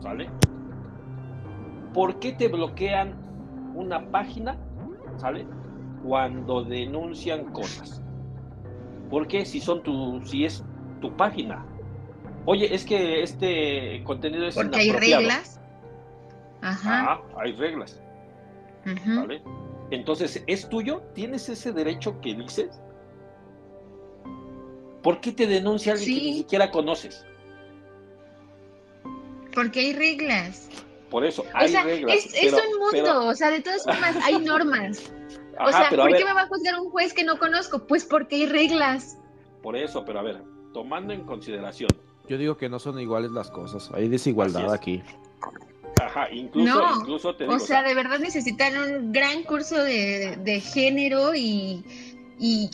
¿Sale? 0.00 0.28
¿Por 1.94 2.18
qué 2.18 2.32
te 2.32 2.48
bloquean 2.48 3.14
una 3.74 4.10
página, 4.10 4.58
¿sale? 5.16 5.46
Cuando 6.04 6.62
denuncian 6.62 7.44
cosas. 7.52 8.02
¿Por 9.10 9.26
qué 9.26 9.44
si 9.46 9.60
son 9.60 9.82
tu, 9.82 10.20
si 10.24 10.44
es 10.44 10.62
tu 11.00 11.16
página? 11.16 11.64
Oye, 12.46 12.74
es 12.74 12.84
que 12.84 13.22
este 13.22 14.02
contenido 14.04 14.46
es 14.46 14.54
Porque 14.54 14.78
hay 14.78 14.92
reglas. 14.92 15.60
Ajá. 16.62 17.12
Ah, 17.12 17.22
hay 17.40 17.52
reglas, 17.52 18.00
ujú. 18.86 19.20
¿vale? 19.20 19.42
Entonces, 19.90 20.42
¿es 20.46 20.68
tuyo? 20.68 21.02
¿Tienes 21.14 21.48
ese 21.48 21.72
derecho 21.72 22.20
que 22.20 22.34
dices? 22.34 22.80
¿Por 25.02 25.20
qué 25.20 25.32
te 25.32 25.46
denuncia 25.46 25.92
alguien 25.92 26.18
que 26.18 26.24
ni 26.24 26.34
siquiera 26.38 26.70
conoces? 26.70 27.24
Porque 29.54 29.80
hay 29.80 29.92
reglas. 29.92 30.68
Por 31.10 31.24
eso, 31.24 31.42
O 31.42 31.46
hay 31.54 31.68
sea, 31.68 31.84
reglas. 31.84 32.16
es, 32.16 32.52
un 32.52 32.78
mundo, 32.78 32.88
pero- 32.92 33.26
o 33.28 33.34
sea, 33.34 33.50
de 33.50 33.60
todas 33.60 33.84
formas 33.84 34.16
hay 34.24 34.38
normas. 34.44 35.02
o 35.58 35.62
ajá, 35.62 35.72
sea, 35.72 35.86
pero 35.90 36.02
a 36.02 36.06
¿por 36.08 36.16
qué 36.16 36.24
me 36.24 36.32
va 36.32 36.42
a 36.42 36.46
juzgar 36.48 36.80
un 36.80 36.90
juez 36.90 37.12
que 37.14 37.24
no 37.24 37.38
conozco? 37.38 37.86
Pues 37.86 38.04
porque 38.04 38.36
hay 38.36 38.46
reglas. 38.46 39.18
por 39.62 39.76
eso, 39.76 40.04
pero 40.04 40.18
a 40.18 40.22
ver, 40.22 40.42
tomando 40.72 41.12
en 41.12 41.22
consideración, 41.24 41.90
yo 42.28 42.38
digo 42.38 42.56
que 42.56 42.68
no 42.68 42.78
son 42.78 42.98
iguales 43.00 43.30
las 43.30 43.50
cosas. 43.50 43.90
Hay 43.94 44.08
desigualdad 44.08 44.72
aquí. 44.72 45.02
ajá, 46.00 46.28
incluso, 46.32 46.74
No, 46.78 47.00
incluso 47.00 47.34
te 47.36 47.44
digo, 47.44 47.56
O 47.56 47.58
sea, 47.58 47.82
de 47.82 47.94
verdad 47.94 48.18
necesitan 48.18 48.76
un 48.76 49.12
gran 49.12 49.42
curso 49.44 49.82
de, 49.82 50.36
de 50.36 50.60
género 50.60 51.34
y, 51.34 51.84
y 52.38 52.70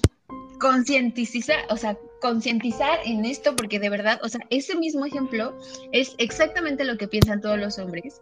concientizar, 0.59 1.59
o 1.71 1.77
sea, 1.77 1.99
concientizar 2.21 2.99
en 3.05 3.25
esto, 3.25 3.57
porque 3.57 3.79
de 3.81 3.89
verdad, 3.91 4.21
o 4.23 4.29
sea, 4.29 4.41
ese 4.51 4.77
mismo 4.77 5.05
ejemplo 5.05 5.57
es 5.93 6.15
exactamente 6.19 6.85
lo 6.85 6.97
que 6.97 7.09
piensan 7.09 7.41
todos 7.41 7.59
los 7.59 7.79
hombres. 7.79 8.21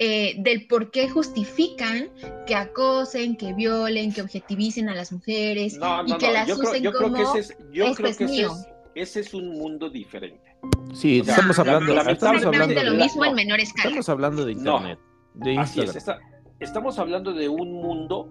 eh, 0.00 0.34
del 0.38 0.66
por 0.66 0.90
qué 0.90 1.08
justifican 1.08 2.10
que 2.48 2.56
acosen, 2.56 3.36
que 3.36 3.52
violen, 3.54 4.12
que 4.12 4.22
objetivicen 4.22 4.88
a 4.88 4.94
las 4.94 5.12
mujeres 5.12 5.78
no, 5.78 6.02
y 6.04 6.10
no, 6.10 6.18
que 6.18 6.26
no, 6.26 6.32
las 6.32 6.48
yo 6.48 6.58
creo, 6.58 6.70
usen 6.70 6.82
yo 6.82 6.90
creo 6.92 7.12
que 7.14 7.22
como 7.22 7.36
ese 7.36 7.38
es, 7.38 7.58
yo 7.70 7.84
"Esto 7.84 7.96
creo 7.98 8.08
es 8.10 8.16
que 8.18 8.24
ese 8.24 8.32
mío". 8.32 8.48
es, 8.52 9.08
ese 9.08 9.20
es 9.20 9.34
un 9.34 9.50
mundo 9.50 9.88
diferente. 9.90 10.43
Sí, 10.92 11.20
O 11.20 11.24
sea, 11.24 11.34
estamos 11.34 11.56
No, 11.58 11.62
hablando, 11.62 11.94
la- 11.94 12.00
es 12.02 12.08
estamos 12.08 12.36
hablando, 12.44 12.48
exactamente 12.64 12.84
lo 12.84 13.04
mismo 13.04 13.24
en 13.24 13.30
no, 13.30 13.36
menor 13.36 13.60
escala. 13.60 13.88
estamos 13.88 14.08
hablando 14.08 14.44
de 14.44 14.54
No. 14.54 14.60
internet, 14.76 14.98
de 15.34 15.58
Así 15.58 15.80
es, 15.80 15.94
Instagram. 15.96 16.20
está- 16.20 16.44
estamos 16.60 16.98
hablando 16.98 17.32
de 17.32 17.48
un 17.48 17.72
mundo, 17.72 18.28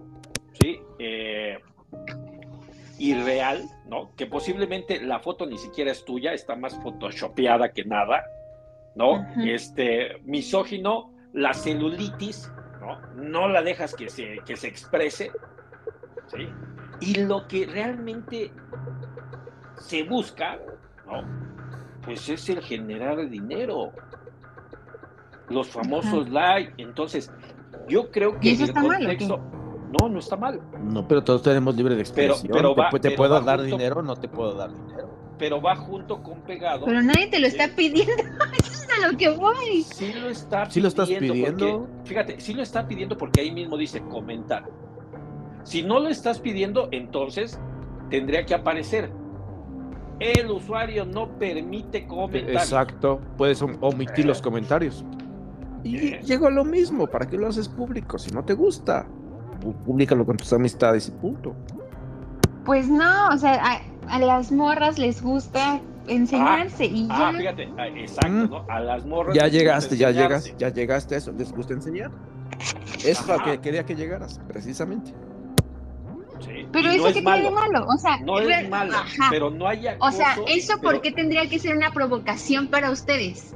¿sí? 0.60 0.80
Eh, 0.98 1.58
irreal, 2.98 3.68
¿no? 3.86 4.14
Que 4.16 4.26
posiblemente 4.26 5.00
la 5.00 5.18
foto 5.18 5.46
ni 5.46 5.58
siquiera 5.58 5.90
es 5.90 6.04
tuya, 6.04 6.32
está 6.32 6.56
más 6.56 6.74
photoshopeada 6.82 7.72
que 7.72 7.84
nada, 7.84 8.24
¿no? 8.94 9.26
Este, 9.44 10.20
misógino, 10.24 11.12
la 11.32 11.52
celulitis, 11.52 12.50
¿no? 12.80 13.00
No 13.16 13.48
la 13.48 13.62
dejas 13.62 13.94
que 13.94 14.08
se, 14.08 14.38
que 14.46 14.56
se 14.56 14.68
exprese, 14.68 15.30
¿sí? 16.28 16.48
Y 17.00 17.16
lo 17.24 17.46
que 17.48 17.66
realmente 17.66 18.52
se 19.80 20.04
busca, 20.04 20.58
¿no? 21.06 21.22
Pues 22.04 22.28
es 22.28 22.48
el 22.48 22.60
generar 22.62 23.28
dinero. 23.28 23.90
Los 25.48 25.68
famosos 25.68 26.28
like. 26.30 26.72
Entonces, 26.78 27.30
yo 27.88 28.10
creo 28.10 28.38
que 28.40 28.48
¿Y 28.48 28.52
eso 28.52 28.64
el 28.64 28.68
está 28.70 28.82
mal 28.82 28.98
contexto. 28.98 29.40
no, 30.00 30.08
no 30.08 30.18
está 30.18 30.36
mal. 30.36 30.60
No, 30.82 31.06
pero 31.06 31.22
todos 31.22 31.42
tenemos 31.42 31.76
libre 31.76 31.94
de 31.94 32.00
expresión. 32.00 32.48
pero 32.52 32.74
te, 32.74 32.80
va- 32.80 32.90
te 32.90 32.98
pero 33.00 33.16
puedo 33.16 33.34
va 33.34 33.40
dar 33.40 33.60
junto- 33.60 33.76
dinero, 33.76 34.02
no 34.02 34.16
te 34.16 34.28
puedo 34.28 34.54
dar 34.54 34.72
dinero. 34.72 35.10
Pero 35.38 35.60
va 35.60 35.74
junto 35.76 36.22
con 36.22 36.40
pegado. 36.42 36.86
Pero 36.86 37.02
nadie 37.02 37.26
te 37.26 37.40
lo 37.40 37.46
está 37.46 37.68
pidiendo, 37.74 38.12
eso 38.58 38.72
es 38.72 38.88
a 39.02 39.10
lo 39.10 39.18
que 39.18 39.28
voy. 39.30 39.82
Sí 39.82 40.12
lo 40.14 40.28
está 40.30 40.70
Sí 40.70 40.80
lo 40.80 40.88
estás 40.88 41.08
porque- 41.10 41.20
pidiendo. 41.26 41.88
fíjate, 42.04 42.40
sí 42.40 42.54
lo 42.54 42.62
está 42.62 42.86
pidiendo 42.86 43.18
porque 43.18 43.40
ahí 43.42 43.50
mismo 43.52 43.76
dice 43.76 44.00
comentar. 44.02 44.64
Si 45.64 45.82
no 45.82 45.98
lo 45.98 46.08
estás 46.08 46.38
pidiendo, 46.40 46.88
entonces 46.92 47.58
tendría 48.10 48.46
que 48.46 48.54
aparecer. 48.54 49.10
El 50.20 50.50
usuario 50.50 51.04
no 51.04 51.28
permite 51.38 52.06
comentar. 52.06 52.50
Exacto, 52.50 53.20
puedes 53.36 53.60
om- 53.62 53.76
omitir 53.80 54.24
los 54.26 54.40
comentarios. 54.40 55.04
Y 55.82 56.16
llego 56.18 56.46
a 56.46 56.50
lo 56.50 56.64
mismo, 56.64 57.06
¿para 57.06 57.26
qué 57.28 57.36
lo 57.36 57.46
haces 57.48 57.68
público? 57.68 58.18
Si 58.18 58.30
no 58.30 58.42
te 58.44 58.54
gusta, 58.54 59.06
públicalo 59.84 60.24
con 60.24 60.36
tus 60.36 60.52
amistades 60.52 61.08
y 61.08 61.10
punto. 61.10 61.54
Pues 62.64 62.88
no, 62.88 63.28
o 63.28 63.36
sea, 63.36 63.60
a, 63.62 63.80
a 64.08 64.18
las 64.18 64.50
morras 64.50 64.98
les 64.98 65.22
gusta 65.22 65.80
enseñarse 66.06 66.86
y 66.86 67.06
ya. 67.08 67.28
Ah, 67.28 67.32
fíjate, 67.36 67.68
ah, 67.76 67.88
exacto. 67.88 68.30
¿no? 68.30 68.64
A 68.68 68.80
las 68.80 69.04
morras. 69.04 69.34
Ya 69.34 69.42
les 69.42 69.52
gusta 69.52 69.58
llegaste, 69.58 69.96
ya 69.98 70.10
llegas, 70.10 70.56
ya 70.56 70.68
llegaste 70.70 71.14
a 71.16 71.18
eso. 71.18 71.32
¿Les 71.32 71.52
gusta 71.52 71.74
enseñar? 71.74 72.10
Es 73.04 73.26
lo 73.26 73.42
que 73.42 73.58
quería 73.60 73.84
que 73.84 73.94
llegaras, 73.94 74.40
precisamente. 74.48 75.12
Sí, 76.44 76.66
Pero 76.72 76.88
y 76.92 76.94
eso 76.96 77.02
no 77.02 77.08
es 77.08 77.12
tiene 77.14 77.30
de 77.32 77.50
malo. 77.50 77.50
malo, 77.52 77.86
o 77.88 77.98
sea, 77.98 78.18
No 78.18 78.38
es 78.38 78.68
malo, 78.68 78.94
ajá. 78.96 79.28
pero 79.30 79.50
no 79.50 79.66
hay 79.68 79.86
O 80.00 80.10
sea, 80.12 80.36
eso 80.46 80.74
pero- 80.80 80.92
por 80.94 81.00
qué 81.00 81.12
tendría 81.12 81.48
que 81.48 81.58
ser 81.58 81.76
una 81.76 81.90
provocación 81.92 82.68
para 82.68 82.90
ustedes. 82.90 83.54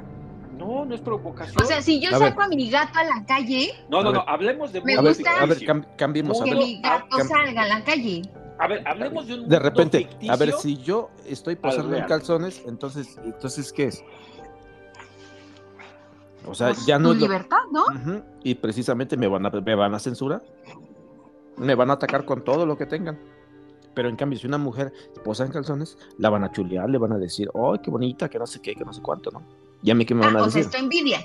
No, 0.57 0.85
no 0.85 0.95
es 0.95 1.01
provocación. 1.01 1.63
O 1.63 1.67
sea, 1.67 1.81
si 1.83 2.01
yo 2.01 2.09
A 2.15 2.19
ver. 2.19 2.31
saco 2.31 2.43
a 2.43 2.49
mi 2.49 2.69
gato 2.71 2.99
a 2.99 3.05
la 3.05 3.25
calle, 3.27 3.71
no, 3.89 4.03
no, 4.03 4.11
a 4.11 4.13
no, 4.13 4.25
hablemos 4.27 4.73
de 4.73 4.81
Me 4.83 4.95
A 4.95 5.03
ver, 5.03 5.15
gusta- 5.15 5.41
a 5.41 5.47
ver, 5.47 5.59
cambiemos. 5.97 6.41
A 6.41 6.45
que 6.45 6.51
ver, 6.51 6.59
mi 6.59 6.81
gato 6.81 7.17
cam- 7.17 7.29
salga 7.29 7.63
a 7.63 7.67
la 7.69 7.85
calle. 7.85 8.23
A 8.59 8.67
ver, 8.67 8.83
hablemos 8.89 9.29
de 9.29 9.35
un 9.35 9.49
de 9.49 9.59
repente, 9.61 9.99
ficticio. 9.99 10.33
a 10.33 10.37
ver, 10.37 10.53
si 10.55 10.77
yo 10.79 11.11
estoy 11.27 11.55
posando 11.55 11.97
en 11.97 12.05
calzones, 12.07 12.61
entonces, 12.67 13.17
entonces, 13.25 13.73
¿qué 13.73 13.85
es? 13.85 14.03
O 16.47 16.55
sea, 16.55 16.69
Pues, 16.69 16.87
ya 16.87 16.99
no 16.99 17.11
tu 17.11 17.15
es 17.15 17.21
lo- 17.21 17.27
libertad, 17.27 17.59
¿no? 17.71 17.85
Y 18.43 18.55
precisamente 18.57 19.17
me 19.17 19.27
van, 19.29 19.45
a, 19.47 19.51
me 19.51 19.75
van 19.75 19.95
a 19.95 19.99
censurar. 19.99 20.43
Me 21.59 21.75
van 21.75 21.91
a 21.91 21.95
atacar 21.95 22.25
con 22.25 22.43
todo 22.45 22.65
lo 22.67 22.77
que 22.79 22.87
tengan. 22.87 23.19
Pero 23.95 24.09
en 24.09 24.17
cambio, 24.17 24.39
si 24.39 24.47
una 24.47 24.59
mujer 24.59 24.93
posa 25.25 25.45
en 25.45 25.51
calzones, 25.53 25.99
la 26.19 26.31
van 26.31 26.45
a 26.45 26.53
chulear, 26.53 26.89
le 26.89 26.99
van 26.99 27.13
a 27.13 27.19
decir, 27.19 27.51
¡ay, 27.55 27.81
qué 27.83 27.91
bonita! 27.91 28.29
Que 28.29 28.39
no 28.39 28.47
sé 28.47 28.61
qué, 28.63 28.75
que 28.75 28.85
no 28.85 28.93
sé 28.93 29.03
cuánto, 29.03 29.31
¿no? 29.33 29.43
Y 29.83 29.91
a 29.91 29.95
mí 29.95 30.05
que 30.05 30.15
me 30.15 30.25
van 30.25 30.37
Ah, 30.37 30.41
a 30.41 30.43
o 30.43 30.51
sea, 30.51 30.63
decir. 30.63 30.63
esto 30.63 30.79
envidia. 30.79 31.21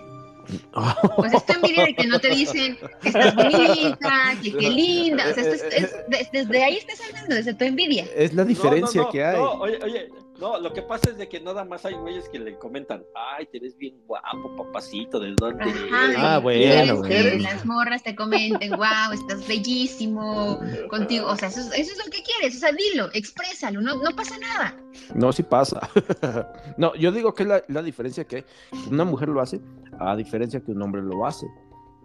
Pues 1.15 1.33
esto 1.33 1.53
envidia 1.53 1.85
de 1.85 1.95
que 1.95 2.05
no 2.07 2.19
te 2.19 2.29
dicen 2.29 2.77
que 3.01 3.07
estás 3.09 3.33
bonita, 3.35 4.33
que 4.41 4.51
qué 4.51 4.69
linda. 4.71 5.29
O 5.29 5.33
sea, 5.33 5.43
esto 5.43 5.53
es, 5.67 5.73
es- 5.83 5.95
des- 6.09 6.31
desde 6.31 6.63
ahí 6.63 6.75
estás 6.77 6.99
hablando, 7.07 7.35
desde 7.35 7.53
tu 7.53 7.63
envidia. 7.63 8.05
Es 8.15 8.33
la 8.33 8.43
diferencia 8.43 9.01
No, 9.01 9.03
no, 9.03 9.07
no, 9.07 9.11
que 9.11 9.23
hay. 9.23 9.37
No, 9.37 9.51
oye, 9.53 9.79
oye, 9.83 10.09
no, 10.43 10.59
lo 10.59 10.73
que 10.73 10.81
pasa 10.81 11.09
es 11.11 11.17
de 11.17 11.29
que 11.29 11.39
nada 11.39 11.63
más 11.63 11.85
hay 11.85 11.93
güeyes 11.93 12.27
que 12.27 12.37
le 12.37 12.57
comentan, 12.59 13.01
ay, 13.15 13.45
te 13.45 13.59
ves 13.59 13.77
bien 13.77 13.95
guapo, 14.05 14.53
papacito, 14.57 15.17
¿de 15.19 15.33
dónde 15.39 15.63
eres?" 15.63 15.75
Ah, 16.17 16.37
y 16.39 16.43
bueno, 16.43 16.45
quieres 16.63 16.91
bueno. 16.97 17.07
que 17.07 17.39
las 17.39 17.65
morras 17.65 18.03
te 18.03 18.13
comenten, 18.13 18.71
wow, 18.71 19.13
estás 19.13 19.47
bellísimo 19.47 20.59
contigo. 20.89 21.27
O 21.27 21.35
sea, 21.37 21.47
eso, 21.47 21.61
es- 21.61 21.71
eso 21.79 21.93
es 21.93 22.05
lo 22.05 22.11
que 22.11 22.21
quieres. 22.23 22.57
O 22.57 22.59
sea, 22.59 22.71
dilo, 22.73 23.07
exprésalo, 23.13 23.79
no, 23.79 23.95
no 23.95 24.11
pasa 24.15 24.37
nada. 24.37 24.75
No, 25.15 25.31
sí 25.31 25.43
pasa. 25.43 25.89
no, 26.77 26.93
yo 26.95 27.13
digo 27.13 27.33
que 27.33 27.45
la, 27.45 27.63
la 27.69 27.81
diferencia 27.81 28.25
que 28.25 28.43
una 28.91 29.05
mujer 29.05 29.29
lo 29.29 29.39
hace, 29.39 29.61
a 29.99 30.13
diferencia 30.17 30.59
que 30.61 30.71
un 30.71 30.81
hombre 30.81 31.01
lo 31.01 31.25
hace. 31.25 31.47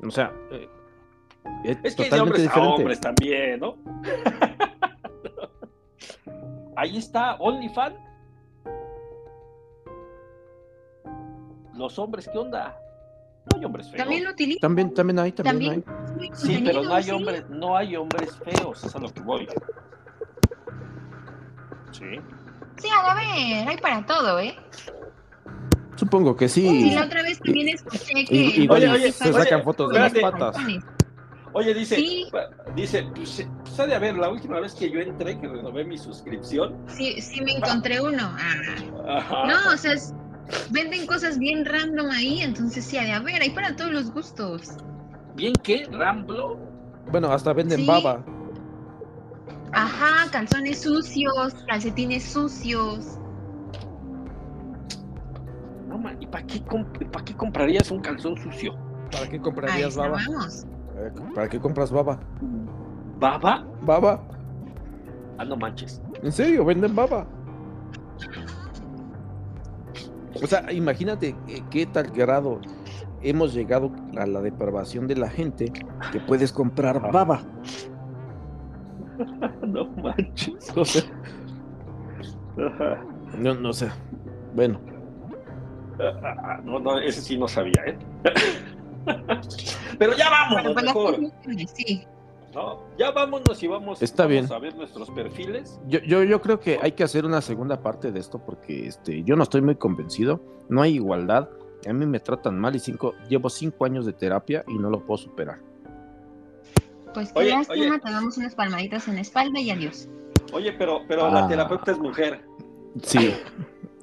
O 0.07 0.11
sea, 0.13 0.33
eh, 0.53 0.69
es, 1.65 1.77
Es 1.83 1.97
que 1.97 2.05
hay 2.05 2.21
hombres 2.21 2.41
a 2.41 2.43
diferente. 2.45 2.75
hombres 2.77 3.01
también, 3.01 3.59
¿no? 3.59 3.77
Ahí 6.77 6.99
está 6.99 7.35
OnlyFans. 7.37 7.97
Los 11.79 11.97
hombres, 12.01 12.29
¿qué 12.31 12.37
onda? 12.37 12.77
No 13.47 13.57
hay 13.59 13.65
hombres 13.65 13.87
feos. 13.89 13.99
También 14.03 14.25
lo 14.25 14.31
utilizo. 14.33 14.59
También, 14.61 14.93
también 14.93 15.19
hay, 15.21 15.31
también, 15.33 15.83
También. 15.85 16.21
hay. 16.21 16.31
Sí, 16.35 16.61
pero 16.67 16.83
no 16.83 16.93
hay 16.93 17.05
sí. 17.05 17.11
hombres, 17.13 17.45
no 17.49 17.77
hay 17.77 17.97
hombres 17.97 18.37
feos, 18.45 18.83
es 18.85 18.95
a 18.97 18.99
lo 18.99 19.09
que 19.09 19.21
voy. 19.21 19.49
Sí. 21.93 22.05
Sí, 22.79 22.89
a 22.93 23.15
ver, 23.15 23.69
hay 23.69 23.77
para 23.81 24.05
todo, 24.05 24.41
¿eh? 24.41 24.57
Supongo 25.97 26.37
que 26.37 26.49
sí. 26.49 26.69
Sí, 26.69 26.91
la 26.95 27.05
otra 27.05 27.23
vez 27.23 27.39
también 27.41 27.69
escuché 27.69 28.25
que. 28.25 28.35
Y- 28.35 28.63
igual 28.63 28.83
Oye, 28.83 28.91
oye, 28.93 29.13
se 29.13 29.31
oye, 29.31 29.43
sacan 29.45 29.63
fotos 29.63 29.93
de 29.93 29.99
las 30.01 30.13
patas. 30.15 30.57
Oye, 31.53 31.75
dice, 31.75 31.95
Sí. 31.97 32.27
dice, 32.75 33.09
pues, 33.15 33.49
pues 33.65 33.81
ha 33.81 33.87
de 33.87 33.95
haber, 33.95 34.17
la 34.17 34.29
última 34.29 34.61
vez 34.61 34.75
que 34.75 34.91
yo 34.91 35.01
entré, 35.01 35.39
que 35.41 35.49
renové 35.49 35.85
mi 35.85 35.97
suscripción. 35.97 36.77
Sí, 36.89 37.21
sí 37.21 37.41
me 37.41 37.53
encontré 37.53 38.01
uno. 38.01 38.31
Ah. 38.37 39.17
Ajá. 39.19 39.47
No, 39.47 39.73
o 39.73 39.77
sea, 39.77 39.95
es- 39.95 40.13
venden 40.71 41.07
cosas 41.07 41.39
bien 41.39 41.65
random 41.65 42.11
ahí, 42.11 42.41
entonces 42.41 42.85
sí, 42.85 42.97
ha 42.99 43.05
de 43.05 43.13
haber, 43.13 43.41
hay 43.43 43.51
para 43.51 43.75
todos 43.77 43.93
los 43.93 44.13
gustos. 44.13 44.63
¿Bien 45.35 45.53
qué? 45.63 45.87
¿Ramblo? 45.91 46.59
Bueno, 47.11 47.33
hasta 47.33 47.53
venden 47.53 47.81
Sí. 47.81 47.87
baba. 47.87 48.25
Ajá, 49.73 50.31
calzones 50.31 50.81
sucios, 50.83 51.55
calcetines 51.67 52.25
sucios. 52.25 53.19
No, 55.89 55.99
man, 55.99 56.17
¿y 56.21 56.27
para 56.27 56.47
qué, 56.47 56.63
comp- 56.65 57.11
pa' 57.11 57.25
qué 57.25 57.35
comprarías 57.35 57.91
un 57.91 58.01
calzón 58.01 58.37
sucio? 58.37 58.75
¿Para 59.11 59.29
qué 59.29 59.41
comprarías 59.41 59.97
baba? 59.97 60.19
vamos. 60.27 60.65
Eh, 60.99 61.11
¿Para 61.35 61.49
qué 61.49 61.59
compras 61.61 61.91
baba? 61.91 62.19
¿Baba? 63.19 63.67
Baba. 63.83 64.23
Ah, 65.39 65.45
no 65.45 65.57
manches. 65.57 66.01
¿En 66.23 66.33
serio? 66.33 66.65
Venden 66.65 66.95
baba. 66.95 67.27
O 70.43 70.47
sea, 70.47 70.71
imagínate 70.73 71.35
qué 71.71 71.87
tal 71.87 72.11
grado 72.11 72.61
hemos 73.23 73.55
llegado 73.55 73.91
a 74.17 74.27
la 74.27 74.41
depravación 74.41 75.07
de 75.07 75.17
la 75.17 75.29
gente 75.29 75.73
que 76.13 76.21
puedes 76.21 76.53
comprar 76.53 77.01
baba. 77.13 77.43
No 79.67 79.85
manches. 79.89 80.73
O 80.77 80.85
sea, 80.85 81.03
no, 83.37 83.55
no 83.55 83.73
sé. 83.73 83.89
Bueno, 84.55 84.81
Ah, 86.01 86.61
No, 86.65 86.79
no, 86.79 86.99
ese 86.99 87.21
sí 87.21 87.37
no 87.37 87.49
sabía, 87.49 87.83
¿eh? 87.87 87.99
Pero 89.99 90.17
ya 90.17 90.31
vámonos 90.31 90.75
Bueno, 90.75 90.93
pues 90.93 91.19
mejor, 91.19 91.69
sí. 91.75 92.07
¿No? 92.55 92.83
Ya 92.99 93.11
vámonos 93.11 93.63
y 93.63 93.67
vamos, 93.67 94.01
Está 94.03 94.25
vamos 94.25 94.33
bien. 94.33 94.53
a 94.53 94.59
ver 94.59 94.75
nuestros 94.77 95.11
perfiles. 95.11 95.79
yo, 95.87 96.01
yo, 96.01 96.23
yo 96.25 96.41
creo 96.41 96.59
que 96.61 96.79
hay 96.83 96.93
que 96.93 97.05
hacer 97.05 97.25
una 97.27 97.41
segunda 97.41 97.81
parte 97.83 98.11
de 98.13 98.21
esto 98.21 98.39
porque 98.39 98.87
este, 98.87 99.23
yo 99.25 99.37
no 99.37 99.43
estoy 99.43 99.61
muy 99.63 99.77
convencido. 99.77 100.41
No 100.69 100.83
hay 100.83 100.95
igualdad. 100.95 101.49
A 101.89 101.93
mí 101.93 102.05
me 102.07 102.19
tratan 102.21 102.59
mal 102.59 102.75
y 102.75 102.79
cinco, 102.81 103.15
llevo 103.29 103.49
cinco 103.51 103.85
años 103.85 104.05
de 104.07 104.13
terapia 104.13 104.65
y 104.67 104.75
no 104.79 104.91
lo 104.91 105.05
puedo 105.05 105.19
superar. 105.19 105.59
Pues 107.15 107.33
qué 107.33 107.39
Oye, 107.39 107.51
lástima, 107.51 107.87
oye. 107.95 107.99
te 108.01 108.11
damos 108.11 108.37
unas 108.37 108.55
palmaditas 108.55 109.09
en 109.09 109.15
la 109.17 109.21
espalda 109.23 109.61
y 109.61 109.71
adiós. 109.71 110.09
Oye, 110.53 110.73
pero, 110.73 111.01
pero 111.09 111.27
Ah. 111.27 111.31
la 111.43 111.49
terapeuta 111.49 111.93
es 111.93 111.99
mujer. 111.99 112.41
Sí, 113.03 113.33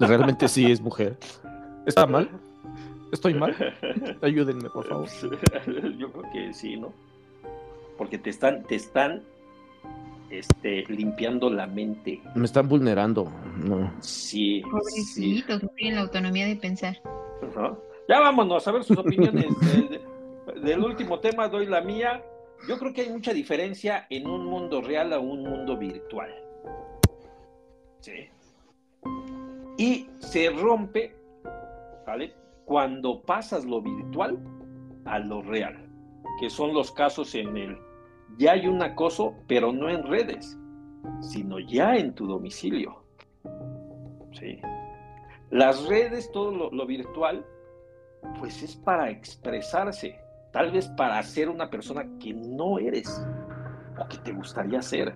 realmente 0.00 0.48
sí 0.48 0.70
es 0.70 0.80
mujer. 0.80 1.16
¿Está 1.86 2.06
mal? 2.06 2.28
¿Estoy 3.12 3.34
mal? 3.34 3.54
Ayúdenme, 4.22 4.68
por 4.70 4.86
favor. 4.88 5.08
Yo 5.98 6.10
creo 6.12 6.24
que 6.32 6.52
sí, 6.54 6.76
¿no? 6.76 6.92
Porque 7.98 8.18
te 8.18 8.30
están, 8.30 8.62
te 8.64 8.74
están 8.74 9.22
este, 10.30 10.84
limpiando 10.88 11.48
la 11.50 11.66
mente. 11.66 12.20
Me 12.34 12.44
están 12.44 12.68
vulnerando. 12.68 13.30
No. 13.64 13.92
Sí, 14.00 14.62
sí. 14.62 14.62
Pobrecitos, 14.70 15.62
no 15.62 15.68
tienen 15.70 15.94
la 15.96 16.00
autonomía 16.02 16.46
de 16.46 16.56
pensar. 16.56 16.96
Ya 18.08 18.20
vámonos 18.20 18.66
a 18.66 18.72
ver 18.72 18.84
sus 18.84 18.98
opiniones. 18.98 19.46
de- 19.60 19.98
de- 19.98 20.60
del 20.60 20.80
último 20.84 21.18
tema 21.20 21.48
doy 21.48 21.66
la 21.66 21.80
mía. 21.80 22.22
Yo 22.68 22.78
creo 22.78 22.92
que 22.92 23.02
hay 23.02 23.10
mucha 23.10 23.32
diferencia 23.32 24.06
en 24.10 24.26
un 24.26 24.46
mundo 24.46 24.80
real 24.80 25.12
a 25.12 25.18
un 25.18 25.42
mundo 25.42 25.76
virtual. 25.76 26.30
Sí. 28.00 28.12
Y 29.78 30.08
se 30.20 30.50
rompe, 30.50 31.14
¿vale? 32.06 32.32
Cuando 32.64 33.20
pasas 33.20 33.64
lo 33.64 33.82
virtual 33.82 34.38
a 35.04 35.18
lo 35.18 35.42
real, 35.42 35.85
que 36.40 36.50
son 36.50 36.74
los 36.74 36.92
casos 36.92 37.34
en 37.34 37.56
el 37.56 37.78
ya 38.38 38.52
hay 38.52 38.66
un 38.66 38.82
acoso, 38.82 39.34
pero 39.46 39.72
no 39.72 39.88
en 39.88 40.02
redes, 40.04 40.58
sino 41.20 41.58
ya 41.58 41.96
en 41.96 42.14
tu 42.14 42.26
domicilio. 42.26 43.02
Sí. 44.32 44.60
Las 45.50 45.86
redes, 45.86 46.30
todo 46.32 46.70
lo, 46.70 46.86
virtual, 46.86 47.46
pues 48.38 48.62
es 48.62 48.76
para 48.76 49.10
expresarse, 49.10 50.18
tal 50.52 50.72
vez 50.72 50.88
para 50.88 51.22
ser 51.22 51.48
una 51.48 51.70
persona 51.70 52.04
que 52.20 52.34
no 52.34 52.78
eres 52.78 53.24
o 53.98 54.06
que 54.08 54.18
te 54.18 54.32
gustaría 54.32 54.82
ser. 54.82 55.14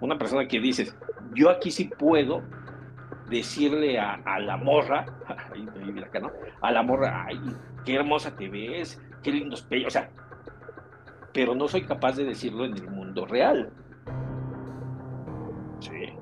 Una 0.00 0.18
persona 0.18 0.48
que 0.48 0.58
dices, 0.58 0.96
yo 1.34 1.50
aquí 1.50 1.70
sí 1.70 1.84
puedo 1.84 2.42
decirle 3.28 3.98
a, 4.00 4.40
la 4.40 4.56
morra. 4.56 5.04
A 6.60 6.72
la 6.72 6.82
morra, 6.82 7.26
ay, 7.28 7.38
qué 7.84 7.94
hermosa 7.94 8.34
te 8.34 8.48
ves, 8.48 9.00
qué 9.22 9.30
lindos 9.30 9.62
pechos, 9.62 9.86
o 9.86 9.90
sea, 9.90 10.10
pero 11.32 11.54
no 11.54 11.68
soy 11.68 11.82
capaz 11.82 12.16
de 12.16 12.24
decirlo 12.24 12.64
en 12.64 12.74
el 12.74 12.90
mundo 12.90 13.26
real. 13.26 13.70
Sí. 15.80 16.12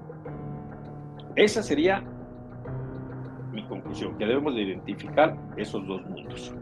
Esa 1.37 1.63
sería 1.63 2.03
mi 3.53 3.67
conclusión, 3.67 4.17
que 4.19 4.27
debemos 4.27 4.55
de 4.55 4.63
identificar 4.63 5.37
esos 5.57 5.87
dos 5.87 6.03
mundos. 6.07 6.53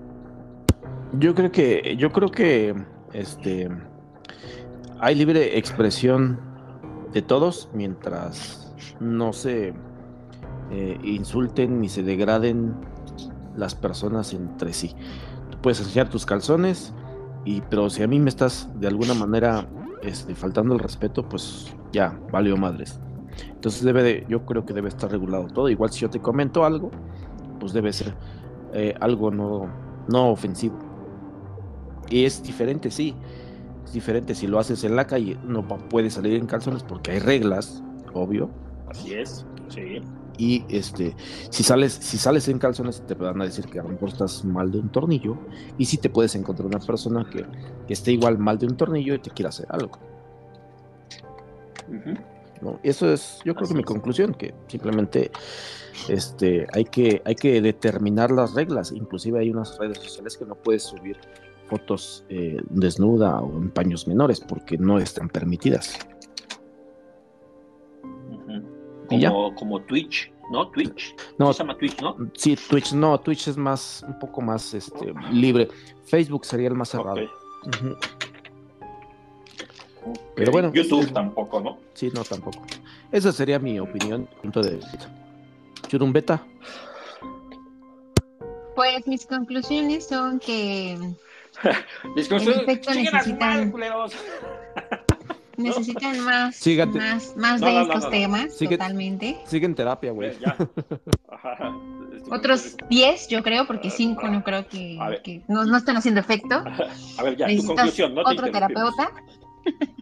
Yo 1.18 1.34
creo 1.34 1.50
que, 1.50 1.96
yo 1.96 2.10
creo 2.10 2.28
que 2.30 2.74
este 3.12 3.68
hay 5.00 5.14
libre 5.14 5.58
expresión 5.58 6.40
de 7.12 7.22
todos 7.22 7.68
mientras 7.72 8.74
no 9.00 9.32
se 9.32 9.74
eh, 10.70 10.98
insulten 11.02 11.80
ni 11.80 11.88
se 11.88 12.02
degraden 12.02 12.74
las 13.56 13.74
personas 13.74 14.32
entre 14.32 14.72
sí. 14.72 14.94
Tú 15.50 15.58
puedes 15.60 15.80
enseñar 15.80 16.08
tus 16.08 16.24
calzones, 16.24 16.94
y, 17.44 17.60
pero 17.62 17.90
si 17.90 18.02
a 18.02 18.06
mí 18.06 18.18
me 18.18 18.30
estás 18.30 18.68
de 18.74 18.86
alguna 18.86 19.14
manera 19.14 19.66
este, 20.02 20.34
faltando 20.34 20.74
el 20.74 20.80
respeto, 20.80 21.28
pues 21.28 21.74
ya, 21.92 22.18
valió 22.30 22.56
madres. 22.56 23.00
Entonces 23.48 23.82
debe 23.82 24.02
de, 24.02 24.26
yo 24.28 24.44
creo 24.44 24.64
que 24.64 24.72
debe 24.72 24.88
estar 24.88 25.10
regulado 25.10 25.46
todo. 25.48 25.68
Igual 25.68 25.90
si 25.90 26.00
yo 26.00 26.10
te 26.10 26.20
comento 26.20 26.64
algo, 26.64 26.90
pues 27.58 27.72
debe 27.72 27.92
ser 27.92 28.14
eh, 28.72 28.94
algo 29.00 29.30
no, 29.30 29.68
no 30.08 30.30
ofensivo. 30.30 30.78
Y 32.10 32.24
es 32.24 32.42
diferente, 32.42 32.90
sí. 32.90 33.14
Es 33.84 33.92
diferente 33.92 34.34
si 34.34 34.46
lo 34.46 34.58
haces 34.58 34.84
en 34.84 34.96
la 34.96 35.06
calle, 35.06 35.38
no 35.44 35.66
puedes 35.66 36.14
salir 36.14 36.34
en 36.34 36.46
calzones 36.46 36.82
porque 36.82 37.12
hay 37.12 37.18
reglas, 37.18 37.82
obvio. 38.12 38.50
Así 38.88 39.14
es, 39.14 39.46
sí. 39.68 40.02
Y 40.36 40.64
este, 40.68 41.14
si 41.50 41.62
sales, 41.62 41.92
si 41.92 42.18
sales 42.18 42.48
en 42.48 42.58
calzones, 42.58 43.02
te 43.06 43.14
van 43.14 43.40
a 43.40 43.44
decir 43.44 43.66
que 43.66 43.78
a 43.78 43.82
lo 43.82 43.90
mejor 43.90 44.08
estás 44.08 44.44
mal 44.44 44.70
de 44.70 44.78
un 44.78 44.90
tornillo. 44.90 45.36
Y 45.78 45.84
si 45.84 45.98
te 45.98 46.10
puedes 46.10 46.34
encontrar 46.34 46.66
una 46.66 46.80
persona 46.80 47.28
que, 47.30 47.46
que 47.86 47.92
esté 47.92 48.12
igual 48.12 48.38
mal 48.38 48.58
de 48.58 48.66
un 48.66 48.76
tornillo 48.76 49.14
y 49.14 49.18
te 49.18 49.30
quiera 49.30 49.50
hacer 49.50 49.66
algo. 49.68 49.98
Eso 52.82 53.12
es, 53.12 53.38
yo 53.44 53.54
creo 53.54 53.64
Así 53.64 53.74
que 53.74 53.78
mi 53.78 53.84
conclusión, 53.84 54.34
que 54.34 54.54
simplemente 54.68 55.30
este, 56.08 56.66
hay, 56.72 56.84
que, 56.84 57.22
hay 57.24 57.34
que 57.34 57.60
determinar 57.60 58.30
las 58.30 58.54
reglas. 58.54 58.92
Inclusive 58.92 59.40
hay 59.40 59.50
unas 59.50 59.78
redes 59.78 59.98
sociales 59.98 60.36
que 60.36 60.44
no 60.44 60.54
puedes 60.54 60.82
subir 60.84 61.18
fotos 61.68 62.24
eh, 62.28 62.58
desnuda 62.70 63.40
o 63.40 63.56
en 63.56 63.70
paños 63.70 64.06
menores 64.06 64.40
porque 64.40 64.78
no 64.78 64.98
están 64.98 65.28
permitidas. 65.28 65.98
Como, 69.30 69.54
como 69.54 69.80
Twitch, 69.82 70.32
¿no? 70.50 70.68
Twitch. 70.68 71.14
No, 71.38 71.52
Sí 71.52 71.52
se 71.52 71.58
llama 71.62 71.76
Twitch, 71.76 72.00
¿no? 72.00 72.16
sí, 72.34 72.56
Twitch 72.56 72.92
no, 72.92 73.18
Twitch 73.20 73.48
es 73.48 73.56
más, 73.56 74.04
un 74.06 74.18
poco 74.18 74.40
más 74.40 74.72
este, 74.74 75.12
libre. 75.30 75.68
Facebook 76.04 76.44
sería 76.44 76.68
el 76.68 76.74
más 76.74 76.88
cerrado. 76.90 77.16
Pero 80.36 80.52
bueno, 80.52 80.72
YouTube 80.72 81.00
es- 81.02 81.12
tampoco, 81.12 81.60
¿no? 81.60 81.78
Sí, 81.94 82.10
no, 82.14 82.24
tampoco. 82.24 82.62
Esa 83.10 83.32
sería 83.32 83.58
mi 83.58 83.78
opinión, 83.80 84.28
punto 84.42 84.60
de 84.60 84.76
vista. 84.76 85.10
Churumbeta. 85.88 86.44
Pues 88.74 89.06
mis 89.06 89.24
conclusiones 89.24 90.06
son 90.08 90.40
que 90.40 90.98
a 93.14 93.22
su 93.22 93.30
necesitan-. 93.30 93.72
Necesitan 95.56 96.20
más, 96.20 96.56
Sígate. 96.56 96.98
más, 96.98 97.36
más 97.36 97.60
No, 97.60 97.66
de 97.66 97.72
no, 97.74 97.80
estos 97.82 97.96
no, 97.96 98.04
no. 98.04 98.10
temas, 98.10 98.56
Sigue- 98.58 98.76
totalmente. 98.78 99.38
Sigue 99.46 99.66
en 99.66 99.74
terapia, 99.74 100.12
güey. 100.12 100.30
Pues 100.30 100.40
ya. 100.40 100.56
Ajá. 101.30 101.72
Este, 102.14 102.30
Otros 102.34 102.76
10, 102.88 103.28
yo 103.28 103.42
creo, 103.42 103.66
porque 103.66 103.90
5 103.90 104.28
no 104.28 104.42
creo 104.44 104.66
que, 104.68 104.98
que 105.22 105.42
no, 105.48 105.64
no 105.64 105.76
están 105.76 105.96
haciendo 105.96 106.20
efecto. 106.20 106.56
A 107.18 107.22
ver, 107.22 107.36
ya, 107.36 107.46
tu 107.46 107.52
Necesitas 107.52 107.66
conclusión, 107.76 108.14
¿no? 108.14 108.24
te 108.24 108.30
otro 108.32 108.50
terapeuta. 108.50 109.10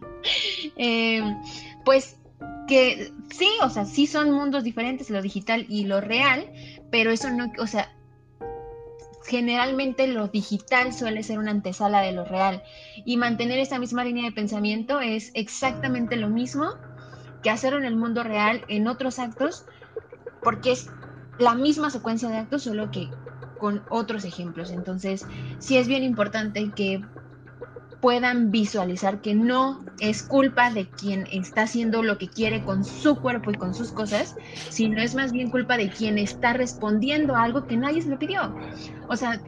Eh, 0.77 1.21
pues 1.83 2.17
que 2.67 3.11
sí, 3.29 3.49
o 3.61 3.69
sea, 3.69 3.83
sí 3.85 4.07
son 4.07 4.31
mundos 4.31 4.63
diferentes, 4.63 5.09
lo 5.09 5.21
digital 5.21 5.65
y 5.67 5.83
lo 5.85 5.99
real, 5.99 6.49
pero 6.91 7.11
eso 7.11 7.29
no, 7.29 7.51
o 7.59 7.67
sea, 7.67 7.91
generalmente 9.25 10.07
lo 10.07 10.27
digital 10.27 10.93
suele 10.93 11.23
ser 11.23 11.39
una 11.39 11.51
antesala 11.51 12.01
de 12.01 12.11
lo 12.11 12.25
real 12.25 12.61
y 13.05 13.17
mantener 13.17 13.59
esa 13.59 13.79
misma 13.79 14.03
línea 14.03 14.25
de 14.25 14.31
pensamiento 14.31 14.99
es 14.99 15.31
exactamente 15.33 16.17
lo 16.17 16.29
mismo 16.29 16.65
que 17.41 17.49
hacer 17.49 17.73
en 17.73 17.85
el 17.85 17.95
mundo 17.95 18.23
real 18.23 18.63
en 18.67 18.87
otros 18.87 19.19
actos, 19.19 19.65
porque 20.41 20.71
es 20.71 20.87
la 21.37 21.55
misma 21.55 21.89
secuencia 21.89 22.29
de 22.29 22.37
actos, 22.37 22.63
solo 22.63 22.89
que 22.91 23.09
con 23.59 23.83
otros 23.89 24.25
ejemplos. 24.25 24.71
Entonces, 24.71 25.27
sí 25.59 25.77
es 25.77 25.87
bien 25.87 26.03
importante 26.03 26.71
que 26.75 27.03
puedan 28.03 28.51
visualizar 28.51 29.21
que 29.21 29.33
no 29.33 29.79
es 30.01 30.23
culpa 30.23 30.69
de 30.69 30.89
quien 30.89 31.25
está 31.31 31.61
haciendo 31.61 32.03
lo 32.03 32.17
que 32.17 32.27
quiere 32.27 32.61
con 32.65 32.83
su 32.83 33.15
cuerpo 33.15 33.49
y 33.51 33.53
con 33.53 33.73
sus 33.73 33.93
cosas, 33.93 34.35
sino 34.69 35.01
es 35.01 35.15
más 35.15 35.31
bien 35.31 35.49
culpa 35.49 35.77
de 35.77 35.89
quien 35.89 36.17
está 36.17 36.51
respondiendo 36.51 37.33
a 37.33 37.43
algo 37.43 37.65
que 37.65 37.77
nadie 37.77 38.01
se 38.01 38.09
lo 38.09 38.19
pidió. 38.19 38.53
O 39.07 39.15
sea, 39.15 39.39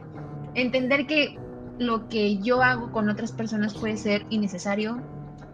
entender 0.54 1.06
que 1.06 1.38
lo 1.78 2.08
que 2.08 2.38
yo 2.38 2.62
hago 2.62 2.92
con 2.92 3.10
otras 3.10 3.30
personas 3.30 3.74
puede 3.74 3.98
ser 3.98 4.24
innecesario, 4.30 5.02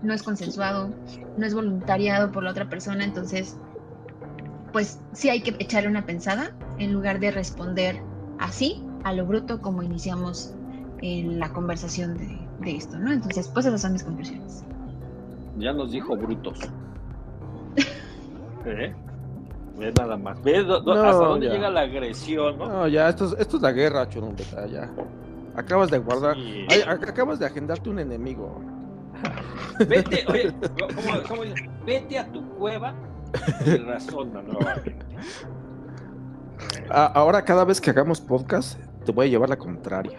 no 0.00 0.14
es 0.14 0.22
consensuado, 0.22 0.94
no 1.36 1.44
es 1.44 1.54
voluntariado 1.54 2.30
por 2.30 2.44
la 2.44 2.52
otra 2.52 2.68
persona, 2.68 3.02
entonces, 3.02 3.58
pues 4.72 5.00
sí 5.12 5.28
hay 5.28 5.40
que 5.40 5.56
echarle 5.58 5.88
una 5.88 6.06
pensada 6.06 6.54
en 6.78 6.92
lugar 6.92 7.18
de 7.18 7.32
responder 7.32 8.00
así, 8.38 8.84
a 9.02 9.12
lo 9.12 9.26
bruto, 9.26 9.60
como 9.60 9.82
iniciamos 9.82 10.54
en 11.00 11.40
la 11.40 11.52
conversación 11.52 12.16
de, 12.16 12.41
de 12.60 12.76
esto, 12.76 12.98
¿no? 12.98 13.12
Entonces, 13.12 13.48
pues 13.48 13.66
esas 13.66 13.80
son 13.80 13.92
mis 13.94 14.02
conclusiones. 14.04 14.64
Ya 15.58 15.72
nos 15.72 15.90
dijo 15.92 16.16
brutos. 16.16 16.58
¿Eh? 18.66 18.94
Ve 19.78 19.92
nada 19.98 20.16
más. 20.16 20.42
Ve 20.42 20.62
do- 20.62 20.80
do- 20.80 20.94
No, 20.94 21.02
hasta 21.02 21.24
dónde 21.24 21.46
ya. 21.46 21.52
llega 21.54 21.70
la 21.70 21.80
agresión, 21.80 22.58
¿no? 22.58 22.68
No, 22.68 22.88
ya, 22.88 23.08
esto 23.08 23.24
es, 23.26 23.32
esto 23.38 23.56
es 23.56 23.62
la 23.62 23.72
guerra, 23.72 24.08
Churumbeta, 24.08 24.66
ya. 24.66 24.90
Acabas 25.56 25.90
de 25.90 25.98
guardar. 25.98 26.34
Sí. 26.36 26.66
Ay, 26.70 26.80
ac- 26.86 27.08
acabas 27.08 27.38
de 27.38 27.46
agendarte 27.46 27.90
un 27.90 27.98
enemigo. 27.98 28.60
Vete, 29.88 30.24
oye, 30.28 30.52
¿cómo, 30.78 31.22
cómo? 31.28 31.42
Vete 31.84 32.18
a 32.18 32.26
tu 32.30 32.48
cueva 32.56 32.94
y 33.66 33.76
razona 33.78 34.42
nuevamente. 34.42 34.96
Ahora, 36.90 37.42
cada 37.44 37.64
vez 37.64 37.80
que 37.80 37.90
hagamos 37.90 38.20
podcast, 38.20 38.78
te 39.04 39.12
voy 39.12 39.26
a 39.26 39.30
llevar 39.30 39.48
la 39.48 39.56
contraria. 39.56 40.18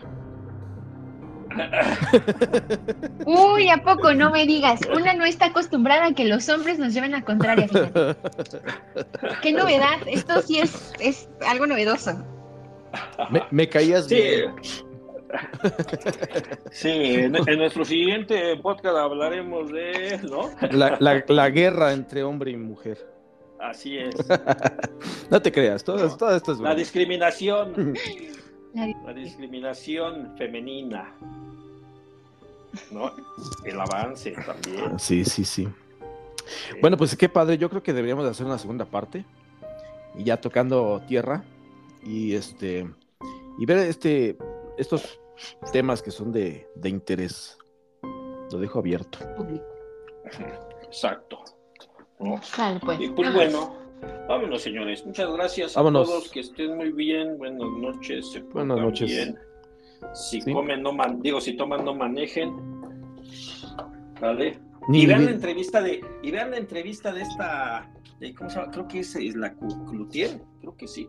Uy, 3.26 3.70
¿a 3.70 3.84
poco 3.84 4.14
no 4.14 4.32
me 4.32 4.46
digas? 4.46 4.80
Una 4.96 5.14
no 5.14 5.26
está 5.26 5.48
acostumbrada 5.48 6.06
a 6.08 6.14
que 6.14 6.26
los 6.26 6.48
hombres 6.50 6.80
nos 6.80 6.94
lleven 6.94 7.16
a 7.16 7.24
contraria, 7.24 7.68
fíjate. 7.68 8.16
Qué 9.42 9.52
novedad, 9.54 9.98
esto 10.08 10.42
sí 10.42 10.60
es, 10.60 10.94
es 11.00 11.30
algo 11.48 11.66
novedoso. 11.68 12.24
Me, 13.30 13.42
me 13.52 13.68
caías 13.70 14.06
Sí. 14.08 14.16
bien. 14.16 14.52
Sí, 16.72 16.90
en, 16.90 17.36
en 17.36 17.58
nuestro 17.58 17.84
siguiente 17.86 18.56
podcast 18.58 18.96
hablaremos 18.98 19.72
de, 19.72 20.20
¿no? 20.30 20.52
La, 20.72 20.98
la- 21.00 21.24
la 21.28 21.50
guerra 21.50 21.92
entre 21.94 22.24
hombre 22.24 22.52
y 22.52 22.58
mujer. 22.58 22.98
Así 23.60 23.98
es. 23.98 24.14
No 25.32 25.42
te 25.42 25.52
creas, 25.52 25.84
todo, 25.84 25.98
No. 26.08 26.16
todo 26.18 26.36
esto 26.36 26.52
es 26.52 26.60
La 26.60 26.76
discriminación. 26.76 27.94
La- 28.74 28.88
La 29.06 29.14
discriminación 29.14 30.36
femenina. 30.38 31.14
¿No? 32.92 33.12
El 33.66 33.80
avance 33.80 34.32
también. 34.32 34.98
Sí, 35.00 35.24
sí, 35.26 35.46
sí. 35.46 35.68
Bueno, 36.82 36.98
pues 36.98 37.16
qué 37.16 37.30
padre. 37.30 37.58
Yo 37.58 37.70
creo 37.70 37.84
que 37.84 37.94
deberíamos 37.94 38.26
de 38.26 38.32
hacer 38.32 38.46
una 38.46 38.58
segunda 38.58 38.86
parte. 38.86 39.26
Y 40.16 40.24
ya 40.24 40.42
tocando 40.42 41.02
tierra. 41.08 41.44
Y 42.04 42.34
este. 42.34 42.90
Y 43.60 43.66
ver 43.66 43.78
este. 43.78 44.38
Estos 44.78 45.20
temas 45.72 46.02
que 46.02 46.10
son 46.12 46.32
de, 46.32 46.68
de 46.76 46.90
interés. 46.90 47.58
Lo 48.52 48.58
dejo 48.60 48.80
abierto. 48.80 49.20
público. 49.38 49.66
Exacto. 50.84 51.44
¿no? 52.20 52.40
Pues. 52.82 53.00
Y 53.00 53.10
pues 53.10 53.34
bueno, 53.34 53.76
vámonos 54.28 54.62
señores. 54.62 55.06
Muchas 55.06 55.32
gracias 55.32 55.76
Vámonos. 55.76 56.08
a 56.08 56.12
todos. 56.12 56.30
Que 56.32 56.40
estén 56.42 56.76
muy 56.78 56.92
bien. 56.92 57.38
Buenas 57.38 57.70
noches. 57.80 58.32
se 58.32 58.40
Buenas 58.42 58.78
noches. 58.80 59.10
bien. 59.10 59.38
Si 60.14 60.42
Sí. 60.42 60.52
comen, 60.54 60.82
no 60.84 60.92
man, 60.94 61.22
digo, 61.22 61.40
si 61.40 61.56
toman, 61.56 61.86
no 61.86 61.94
manejen. 61.94 62.54
¿Vale? 64.20 64.60
Ni 64.90 65.04
y 65.04 65.06
vean 65.06 65.26
la 65.26 65.32
entrevista 65.32 65.82
de, 65.82 66.04
y 66.22 66.32
vean 66.32 66.52
la 66.52 66.58
entrevista 66.58 67.12
de 67.14 67.22
esta, 67.22 67.90
de- 68.20 68.34
¿cómo 68.36 68.50
se 68.50 68.60
llama? 68.60 68.72
Creo 68.72 68.88
que 68.88 69.00
es, 69.00 69.16
es 69.16 69.36
la 69.36 69.54
Cloutier, 69.54 70.42
creo 70.60 70.76
que 70.76 70.88
sí. 70.88 71.08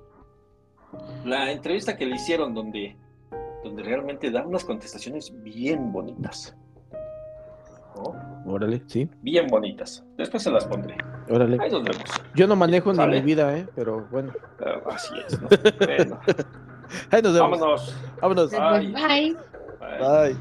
La 1.25 1.51
entrevista 1.51 1.97
que 1.97 2.07
le 2.07 2.15
hicieron 2.15 2.55
donde, 2.55 2.97
donde 3.65 3.83
realmente 3.83 4.31
da 4.31 4.47
unas 4.47 4.65
contestaciones 4.65 5.33
bien 5.43 5.91
bonitas. 5.93 6.57
¿No? 7.97 8.43
Órale, 8.47 8.83
sí. 8.87 9.09
Bien 9.23 9.47
bonitas. 9.47 10.05
Después 10.17 10.43
se 10.43 10.51
las 10.51 10.65
pondré. 10.67 10.97
Órale. 11.31 11.59
Ahí 11.61 11.71
nos 11.71 11.83
vemos. 11.83 12.05
Yo 12.35 12.47
no 12.47 12.57
manejo 12.57 12.93
ni 12.93 13.07
mi 13.07 13.21
vida, 13.21 13.57
¿eh? 13.57 13.67
Pero 13.75 14.07
bueno. 14.11 14.33
Ah, 14.65 14.81
Así 14.91 15.15
es, 15.27 15.41
¿no? 15.41 15.49
Bueno, 15.79 16.21
Ahí 17.11 17.23
nos 17.23 17.35
vemos. 17.35 17.51
vámonos. 17.51 17.97
Vámonos. 18.21 18.53
Ay. 18.55 18.93
Bye. 18.93 19.37
Bye. 19.81 20.35
Bye. 20.35 20.37